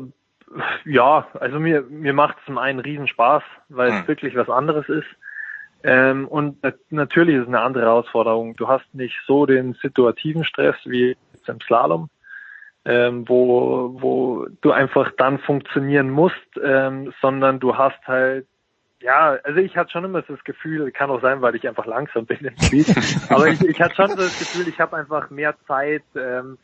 [0.85, 4.08] ja, also mir, mir macht es zum einen Riesenspaß, weil es Hm.
[4.08, 5.08] wirklich was anderes ist.
[5.84, 8.56] Ähm, und nat- natürlich ist es eine andere Herausforderung.
[8.56, 12.10] Du hast nicht so den situativen Stress wie jetzt im Slalom,
[12.86, 18.48] ähm, wo, wo du einfach dann funktionieren musst, ähm, sondern du hast halt
[19.02, 21.86] ja, also ich hatte schon immer so das Gefühl, kann auch sein, weil ich einfach
[21.86, 22.86] langsam bin im Spiel,
[23.30, 26.58] aber ich, ich hatte schon so das Gefühl, ich habe einfach mehr Zeit, ähm,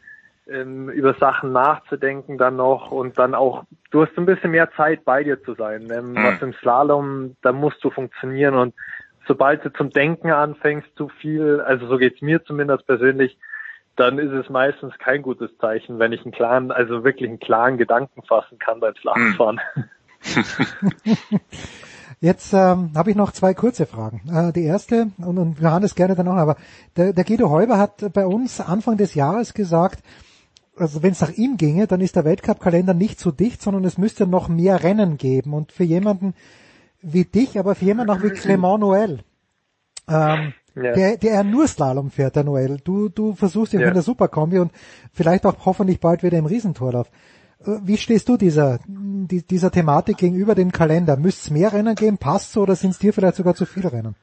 [0.48, 4.72] ähm, über Sachen nachzudenken dann noch und dann auch, du hast so ein bisschen mehr
[4.72, 5.90] Zeit bei dir zu sein.
[5.92, 6.24] Ähm, Mhm.
[6.24, 8.74] Was im Slalom, da musst du funktionieren und
[9.28, 13.38] sobald du zum Denken anfängst, zu viel, also so geht's mir zumindest persönlich,
[13.96, 17.78] dann ist es meistens kein gutes Zeichen, wenn ich einen klaren, also wirklich einen klaren
[17.78, 19.60] Gedanken fassen kann beim Slalomfahren.
[22.22, 24.22] Jetzt ähm, habe ich noch zwei kurze Fragen.
[24.32, 26.56] Äh, die erste, und, und das gerne dann auch, aber
[26.96, 30.04] der, der Guido Heuber hat bei uns Anfang des Jahres gesagt,
[30.78, 33.98] also wenn es nach ihm ginge, dann ist der Weltcup-Kalender nicht so dicht, sondern es
[33.98, 35.54] müsste noch mehr Rennen geben.
[35.54, 36.34] Und für jemanden
[37.02, 39.20] wie dich, aber für jemanden auch wie Clement Noël,
[40.08, 40.94] ähm, Ja.
[40.94, 42.78] der, der nur Slalom fährt, der Noel.
[42.84, 43.88] Du, du versuchst ja Ja.
[43.90, 44.72] in der Superkombi und
[45.12, 47.10] vielleicht auch hoffentlich bald wieder im Riesentorlauf.
[47.66, 51.18] Äh, Wie stehst du dieser, die, dieser Thematik gegenüber dem Kalender?
[51.18, 52.18] Müsste es mehr Rennen geben?
[52.18, 54.16] Passt so oder sind es dir vielleicht sogar zu viele Rennen?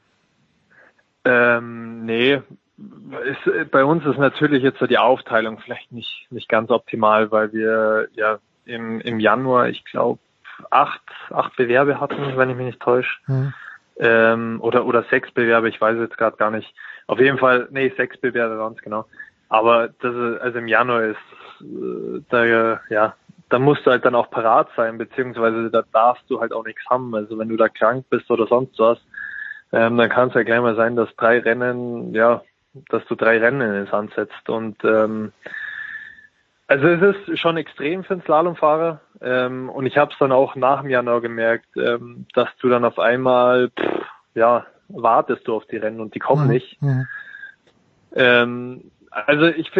[1.25, 6.69] Ähm, nee, ist, bei uns ist natürlich jetzt so die Aufteilung vielleicht nicht, nicht ganz
[6.71, 10.19] optimal, weil wir ja im, im Januar, ich glaube,
[10.69, 13.11] acht, acht Bewerbe hatten, wenn ich mich nicht täusche.
[13.27, 13.53] Mhm.
[13.99, 16.73] Ähm, oder, oder sechs Bewerbe, ich weiß jetzt gerade gar nicht.
[17.07, 19.05] Auf jeden Fall, nee, sechs Bewerbe waren es genau.
[19.49, 21.17] Aber das ist, also im Januar ist
[21.61, 22.45] äh, da
[22.89, 23.15] ja,
[23.49, 26.83] da musst du halt dann auch parat sein, beziehungsweise da darfst du halt auch nichts
[26.89, 27.13] haben.
[27.15, 28.99] Also wenn du da krank bist oder sonst was,
[29.71, 32.43] ähm, dann kann es ja gleich mal sein, dass drei Rennen, ja,
[32.89, 34.49] dass du drei Rennen in den setzt.
[34.49, 35.31] Und ähm,
[36.67, 39.01] also es ist schon extrem für einen Slalomfahrer.
[39.21, 42.85] Ähm, und ich habe es dann auch nach dem Januar gemerkt, ähm, dass du dann
[42.85, 46.51] auf einmal, pff, ja, wartest du auf die Rennen und die kommen Mhm.
[46.51, 46.81] nicht.
[46.81, 47.07] Mhm.
[48.15, 49.71] Ähm, also ich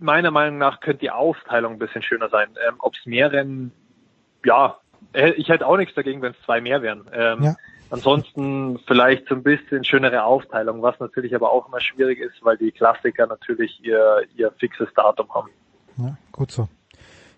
[0.00, 2.48] meiner Meinung nach könnte die Aufteilung ein bisschen schöner sein.
[2.68, 3.72] Ähm, Ob es mehr Rennen,
[4.44, 4.78] ja,
[5.12, 7.08] äh, ich hätte auch nichts dagegen, wenn es zwei mehr wären.
[7.12, 7.54] Ähm, Ja.
[7.90, 12.56] Ansonsten vielleicht so ein bisschen schönere Aufteilung, was natürlich aber auch immer schwierig ist, weil
[12.56, 15.50] die Klassiker natürlich ihr, ihr fixes Datum haben.
[15.98, 16.68] Ja, gut so.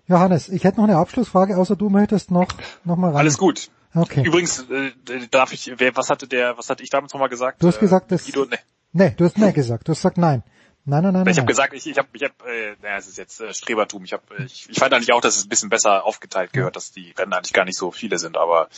[0.09, 2.49] Johannes, ich hätte noch eine Abschlussfrage, außer du möchtest noch,
[2.85, 3.17] noch mal ran.
[3.17, 3.71] Alles gut.
[3.95, 4.23] Okay.
[4.25, 4.93] Übrigens, äh,
[5.31, 7.63] darf ich, wer, was hatte der, was hatte ich damals nochmal gesagt?
[7.63, 8.59] Du hast Äh, gesagt, dass, Guido, ne.
[8.93, 9.89] nee, du hast nein gesagt.
[9.89, 10.43] Du hast gesagt nein.
[10.89, 11.27] Nein, nein, nein.
[11.27, 14.05] Ich habe gesagt, ich, ich habe, ich hab, äh, naja, es ist jetzt äh, Strebertum.
[14.05, 16.93] Ich habe, ich, ich fand eigentlich auch, dass es ein bisschen besser aufgeteilt gehört, dass
[16.93, 18.37] die Rennen eigentlich gar nicht so viele sind.
[18.37, 18.69] Aber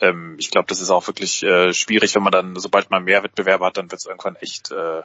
[0.00, 3.24] ähm, ich glaube, das ist auch wirklich äh, schwierig, wenn man dann, sobald man mehr
[3.24, 5.02] Wettbewerbe hat, dann wird es irgendwann echt, äh,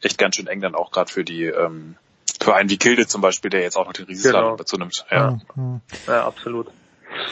[0.00, 1.96] echt ganz schön eng dann auch gerade für die, ähm,
[2.40, 4.56] für einen wie Kilde zum Beispiel, der jetzt auch noch den Riesenslalom Genau.
[4.56, 5.04] dazu nimmt.
[5.10, 5.38] Ja.
[5.54, 5.80] Mhm.
[6.06, 6.68] Ja, absolut.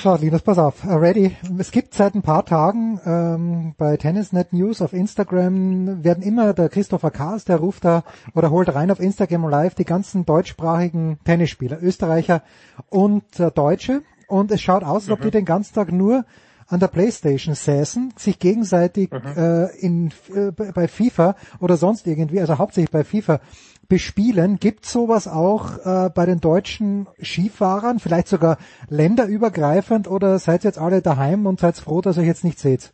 [0.00, 0.84] So, Linus, pass auf.
[0.84, 1.36] Uh, Ready.
[1.58, 6.70] Es gibt seit ein paar Tagen ähm, bei Tennisnet News auf Instagram werden immer der
[6.70, 8.02] Christopher Kaas, der ruft da
[8.34, 12.42] oder holt rein auf Instagram Live die ganzen deutschsprachigen Tennisspieler, Österreicher
[12.88, 14.02] und äh, Deutsche.
[14.28, 16.24] Und es schaut aus, als ob die den ganzen Tag nur
[16.68, 22.58] an der Playstation säßen, sich gegenseitig äh, in, äh, bei FIFA oder sonst irgendwie, also
[22.58, 23.40] hauptsächlich bei FIFA,
[23.88, 24.58] bespielen.
[24.58, 28.58] Gibt sowas auch äh, bei den deutschen Skifahrern, vielleicht sogar
[28.88, 32.58] länderübergreifend oder seid ihr jetzt alle daheim und seid froh, dass ihr euch jetzt nicht
[32.58, 32.92] seht?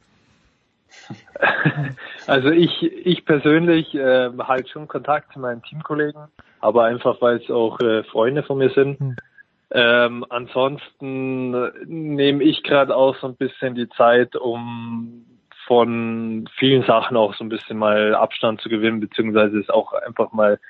[2.29, 6.23] Also ich, ich persönlich äh, halt schon Kontakt zu meinen Teamkollegen,
[6.61, 9.01] aber einfach weil es auch äh, Freunde von mir sind.
[9.01, 9.17] Hm.
[9.73, 11.51] Ähm, ansonsten
[11.87, 15.25] nehme ich gerade auch so ein bisschen die Zeit, um
[15.67, 20.33] von vielen Sachen auch so ein bisschen mal Abstand zu gewinnen, beziehungsweise es auch einfach
[20.33, 20.61] mal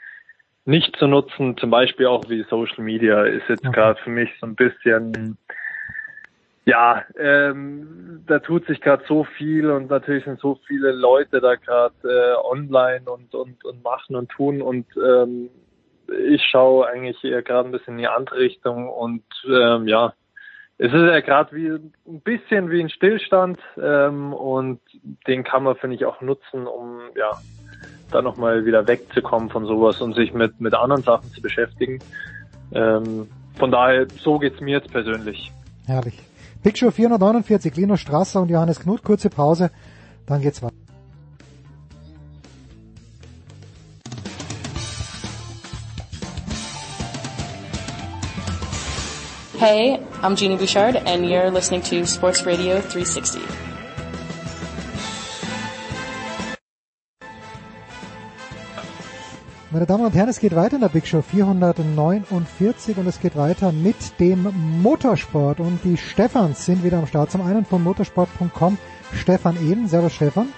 [0.65, 1.57] nicht zu nutzen.
[1.57, 3.75] Zum Beispiel auch wie Social Media ist jetzt Okay.
[3.75, 5.37] gerade für mich so ein bisschen
[6.65, 11.57] ja, ähm, da tut sich gerade so viel und natürlich sind so viele Leute da
[11.57, 15.51] gerade äh, online und, und, und machen und tun und ähm,
[16.29, 20.13] ich schaue eigentlich eher gerade ein bisschen in die andere Richtung und ähm, ja,
[20.79, 24.81] es ist ja gerade wie ein bisschen wie ein Stillstand ähm, und
[25.27, 27.33] den kann man, finde ich, auch nutzen, um ja
[28.13, 31.99] da nochmal wieder wegzukommen von sowas und sich mit, mit anderen Sachen zu beschäftigen.
[32.73, 35.53] Ähm, von daher, so geht's mir jetzt persönlich.
[35.87, 36.19] Herrlich.
[36.63, 39.71] Big Show 449, Linus Strasser und Johannes Knut, kurze Pause,
[40.27, 40.75] dann geht's weiter.
[49.59, 53.72] Hey, I'm Jeannie Bouchard, and you're listening to Sports Radio 360.
[59.73, 63.37] Meine Damen und Herren, es geht weiter in der Big Show 449 und es geht
[63.37, 64.47] weiter mit dem
[64.83, 67.31] Motorsport und die Stefans sind wieder am Start.
[67.31, 68.77] Zum einen von motorsport.com
[69.15, 69.89] Stefan Ehlen.
[69.89, 70.49] Servus Stefan.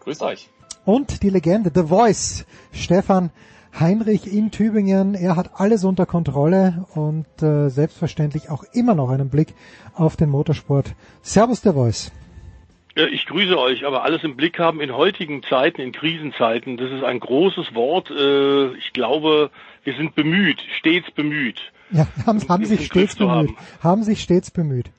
[0.00, 0.50] Grüßt euch.
[0.84, 3.30] Und die Legende, The Voice, Stefan
[3.78, 5.14] Heinrich in Tübingen.
[5.14, 9.54] Er hat alles unter Kontrolle und äh, selbstverständlich auch immer noch einen Blick
[9.94, 10.96] auf den Motorsport.
[11.22, 12.10] Servus The Voice.
[12.96, 17.04] Ich grüße euch, aber alles im Blick haben in heutigen Zeiten, in Krisenzeiten, das ist
[17.04, 18.10] ein großes Wort.
[18.10, 19.50] Äh, Ich glaube,
[19.84, 21.60] wir sind bemüht, stets bemüht.
[21.90, 23.50] Ja, haben, haben das sich stets bemüht.
[23.82, 24.90] Haben sich stets bemüht.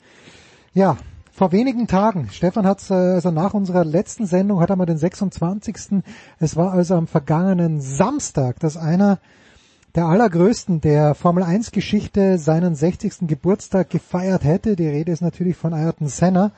[0.74, 0.98] Ja,
[1.32, 6.04] vor wenigen Tagen, Stefan hat also nach unserer letzten Sendung, hat er mal den 26.
[6.40, 9.20] Es war also am vergangenen Samstag, dass einer
[9.96, 13.28] der allergrößten der Formel 1 Geschichte seinen 60.
[13.28, 14.76] Geburtstag gefeiert hätte.
[14.76, 16.52] Die Rede ist natürlich von Ayrton Senna,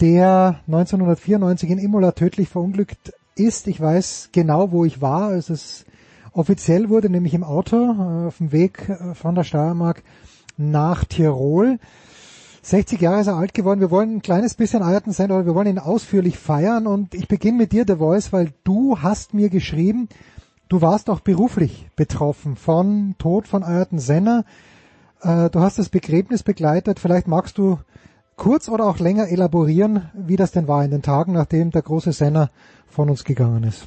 [0.00, 3.66] der 1994 in Imola tödlich verunglückt ist.
[3.66, 5.84] Ich weiß genau, wo ich war, als es
[6.32, 10.02] offiziell wurde, nämlich im Auto äh, auf dem Weg äh, von der Steiermark
[10.56, 11.78] nach Tirol.
[12.62, 13.80] 60 Jahre ist er alt geworden.
[13.80, 16.86] Wir wollen ein kleines bisschen Ayrton Senna, oder wir wollen ihn ausführlich feiern.
[16.86, 20.08] Und ich beginne mit dir, The Voice, weil du hast mir geschrieben,
[20.68, 24.44] du warst auch beruflich betroffen von Tod von Ayrton Senna.
[25.22, 26.98] Äh, du hast das Begräbnis begleitet.
[27.00, 27.78] Vielleicht magst du
[28.38, 32.12] kurz oder auch länger elaborieren, wie das denn war in den Tagen, nachdem der große
[32.12, 32.50] Senna
[32.88, 33.86] von uns gegangen ist.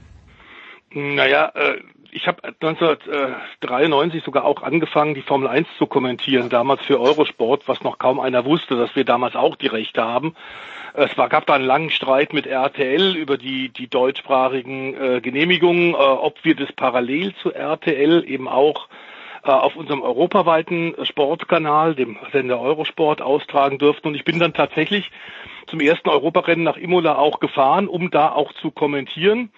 [0.94, 1.80] Naja, äh,
[2.12, 7.82] ich habe 1993 sogar auch angefangen, die Formel 1 zu kommentieren, damals für Eurosport, was
[7.82, 10.36] noch kaum einer wusste, dass wir damals auch die Rechte haben.
[10.94, 15.94] Es war, gab da einen langen Streit mit RTL über die, die deutschsprachigen äh, Genehmigungen,
[15.94, 18.90] äh, ob wir das parallel zu RTL eben auch
[19.44, 24.10] auf unserem europaweiten Sportkanal, dem Sender Eurosport, austragen dürften.
[24.10, 25.12] Und ich bin dann tatsächlich
[25.68, 29.52] zum ersten Europarennen nach Imola auch gefahren, um da auch zu kommentieren.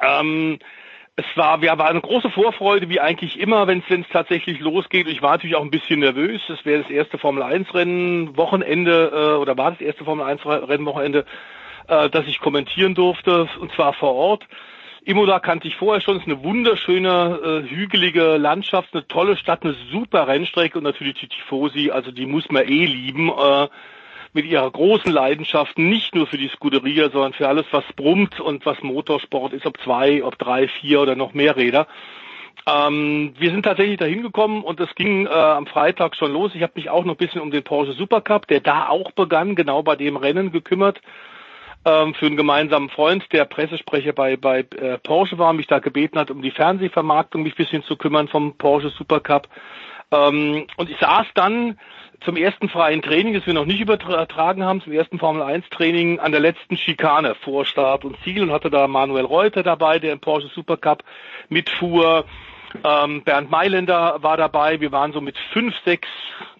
[0.00, 0.58] Ähm,
[1.16, 5.08] es war, wir waren eine große Vorfreude, wie eigentlich immer, wenn es tatsächlich losgeht.
[5.08, 6.42] Ich war natürlich auch ein bisschen nervös.
[6.50, 10.44] Es wäre das erste Formel 1 Rennen Wochenende äh, oder war das erste Formel 1
[10.44, 11.24] Rennen Wochenende,
[11.88, 14.46] äh, das ich kommentieren durfte, und zwar vor Ort.
[15.06, 16.16] Imola kannte ich vorher schon.
[16.16, 21.14] Es ist eine wunderschöne, äh, hügelige Landschaft, eine tolle Stadt, eine super Rennstrecke und natürlich
[21.20, 23.30] die Tifosi, also die muss man eh lieben.
[23.30, 23.68] Äh,
[24.32, 28.66] mit ihrer großen Leidenschaft, nicht nur für die Scuderia, sondern für alles, was brummt und
[28.66, 31.86] was Motorsport ist, ob zwei, ob drei, vier oder noch mehr Räder.
[32.66, 36.50] Ähm, wir sind tatsächlich dahin gekommen und es ging äh, am Freitag schon los.
[36.54, 39.54] Ich habe mich auch noch ein bisschen um den Porsche Supercup, der da auch begann,
[39.54, 41.00] genau bei dem Rennen gekümmert.
[41.86, 46.18] Ähm, für einen gemeinsamen Freund, der Pressesprecher bei, bei äh, Porsche war, mich da gebeten
[46.18, 49.48] hat, um die Fernsehvermarktung mich bisschen zu kümmern vom Porsche Supercup.
[50.10, 51.78] Ähm, und ich saß dann
[52.24, 56.18] zum ersten freien Training, das wir noch nicht übertragen haben, zum ersten Formel 1 Training
[56.18, 60.12] an der letzten Schikane vor Start und Ziel und hatte da Manuel Reuter dabei, der
[60.12, 61.04] im Porsche Supercup
[61.50, 62.24] mitfuhr.
[62.82, 64.80] Ähm, Bernd Mailänder war dabei.
[64.80, 66.08] Wir waren so mit fünf, sechs,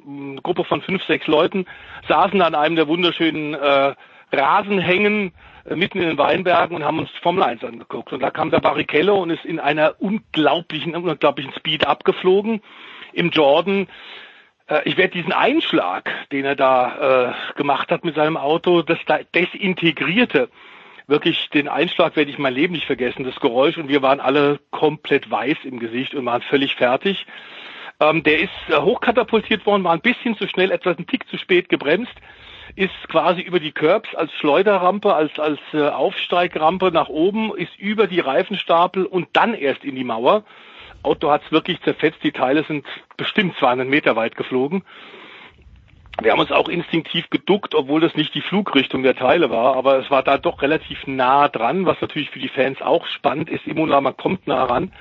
[0.06, 1.66] eine Gruppe von fünf, sechs Leuten,
[2.06, 3.94] saßen an einem der wunderschönen äh,
[4.36, 5.32] Rasenhängen
[5.64, 8.12] äh, mitten in den Weinbergen und haben uns Formel 1 angeguckt.
[8.12, 12.62] Und da kam der Barrichello und ist in einer unglaublichen, unglaublichen Speed abgeflogen
[13.12, 13.86] im Jordan
[14.68, 18.98] äh, ich werde diesen Einschlag, den er da äh, gemacht hat mit seinem Auto, das
[19.06, 20.48] da desintegrierte,
[21.06, 24.58] wirklich den Einschlag werde ich mein Leben nicht vergessen, das Geräusch und wir waren alle
[24.70, 27.26] komplett weiß im Gesicht und waren völlig fertig.
[28.00, 31.68] Ähm, der ist hochkatapultiert worden, war ein bisschen zu schnell, etwas einen Tick zu spät
[31.68, 32.12] gebremst,
[32.74, 38.06] ist quasi über die Curbs als Schleuderrampe, als, als äh, Aufsteigrampe nach oben, ist über
[38.06, 40.44] die Reifenstapel und dann erst in die Mauer
[41.06, 42.22] Auto hat es wirklich zerfetzt.
[42.24, 42.84] Die Teile sind
[43.16, 44.82] bestimmt 200 Meter weit geflogen.
[46.20, 49.98] Wir haben uns auch instinktiv geduckt, obwohl das nicht die Flugrichtung der Teile war, aber
[49.98, 53.66] es war da doch relativ nah dran, was natürlich für die Fans auch spannend ist.
[53.66, 54.92] Imola, man kommt nah ran.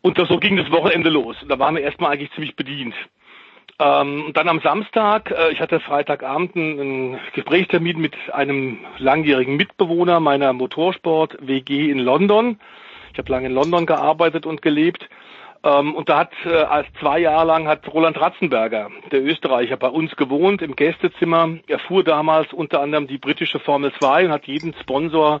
[0.00, 1.36] Und so ging das Wochenende los.
[1.48, 2.94] Da waren wir erstmal eigentlich ziemlich bedient.
[3.78, 10.20] Ähm, und dann am Samstag, äh, ich hatte Freitagabend einen Gesprächstermin mit einem langjährigen Mitbewohner
[10.20, 12.60] meiner Motorsport-WG in London.
[13.12, 15.08] Ich habe lange in London gearbeitet und gelebt.
[15.64, 19.88] Ähm, und da hat äh, als zwei Jahre lang hat Roland Ratzenberger, der Österreicher, bei
[19.88, 21.50] uns gewohnt im Gästezimmer.
[21.68, 25.40] Er fuhr damals unter anderem die britische Formel 2 und hat jeden Sponsor,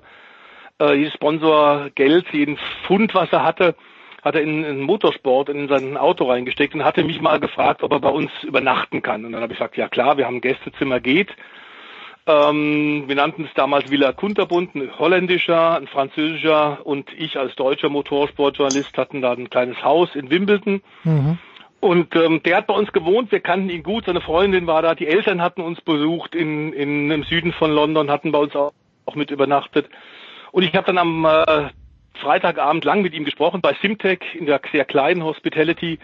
[0.80, 3.74] äh, jedes Sponsor Geld, jeden Pfund, was er hatte,
[4.22, 7.92] hat er in, in Motorsport in sein Auto reingesteckt und hatte mich mal gefragt, ob
[7.92, 9.24] er bei uns übernachten kann.
[9.24, 11.28] Und dann habe ich gesagt, ja klar, wir haben Gästezimmer, geht.
[12.24, 17.88] Ähm, wir nannten es damals Villa Kunterbund, ein holländischer, ein französischer und ich als deutscher
[17.88, 20.82] Motorsportjournalist hatten da ein kleines Haus in Wimbledon.
[21.02, 21.38] Mhm.
[21.80, 24.94] Und ähm, der hat bei uns gewohnt, wir kannten ihn gut, seine Freundin war da,
[24.94, 28.72] die Eltern hatten uns besucht in, in im Süden von London, hatten bei uns auch,
[29.04, 29.88] auch mit übernachtet.
[30.52, 31.70] Und ich habe dann am äh,
[32.14, 35.98] Freitagabend lang mit ihm gesprochen bei Simtech in der sehr kleinen Hospitality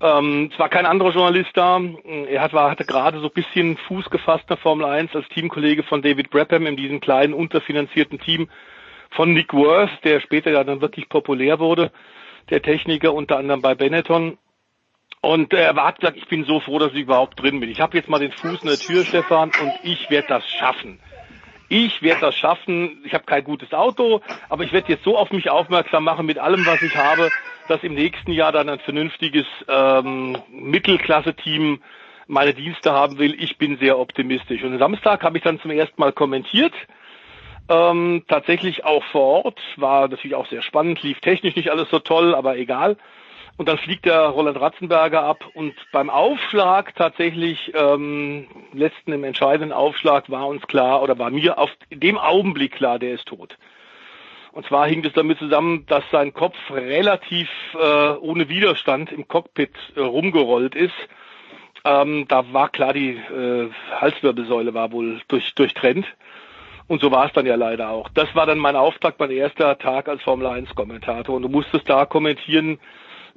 [0.00, 1.80] ähm, es war kein anderer Journalist da.
[2.28, 5.82] Er hat, war, hatte gerade so ein bisschen Fuß gefasst nach Formel 1 als Teamkollege
[5.82, 8.48] von David Brabham in diesem kleinen, unterfinanzierten Team
[9.10, 11.90] von Nick Worth, der später ja dann wirklich populär wurde,
[12.50, 14.38] der Techniker unter anderem bei Benetton.
[15.20, 17.70] Und er hat gesagt, ich bin so froh, dass ich überhaupt drin bin.
[17.70, 21.00] Ich habe jetzt mal den Fuß in der Tür, Stefan, und ich werde das schaffen.
[21.68, 23.02] Ich werde das schaffen.
[23.04, 26.38] Ich habe kein gutes Auto, aber ich werde jetzt so auf mich aufmerksam machen mit
[26.38, 27.30] allem, was ich habe,
[27.68, 31.80] dass im nächsten Jahr dann ein vernünftiges ähm, Mittelklasse-Team
[32.26, 33.34] meine Dienste haben will.
[33.42, 34.62] Ich bin sehr optimistisch.
[34.62, 36.74] Und am Samstag habe ich dann zum ersten Mal kommentiert.
[37.70, 39.60] Ähm, tatsächlich auch vor Ort.
[39.76, 42.96] War natürlich auch sehr spannend, lief technisch nicht alles so toll, aber egal.
[43.58, 49.72] Und dann fliegt der Roland Ratzenberger ab und beim Aufschlag tatsächlich, ähm, letzten im entscheidenden
[49.72, 53.58] Aufschlag war uns klar oder war mir auf dem Augenblick klar, der ist tot.
[54.52, 59.72] Und zwar hing es damit zusammen, dass sein Kopf relativ äh, ohne Widerstand im Cockpit
[59.96, 60.94] äh, rumgerollt ist.
[61.84, 66.06] Ähm, da war klar, die äh, Halswirbelsäule war wohl durch, durchtrennt.
[66.86, 68.08] Und so war es dann ja leider auch.
[68.10, 71.34] Das war dann mein Auftrag, mein erster Tag als Formel 1 Kommentator.
[71.34, 72.78] Und du musstest da kommentieren,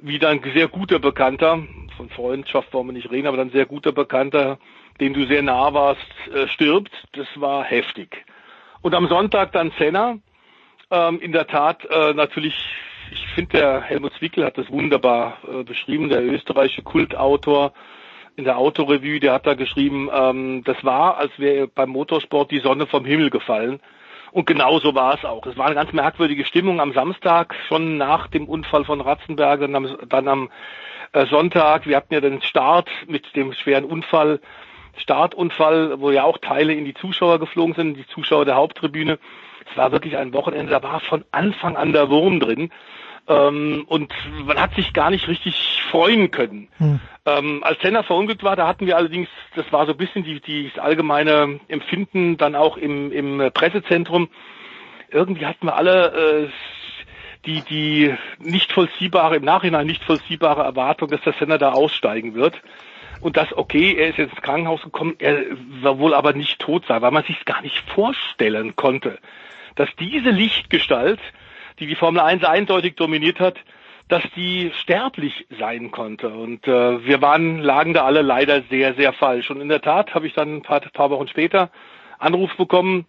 [0.02, 1.62] wie dein sehr guter Bekannter,
[1.96, 4.58] von Freundschaft wollen wir nicht reden, aber dann sehr guter Bekannter,
[5.00, 6.92] dem du sehr nah warst, äh, stirbt.
[7.12, 8.24] Das war heftig.
[8.82, 10.18] Und am Sonntag dann Senna,
[10.92, 12.54] Ähm, in der Tat äh, natürlich,
[13.10, 17.72] ich finde, der Helmut Zwickel hat das wunderbar äh, beschrieben, der österreichische Kultautor
[18.36, 22.60] in der Autorevue, der hat da geschrieben, ähm, das war, als wäre beim Motorsport die
[22.60, 23.80] Sonne vom Himmel gefallen.
[24.32, 25.46] Und genau so war es auch.
[25.46, 29.76] Es war eine ganz merkwürdige Stimmung am Samstag, schon nach dem Unfall von Ratzenberg, dann
[29.76, 30.50] am, dann am
[31.12, 31.86] äh, Sonntag.
[31.86, 34.40] Wir hatten ja den Start mit dem schweren Unfall,
[34.96, 39.18] Startunfall, wo ja auch Teile in die Zuschauer geflogen sind, die Zuschauer der Haupttribüne.
[39.70, 42.70] Es war wirklich ein Wochenende, da war von Anfang an der Wurm drin.
[43.28, 44.12] Ähm, und
[44.44, 46.68] man hat sich gar nicht richtig freuen können.
[46.78, 47.00] Hm.
[47.24, 50.40] Ähm, als Senna verunglückt war, da hatten wir allerdings, das war so ein bisschen die,
[50.40, 54.28] die das allgemeine Empfinden dann auch im, im Pressezentrum.
[55.10, 56.48] Irgendwie hatten wir alle äh,
[57.46, 62.60] die, die nicht vollziehbare, im Nachhinein nicht vollziehbare Erwartung, dass der Senna da aussteigen wird.
[63.20, 65.44] Und das, okay, er ist jetzt ins Krankenhaus gekommen, er
[65.80, 69.18] war wohl aber nicht tot sei, weil man sich gar nicht vorstellen konnte,
[69.76, 71.20] dass diese Lichtgestalt
[71.78, 73.56] die die Formel 1 eindeutig dominiert hat,
[74.08, 76.28] dass die sterblich sein konnte.
[76.28, 79.50] Und äh, wir waren, lagen da alle leider sehr, sehr falsch.
[79.50, 81.70] Und in der Tat habe ich dann ein paar, paar Wochen später
[82.18, 83.06] Anruf bekommen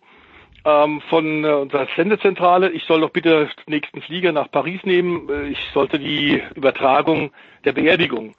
[0.66, 5.30] ähm, von äh, unserer Sendezentrale, ich soll doch bitte den nächsten Flieger nach Paris nehmen.
[5.30, 7.32] Äh, ich sollte die Übertragung
[7.66, 8.36] der Beerdigung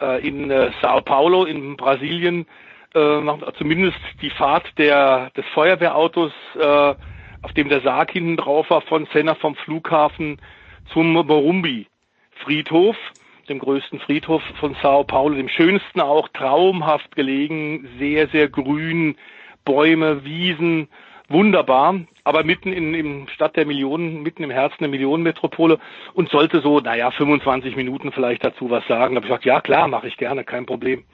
[0.00, 2.46] äh, in äh, Sao Paulo in Brasilien
[2.94, 3.20] äh,
[3.58, 6.94] zumindest die Fahrt der, des Feuerwehrautos äh,
[7.46, 10.38] auf dem der Sarg hinten drauf war, von Senna vom Flughafen
[10.92, 11.86] zum Morumbi
[12.42, 12.96] Friedhof,
[13.48, 19.14] dem größten Friedhof von Sao Paulo, dem schönsten auch, traumhaft gelegen, sehr, sehr grün,
[19.64, 20.88] Bäume, Wiesen,
[21.28, 25.78] wunderbar, aber mitten in, im Stadt der Millionen, mitten im Herzen der Millionenmetropole
[26.14, 29.14] und sollte so, naja, 25 Minuten vielleicht dazu was sagen.
[29.14, 31.04] Da habe ich gesagt, ja klar, mache ich gerne, kein Problem.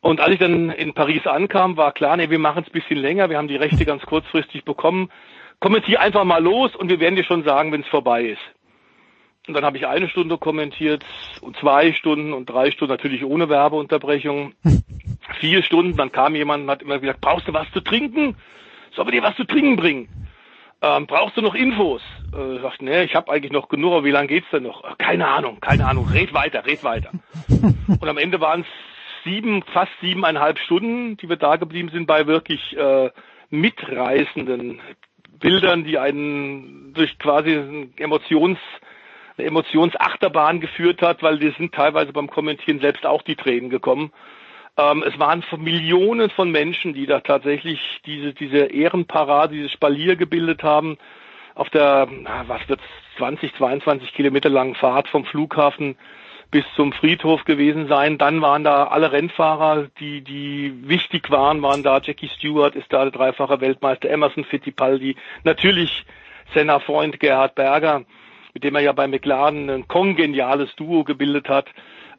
[0.00, 2.98] Und als ich dann in Paris ankam, war klar, nee, wir machen es ein bisschen
[2.98, 5.10] länger, wir haben die Rechte ganz kurzfristig bekommen.
[5.60, 8.40] Kommentier einfach mal los und wir werden dir schon sagen, wenn es vorbei ist.
[9.48, 11.04] Und dann habe ich eine Stunde kommentiert
[11.40, 14.52] und zwei Stunden und drei Stunden, natürlich ohne Werbeunterbrechung.
[15.40, 18.36] Vier Stunden, dann kam jemand und hat immer gesagt, brauchst du was zu trinken?
[18.94, 20.08] Soll wir dir was zu trinken bringen?
[20.80, 22.02] Ähm, brauchst du noch Infos?
[22.32, 24.84] Äh, ich sagte, nee, ich habe eigentlich noch genug, aber wie lange geht's denn noch?
[24.84, 27.10] Äh, keine Ahnung, keine Ahnung, red weiter, red weiter.
[27.88, 28.66] Und am Ende waren es
[29.24, 33.10] sieben, fast siebeneinhalb Stunden, die wir da geblieben sind, bei wirklich äh,
[33.50, 34.80] mitreißenden
[35.40, 38.58] Bildern, die einen durch quasi ein Emotions,
[39.36, 44.12] eine Emotionsachterbahn geführt hat, weil wir sind teilweise beim Kommentieren selbst auch die Tränen gekommen.
[44.76, 50.62] Ähm, es waren Millionen von Menschen, die da tatsächlich diese, diese Ehrenparade, dieses Spalier gebildet
[50.62, 50.98] haben
[51.54, 52.08] auf der,
[52.46, 52.80] was wird
[53.16, 55.96] 20, 22 Kilometer langen Fahrt vom Flughafen
[56.50, 58.18] bis zum Friedhof gewesen sein.
[58.18, 62.00] Dann waren da alle Rennfahrer, die, die wichtig waren, waren da.
[62.02, 66.04] Jackie Stewart ist da der dreifache Weltmeister, Emerson Fittipaldi, natürlich
[66.54, 68.04] Senna-Freund Gerhard Berger,
[68.54, 71.66] mit dem er ja bei McLaren ein kongeniales Duo gebildet hat.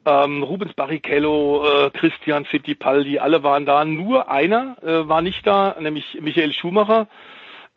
[0.05, 3.83] Ähm, Rubens Barrichello, äh, Christian Fittipaldi, alle waren da.
[3.83, 7.07] Nur einer äh, war nicht da, nämlich Michael Schumacher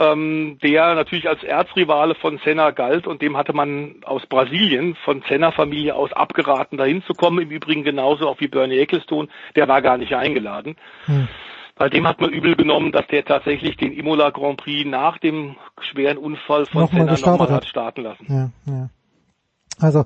[0.03, 5.23] ähm, der natürlich als Erzrivale von Senna galt und dem hatte man aus Brasilien von
[5.29, 7.39] Senna-Familie aus abgeraten, dahin zu kommen.
[7.39, 10.77] Im Übrigen genauso auch wie Bernie Ecclestone, der war gar nicht eingeladen.
[11.07, 11.29] Hm.
[11.77, 15.57] Bei dem hat man übel genommen, dass der tatsächlich den Imola Grand Prix nach dem
[15.81, 18.27] schweren Unfall von nochmal Senna nochmal hat starten lassen.
[18.29, 18.91] Ja, ja.
[19.81, 20.05] Also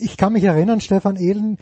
[0.00, 1.58] ich kann mich erinnern, Stefan Ehlen,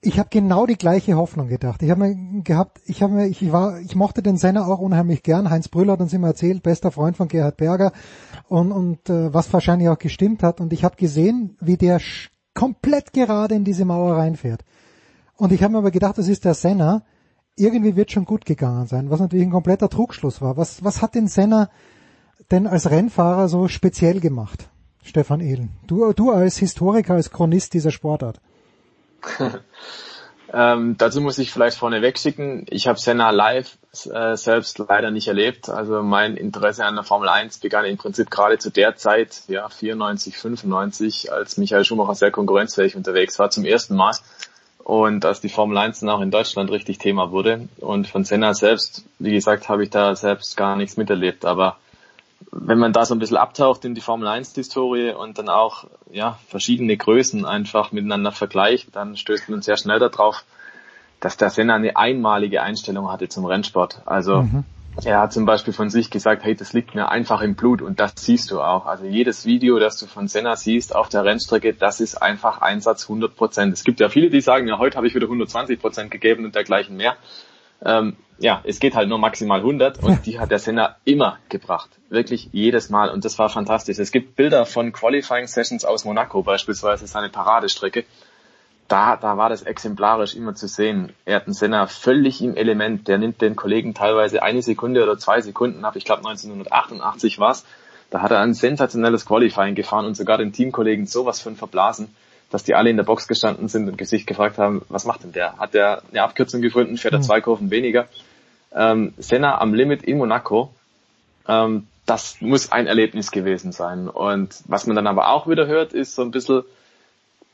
[0.00, 1.82] ich habe genau die gleiche Hoffnung gedacht.
[1.82, 5.24] Ich habe mir gehabt, ich habe mir, ich war, ich mochte den Senner auch unheimlich
[5.24, 5.50] gern.
[5.50, 7.92] Heinz Brüller hat uns immer erzählt, bester Freund von Gerhard Berger
[8.48, 10.60] und und äh, was wahrscheinlich auch gestimmt hat.
[10.60, 12.00] Und ich habe gesehen, wie der
[12.54, 14.64] komplett gerade in diese Mauer reinfährt.
[15.34, 17.02] Und ich habe mir aber gedacht, das ist der Senner.
[17.56, 20.56] Irgendwie wird schon gut gegangen sein, was natürlich ein kompletter Trugschluss war.
[20.56, 21.70] Was was hat den Senner
[22.52, 24.70] denn als Rennfahrer so speziell gemacht,
[25.02, 25.70] Stefan Ehlen?
[25.88, 28.40] Du du als Historiker, als Chronist dieser Sportart.
[30.52, 35.28] ähm, dazu muss ich vielleicht vorneweg schicken, ich habe Senna live äh, selbst leider nicht
[35.28, 35.68] erlebt.
[35.68, 39.68] Also mein Interesse an der Formel 1 begann im Prinzip gerade zu der Zeit, ja
[39.68, 44.14] 94, 95, als Michael Schumacher sehr konkurrenzfähig unterwegs war, zum ersten Mal.
[44.84, 47.68] Und als die Formel 1 dann auch in Deutschland richtig Thema wurde.
[47.78, 51.44] Und von Senna selbst, wie gesagt, habe ich da selbst gar nichts miterlebt.
[51.44, 51.76] Aber
[52.50, 55.84] wenn man da so ein bisschen abtaucht in die Formel 1 Historie und dann auch
[56.10, 60.44] ja verschiedene Größen einfach miteinander vergleicht, dann stößt man sehr schnell darauf,
[61.20, 64.02] dass der Senna eine einmalige Einstellung hatte zum Rennsport.
[64.06, 64.64] Also mhm.
[65.04, 67.98] er hat zum Beispiel von sich gesagt, hey, das liegt mir einfach im Blut und
[67.98, 68.86] das siehst du auch.
[68.86, 73.04] Also jedes Video, das du von Senna siehst auf der Rennstrecke, das ist einfach Einsatz
[73.04, 73.72] 100 Prozent.
[73.74, 76.54] Es gibt ja viele, die sagen, ja, heute habe ich wieder 120 Prozent gegeben und
[76.54, 77.16] dergleichen mehr.
[77.84, 81.90] Ähm, ja, es geht halt nur maximal 100 und die hat der Senna immer gebracht.
[82.08, 83.98] Wirklich jedes Mal und das war fantastisch.
[83.98, 88.04] Es gibt Bilder von Qualifying Sessions aus Monaco beispielsweise, seine Paradestrecke.
[88.86, 91.12] Da, da war das exemplarisch immer zu sehen.
[91.26, 93.06] Er hat einen Senna völlig im Element.
[93.06, 95.96] Der nimmt den Kollegen teilweise eine Sekunde oder zwei Sekunden ab.
[95.96, 97.66] Ich glaube 1988 war's.
[98.08, 102.14] Da hat er ein sensationelles Qualifying gefahren und sogar den Teamkollegen sowas von verblasen
[102.50, 105.32] dass die alle in der Box gestanden sind und sich gefragt haben, was macht denn
[105.32, 105.58] der?
[105.58, 106.96] Hat der eine Abkürzung gefunden?
[106.96, 107.24] Fährt er hm.
[107.24, 108.08] zwei Kurven weniger?
[108.74, 110.72] Ähm, Senna am Limit in Monaco,
[111.46, 114.08] ähm, das muss ein Erlebnis gewesen sein.
[114.08, 116.62] Und was man dann aber auch wieder hört, ist so ein bisschen,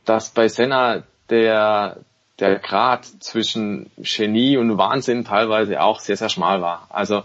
[0.05, 1.99] dass bei Senna der,
[2.39, 6.87] der Grad zwischen Genie und Wahnsinn teilweise auch sehr, sehr schmal war.
[6.91, 7.25] Also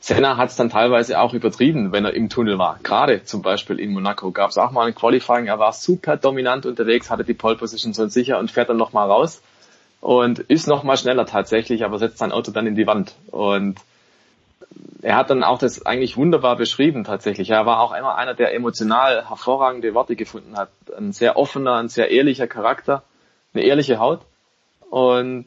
[0.00, 2.78] Senna hat es dann teilweise auch übertrieben, wenn er im Tunnel war.
[2.82, 6.64] Gerade zum Beispiel in Monaco gab es auch mal ein Qualifying, er war super dominant
[6.64, 9.42] unterwegs, hatte die Pole Position so sicher und fährt dann nochmal raus
[10.00, 13.14] und ist nochmal schneller tatsächlich, aber setzt sein Auto dann in die Wand.
[13.30, 13.78] Und
[15.02, 17.50] er hat dann auch das eigentlich wunderbar beschrieben tatsächlich.
[17.50, 20.70] Er war auch immer einer, der emotional hervorragende Worte gefunden hat.
[20.96, 23.02] Ein sehr offener, ein sehr ehrlicher Charakter,
[23.52, 24.20] eine ehrliche Haut.
[24.88, 25.46] Und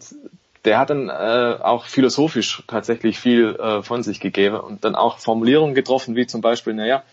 [0.65, 5.19] der hat dann äh, auch philosophisch tatsächlich viel äh, von sich gegeben und dann auch
[5.19, 7.03] Formulierungen getroffen, wie zum Beispiel, naja,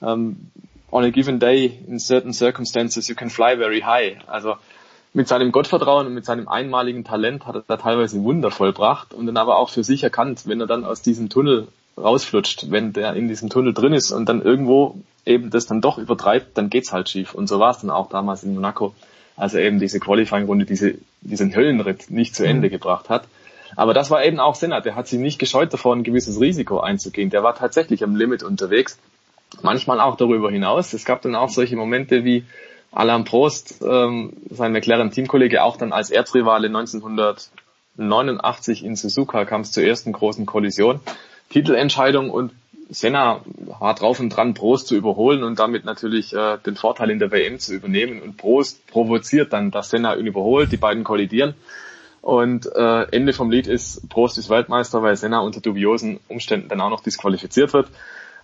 [0.00, 0.50] ähm,
[0.90, 4.16] on a given day, in certain circumstances, you can fly very high.
[4.26, 4.56] Also
[5.12, 9.26] mit seinem Gottvertrauen und mit seinem einmaligen Talent hat er da teilweise Wunder vollbracht und
[9.26, 13.14] dann aber auch für sich erkannt, wenn er dann aus diesem Tunnel rausflutscht, wenn der
[13.14, 16.92] in diesem Tunnel drin ist und dann irgendwo eben das dann doch übertreibt, dann geht's
[16.92, 17.34] halt schief.
[17.34, 18.94] Und so war es dann auch damals in Monaco
[19.40, 22.72] als er eben diese Qualifying-Runde, diese, diesen Höllenritt nicht zu Ende mhm.
[22.72, 23.24] gebracht hat.
[23.74, 26.80] Aber das war eben auch Senna, der hat sich nicht gescheut davor, ein gewisses Risiko
[26.80, 27.30] einzugehen.
[27.30, 28.98] Der war tatsächlich am Limit unterwegs,
[29.62, 30.92] manchmal auch darüber hinaus.
[30.92, 32.44] Es gab dann auch solche Momente wie
[32.92, 39.84] Alain Prost, ähm, sein McLaren-Teamkollege, auch dann als Erzrivale 1989 in Suzuka kam es zur
[39.84, 41.00] ersten großen Kollision.
[41.48, 42.52] Titelentscheidung und
[42.90, 43.40] Senna
[43.78, 47.30] war drauf und dran, Prost zu überholen und damit natürlich äh, den Vorteil in der
[47.30, 48.20] WM zu übernehmen.
[48.20, 51.54] Und Prost provoziert dann, dass Senna ihn überholt, die beiden kollidieren.
[52.20, 56.80] Und äh, Ende vom Lied ist, Prost ist Weltmeister, weil Senna unter dubiosen Umständen dann
[56.80, 57.88] auch noch disqualifiziert wird.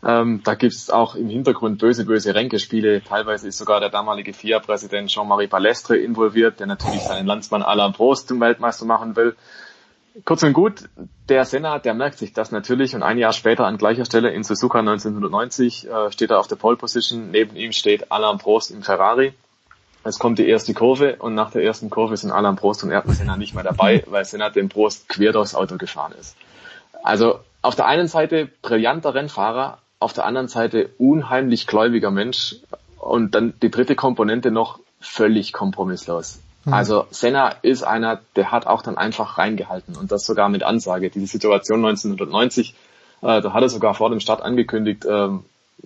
[0.04, 3.02] Ähm, da gibt's auch im Hintergrund böse, böse Ränkespiele.
[3.02, 8.28] Teilweise ist sogar der damalige FIA-Präsident Jean-Marie Balestre involviert, der natürlich seinen Landsmann Alain Prost
[8.28, 9.34] zum Weltmeister machen will.
[10.24, 10.88] Kurz und gut,
[11.28, 14.44] der Senna, der merkt sich das natürlich und ein Jahr später an gleicher Stelle in
[14.44, 17.30] Suzuka 1990 äh, steht er auf der Pole Position.
[17.30, 19.34] Neben ihm steht Alain Prost im Ferrari.
[20.04, 23.12] Es kommt die erste Kurve und nach der ersten Kurve sind Alain Prost und Ayrton
[23.12, 26.36] Senna nicht mehr dabei, weil Senna den Prost quer durchs Auto gefahren ist.
[27.02, 32.56] Also auf der einen Seite brillanter Rennfahrer, auf der anderen Seite unheimlich gläubiger Mensch
[32.98, 36.38] und dann die dritte Komponente noch völlig kompromisslos.
[36.66, 36.74] Mhm.
[36.74, 41.10] Also Senna ist einer, der hat auch dann einfach reingehalten und das sogar mit Ansage.
[41.10, 42.74] Diese Situation 1990,
[43.22, 45.44] äh, da hat er sogar vor dem Start angekündigt, ähm,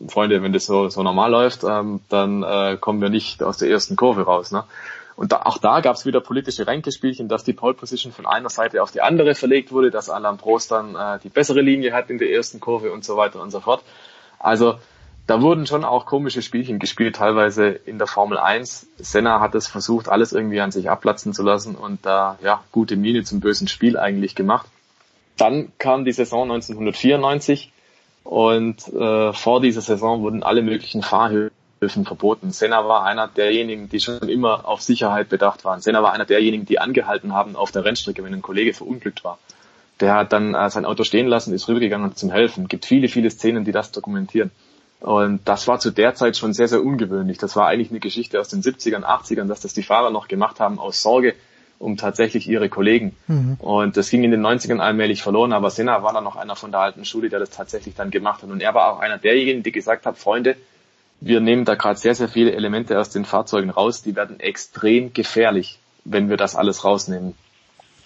[0.08, 3.68] Freunde, wenn das so, so normal läuft, ähm, dann äh, kommen wir nicht aus der
[3.68, 4.50] ersten Kurve raus.
[4.52, 4.64] Ne?
[5.16, 8.48] Und da, auch da gab es wieder politische Ränkespielchen, dass die Pole Position von einer
[8.48, 12.08] Seite auf die andere verlegt wurde, dass Alain Prost dann äh, die bessere Linie hat
[12.08, 13.82] in der ersten Kurve und so weiter und so fort.
[14.38, 14.78] Also
[15.30, 18.88] da wurden schon auch komische Spielchen gespielt, teilweise in der Formel 1.
[18.98, 22.96] Senna hat es versucht, alles irgendwie an sich abplatzen zu lassen und da, ja, gute
[22.96, 24.66] Miene zum bösen Spiel eigentlich gemacht.
[25.36, 27.70] Dann kam die Saison 1994
[28.24, 32.50] und äh, vor dieser Saison wurden alle möglichen Fahrhilfen verboten.
[32.50, 35.80] Senna war einer derjenigen, die schon immer auf Sicherheit bedacht waren.
[35.80, 39.38] Senna war einer derjenigen, die angehalten haben auf der Rennstrecke, wenn ein Kollege verunglückt war.
[40.00, 42.66] Der hat dann äh, sein Auto stehen lassen, ist rübergegangen zum Helfen.
[42.66, 44.50] Gibt viele, viele Szenen, die das dokumentieren.
[45.00, 47.38] Und das war zu der Zeit schon sehr, sehr ungewöhnlich.
[47.38, 50.60] Das war eigentlich eine Geschichte aus den 70ern, 80ern, dass das die Fahrer noch gemacht
[50.60, 51.34] haben aus Sorge
[51.80, 53.16] um tatsächlich ihre Kollegen.
[53.26, 53.54] Mhm.
[53.58, 56.70] Und das ging in den 90ern allmählich verloren, aber Senna war dann noch einer von
[56.70, 58.50] der alten Schule, der das tatsächlich dann gemacht hat.
[58.50, 60.56] Und er war auch einer derjenigen, die gesagt hat, Freunde,
[61.22, 65.14] wir nehmen da gerade sehr, sehr viele Elemente aus den Fahrzeugen raus, die werden extrem
[65.14, 67.34] gefährlich, wenn wir das alles rausnehmen.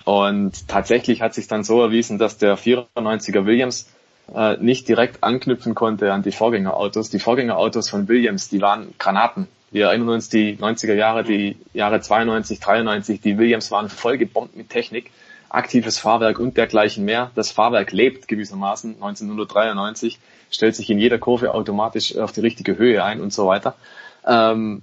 [0.05, 3.89] Und tatsächlich hat sich dann so erwiesen, dass der 94er Williams
[4.33, 7.11] äh, nicht direkt anknüpfen konnte an die Vorgängerautos.
[7.11, 9.49] Die Vorgängerautos von Williams, die waren Granaten.
[9.71, 14.57] Wir erinnern uns die 90er Jahre, die Jahre 92, 93, die Williams waren voll gebombt
[14.57, 15.11] mit Technik,
[15.49, 17.33] aktives Fahrwerk und dergleichen mehr.
[17.35, 20.21] Das Fahrwerk lebt gewissermaßen 1993,
[20.51, 23.75] stellt sich in jeder Kurve automatisch auf die richtige Höhe ein und so weiter.
[24.25, 24.83] Ähm,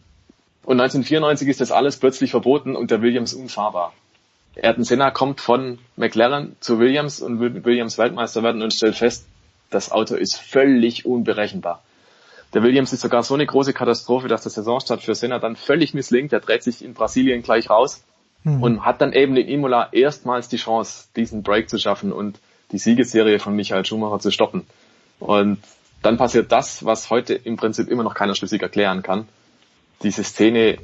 [0.63, 3.93] und 1994 ist das alles plötzlich verboten und der Williams unfahrbar.
[4.55, 9.25] Ayrton Senna kommt von McLaren zu Williams und will Williams Weltmeister werden und stellt fest,
[9.71, 11.81] das Auto ist völlig unberechenbar.
[12.53, 15.93] Der Williams ist sogar so eine große Katastrophe, dass der Saisonstart für Senna dann völlig
[15.93, 16.33] misslingt.
[16.33, 18.03] Er dreht sich in Brasilien gleich raus
[18.43, 18.61] mhm.
[18.61, 22.39] und hat dann eben in Imola erstmals die Chance, diesen Break zu schaffen und
[22.71, 24.65] die Siegesserie von Michael Schumacher zu stoppen.
[25.19, 25.59] Und
[26.01, 29.27] dann passiert das, was heute im Prinzip immer noch keiner schlüssig erklären kann.
[30.03, 30.77] Diese Szene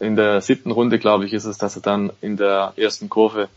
[0.00, 3.48] in der siebten Runde, glaube ich, ist es, dass er dann in der ersten Kurve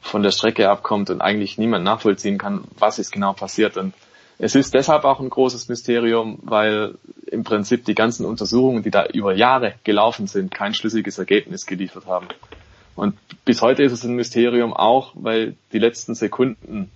[0.00, 3.76] von der Strecke abkommt und eigentlich niemand nachvollziehen kann, was ist genau passiert.
[3.76, 3.94] Und
[4.38, 6.94] es ist deshalb auch ein großes Mysterium, weil
[7.26, 12.06] im Prinzip die ganzen Untersuchungen, die da über Jahre gelaufen sind, kein schlüssiges Ergebnis geliefert
[12.06, 12.28] haben.
[12.94, 16.90] Und bis heute ist es ein Mysterium auch, weil die letzten Sekunden,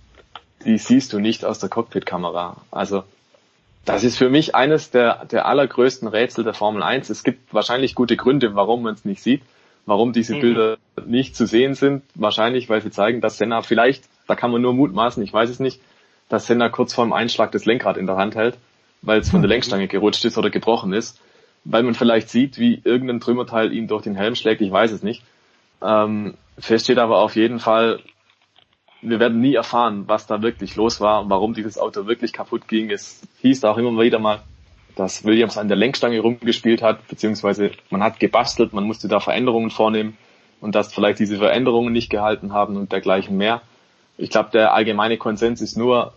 [0.65, 2.57] die siehst du nicht aus der Cockpitkamera.
[2.71, 3.03] Also
[3.85, 7.09] das ist für mich eines der, der allergrößten Rätsel der Formel 1.
[7.09, 9.41] Es gibt wahrscheinlich gute Gründe, warum man es nicht sieht,
[9.85, 10.41] warum diese mhm.
[10.41, 12.03] Bilder nicht zu sehen sind.
[12.15, 15.59] Wahrscheinlich, weil sie zeigen, dass Senna vielleicht, da kann man nur mutmaßen, ich weiß es
[15.59, 15.81] nicht,
[16.29, 18.57] dass Senna kurz vor dem Einschlag das Lenkrad in der Hand hält,
[19.01, 19.53] weil es von der mhm.
[19.53, 21.21] Lenkstange gerutscht ist oder gebrochen ist.
[21.65, 25.03] Weil man vielleicht sieht, wie irgendein Trümmerteil ihm durch den Helm schlägt, ich weiß es
[25.03, 25.23] nicht.
[25.81, 27.99] Ähm, fest steht aber auf jeden Fall,
[29.01, 32.89] wir werden nie erfahren, was da wirklich los war, warum dieses Auto wirklich kaputt ging.
[32.89, 34.41] Es hieß auch immer wieder mal,
[34.95, 39.69] dass Williams an der Lenkstange rumgespielt hat, beziehungsweise man hat gebastelt, man musste da Veränderungen
[39.69, 40.17] vornehmen
[40.61, 43.61] und dass vielleicht diese Veränderungen nicht gehalten haben und dergleichen mehr.
[44.17, 46.13] Ich glaube, der allgemeine Konsens ist nur,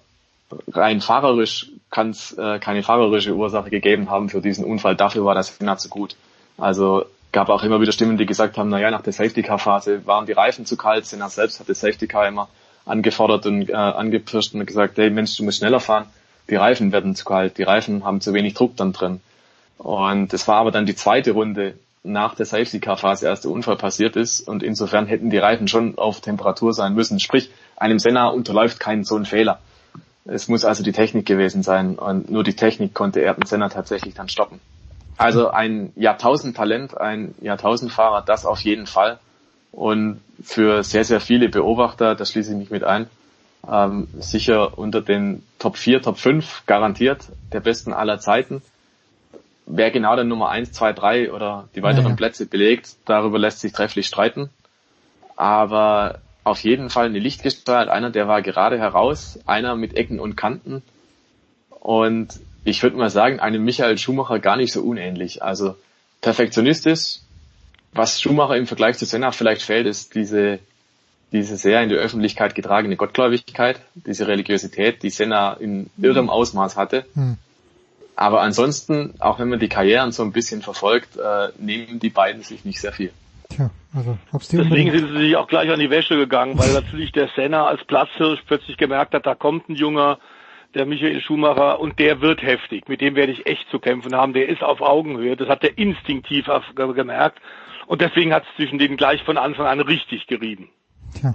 [0.73, 4.97] rein fahrerisch kann es äh, keine fahrerische Ursache gegeben haben für diesen Unfall.
[4.97, 6.17] Dafür war das nicht so gut.
[6.59, 10.07] Also gab auch immer wieder Stimmen, die gesagt haben, naja, nach der Safety Car Phase
[10.07, 12.49] waren die Reifen zu kalt, Senna selbst hat das Safety Car immer
[12.85, 16.07] angefordert und äh, angepirscht und gesagt, hey Mensch, du musst schneller fahren,
[16.49, 19.21] die Reifen werden zu kalt, die Reifen haben zu wenig Druck dann drin.
[19.79, 23.51] Und es war aber dann die zweite Runde nach der Safety Car Phase, als der
[23.51, 27.21] Unfall passiert ist und insofern hätten die Reifen schon auf Temperatur sein müssen.
[27.21, 29.61] Sprich, einem Senna unterläuft keinen so ein Fehler.
[30.25, 34.15] Es muss also die Technik gewesen sein und nur die Technik konnte Ayrton Senna tatsächlich
[34.15, 34.61] dann stoppen.
[35.17, 39.19] Also ein Jahrtausendtalent, ein Jahrtausendfahrer, das auf jeden Fall
[39.73, 43.09] und für sehr, sehr viele Beobachter, da schließe ich mich mit ein,
[43.71, 48.63] ähm, sicher unter den Top 4, Top 5 garantiert der besten aller Zeiten.
[49.67, 52.17] Wer genau der Nummer 1, 2, 3 oder die weiteren ja.
[52.17, 54.51] Plätze belegt, darüber lässt sich trefflich streiten.
[55.37, 60.37] Aber auf jeden Fall eine Lichtgestalt, einer, der war gerade heraus, einer mit Ecken und
[60.37, 60.81] Kanten.
[61.71, 62.29] Und
[62.65, 65.43] ich würde mal sagen, einem Michael Schumacher gar nicht so unähnlich.
[65.43, 65.75] Also
[66.21, 67.19] perfektionistisch,
[67.93, 70.61] was Schumacher im Vergleich zu Senna vielleicht fehlt, ist diese,
[71.33, 77.07] diese sehr in die Öffentlichkeit getragene Gottgläubigkeit, diese Religiosität, die Senna in irrem Ausmaß hatte.
[77.15, 77.39] Hm.
[78.15, 82.45] Aber ansonsten, auch wenn man die Karrieren so ein bisschen verfolgt, äh, nehmen die beiden
[82.45, 83.11] sich nicht sehr viel.
[83.49, 86.73] Tja, also hab's die Deswegen sind sie sich auch gleich an die Wäsche gegangen, weil
[86.75, 90.19] natürlich der Senna als Platzhirsch plötzlich gemerkt hat, da kommt ein junger,
[90.75, 92.89] der Michael Schumacher, und der wird heftig.
[92.89, 94.35] Mit dem werde ich echt zu kämpfen haben.
[94.35, 95.37] Der ist auf Augenhöhe.
[95.37, 97.41] Das hat er instinktiv gemerkt.
[97.87, 100.69] Und deswegen hat es zwischen denen gleich von Anfang an richtig gerieben.
[101.15, 101.35] Tja.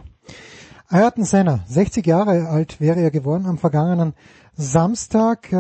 [0.90, 4.14] Ayrton Senna, 60 Jahre alt wäre er geworden am vergangenen
[4.54, 5.52] Samstag.
[5.54, 5.56] Äh,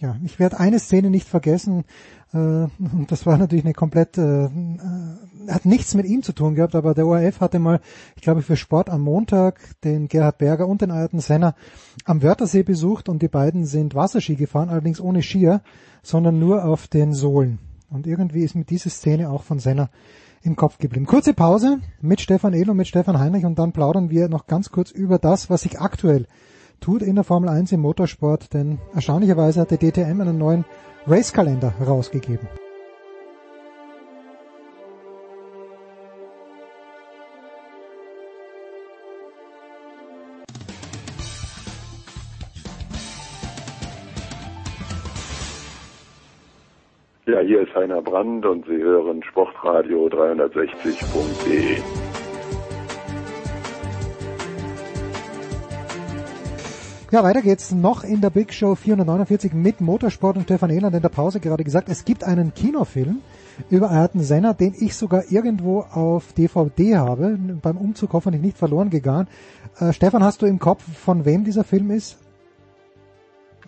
[0.00, 1.84] ja, ich werde eine Szene nicht vergessen.
[2.32, 2.66] Äh,
[3.08, 4.48] das war natürlich eine komplett, äh, äh,
[5.48, 7.80] hat nichts mit ihm zu tun gehabt, aber der ORF hatte mal,
[8.16, 11.54] ich glaube für Sport am Montag, den Gerhard Berger und den Ayrton Senna
[12.04, 15.62] am Wörthersee besucht und die beiden sind Wasserski gefahren, allerdings ohne Skier,
[16.02, 17.58] sondern nur auf den Sohlen.
[17.90, 19.90] Und irgendwie ist mir diese Szene auch von Senna
[20.42, 21.06] im Kopf geblieben.
[21.06, 24.70] Kurze Pause mit Stefan Ehl und mit Stefan Heinrich und dann plaudern wir noch ganz
[24.70, 26.26] kurz über das, was sich aktuell
[26.80, 30.64] tut in der Formel 1 im Motorsport, denn erstaunlicherweise hat der DTM einen neuen
[31.08, 32.48] Racekalender herausgegeben.
[47.26, 52.05] Ja, hier ist Heiner Brand und Sie hören Sportradio 360.de.
[57.12, 61.02] Ja, weiter geht's noch in der Big Show 449 mit Motorsport und Stefan Ehland in
[61.02, 63.20] der Pause gerade gesagt, es gibt einen Kinofilm
[63.70, 68.90] über Ayrton Senna, den ich sogar irgendwo auf DVD habe, beim Umzug hoffentlich nicht verloren
[68.90, 69.28] gegangen.
[69.78, 72.18] Äh, Stefan, hast du im Kopf, von wem dieser Film ist?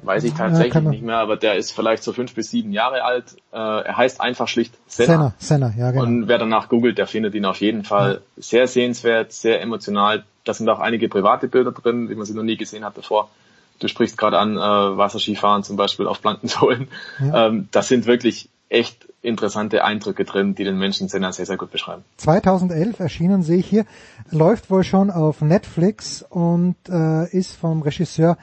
[0.02, 3.05] Weiß ich tatsächlich ja, nicht mehr, aber der ist vielleicht so fünf bis sieben Jahre
[3.05, 3.36] alt.
[3.52, 5.35] Äh, er heißt einfach schlicht Senna.
[5.39, 6.05] Senna, Senna, ja genau.
[6.05, 8.43] Und wer danach googelt, der findet ihn auf jeden Fall ja.
[8.43, 10.25] sehr sehenswert, sehr emotional.
[10.44, 13.28] Da sind auch einige private Bilder drin, wie man sie noch nie gesehen hat davor.
[13.81, 16.89] Du sprichst gerade an äh, Wasserskifahren zum Beispiel auf blanken Sohlen.
[17.20, 17.47] Ja.
[17.47, 21.70] Ähm, das sind wirklich echt interessante Eindrücke drin, die den Menschen Senna sehr, sehr gut
[21.70, 22.05] beschreiben.
[22.18, 23.85] 2011 erschienen sehe ich hier,
[24.31, 28.36] läuft wohl schon auf Netflix und äh, ist vom Regisseur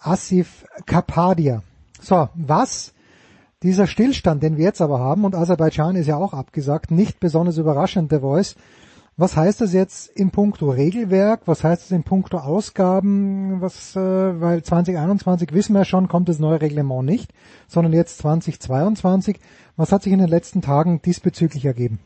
[0.00, 1.62] Asif Kapadia.
[2.00, 2.94] So, was
[3.62, 7.58] dieser Stillstand, den wir jetzt aber haben, und Aserbaidschan ist ja auch abgesagt, nicht besonders
[7.58, 8.54] überraschend, der Voice,
[9.20, 11.40] Was heißt das jetzt in puncto Regelwerk?
[11.46, 13.60] Was heißt das in puncto Ausgaben?
[13.60, 17.32] Was, äh, weil 2021 wissen wir schon, kommt das neue Reglement nicht,
[17.66, 19.40] sondern jetzt 2022.
[19.76, 21.98] Was hat sich in den letzten Tagen diesbezüglich ergeben?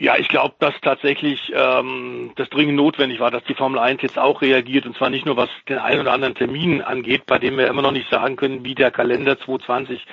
[0.00, 4.18] Ja, ich glaube, dass tatsächlich ähm, das dringend notwendig war, dass die Formel 1 jetzt
[4.18, 7.58] auch reagiert und zwar nicht nur was den einen oder anderen Termin angeht, bei dem
[7.58, 10.06] wir immer noch nicht sagen können, wie der Kalender 2020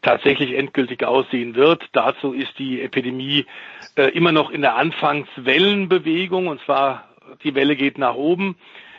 [0.00, 1.84] tatsächlich endgültig aussehen wird.
[1.92, 3.44] Dazu ist die Epidemie
[3.96, 7.10] äh, immer noch in der Anfangswellenbewegung und zwar
[7.42, 8.56] die Welle geht nach oben.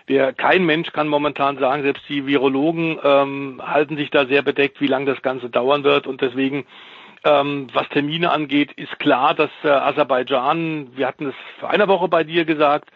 [0.10, 4.80] Der, kein Mensch kann momentan sagen, selbst die Virologen ähm, halten sich da sehr bedeckt,
[4.80, 6.68] wie lange das Ganze dauern wird und deswegen
[7.26, 12.08] ähm, was Termine angeht, ist klar, dass äh, Aserbaidschan, wir hatten es vor einer Woche
[12.08, 12.90] bei dir gesagt,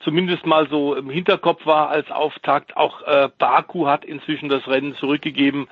[0.00, 2.76] zumindest mal so im Hinterkopf war als Auftakt.
[2.76, 5.66] Auch äh, Baku hat inzwischen das Rennen zurückgegeben.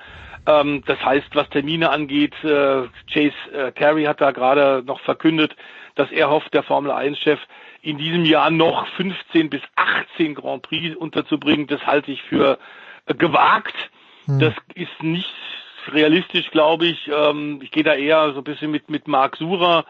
[0.47, 5.55] Ähm, das heißt, was Termine angeht, äh, Chase äh, Carey hat da gerade noch verkündet,
[5.95, 7.39] dass er hofft, der Formel 1-Chef
[7.81, 11.67] in diesem Jahr noch 15 bis 18 Grand Prix unterzubringen.
[11.67, 12.57] Das halte ich für
[13.05, 13.75] äh, gewagt.
[14.25, 14.39] Hm.
[14.39, 15.33] Das ist nicht
[15.91, 17.07] realistisch, glaube ich.
[17.07, 19.85] Ähm, ich gehe da eher so ein bisschen mit, mit Marc Surer,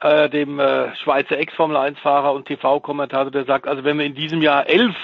[0.00, 4.68] äh, dem äh, Schweizer Ex-Formel-1-Fahrer und TV-Kommentator, der sagt, also wenn wir in diesem Jahr
[4.68, 4.94] elf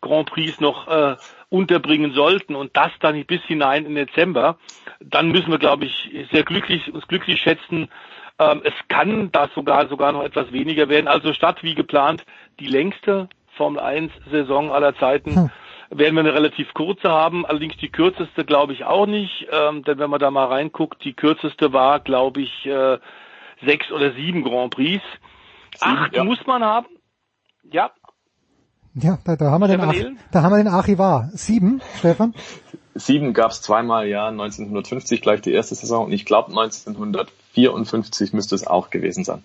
[0.00, 1.16] Grand Prix noch äh,
[1.48, 4.58] unterbringen sollten und das dann bis hinein in Dezember,
[5.00, 7.88] dann müssen wir, glaube ich, sehr glücklich, uns glücklich schätzen.
[8.38, 11.06] Ähm, es kann da sogar, sogar noch etwas weniger werden.
[11.06, 12.24] Also statt wie geplant
[12.58, 15.50] die längste Formel 1 Saison aller Zeiten hm
[15.92, 19.98] werden wir eine relativ kurze haben, allerdings die kürzeste glaube ich auch nicht, ähm, denn
[19.98, 22.98] wenn man da mal reinguckt, die kürzeste war, glaube ich, äh,
[23.64, 25.02] sechs oder sieben Grand Prix.
[25.76, 26.24] Sieben, Acht ja.
[26.24, 26.86] muss man haben.
[27.70, 27.90] Ja.
[28.94, 31.30] Ja, da, da haben wir Stefan den, Ach, da haben wir den Archivar.
[31.32, 32.34] Sieben, Stefan?
[32.94, 38.54] Sieben gab es zweimal, ja, 1950 gleich die erste Saison und ich glaube 1954 müsste
[38.54, 39.42] es auch gewesen sein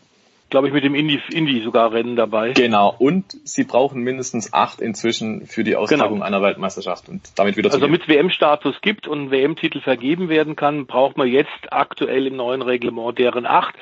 [0.49, 2.53] glaube ich, mit dem Indie, Indie sogar Rennen dabei.
[2.53, 2.95] Genau.
[2.97, 6.25] Und sie brauchen mindestens acht inzwischen für die Austragung genau.
[6.25, 10.85] einer Weltmeisterschaft und damit wieder Also damit es WM-Status gibt und WM-Titel vergeben werden kann,
[10.85, 13.75] braucht man jetzt aktuell im neuen Reglement deren acht.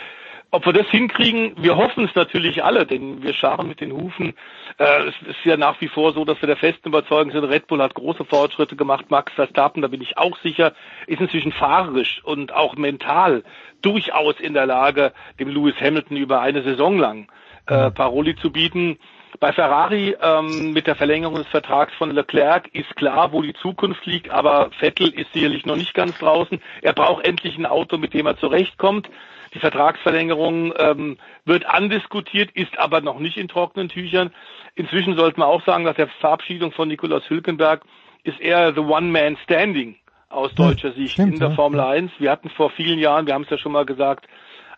[0.51, 4.33] Ob wir das hinkriegen, wir hoffen es natürlich alle, denn wir scharen mit den Hufen.
[4.77, 7.67] Äh, es ist ja nach wie vor so, dass wir der festen Überzeugung sind, Red
[7.67, 9.09] Bull hat große Fortschritte gemacht.
[9.09, 10.73] Max Verstappen, da bin ich auch sicher,
[11.07, 13.43] ist inzwischen fahrerisch und auch mental
[13.81, 17.27] durchaus in der Lage, dem Lewis Hamilton über eine Saison lang
[17.67, 18.97] äh, Paroli zu bieten.
[19.39, 24.05] Bei Ferrari ähm, mit der Verlängerung des Vertrags von Leclerc ist klar, wo die Zukunft
[24.05, 26.61] liegt, aber Vettel ist sicherlich noch nicht ganz draußen.
[26.81, 29.09] Er braucht endlich ein Auto, mit dem er zurechtkommt.
[29.55, 34.31] Die Vertragsverlängerung ähm, wird andiskutiert, ist aber noch nicht in trockenen Tüchern.
[34.75, 37.83] Inzwischen sollte man auch sagen, dass der Verabschiedung von Nikolaus Hülkenberg
[38.23, 39.95] ist eher the One-Man Standing
[40.27, 42.11] aus deutscher Sicht Stimmt, in der Formel 1.
[42.19, 44.27] Wir hatten vor vielen Jahren, wir haben es ja schon mal gesagt,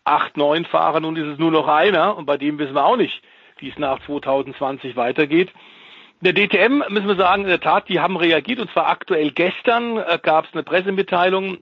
[0.06, 2.98] acht, neun Fahrer, nun ist es nur noch einer und bei dem wissen wir auch
[2.98, 3.24] nicht,
[3.58, 5.50] wie es nach 2020 weitergeht.
[6.22, 9.98] Der DTM müssen wir sagen, in der Tat, die haben reagiert und zwar aktuell gestern
[9.98, 11.58] äh, gab es eine Pressemitteilung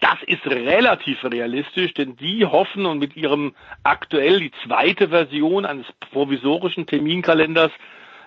[0.00, 5.86] das ist relativ realistisch, denn die hoffen und mit ihrem aktuell die zweite Version eines
[6.12, 7.72] provisorischen Terminkalenders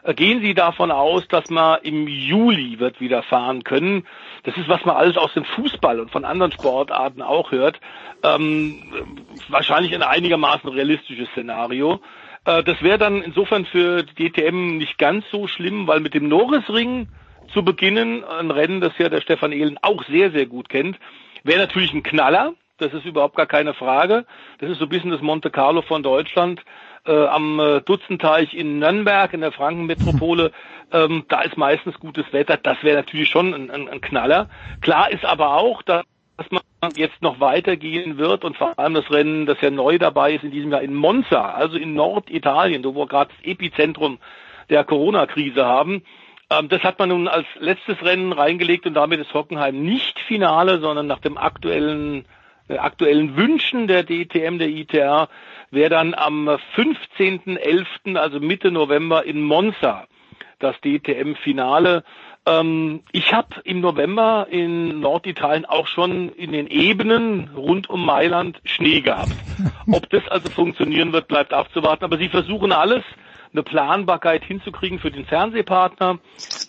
[0.04, 4.06] äh, gehen Sie davon aus, dass man im Juli wird wieder fahren können.
[4.44, 7.80] Das ist, was man alles aus dem Fußball und von anderen Sportarten auch hört.
[8.24, 8.84] Ähm,
[9.48, 12.02] wahrscheinlich ein einigermaßen realistisches Szenario.
[12.46, 16.28] Äh, das wäre dann insofern für die DTM nicht ganz so schlimm, weil mit dem
[16.28, 17.08] Norrisring
[17.54, 20.98] zu beginnen, ein Rennen, das ja der Stefan Ehlen auch sehr, sehr gut kennt,
[21.44, 24.26] Wäre natürlich ein Knaller, das ist überhaupt gar keine Frage.
[24.60, 26.62] Das ist so ein bisschen das Monte Carlo von Deutschland.
[27.06, 30.52] Äh, am äh, Dutzendteich in Nürnberg, in der Frankenmetropole,
[30.92, 32.58] ähm, da ist meistens gutes Wetter.
[32.58, 34.50] Das wäre natürlich schon ein, ein, ein Knaller.
[34.82, 36.04] Klar ist aber auch, dass
[36.52, 36.62] man
[36.96, 40.52] jetzt noch weitergehen wird und vor allem das Rennen, das ja neu dabei ist in
[40.52, 44.20] diesem Jahr in Monza, also in Norditalien, wo wir gerade das Epizentrum
[44.70, 46.04] der Corona-Krise haben.
[46.52, 50.80] Ähm, das hat man nun als letztes Rennen reingelegt und damit ist Hockenheim nicht Finale,
[50.80, 52.26] sondern nach dem aktuellen,
[52.68, 55.30] äh, aktuellen Wünschen der DTM, der ITR,
[55.72, 60.08] wäre dann am 15.11., also Mitte November in Monza,
[60.60, 62.04] das DTM-Finale.
[62.46, 68.60] Ähm, ich habe im November in Norditalien auch schon in den Ebenen rund um Mailand
[68.66, 69.32] Schnee gehabt.
[69.90, 72.04] Ob das also funktionieren wird, bleibt abzuwarten.
[72.04, 73.04] Aber sie versuchen alles
[73.54, 76.20] eine Planbarkeit hinzukriegen für den Fernsehpartner,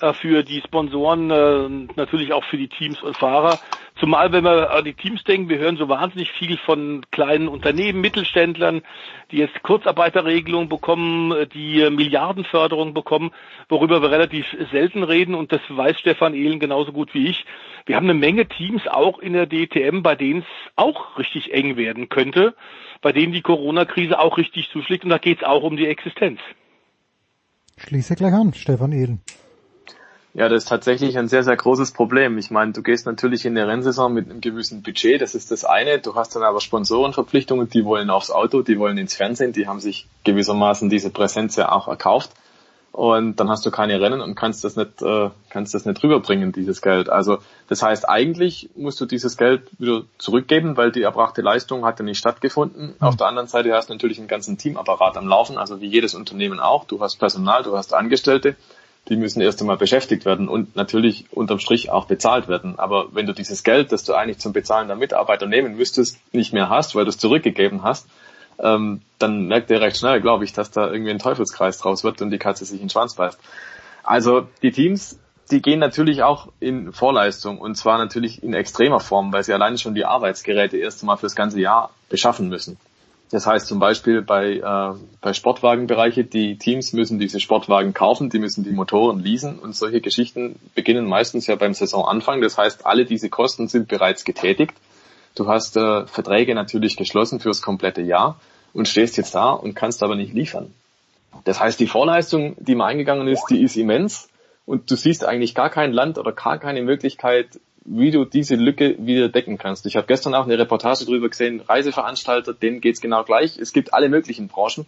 [0.00, 3.58] äh, für die Sponsoren, äh, natürlich auch für die Teams und Fahrer.
[4.00, 8.00] Zumal, wenn wir an die Teams denken, wir hören so wahnsinnig viel von kleinen Unternehmen,
[8.00, 8.82] Mittelständlern,
[9.30, 13.32] die jetzt Kurzarbeiterregelungen bekommen, die Milliardenförderung bekommen,
[13.68, 15.34] worüber wir relativ selten reden.
[15.34, 17.44] Und das weiß Stefan Ehlen genauso gut wie ich.
[17.86, 21.76] Wir haben eine Menge Teams auch in der DTM, bei denen es auch richtig eng
[21.76, 22.54] werden könnte,
[23.02, 25.04] bei denen die Corona-Krise auch richtig zuschlägt.
[25.04, 26.40] Und da geht es auch um die Existenz.
[27.76, 29.20] Schließe gleich an, Stefan Ehlen.
[30.34, 32.38] Ja, das ist tatsächlich ein sehr, sehr großes Problem.
[32.38, 35.64] Ich meine, du gehst natürlich in der Rennsaison mit einem gewissen Budget, das ist das
[35.66, 35.98] eine.
[35.98, 39.80] Du hast dann aber Sponsorenverpflichtungen, die wollen aufs Auto, die wollen ins Fernsehen, die haben
[39.80, 42.30] sich gewissermaßen diese Präsenz ja auch erkauft.
[42.92, 46.52] Und dann hast du keine Rennen und kannst das nicht, äh, kannst das nicht rüberbringen,
[46.52, 47.08] dieses Geld.
[47.08, 47.38] Also
[47.68, 52.04] das heißt, eigentlich musst du dieses Geld wieder zurückgeben, weil die erbrachte Leistung hat ja
[52.04, 52.88] nicht stattgefunden.
[52.88, 52.94] Mhm.
[53.00, 56.14] Auf der anderen Seite hast du natürlich einen ganzen Teamapparat am Laufen, also wie jedes
[56.14, 56.84] Unternehmen auch.
[56.84, 58.56] Du hast Personal, du hast Angestellte
[59.08, 62.78] die müssen erst einmal beschäftigt werden und natürlich unterm Strich auch bezahlt werden.
[62.78, 66.52] Aber wenn du dieses Geld, das du eigentlich zum Bezahlen der Mitarbeiter nehmen müsstest, nicht
[66.52, 68.06] mehr hast, weil du es zurückgegeben hast,
[68.58, 72.22] ähm, dann merkt ihr recht schnell, glaube ich, dass da irgendwie ein Teufelskreis draus wird
[72.22, 73.38] und die Katze sich in den Schwanz beißt.
[74.02, 75.18] Also die Teams,
[75.50, 79.78] die gehen natürlich auch in Vorleistung und zwar natürlich in extremer Form, weil sie allein
[79.78, 82.78] schon die Arbeitsgeräte erst einmal fürs ganze Jahr beschaffen müssen.
[83.32, 88.38] Das heißt zum Beispiel bei, äh, bei Sportwagenbereiche, die Teams müssen diese Sportwagen kaufen, die
[88.38, 92.42] müssen die Motoren leasen und solche Geschichten beginnen meistens ja beim Saisonanfang.
[92.42, 94.74] Das heißt, alle diese Kosten sind bereits getätigt.
[95.34, 98.40] Du hast äh, Verträge natürlich geschlossen fürs komplette Jahr
[98.74, 100.72] und stehst jetzt da und kannst aber nicht liefern.
[101.44, 104.28] Das heißt, die Vorleistung, die mal eingegangen ist, die ist immens
[104.66, 108.96] und du siehst eigentlich gar kein Land oder gar keine Möglichkeit, wie du diese Lücke
[108.98, 109.86] wieder decken kannst.
[109.86, 113.58] Ich habe gestern auch eine Reportage drüber gesehen, Reiseveranstalter, denen geht's genau gleich.
[113.58, 114.86] Es gibt alle möglichen Branchen,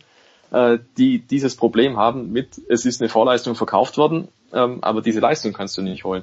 [0.52, 5.20] äh, die dieses Problem haben mit, es ist eine Vorleistung verkauft worden, ähm, aber diese
[5.20, 6.23] Leistung kannst du nicht holen.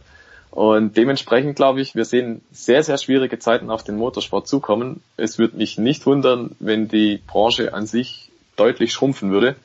[0.52, 5.02] Und dementsprechend glaube ich, wir sehen sehr, sehr schwierige Zeiten auf den Motorsport zukommen.
[5.16, 9.56] Es würde mich nicht wundern, wenn die Branche an sich deutlich schrumpfen würde.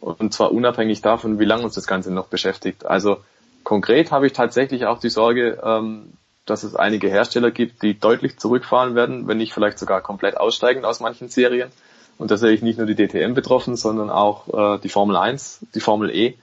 [0.00, 2.84] Und zwar unabhängig davon, wie lange uns das Ganze noch beschäftigt.
[2.84, 3.18] Also
[3.62, 6.14] konkret habe ich tatsächlich auch die Sorge, ähm,
[6.44, 10.84] dass es einige Hersteller gibt, die deutlich zurückfahren werden, wenn nicht vielleicht sogar komplett aussteigen
[10.84, 11.70] aus manchen Serien.
[12.18, 15.66] Und da sehe ich nicht nur die DTM betroffen, sondern auch äh, die Formel 1,
[15.74, 16.34] die Formel E,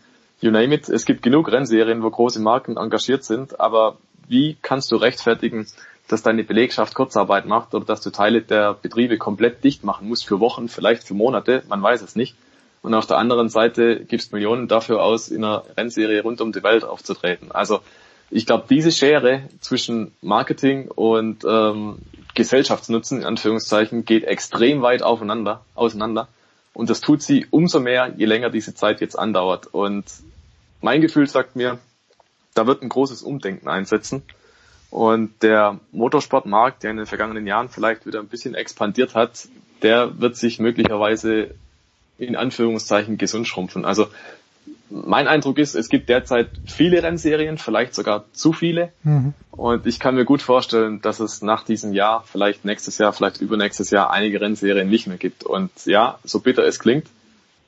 [0.41, 0.89] you name it.
[0.89, 5.67] Es gibt genug Rennserien, wo große Marken engagiert sind, aber wie kannst du rechtfertigen,
[6.07, 10.27] dass deine Belegschaft Kurzarbeit macht oder dass du Teile der Betriebe komplett dicht machen musst
[10.27, 12.35] für Wochen, vielleicht für Monate, man weiß es nicht.
[12.81, 16.63] Und auf der anderen Seite gibst Millionen dafür aus, in einer Rennserie rund um die
[16.63, 17.51] Welt aufzutreten.
[17.51, 17.81] Also
[18.31, 21.97] ich glaube, diese Schere zwischen Marketing und ähm,
[22.35, 26.27] Gesellschaftsnutzen, in Anführungszeichen, geht extrem weit aufeinander, auseinander.
[26.73, 29.67] Und das tut sie umso mehr, je länger diese Zeit jetzt andauert.
[29.67, 30.05] Und
[30.81, 31.79] mein Gefühl sagt mir,
[32.53, 34.23] da wird ein großes Umdenken einsetzen.
[34.89, 39.47] Und der Motorsportmarkt, der in den vergangenen Jahren vielleicht wieder ein bisschen expandiert hat,
[39.81, 41.53] der wird sich möglicherweise
[42.17, 43.85] in Anführungszeichen gesund schrumpfen.
[43.85, 44.07] Also
[44.89, 48.91] mein Eindruck ist, es gibt derzeit viele Rennserien, vielleicht sogar zu viele.
[49.03, 49.33] Mhm.
[49.51, 53.41] Und ich kann mir gut vorstellen, dass es nach diesem Jahr, vielleicht nächstes Jahr, vielleicht
[53.41, 55.43] übernächstes Jahr einige Rennserien nicht mehr gibt.
[55.43, 57.07] Und ja, so bitter es klingt,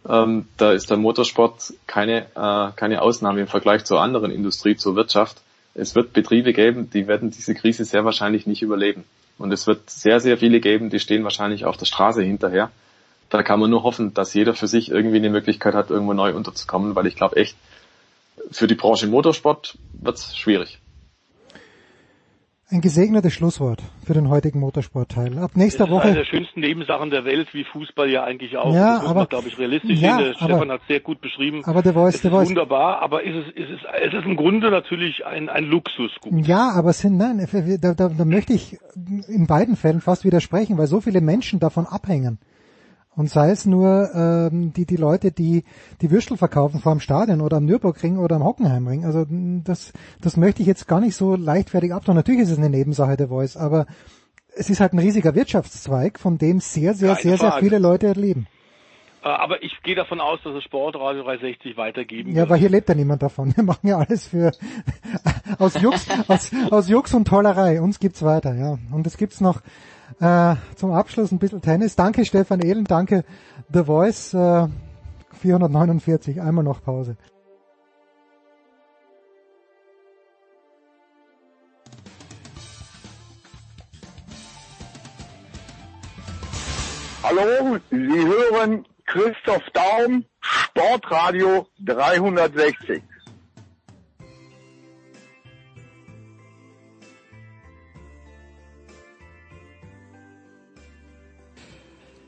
[0.09, 4.95] ähm, da ist der Motorsport keine, äh, keine Ausnahme im Vergleich zur anderen Industrie, zur
[4.95, 5.41] Wirtschaft.
[5.75, 9.03] Es wird Betriebe geben, die werden diese Krise sehr wahrscheinlich nicht überleben.
[9.37, 12.71] Und es wird sehr, sehr viele geben, die stehen wahrscheinlich auf der Straße hinterher
[13.31, 16.35] da kann man nur hoffen, dass jeder für sich irgendwie eine Möglichkeit hat, irgendwo neu
[16.35, 17.55] unterzukommen, weil ich glaube echt,
[18.51, 20.79] für die Branche Motorsport wird's schwierig.
[22.69, 25.37] Ein gesegnetes Schlusswort für den heutigen Motorsportteil.
[25.39, 26.07] Ab nächster Woche.
[26.07, 28.73] Eine der schönsten Nebensachen der Welt, wie Fußball ja eigentlich auch.
[28.73, 30.19] Ja, das aber, glaube ich, realistisch ja, sehen.
[30.19, 31.63] Der aber, Stefan hat sehr gut beschrieben.
[31.65, 32.47] Aber der Voice, es der ist Voice.
[32.47, 36.47] wunderbar, aber ist es, ist es, es ist im Grunde natürlich ein, ein Luxusgut.
[36.47, 37.45] Ja, aber sind, nein,
[37.81, 38.77] da, da, da möchte ich
[39.27, 42.39] in beiden Fällen fast widersprechen, weil so viele Menschen davon abhängen.
[43.15, 45.65] Und sei es nur ähm, die, die Leute, die
[46.01, 49.03] die Würstel verkaufen vor dem Stadion oder am Nürburgring oder am Hockenheimring.
[49.05, 49.91] Also das,
[50.21, 52.15] das möchte ich jetzt gar nicht so leichtfertig abtun.
[52.15, 53.85] Natürlich ist es eine Nebensache der Voice, aber
[54.55, 57.65] es ist halt ein riesiger Wirtschaftszweig, von dem sehr, sehr, Keine sehr, sehr Frage.
[57.65, 58.47] viele Leute leben.
[59.23, 62.47] Äh, Aber ich gehe davon aus, dass es Sportradio 360 weitergeben Ja, wird.
[62.47, 63.55] aber hier lebt ja niemand davon.
[63.55, 64.51] Wir machen ja alles für
[65.59, 67.81] aus Jux, aus, aus Jux und Tollerei.
[67.81, 68.77] Uns gibt's weiter, ja.
[68.91, 69.61] Und es gibt's noch
[70.21, 71.95] äh, zum Abschluss ein bisschen Tennis.
[71.95, 73.25] Danke Stefan Ehlen, danke
[73.73, 74.33] The Voice.
[74.33, 74.67] Äh,
[75.41, 77.17] 449, einmal noch Pause.
[87.23, 93.01] Hallo, Sie hören Christoph Daum, Sportradio 360.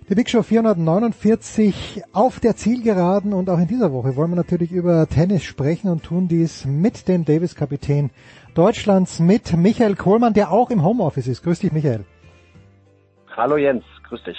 [0.10, 4.74] Die Big Show 449 auf der Zielgeraden und auch in dieser Woche wollen wir natürlich
[4.74, 8.10] über Tennis sprechen und tun dies mit dem Davis-Kapitän
[8.54, 11.42] Deutschlands, mit Michael Kohlmann, der auch im Homeoffice ist.
[11.44, 12.04] Grüß dich, Michael.
[13.38, 14.38] Hallo Jens, grüß dich.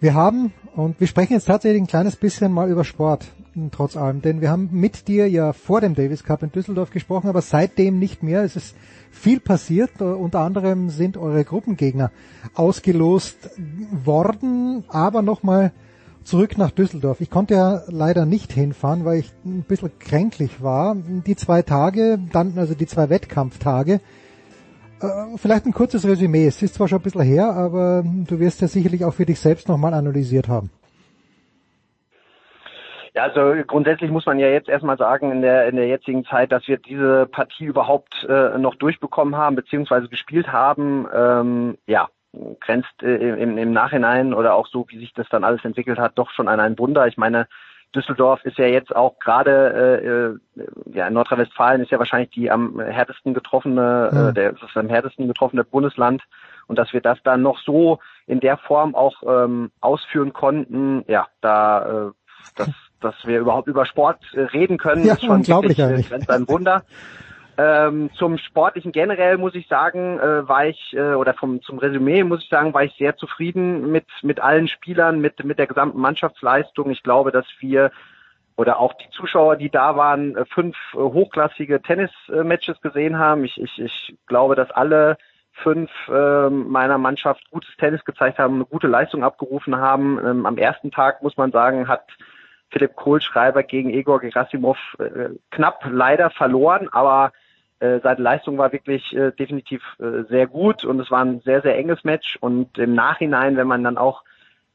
[0.00, 3.26] Wir haben, und wir sprechen jetzt tatsächlich ein kleines bisschen mal über Sport,
[3.72, 7.28] trotz allem, denn wir haben mit dir ja vor dem Davis Cup in Düsseldorf gesprochen,
[7.28, 8.44] aber seitdem nicht mehr.
[8.44, 8.74] Es ist
[9.10, 10.00] viel passiert.
[10.00, 12.10] Unter anderem sind eure Gruppengegner
[12.54, 13.50] ausgelost
[14.04, 15.72] worden, aber nochmal
[16.24, 17.20] zurück nach Düsseldorf.
[17.20, 20.94] Ich konnte ja leider nicht hinfahren, weil ich ein bisschen kränklich war.
[20.94, 24.00] Die zwei Tage, dann also die zwei Wettkampftage.
[25.00, 26.46] Äh, vielleicht ein kurzes Resümee.
[26.46, 29.40] Es ist zwar schon ein bisschen her, aber du wirst ja sicherlich auch für dich
[29.40, 30.70] selbst nochmal analysiert haben.
[33.14, 36.52] Ja, also grundsätzlich muss man ja jetzt erstmal sagen in der in der jetzigen Zeit,
[36.52, 41.08] dass wir diese Partie überhaupt äh, noch durchbekommen haben beziehungsweise gespielt haben.
[41.12, 42.08] Ähm, ja,
[42.60, 46.12] grenzt äh, im, im Nachhinein oder auch so, wie sich das dann alles entwickelt hat,
[46.16, 47.06] doch schon an ein Wunder.
[47.08, 47.48] Ich meine,
[47.94, 52.78] Düsseldorf ist ja jetzt auch gerade, äh, äh ja, Nordrhein-Westfalen ist ja wahrscheinlich die am
[52.78, 54.28] härtesten getroffene, mhm.
[54.28, 56.22] äh, der, das am härtesten getroffene Bundesland.
[56.68, 61.26] Und dass wir das dann noch so in der Form auch ähm, ausführen konnten, ja,
[61.40, 62.10] da äh,
[62.54, 62.68] das
[63.00, 66.48] dass wir überhaupt über Sport äh, reden können, ja, ist schon unglaublich wirklich, äh, ein
[66.48, 66.84] Wunder.
[67.58, 72.24] Ähm, zum Sportlichen generell muss ich sagen, äh, war ich, äh, oder vom, zum Resümee
[72.24, 76.00] muss ich sagen, war ich sehr zufrieden mit, mit allen Spielern, mit, mit der gesamten
[76.00, 76.90] Mannschaftsleistung.
[76.90, 77.90] Ich glaube, dass wir
[78.56, 83.44] oder auch die Zuschauer, die da waren, äh, fünf hochklassige Tennismatches gesehen haben.
[83.44, 85.18] Ich, ich, ich glaube, dass alle
[85.52, 90.18] fünf äh, meiner Mannschaft gutes Tennis gezeigt haben, eine gute Leistung abgerufen haben.
[90.24, 92.06] Ähm, am ersten Tag muss man sagen, hat
[92.70, 97.32] Philipp Kohlschreiber gegen Egor Gerasimov äh, knapp leider verloren, aber
[97.80, 101.62] äh, seine Leistung war wirklich äh, definitiv äh, sehr gut und es war ein sehr,
[101.62, 104.22] sehr enges Match und im Nachhinein, wenn man dann auch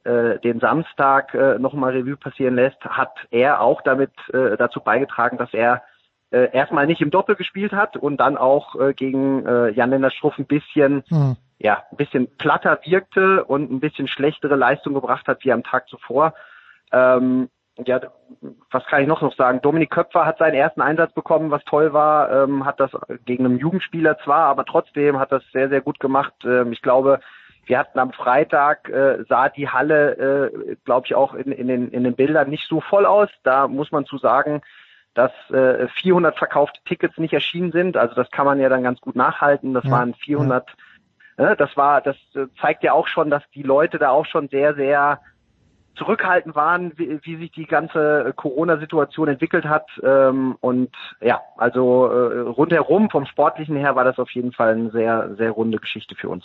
[0.03, 5.37] äh, den Samstag äh, nochmal Revue passieren lässt, hat er auch damit äh, dazu beigetragen,
[5.37, 5.83] dass er
[6.31, 10.37] äh, erstmal nicht im Doppel gespielt hat und dann auch äh, gegen äh, Jan-Lennart Struff
[10.37, 11.37] ein bisschen mhm.
[11.59, 15.87] ja, ein bisschen platter wirkte und ein bisschen schlechtere Leistung gebracht hat wie am Tag
[15.87, 16.33] zuvor.
[16.91, 17.49] Ähm,
[17.83, 17.99] ja,
[18.71, 19.61] was kann ich noch noch sagen?
[19.61, 22.91] Dominik Köpfer hat seinen ersten Einsatz bekommen, was toll war, ähm, hat das
[23.25, 26.33] gegen einen Jugendspieler zwar, aber trotzdem hat das sehr, sehr gut gemacht.
[26.45, 27.19] Ähm, ich glaube,
[27.65, 31.89] wir hatten am Freitag, äh, sah die Halle, äh, glaube ich, auch in, in, den,
[31.89, 33.29] in den Bildern nicht so voll aus.
[33.43, 34.61] Da muss man zu sagen,
[35.15, 37.97] dass äh, 400 verkaufte Tickets nicht erschienen sind.
[37.97, 39.73] Also das kann man ja dann ganz gut nachhalten.
[39.73, 40.67] Das ja, waren 400.
[41.37, 41.51] Ja.
[41.51, 44.47] Äh, das war, das äh, zeigt ja auch schon, dass die Leute da auch schon
[44.49, 45.19] sehr, sehr
[45.95, 49.87] zurückhaltend waren, wie, wie sich die ganze Corona-Situation entwickelt hat.
[50.03, 50.89] Ähm, und
[51.21, 55.51] ja, also äh, rundherum vom Sportlichen her war das auf jeden Fall eine sehr, sehr
[55.51, 56.43] runde Geschichte für uns.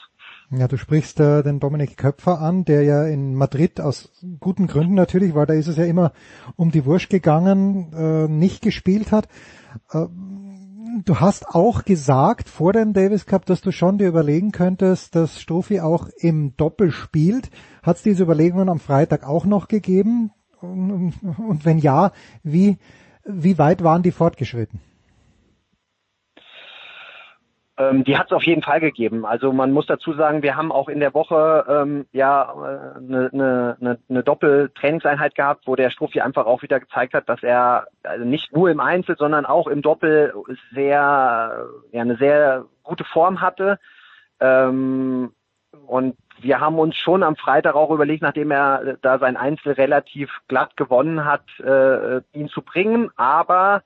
[0.51, 4.95] Ja, du sprichst äh, den Dominik Köpfer an, der ja in Madrid aus guten Gründen
[4.95, 6.12] natürlich, weil da ist es ja immer
[6.57, 9.29] um die Wurst gegangen, äh, nicht gespielt hat.
[9.93, 10.07] Äh,
[11.05, 15.41] du hast auch gesagt vor dem Davis Cup, dass du schon dir überlegen könntest, dass
[15.41, 17.51] Strophi auch im Doppel spielt.
[17.83, 20.33] Hat es diese Überlegungen am Freitag auch noch gegeben?
[20.60, 22.12] Und wenn ja,
[22.43, 22.78] wie,
[23.25, 24.81] wie weit waren die fortgeschritten?
[27.81, 29.25] Ähm, die hat es auf jeden Fall gegeben.
[29.25, 33.76] Also man muss dazu sagen, wir haben auch in der Woche ähm, ja eine, eine,
[33.81, 38.25] eine, eine Doppeltrainingseinheit gehabt, wo der Strophi einfach auch wieder gezeigt hat, dass er also
[38.26, 40.34] nicht nur im Einzel, sondern auch im Doppel
[40.75, 43.78] sehr ja eine sehr gute Form hatte.
[44.41, 45.33] Ähm,
[45.86, 50.31] und wir haben uns schon am Freitag auch überlegt, nachdem er da sein Einzel relativ
[50.49, 53.10] glatt gewonnen hat, äh, ihn zu bringen.
[53.17, 53.83] Aber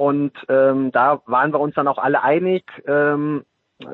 [0.00, 3.44] und ähm, da waren wir uns dann auch alle einig, ähm,
[3.80, 3.84] äh,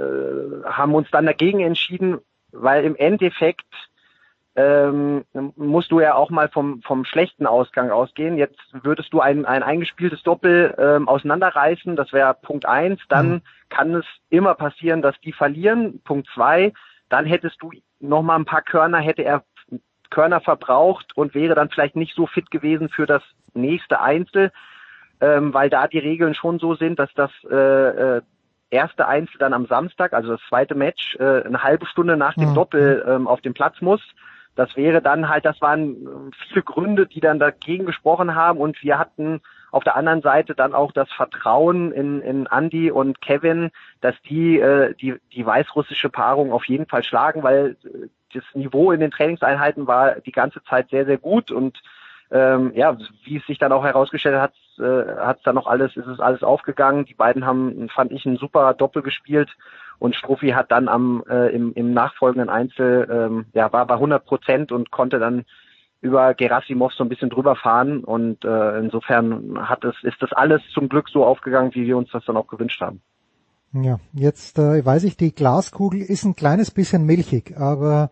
[0.65, 2.21] haben uns dann dagegen entschieden,
[2.53, 3.67] weil im Endeffekt
[4.55, 5.25] ähm,
[5.57, 8.39] musst du ja auch mal vom, vom schlechten Ausgang ausgehen.
[8.39, 13.01] Jetzt würdest du ein, ein eingespieltes Doppel ähm, auseinanderreißen, das wäre Punkt eins.
[13.09, 13.43] Dann mhm.
[13.69, 16.01] kann es immer passieren, dass die verlieren.
[16.05, 16.73] Punkt zwei,
[17.09, 19.43] dann hättest du noch mal ein paar Körner, hätte er
[20.11, 24.53] Körner verbraucht und wäre dann vielleicht nicht so fit gewesen für das nächste Einzel
[25.21, 28.23] ähm, weil da die Regeln schon so sind, dass das äh, äh,
[28.71, 32.51] erste Einzel dann am Samstag, also das zweite Match, äh, eine halbe Stunde nach dem
[32.51, 32.55] mhm.
[32.55, 34.03] Doppel ähm, auf dem Platz muss.
[34.55, 38.83] Das wäre dann halt, das waren äh, viele Gründe, die dann dagegen gesprochen haben und
[38.83, 43.71] wir hatten auf der anderen Seite dann auch das Vertrauen in, in Andy und Kevin,
[44.01, 48.93] dass die äh, die, die weißrussische Paarung auf jeden Fall schlagen, weil äh, das Niveau
[48.93, 51.79] in den Trainingseinheiten war die ganze Zeit sehr, sehr gut und
[52.31, 55.97] ähm, ja, wie es sich dann auch herausgestellt hat, äh, hat es dann noch alles,
[55.97, 57.05] ist es alles aufgegangen.
[57.05, 59.51] Die beiden haben, fand ich, ein super Doppel gespielt
[59.99, 64.25] Und Struffi hat dann am äh, im, im nachfolgenden Einzel ähm, ja war bei 100
[64.25, 65.45] Prozent und konnte dann
[66.01, 70.63] über Gerasimov so ein bisschen drüber fahren und äh, insofern hat es ist das alles
[70.73, 73.01] zum Glück so aufgegangen, wie wir uns das dann auch gewünscht haben.
[73.73, 78.11] Ja, jetzt äh, weiß ich, die Glaskugel ist ein kleines bisschen milchig, aber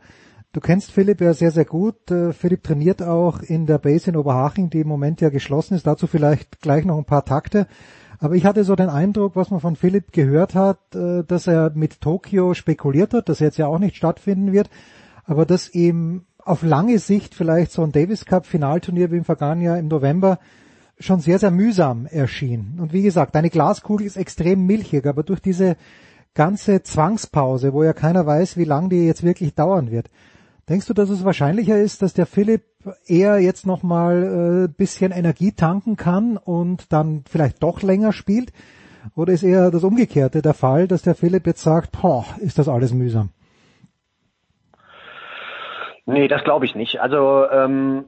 [0.54, 2.10] du kennst Philipp ja sehr, sehr gut.
[2.10, 5.86] Äh, Philipp trainiert auch in der Base in Oberhaching, die im Moment ja geschlossen ist.
[5.86, 7.66] Dazu vielleicht gleich noch ein paar Takte.
[8.20, 11.72] Aber ich hatte so den Eindruck, was man von Philipp gehört hat, äh, dass er
[11.74, 14.70] mit Tokio spekuliert hat, dass jetzt ja auch nicht stattfinden wird,
[15.24, 19.62] aber dass ihm auf lange Sicht vielleicht so ein Davis Cup Finalturnier wie im vergangenen
[19.62, 20.38] Jahr im November
[20.98, 22.78] schon sehr, sehr mühsam erschien.
[22.78, 25.76] Und wie gesagt, eine Glaskugel ist extrem milchig, aber durch diese
[26.34, 30.10] ganze Zwangspause, wo ja keiner weiß, wie lange die jetzt wirklich dauern wird,
[30.68, 32.62] denkst du, dass es wahrscheinlicher ist, dass der Philipp
[33.06, 38.52] eher jetzt nochmal äh, bisschen Energie tanken kann und dann vielleicht doch länger spielt?
[39.14, 42.68] Oder ist eher das Umgekehrte der Fall, dass der Philipp jetzt sagt, boah, ist das
[42.68, 43.30] alles mühsam?
[46.06, 47.00] Nee, das glaube ich nicht.
[47.00, 48.04] Also ähm,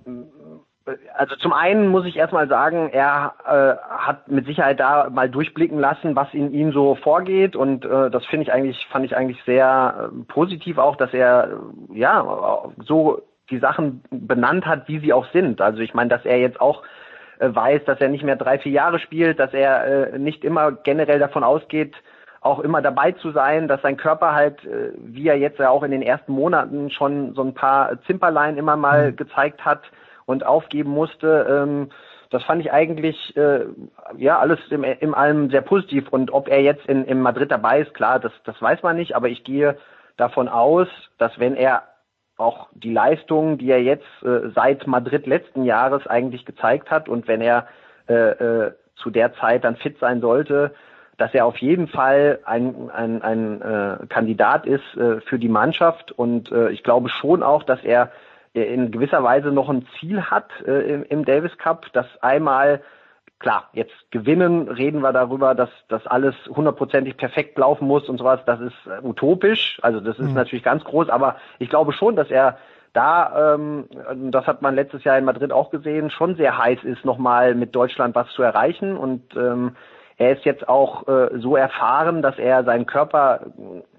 [1.15, 5.81] also zum einen muss ich erstmal sagen, er äh, hat mit Sicherheit da mal durchblicken
[5.81, 9.43] lassen, was in ihm so vorgeht und äh, das finde ich eigentlich fand ich eigentlich
[9.45, 11.49] sehr äh, positiv auch, dass er
[11.93, 15.61] äh, ja so die Sachen benannt hat, wie sie auch sind.
[15.61, 16.83] Also ich meine, dass er jetzt auch
[17.41, 20.71] äh, weiß, dass er nicht mehr drei vier Jahre spielt, dass er äh, nicht immer
[20.71, 21.95] generell davon ausgeht,
[22.43, 24.61] auch immer dabei zu sein, dass sein Körper halt,
[24.99, 28.77] wie er jetzt ja auch in den ersten Monaten schon so ein paar Zimperlein immer
[28.77, 29.17] mal mhm.
[29.17, 29.81] gezeigt hat
[30.27, 31.47] und aufgeben musste.
[31.49, 31.91] Ähm,
[32.31, 33.67] das fand ich eigentlich äh,
[34.17, 36.09] ja alles im, im allem sehr positiv.
[36.11, 39.15] Und ob er jetzt in, in Madrid dabei ist, klar, das, das weiß man nicht,
[39.17, 39.77] aber ich gehe
[40.17, 40.89] davon aus,
[41.19, 41.85] dass wenn er
[42.37, 47.29] auch die Leistungen, die er jetzt äh, seit Madrid letzten Jahres eigentlich gezeigt hat und
[47.29, 47.67] wenn er
[48.09, 50.75] äh, äh, zu der Zeit dann fit sein sollte,
[51.19, 56.13] dass er auf jeden Fall ein, ein, ein äh, Kandidat ist äh, für die Mannschaft
[56.13, 58.11] und äh, ich glaube schon auch, dass er
[58.65, 62.83] in gewisser Weise noch ein Ziel hat äh, im, Davis Cup, das einmal
[63.39, 68.41] klar, jetzt gewinnen, reden wir darüber, dass das alles hundertprozentig perfekt laufen muss und sowas,
[68.47, 70.35] das ist äh, utopisch, also das ist mhm.
[70.35, 72.59] natürlich ganz groß, aber ich glaube schon, dass er
[72.95, 73.89] da, ähm,
[74.31, 77.75] das hat man letztes Jahr in Madrid auch gesehen, schon sehr heiß ist, nochmal mit
[77.75, 79.77] Deutschland was zu erreichen und ähm,
[80.19, 83.41] er ist jetzt auch äh, so erfahren, dass er seinen Körper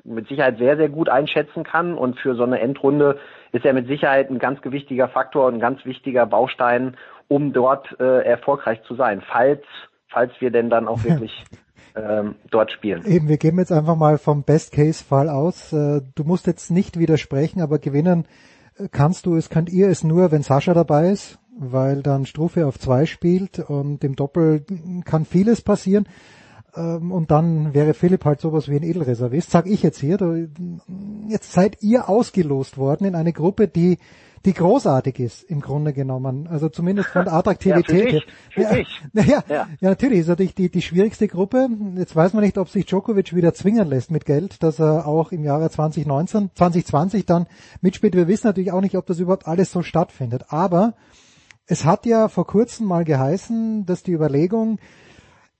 [0.03, 3.19] mit Sicherheit sehr, sehr gut einschätzen kann und für so eine Endrunde
[3.51, 7.99] ist er mit Sicherheit ein ganz gewichtiger Faktor und ein ganz wichtiger Baustein, um dort
[7.99, 9.63] äh, erfolgreich zu sein, falls,
[10.09, 11.43] falls wir denn dann auch wirklich
[11.95, 13.05] ähm, dort spielen.
[13.05, 15.73] Eben, wir gehen jetzt einfach mal vom Best-Case-Fall aus.
[15.73, 18.27] Äh, du musst jetzt nicht widersprechen, aber gewinnen
[18.77, 22.67] äh, kannst du es, könnt ihr es nur, wenn Sascha dabei ist, weil dann Strufe
[22.67, 24.63] auf zwei spielt und im Doppel
[25.05, 26.07] kann vieles passieren.
[26.77, 30.47] Ähm, und dann wäre Philipp halt sowas wie ein Edelreservist, sag ich jetzt hier.
[31.27, 33.97] Jetzt seid ihr ausgelost worden in eine Gruppe, die
[34.45, 36.47] die großartig ist im Grunde genommen.
[36.47, 38.13] Also zumindest von der Attraktivität.
[38.13, 39.67] ja, für dich, für ja, ja, ja.
[39.81, 41.67] ja, natürlich ist natürlich die, die schwierigste Gruppe.
[41.95, 45.31] Jetzt weiß man nicht, ob sich Djokovic wieder zwingen lässt mit Geld, dass er auch
[45.31, 47.47] im Jahre 2019, 2020 dann
[47.81, 48.15] mitspielt.
[48.15, 50.45] Wir wissen natürlich auch nicht, ob das überhaupt alles so stattfindet.
[50.49, 50.93] Aber
[51.65, 54.79] es hat ja vor kurzem mal geheißen, dass die Überlegung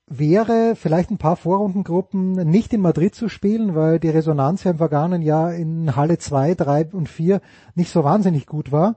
[0.08, 4.78] wäre, vielleicht ein paar Vorrundengruppen nicht in Madrid zu spielen, weil die Resonanz ja im
[4.78, 7.42] vergangenen Jahr in Halle 2, 3 und 4
[7.76, 8.96] nicht so wahnsinnig gut war.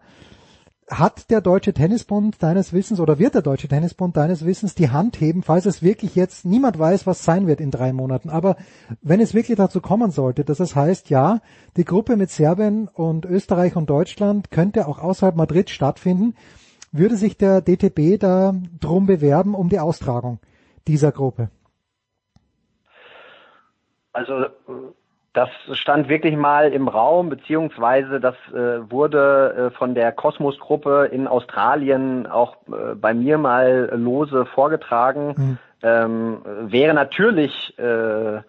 [0.89, 5.21] Hat der Deutsche Tennisbund deines Wissens oder wird der Deutsche Tennisbund deines Wissens die Hand
[5.21, 8.29] heben, falls es wirklich jetzt niemand weiß, was sein wird in drei Monaten.
[8.29, 8.57] Aber
[9.01, 11.41] wenn es wirklich dazu kommen sollte, dass es heißt, ja,
[11.77, 16.35] die Gruppe mit Serbien und Österreich und Deutschland könnte auch außerhalb Madrid stattfinden,
[16.91, 20.41] würde sich der DTB da drum bewerben um die Austragung
[20.87, 21.51] dieser Gruppe?
[24.13, 24.47] Also
[25.33, 31.29] das stand wirklich mal im Raum, beziehungsweise das äh, wurde äh, von der Kosmos-Gruppe in
[31.29, 35.35] Australien auch äh, bei mir mal lose vorgetragen.
[35.37, 35.59] Mhm.
[35.83, 38.41] Ähm, wäre natürlich äh,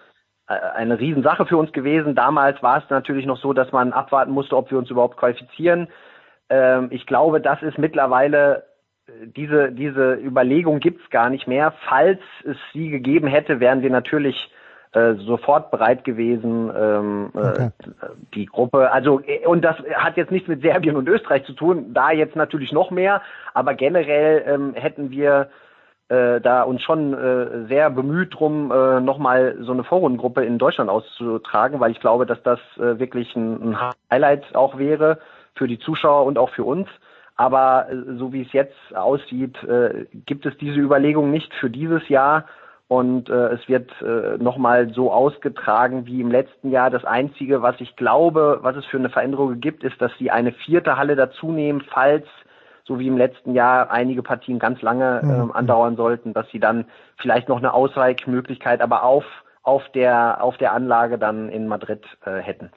[0.47, 2.15] eine Riesensache für uns gewesen.
[2.15, 5.87] Damals war es natürlich noch so, dass man abwarten musste, ob wir uns überhaupt qualifizieren.
[6.49, 8.63] Ähm, ich glaube, das ist mittlerweile
[9.35, 11.73] diese, diese Überlegung gibt's gar nicht mehr.
[11.87, 14.51] Falls es sie gegeben hätte, wären wir natürlich
[14.93, 17.65] äh, sofort bereit gewesen, ähm, äh, okay.
[17.65, 21.93] äh, die Gruppe, also und das hat jetzt nichts mit Serbien und Österreich zu tun,
[21.93, 23.21] da jetzt natürlich noch mehr,
[23.53, 25.49] aber generell ähm, hätten wir
[26.09, 30.89] äh, da uns schon äh, sehr bemüht drum, äh, nochmal so eine Vorrundengruppe in Deutschland
[30.89, 33.77] auszutragen, weil ich glaube, dass das äh, wirklich ein, ein
[34.11, 35.19] Highlight auch wäre
[35.55, 36.89] für die Zuschauer und auch für uns.
[37.41, 42.07] Aber äh, so wie es jetzt aussieht, äh, gibt es diese Überlegung nicht für dieses
[42.07, 42.45] Jahr.
[42.87, 46.91] und äh, es wird äh, nochmal so ausgetragen wie im letzten Jahr.
[46.91, 50.51] Das Einzige, was ich glaube, was es für eine Veränderung gibt, ist, dass sie eine
[50.51, 52.27] vierte Halle dazu nehmen, falls
[52.83, 56.85] so wie im letzten Jahr einige Partien ganz lange ähm, andauern sollten, dass sie dann
[57.17, 59.25] vielleicht noch eine Ausweichmöglichkeit, aber auf
[59.63, 62.69] auf der auf der Anlage dann in Madrid äh, hätten.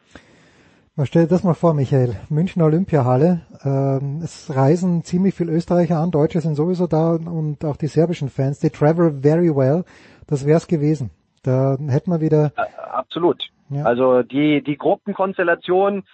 [0.97, 2.15] Man stellt das mal vor, Michael.
[2.31, 3.41] München Olympiahalle.
[3.65, 8.29] Ähm, es reisen ziemlich viele Österreicher an, Deutsche sind sowieso da und auch die serbischen
[8.29, 8.61] Fans.
[8.61, 9.85] They travel very well.
[10.29, 11.11] Das wär's gewesen.
[11.43, 12.53] Da hätten wir wieder.
[12.93, 13.43] Absolut.
[13.71, 13.83] Ja.
[13.83, 16.05] Also die die Gruppenkonstellation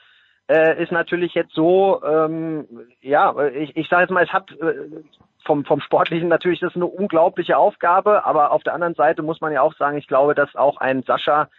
[0.49, 2.02] äh, ist natürlich jetzt so.
[2.02, 2.67] Ähm,
[3.02, 5.02] ja, ich, ich sage jetzt mal, es hat äh,
[5.44, 9.42] vom vom sportlichen natürlich das ist eine unglaubliche Aufgabe, aber auf der anderen Seite muss
[9.42, 11.50] man ja auch sagen, ich glaube, dass auch ein Sascha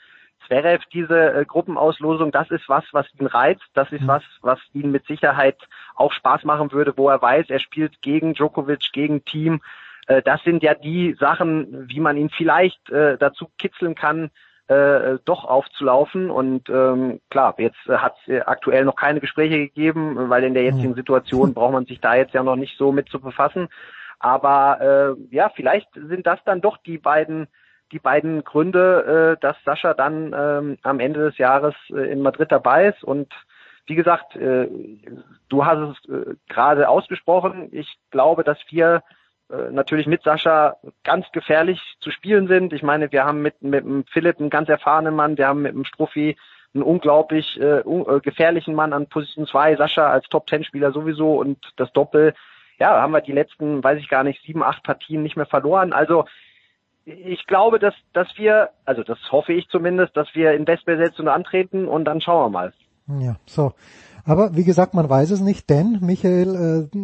[0.46, 4.08] Zverev, diese äh, Gruppenauslosung, das ist was, was ihn reizt, das ist mhm.
[4.08, 5.58] was, was ihn mit Sicherheit
[5.96, 9.62] auch Spaß machen würde, wo er weiß, er spielt gegen Djokovic, gegen Team.
[10.08, 14.32] Äh, das sind ja die Sachen, wie man ihn vielleicht äh, dazu kitzeln kann,
[14.68, 16.30] äh, doch aufzulaufen.
[16.32, 20.64] Und ähm, klar, jetzt äh, hat es aktuell noch keine Gespräche gegeben, weil in der
[20.64, 20.96] jetzigen mhm.
[20.96, 23.68] Situation braucht man sich da jetzt ja noch nicht so mit zu befassen.
[24.20, 27.48] Aber äh, ja, vielleicht sind das dann doch die beiden
[27.92, 32.52] die beiden Gründe, äh, dass Sascha dann ähm, am Ende des Jahres äh, in Madrid
[32.52, 33.04] dabei ist.
[33.04, 33.32] Und
[33.86, 34.68] wie gesagt, äh,
[35.50, 37.70] du hast es äh, gerade ausgesprochen.
[37.72, 39.04] Ich glaube, dass wir
[39.50, 42.74] äh, natürlich mit Sascha ganz gefährlich zu spielen sind.
[42.74, 45.74] Ich meine, wir haben mit, mit dem Philipp einen ganz erfahrenen Mann, wir haben mit
[45.74, 46.38] dem Struffi
[46.74, 51.58] einen unglaublich äh, un äh, gefährlichen Mann an Position 2, Sascha als Top-10-Spieler sowieso und
[51.76, 52.34] das Doppel.
[52.80, 55.92] Ja, haben wir die letzten, weiß ich gar nicht, sieben, acht Partien nicht mehr verloren.
[55.92, 56.26] Also
[57.06, 61.88] ich glaube, dass, dass wir, also das hoffe ich zumindest, dass wir in Bestbesetzung antreten
[61.88, 62.74] und dann schauen wir mal.
[63.20, 63.74] Ja, so.
[64.24, 66.98] Aber wie gesagt, man weiß es nicht, denn Michael, äh,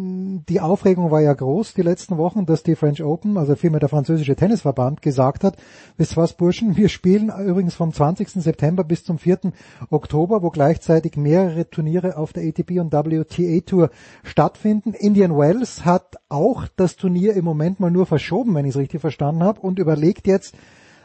[0.48, 3.88] die Aufregung war ja groß die letzten Wochen, dass die French Open, also vielmehr der
[3.88, 5.56] französische Tennisverband, gesagt hat,
[5.96, 8.28] wisst was Burschen, wir spielen übrigens vom 20.
[8.42, 9.52] September bis zum 4.
[9.90, 13.90] Oktober, wo gleichzeitig mehrere Turniere auf der ATP und WTA Tour
[14.22, 14.94] stattfinden.
[14.94, 19.00] Indian Wells hat auch das Turnier im Moment mal nur verschoben, wenn ich es richtig
[19.00, 20.54] verstanden habe, und überlegt jetzt,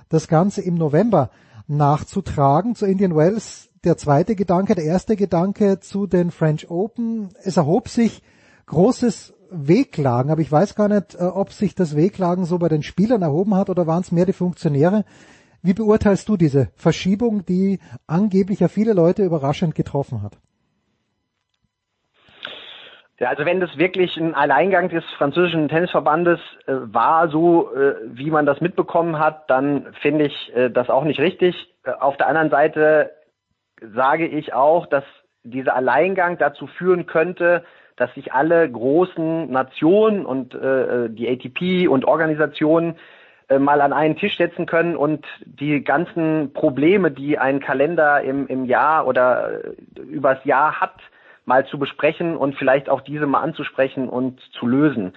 [0.09, 1.31] das Ganze im November
[1.67, 2.75] nachzutragen.
[2.75, 7.29] Zu Indian Wells der zweite Gedanke, der erste Gedanke zu den French Open.
[7.43, 8.21] Es erhob sich
[8.65, 12.83] großes Wehklagen, aber ich weiß gar nicht, äh, ob sich das Wehklagen so bei den
[12.83, 15.05] Spielern erhoben hat oder waren es mehr die Funktionäre.
[15.61, 20.37] Wie beurteilst du diese Verschiebung, die angeblich ja viele Leute überraschend getroffen hat?
[23.19, 28.31] Ja, also wenn das wirklich ein Alleingang des französischen Tennisverbandes äh, war, so äh, wie
[28.31, 31.55] man das mitbekommen hat, dann finde ich äh, das auch nicht richtig.
[31.85, 33.11] Äh, auf der anderen Seite
[33.93, 35.03] sage ich auch, dass
[35.43, 37.63] dieser Alleingang dazu führen könnte,
[37.95, 42.95] dass sich alle großen Nationen und äh, die ATP und Organisationen
[43.49, 48.47] äh, mal an einen Tisch setzen können und die ganzen Probleme, die ein Kalender im,
[48.47, 50.95] im Jahr oder äh, übers Jahr hat,
[51.45, 55.13] mal zu besprechen und vielleicht auch diese mal anzusprechen und zu lösen.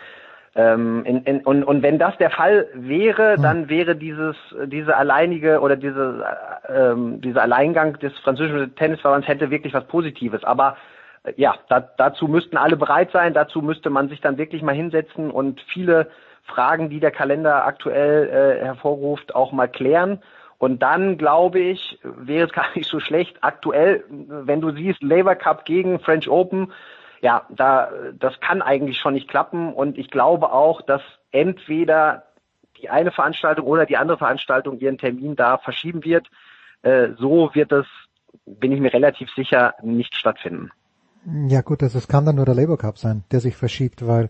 [0.57, 3.43] Ähm, in, in, und, und wenn das der Fall wäre, hm.
[3.43, 6.25] dann wäre dieses diese alleinige oder diese
[6.67, 10.45] ähm, dieser Alleingang des französischen Tennisverbands hätte wirklich was Positives.
[10.45, 10.79] Aber
[11.25, 13.35] äh, ja, da, dazu müssten alle bereit sein.
[13.35, 16.09] Dazu müsste man sich dann wirklich mal hinsetzen und viele
[16.45, 20.21] Fragen, die der Kalender aktuell äh, hervorruft, auch mal klären.
[20.59, 23.37] Und dann glaube ich, wäre es gar nicht so schlecht.
[23.43, 26.73] Aktuell, wenn du siehst, Labour Cup gegen French Open,
[27.21, 32.25] ja, da, das kann eigentlich schon nicht klappen und ich glaube auch, dass entweder
[32.81, 36.29] die eine Veranstaltung oder die andere Veranstaltung ihren Termin da verschieben wird.
[36.83, 37.87] Äh, so wird es,
[38.45, 40.71] bin ich mir relativ sicher, nicht stattfinden.
[41.49, 44.29] Ja gut, also es kann dann nur der Labour Cup sein, der sich verschiebt, weil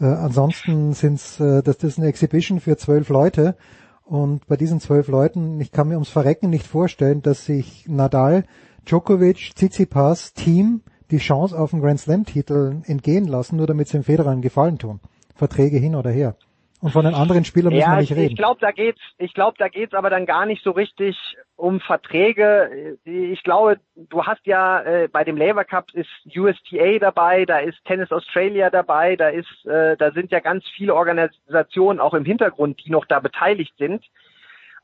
[0.00, 3.56] äh, ansonsten sind's, äh, das, das ist eine Exhibition für zwölf Leute
[4.04, 8.44] und bei diesen zwölf Leuten, ich kann mir ums Verrecken nicht vorstellen, dass sich Nadal,
[8.86, 13.98] Djokovic, Tsitsipas, Team die Chance auf einen Grand Slam Titel entgehen lassen, nur damit sie
[13.98, 15.00] dem Federer einen Gefallen tun.
[15.34, 16.36] Verträge hin oder her.
[16.80, 18.30] Und von den anderen Spielern müssen ja, wir nicht ich, reden.
[18.30, 21.16] Ich glaube, da geht's, ich glaube, da geht's aber dann gar nicht so richtig
[21.56, 22.98] um Verträge.
[23.04, 27.84] Ich glaube, du hast ja äh, bei dem Labour Cup ist USTA dabei, da ist
[27.84, 32.80] Tennis Australia dabei, da ist, äh, da sind ja ganz viele Organisationen auch im Hintergrund,
[32.84, 34.04] die noch da beteiligt sind.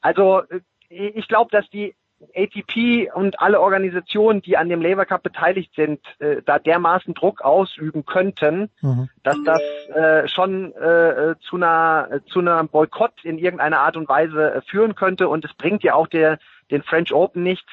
[0.01, 1.95] Also äh, ich glaube, dass die
[2.35, 7.43] ATP und alle Organisationen, die an dem Labour Cup beteiligt sind, äh, da dermaßen Druck
[7.43, 9.09] ausüben könnten, mhm.
[9.23, 9.61] dass das
[9.95, 14.95] äh, schon äh, zu einer zu einer Boykott in irgendeiner Art und Weise äh, führen
[14.95, 16.39] könnte und es bringt ja auch der
[16.71, 17.71] den French Open nichts,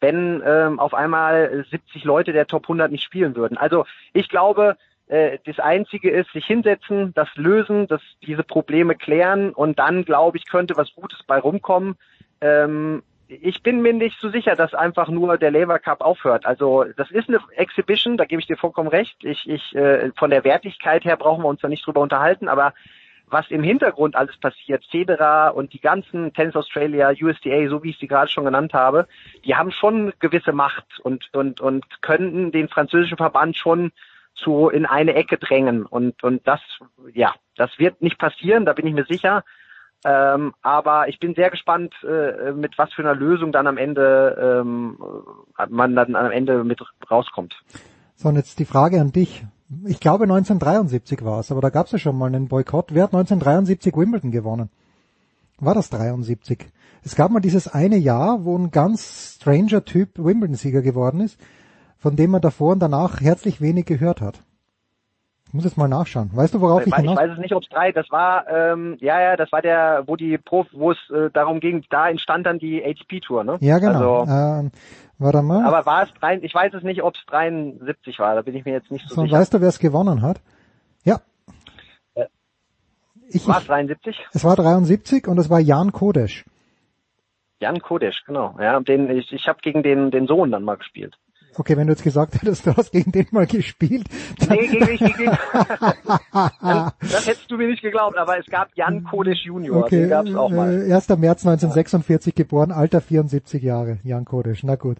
[0.00, 3.58] wenn ähm, auf einmal 70 Leute der Top 100 nicht spielen würden.
[3.58, 4.76] Also ich glaube,
[5.10, 10.38] äh, das Einzige ist, sich hinsetzen, das lösen, das, diese Probleme klären und dann, glaube
[10.38, 11.96] ich, könnte was Gutes bei rumkommen.
[12.40, 16.46] Ähm, ich bin mir nicht so sicher, dass einfach nur der Lever Cup aufhört.
[16.46, 19.16] Also das ist eine Exhibition, da gebe ich dir vollkommen recht.
[19.22, 22.74] Ich, ich äh, von der Wertigkeit her brauchen wir uns da nicht drüber unterhalten, aber
[23.26, 27.98] was im Hintergrund alles passiert, Federer und die ganzen Tennis Australia, USDA, so wie ich
[27.98, 29.06] sie gerade schon genannt habe,
[29.44, 33.92] die haben schon gewisse Macht und und und könnten den französischen Verband schon
[34.34, 36.60] zu in eine Ecke drängen und und das
[37.14, 39.44] ja, das wird nicht passieren, da bin ich mir sicher.
[40.04, 44.62] Ähm, aber ich bin sehr gespannt, äh, mit was für einer Lösung dann am Ende
[44.62, 44.98] ähm,
[45.68, 46.80] man dann am Ende mit
[47.10, 47.54] rauskommt.
[48.16, 49.44] So, und jetzt die Frage an dich.
[49.86, 52.94] Ich glaube 1973 war es, aber da gab es ja schon mal einen Boykott.
[52.94, 54.70] Wer hat 1973 Wimbledon gewonnen?
[55.58, 56.66] War das 73?
[57.02, 61.38] Es gab mal dieses eine Jahr, wo ein ganz stranger Typ Wimbledon-Sieger geworden ist,
[61.98, 64.42] von dem man davor und danach herzlich wenig gehört hat.
[65.50, 66.30] Ich muss jetzt mal nachschauen.
[66.32, 67.14] Weißt du, worauf ich, ich hinaus?
[67.14, 67.90] Ich weiß es nicht, ob es drei.
[67.90, 71.58] Das war, ähm, ja, ja, das war der, wo die Prof, wo es äh, darum
[71.58, 73.56] ging, da entstand dann die ATP Tour, ne?
[73.58, 74.20] Ja, genau.
[74.20, 74.70] Also, ähm,
[75.18, 75.66] warte mal.
[75.66, 76.38] Aber war es drei?
[76.42, 78.36] Ich weiß es nicht, ob es 73 war.
[78.36, 79.38] Da bin ich mir jetzt nicht so, so sicher.
[79.38, 80.40] Weißt du, wer es gewonnen hat?
[81.02, 81.20] Ja.
[82.14, 82.26] Äh,
[83.26, 84.24] ich, war es 73?
[84.32, 86.44] Es war 73 und es war Jan Kodesch.
[87.58, 88.54] Jan Kodesch, genau.
[88.60, 91.18] Ja, den ich, ich habe gegen den den Sohn dann mal gespielt.
[91.56, 94.06] Okay, wenn du jetzt gesagt hättest, du hast gegen den mal gespielt.
[94.48, 95.30] Nee, gegen mich, gegen
[97.00, 100.34] Das hättest du mir nicht geglaubt, aber es gab Jan Kodesch Junior, okay, den gab's
[100.34, 100.88] auch mal.
[100.88, 101.08] Äh, 1.
[101.08, 104.62] März 1946 geboren, Alter 74 Jahre, Jan Kodesch.
[104.62, 104.98] Na gut.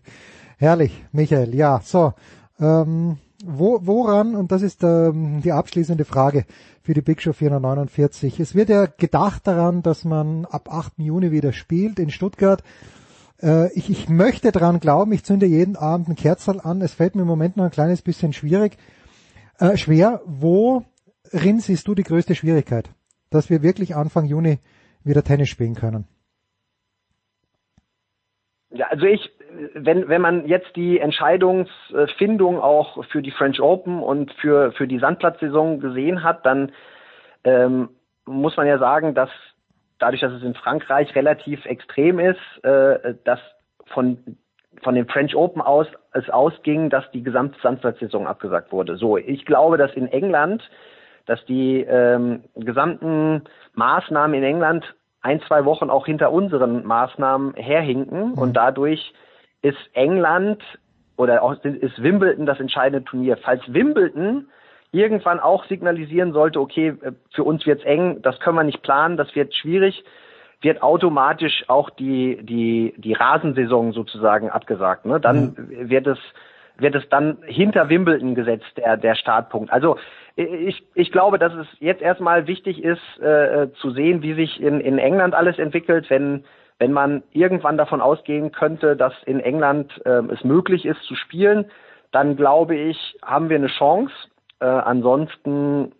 [0.59, 1.55] Herrlich, Michael.
[1.55, 2.13] Ja, so.
[2.61, 6.45] Ähm, wo, woran, und das ist ähm, die abschließende Frage
[6.83, 8.41] für die Big Show 449.
[8.41, 10.95] Es wird ja gedacht daran, dass man ab 8.
[10.99, 12.63] Juni wieder spielt in Stuttgart.
[13.43, 16.81] Äh, ich, ich möchte daran glauben, ich zünde jeden Abend ein Kerzal an.
[16.81, 18.77] Es fällt mir im Moment noch ein kleines bisschen schwierig,
[19.59, 20.21] äh, schwer.
[20.27, 22.91] Worin siehst du die größte Schwierigkeit,
[23.31, 24.59] dass wir wirklich Anfang Juni
[25.05, 26.07] wieder Tennis spielen können?
[28.73, 29.31] Ja, also ich,
[29.75, 35.01] wenn, wenn man jetzt die Entscheidungsfindung auch für die French Open und für, für die
[35.01, 36.71] Sandplatzsaison gesehen hat, dann
[37.43, 37.89] ähm,
[38.27, 39.31] muss man ja sagen, dass
[40.01, 43.41] dadurch, dass es in Frankreich relativ extrem ist, äh, dass
[43.87, 44.37] von
[44.83, 48.97] von dem French Open aus es ausging, dass die gesamte Sandplatzsaison abgesagt wurde.
[48.97, 50.63] So, ich glaube, dass in England,
[51.27, 53.43] dass die ähm, gesamten
[53.75, 58.35] Maßnahmen in England ein, zwei Wochen auch hinter unseren Maßnahmen herhinken mhm.
[58.35, 59.13] und dadurch
[59.63, 60.63] ist England
[61.17, 63.37] oder auch ist Wimbledon das entscheidende Turnier.
[63.37, 64.49] Falls Wimbledon
[64.93, 66.95] irgendwann auch signalisieren sollte, okay,
[67.35, 70.05] für uns wird's eng, das können wir nicht planen, das wird schwierig,
[70.61, 75.07] wird automatisch auch die die die Rasensaison sozusagen abgesagt.
[75.07, 75.21] Ne?
[75.21, 75.91] Dann mhm.
[75.91, 76.19] wird es
[76.77, 79.73] wird es dann hinter Wimbledon gesetzt, der der Startpunkt.
[79.73, 79.97] Also
[80.37, 84.81] ich, ich glaube, dass es jetzt erstmal wichtig ist, äh, zu sehen, wie sich in,
[84.81, 86.45] in England alles entwickelt, wenn,
[86.79, 91.67] wenn man irgendwann davon ausgehen könnte, dass in England äh, es möglich ist zu spielen,
[92.13, 94.13] dann glaube ich, haben wir eine Chance.
[94.61, 95.93] Äh, ansonsten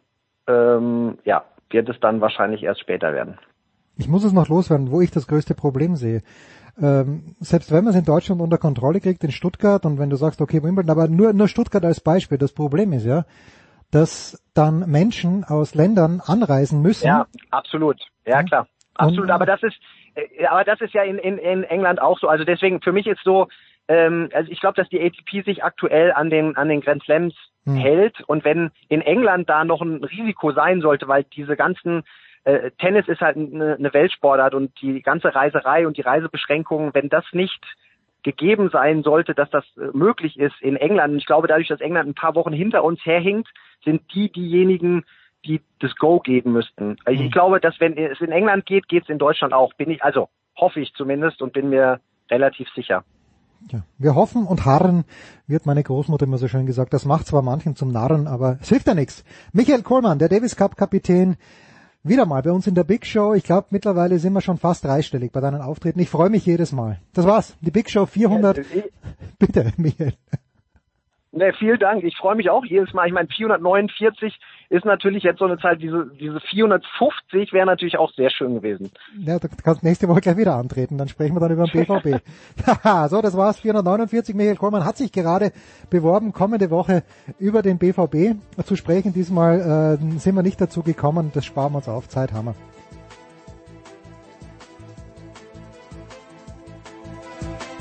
[0.47, 3.39] ähm, ja, wird es dann wahrscheinlich erst später werden.
[3.97, 6.23] Ich muss es noch loswerden, wo ich das größte Problem sehe.
[6.81, 10.17] Ähm, selbst wenn man es in Deutschland unter Kontrolle kriegt, in Stuttgart, und wenn du
[10.17, 13.25] sagst, okay, Wimbledon, aber nur, nur Stuttgart als Beispiel, das Problem ist ja,
[13.91, 17.07] dass dann Menschen aus Ländern anreisen müssen.
[17.07, 18.01] Ja, absolut.
[18.25, 18.67] Ja, klar.
[18.95, 19.31] Absolut.
[19.31, 19.77] aber das ist,
[20.15, 22.29] äh, aber das ist ja in, in, in England auch so.
[22.29, 23.49] Also deswegen, für mich ist so,
[23.89, 27.35] ähm, also ich glaube, dass die ATP sich aktuell an den, an den Grand Slams
[27.65, 27.77] hm.
[27.77, 28.21] hält.
[28.27, 32.03] Und wenn in England da noch ein Risiko sein sollte, weil diese ganzen
[32.45, 37.09] äh, Tennis ist halt eine, eine Weltsportart und die ganze Reiserei und die Reisebeschränkungen, wenn
[37.09, 37.65] das nicht
[38.23, 41.13] gegeben sein sollte, dass das äh, möglich ist in England.
[41.13, 43.49] Und ich glaube, dadurch, dass England ein paar Wochen hinter uns herhinkt,
[43.85, 45.05] sind die diejenigen,
[45.45, 46.97] die das Go geben müssten.
[47.05, 47.33] Also ich mhm.
[47.33, 49.73] glaube, dass wenn es in England geht, geht es in Deutschland auch.
[49.75, 53.05] Bin ich, also hoffe ich zumindest und bin mir relativ sicher.
[53.71, 55.05] Ja, wir hoffen und harren,
[55.47, 56.93] wird meine Großmutter immer so schön gesagt.
[56.93, 59.25] Das macht zwar manchen zum Narren, aber es hilft ja nichts.
[59.53, 61.37] Michael Kohlmann, der Davis Cup Kapitän,
[62.03, 63.35] wieder mal bei uns in der Big Show.
[63.35, 66.01] Ich glaube, mittlerweile sind wir schon fast dreistellig bei deinen Auftritten.
[66.01, 66.99] Ich freue mich jedes Mal.
[67.13, 67.57] Das war's.
[67.61, 68.57] Die Big Show 400.
[68.57, 68.65] Ja,
[69.39, 70.15] Bitte, Michael.
[71.33, 72.03] Ne, vielen Dank.
[72.03, 73.07] Ich freue mich auch jedes Mal.
[73.07, 78.13] Ich meine, 449 ist natürlich jetzt so eine Zahl, diese, diese 450 wäre natürlich auch
[78.15, 78.91] sehr schön gewesen.
[79.17, 82.21] Ja, du kannst nächste Woche gleich wieder antreten, dann sprechen wir dann über den BVB.
[83.09, 83.61] so, das war's.
[83.61, 84.35] 449.
[84.35, 85.53] Michael Kohlmann hat sich gerade
[85.89, 87.05] beworben, kommende Woche
[87.39, 89.13] über den BVB zu sprechen.
[89.13, 91.31] Diesmal äh, sind wir nicht dazu gekommen.
[91.33, 92.09] Das sparen wir uns auf.
[92.09, 92.70] Zeit haben wir.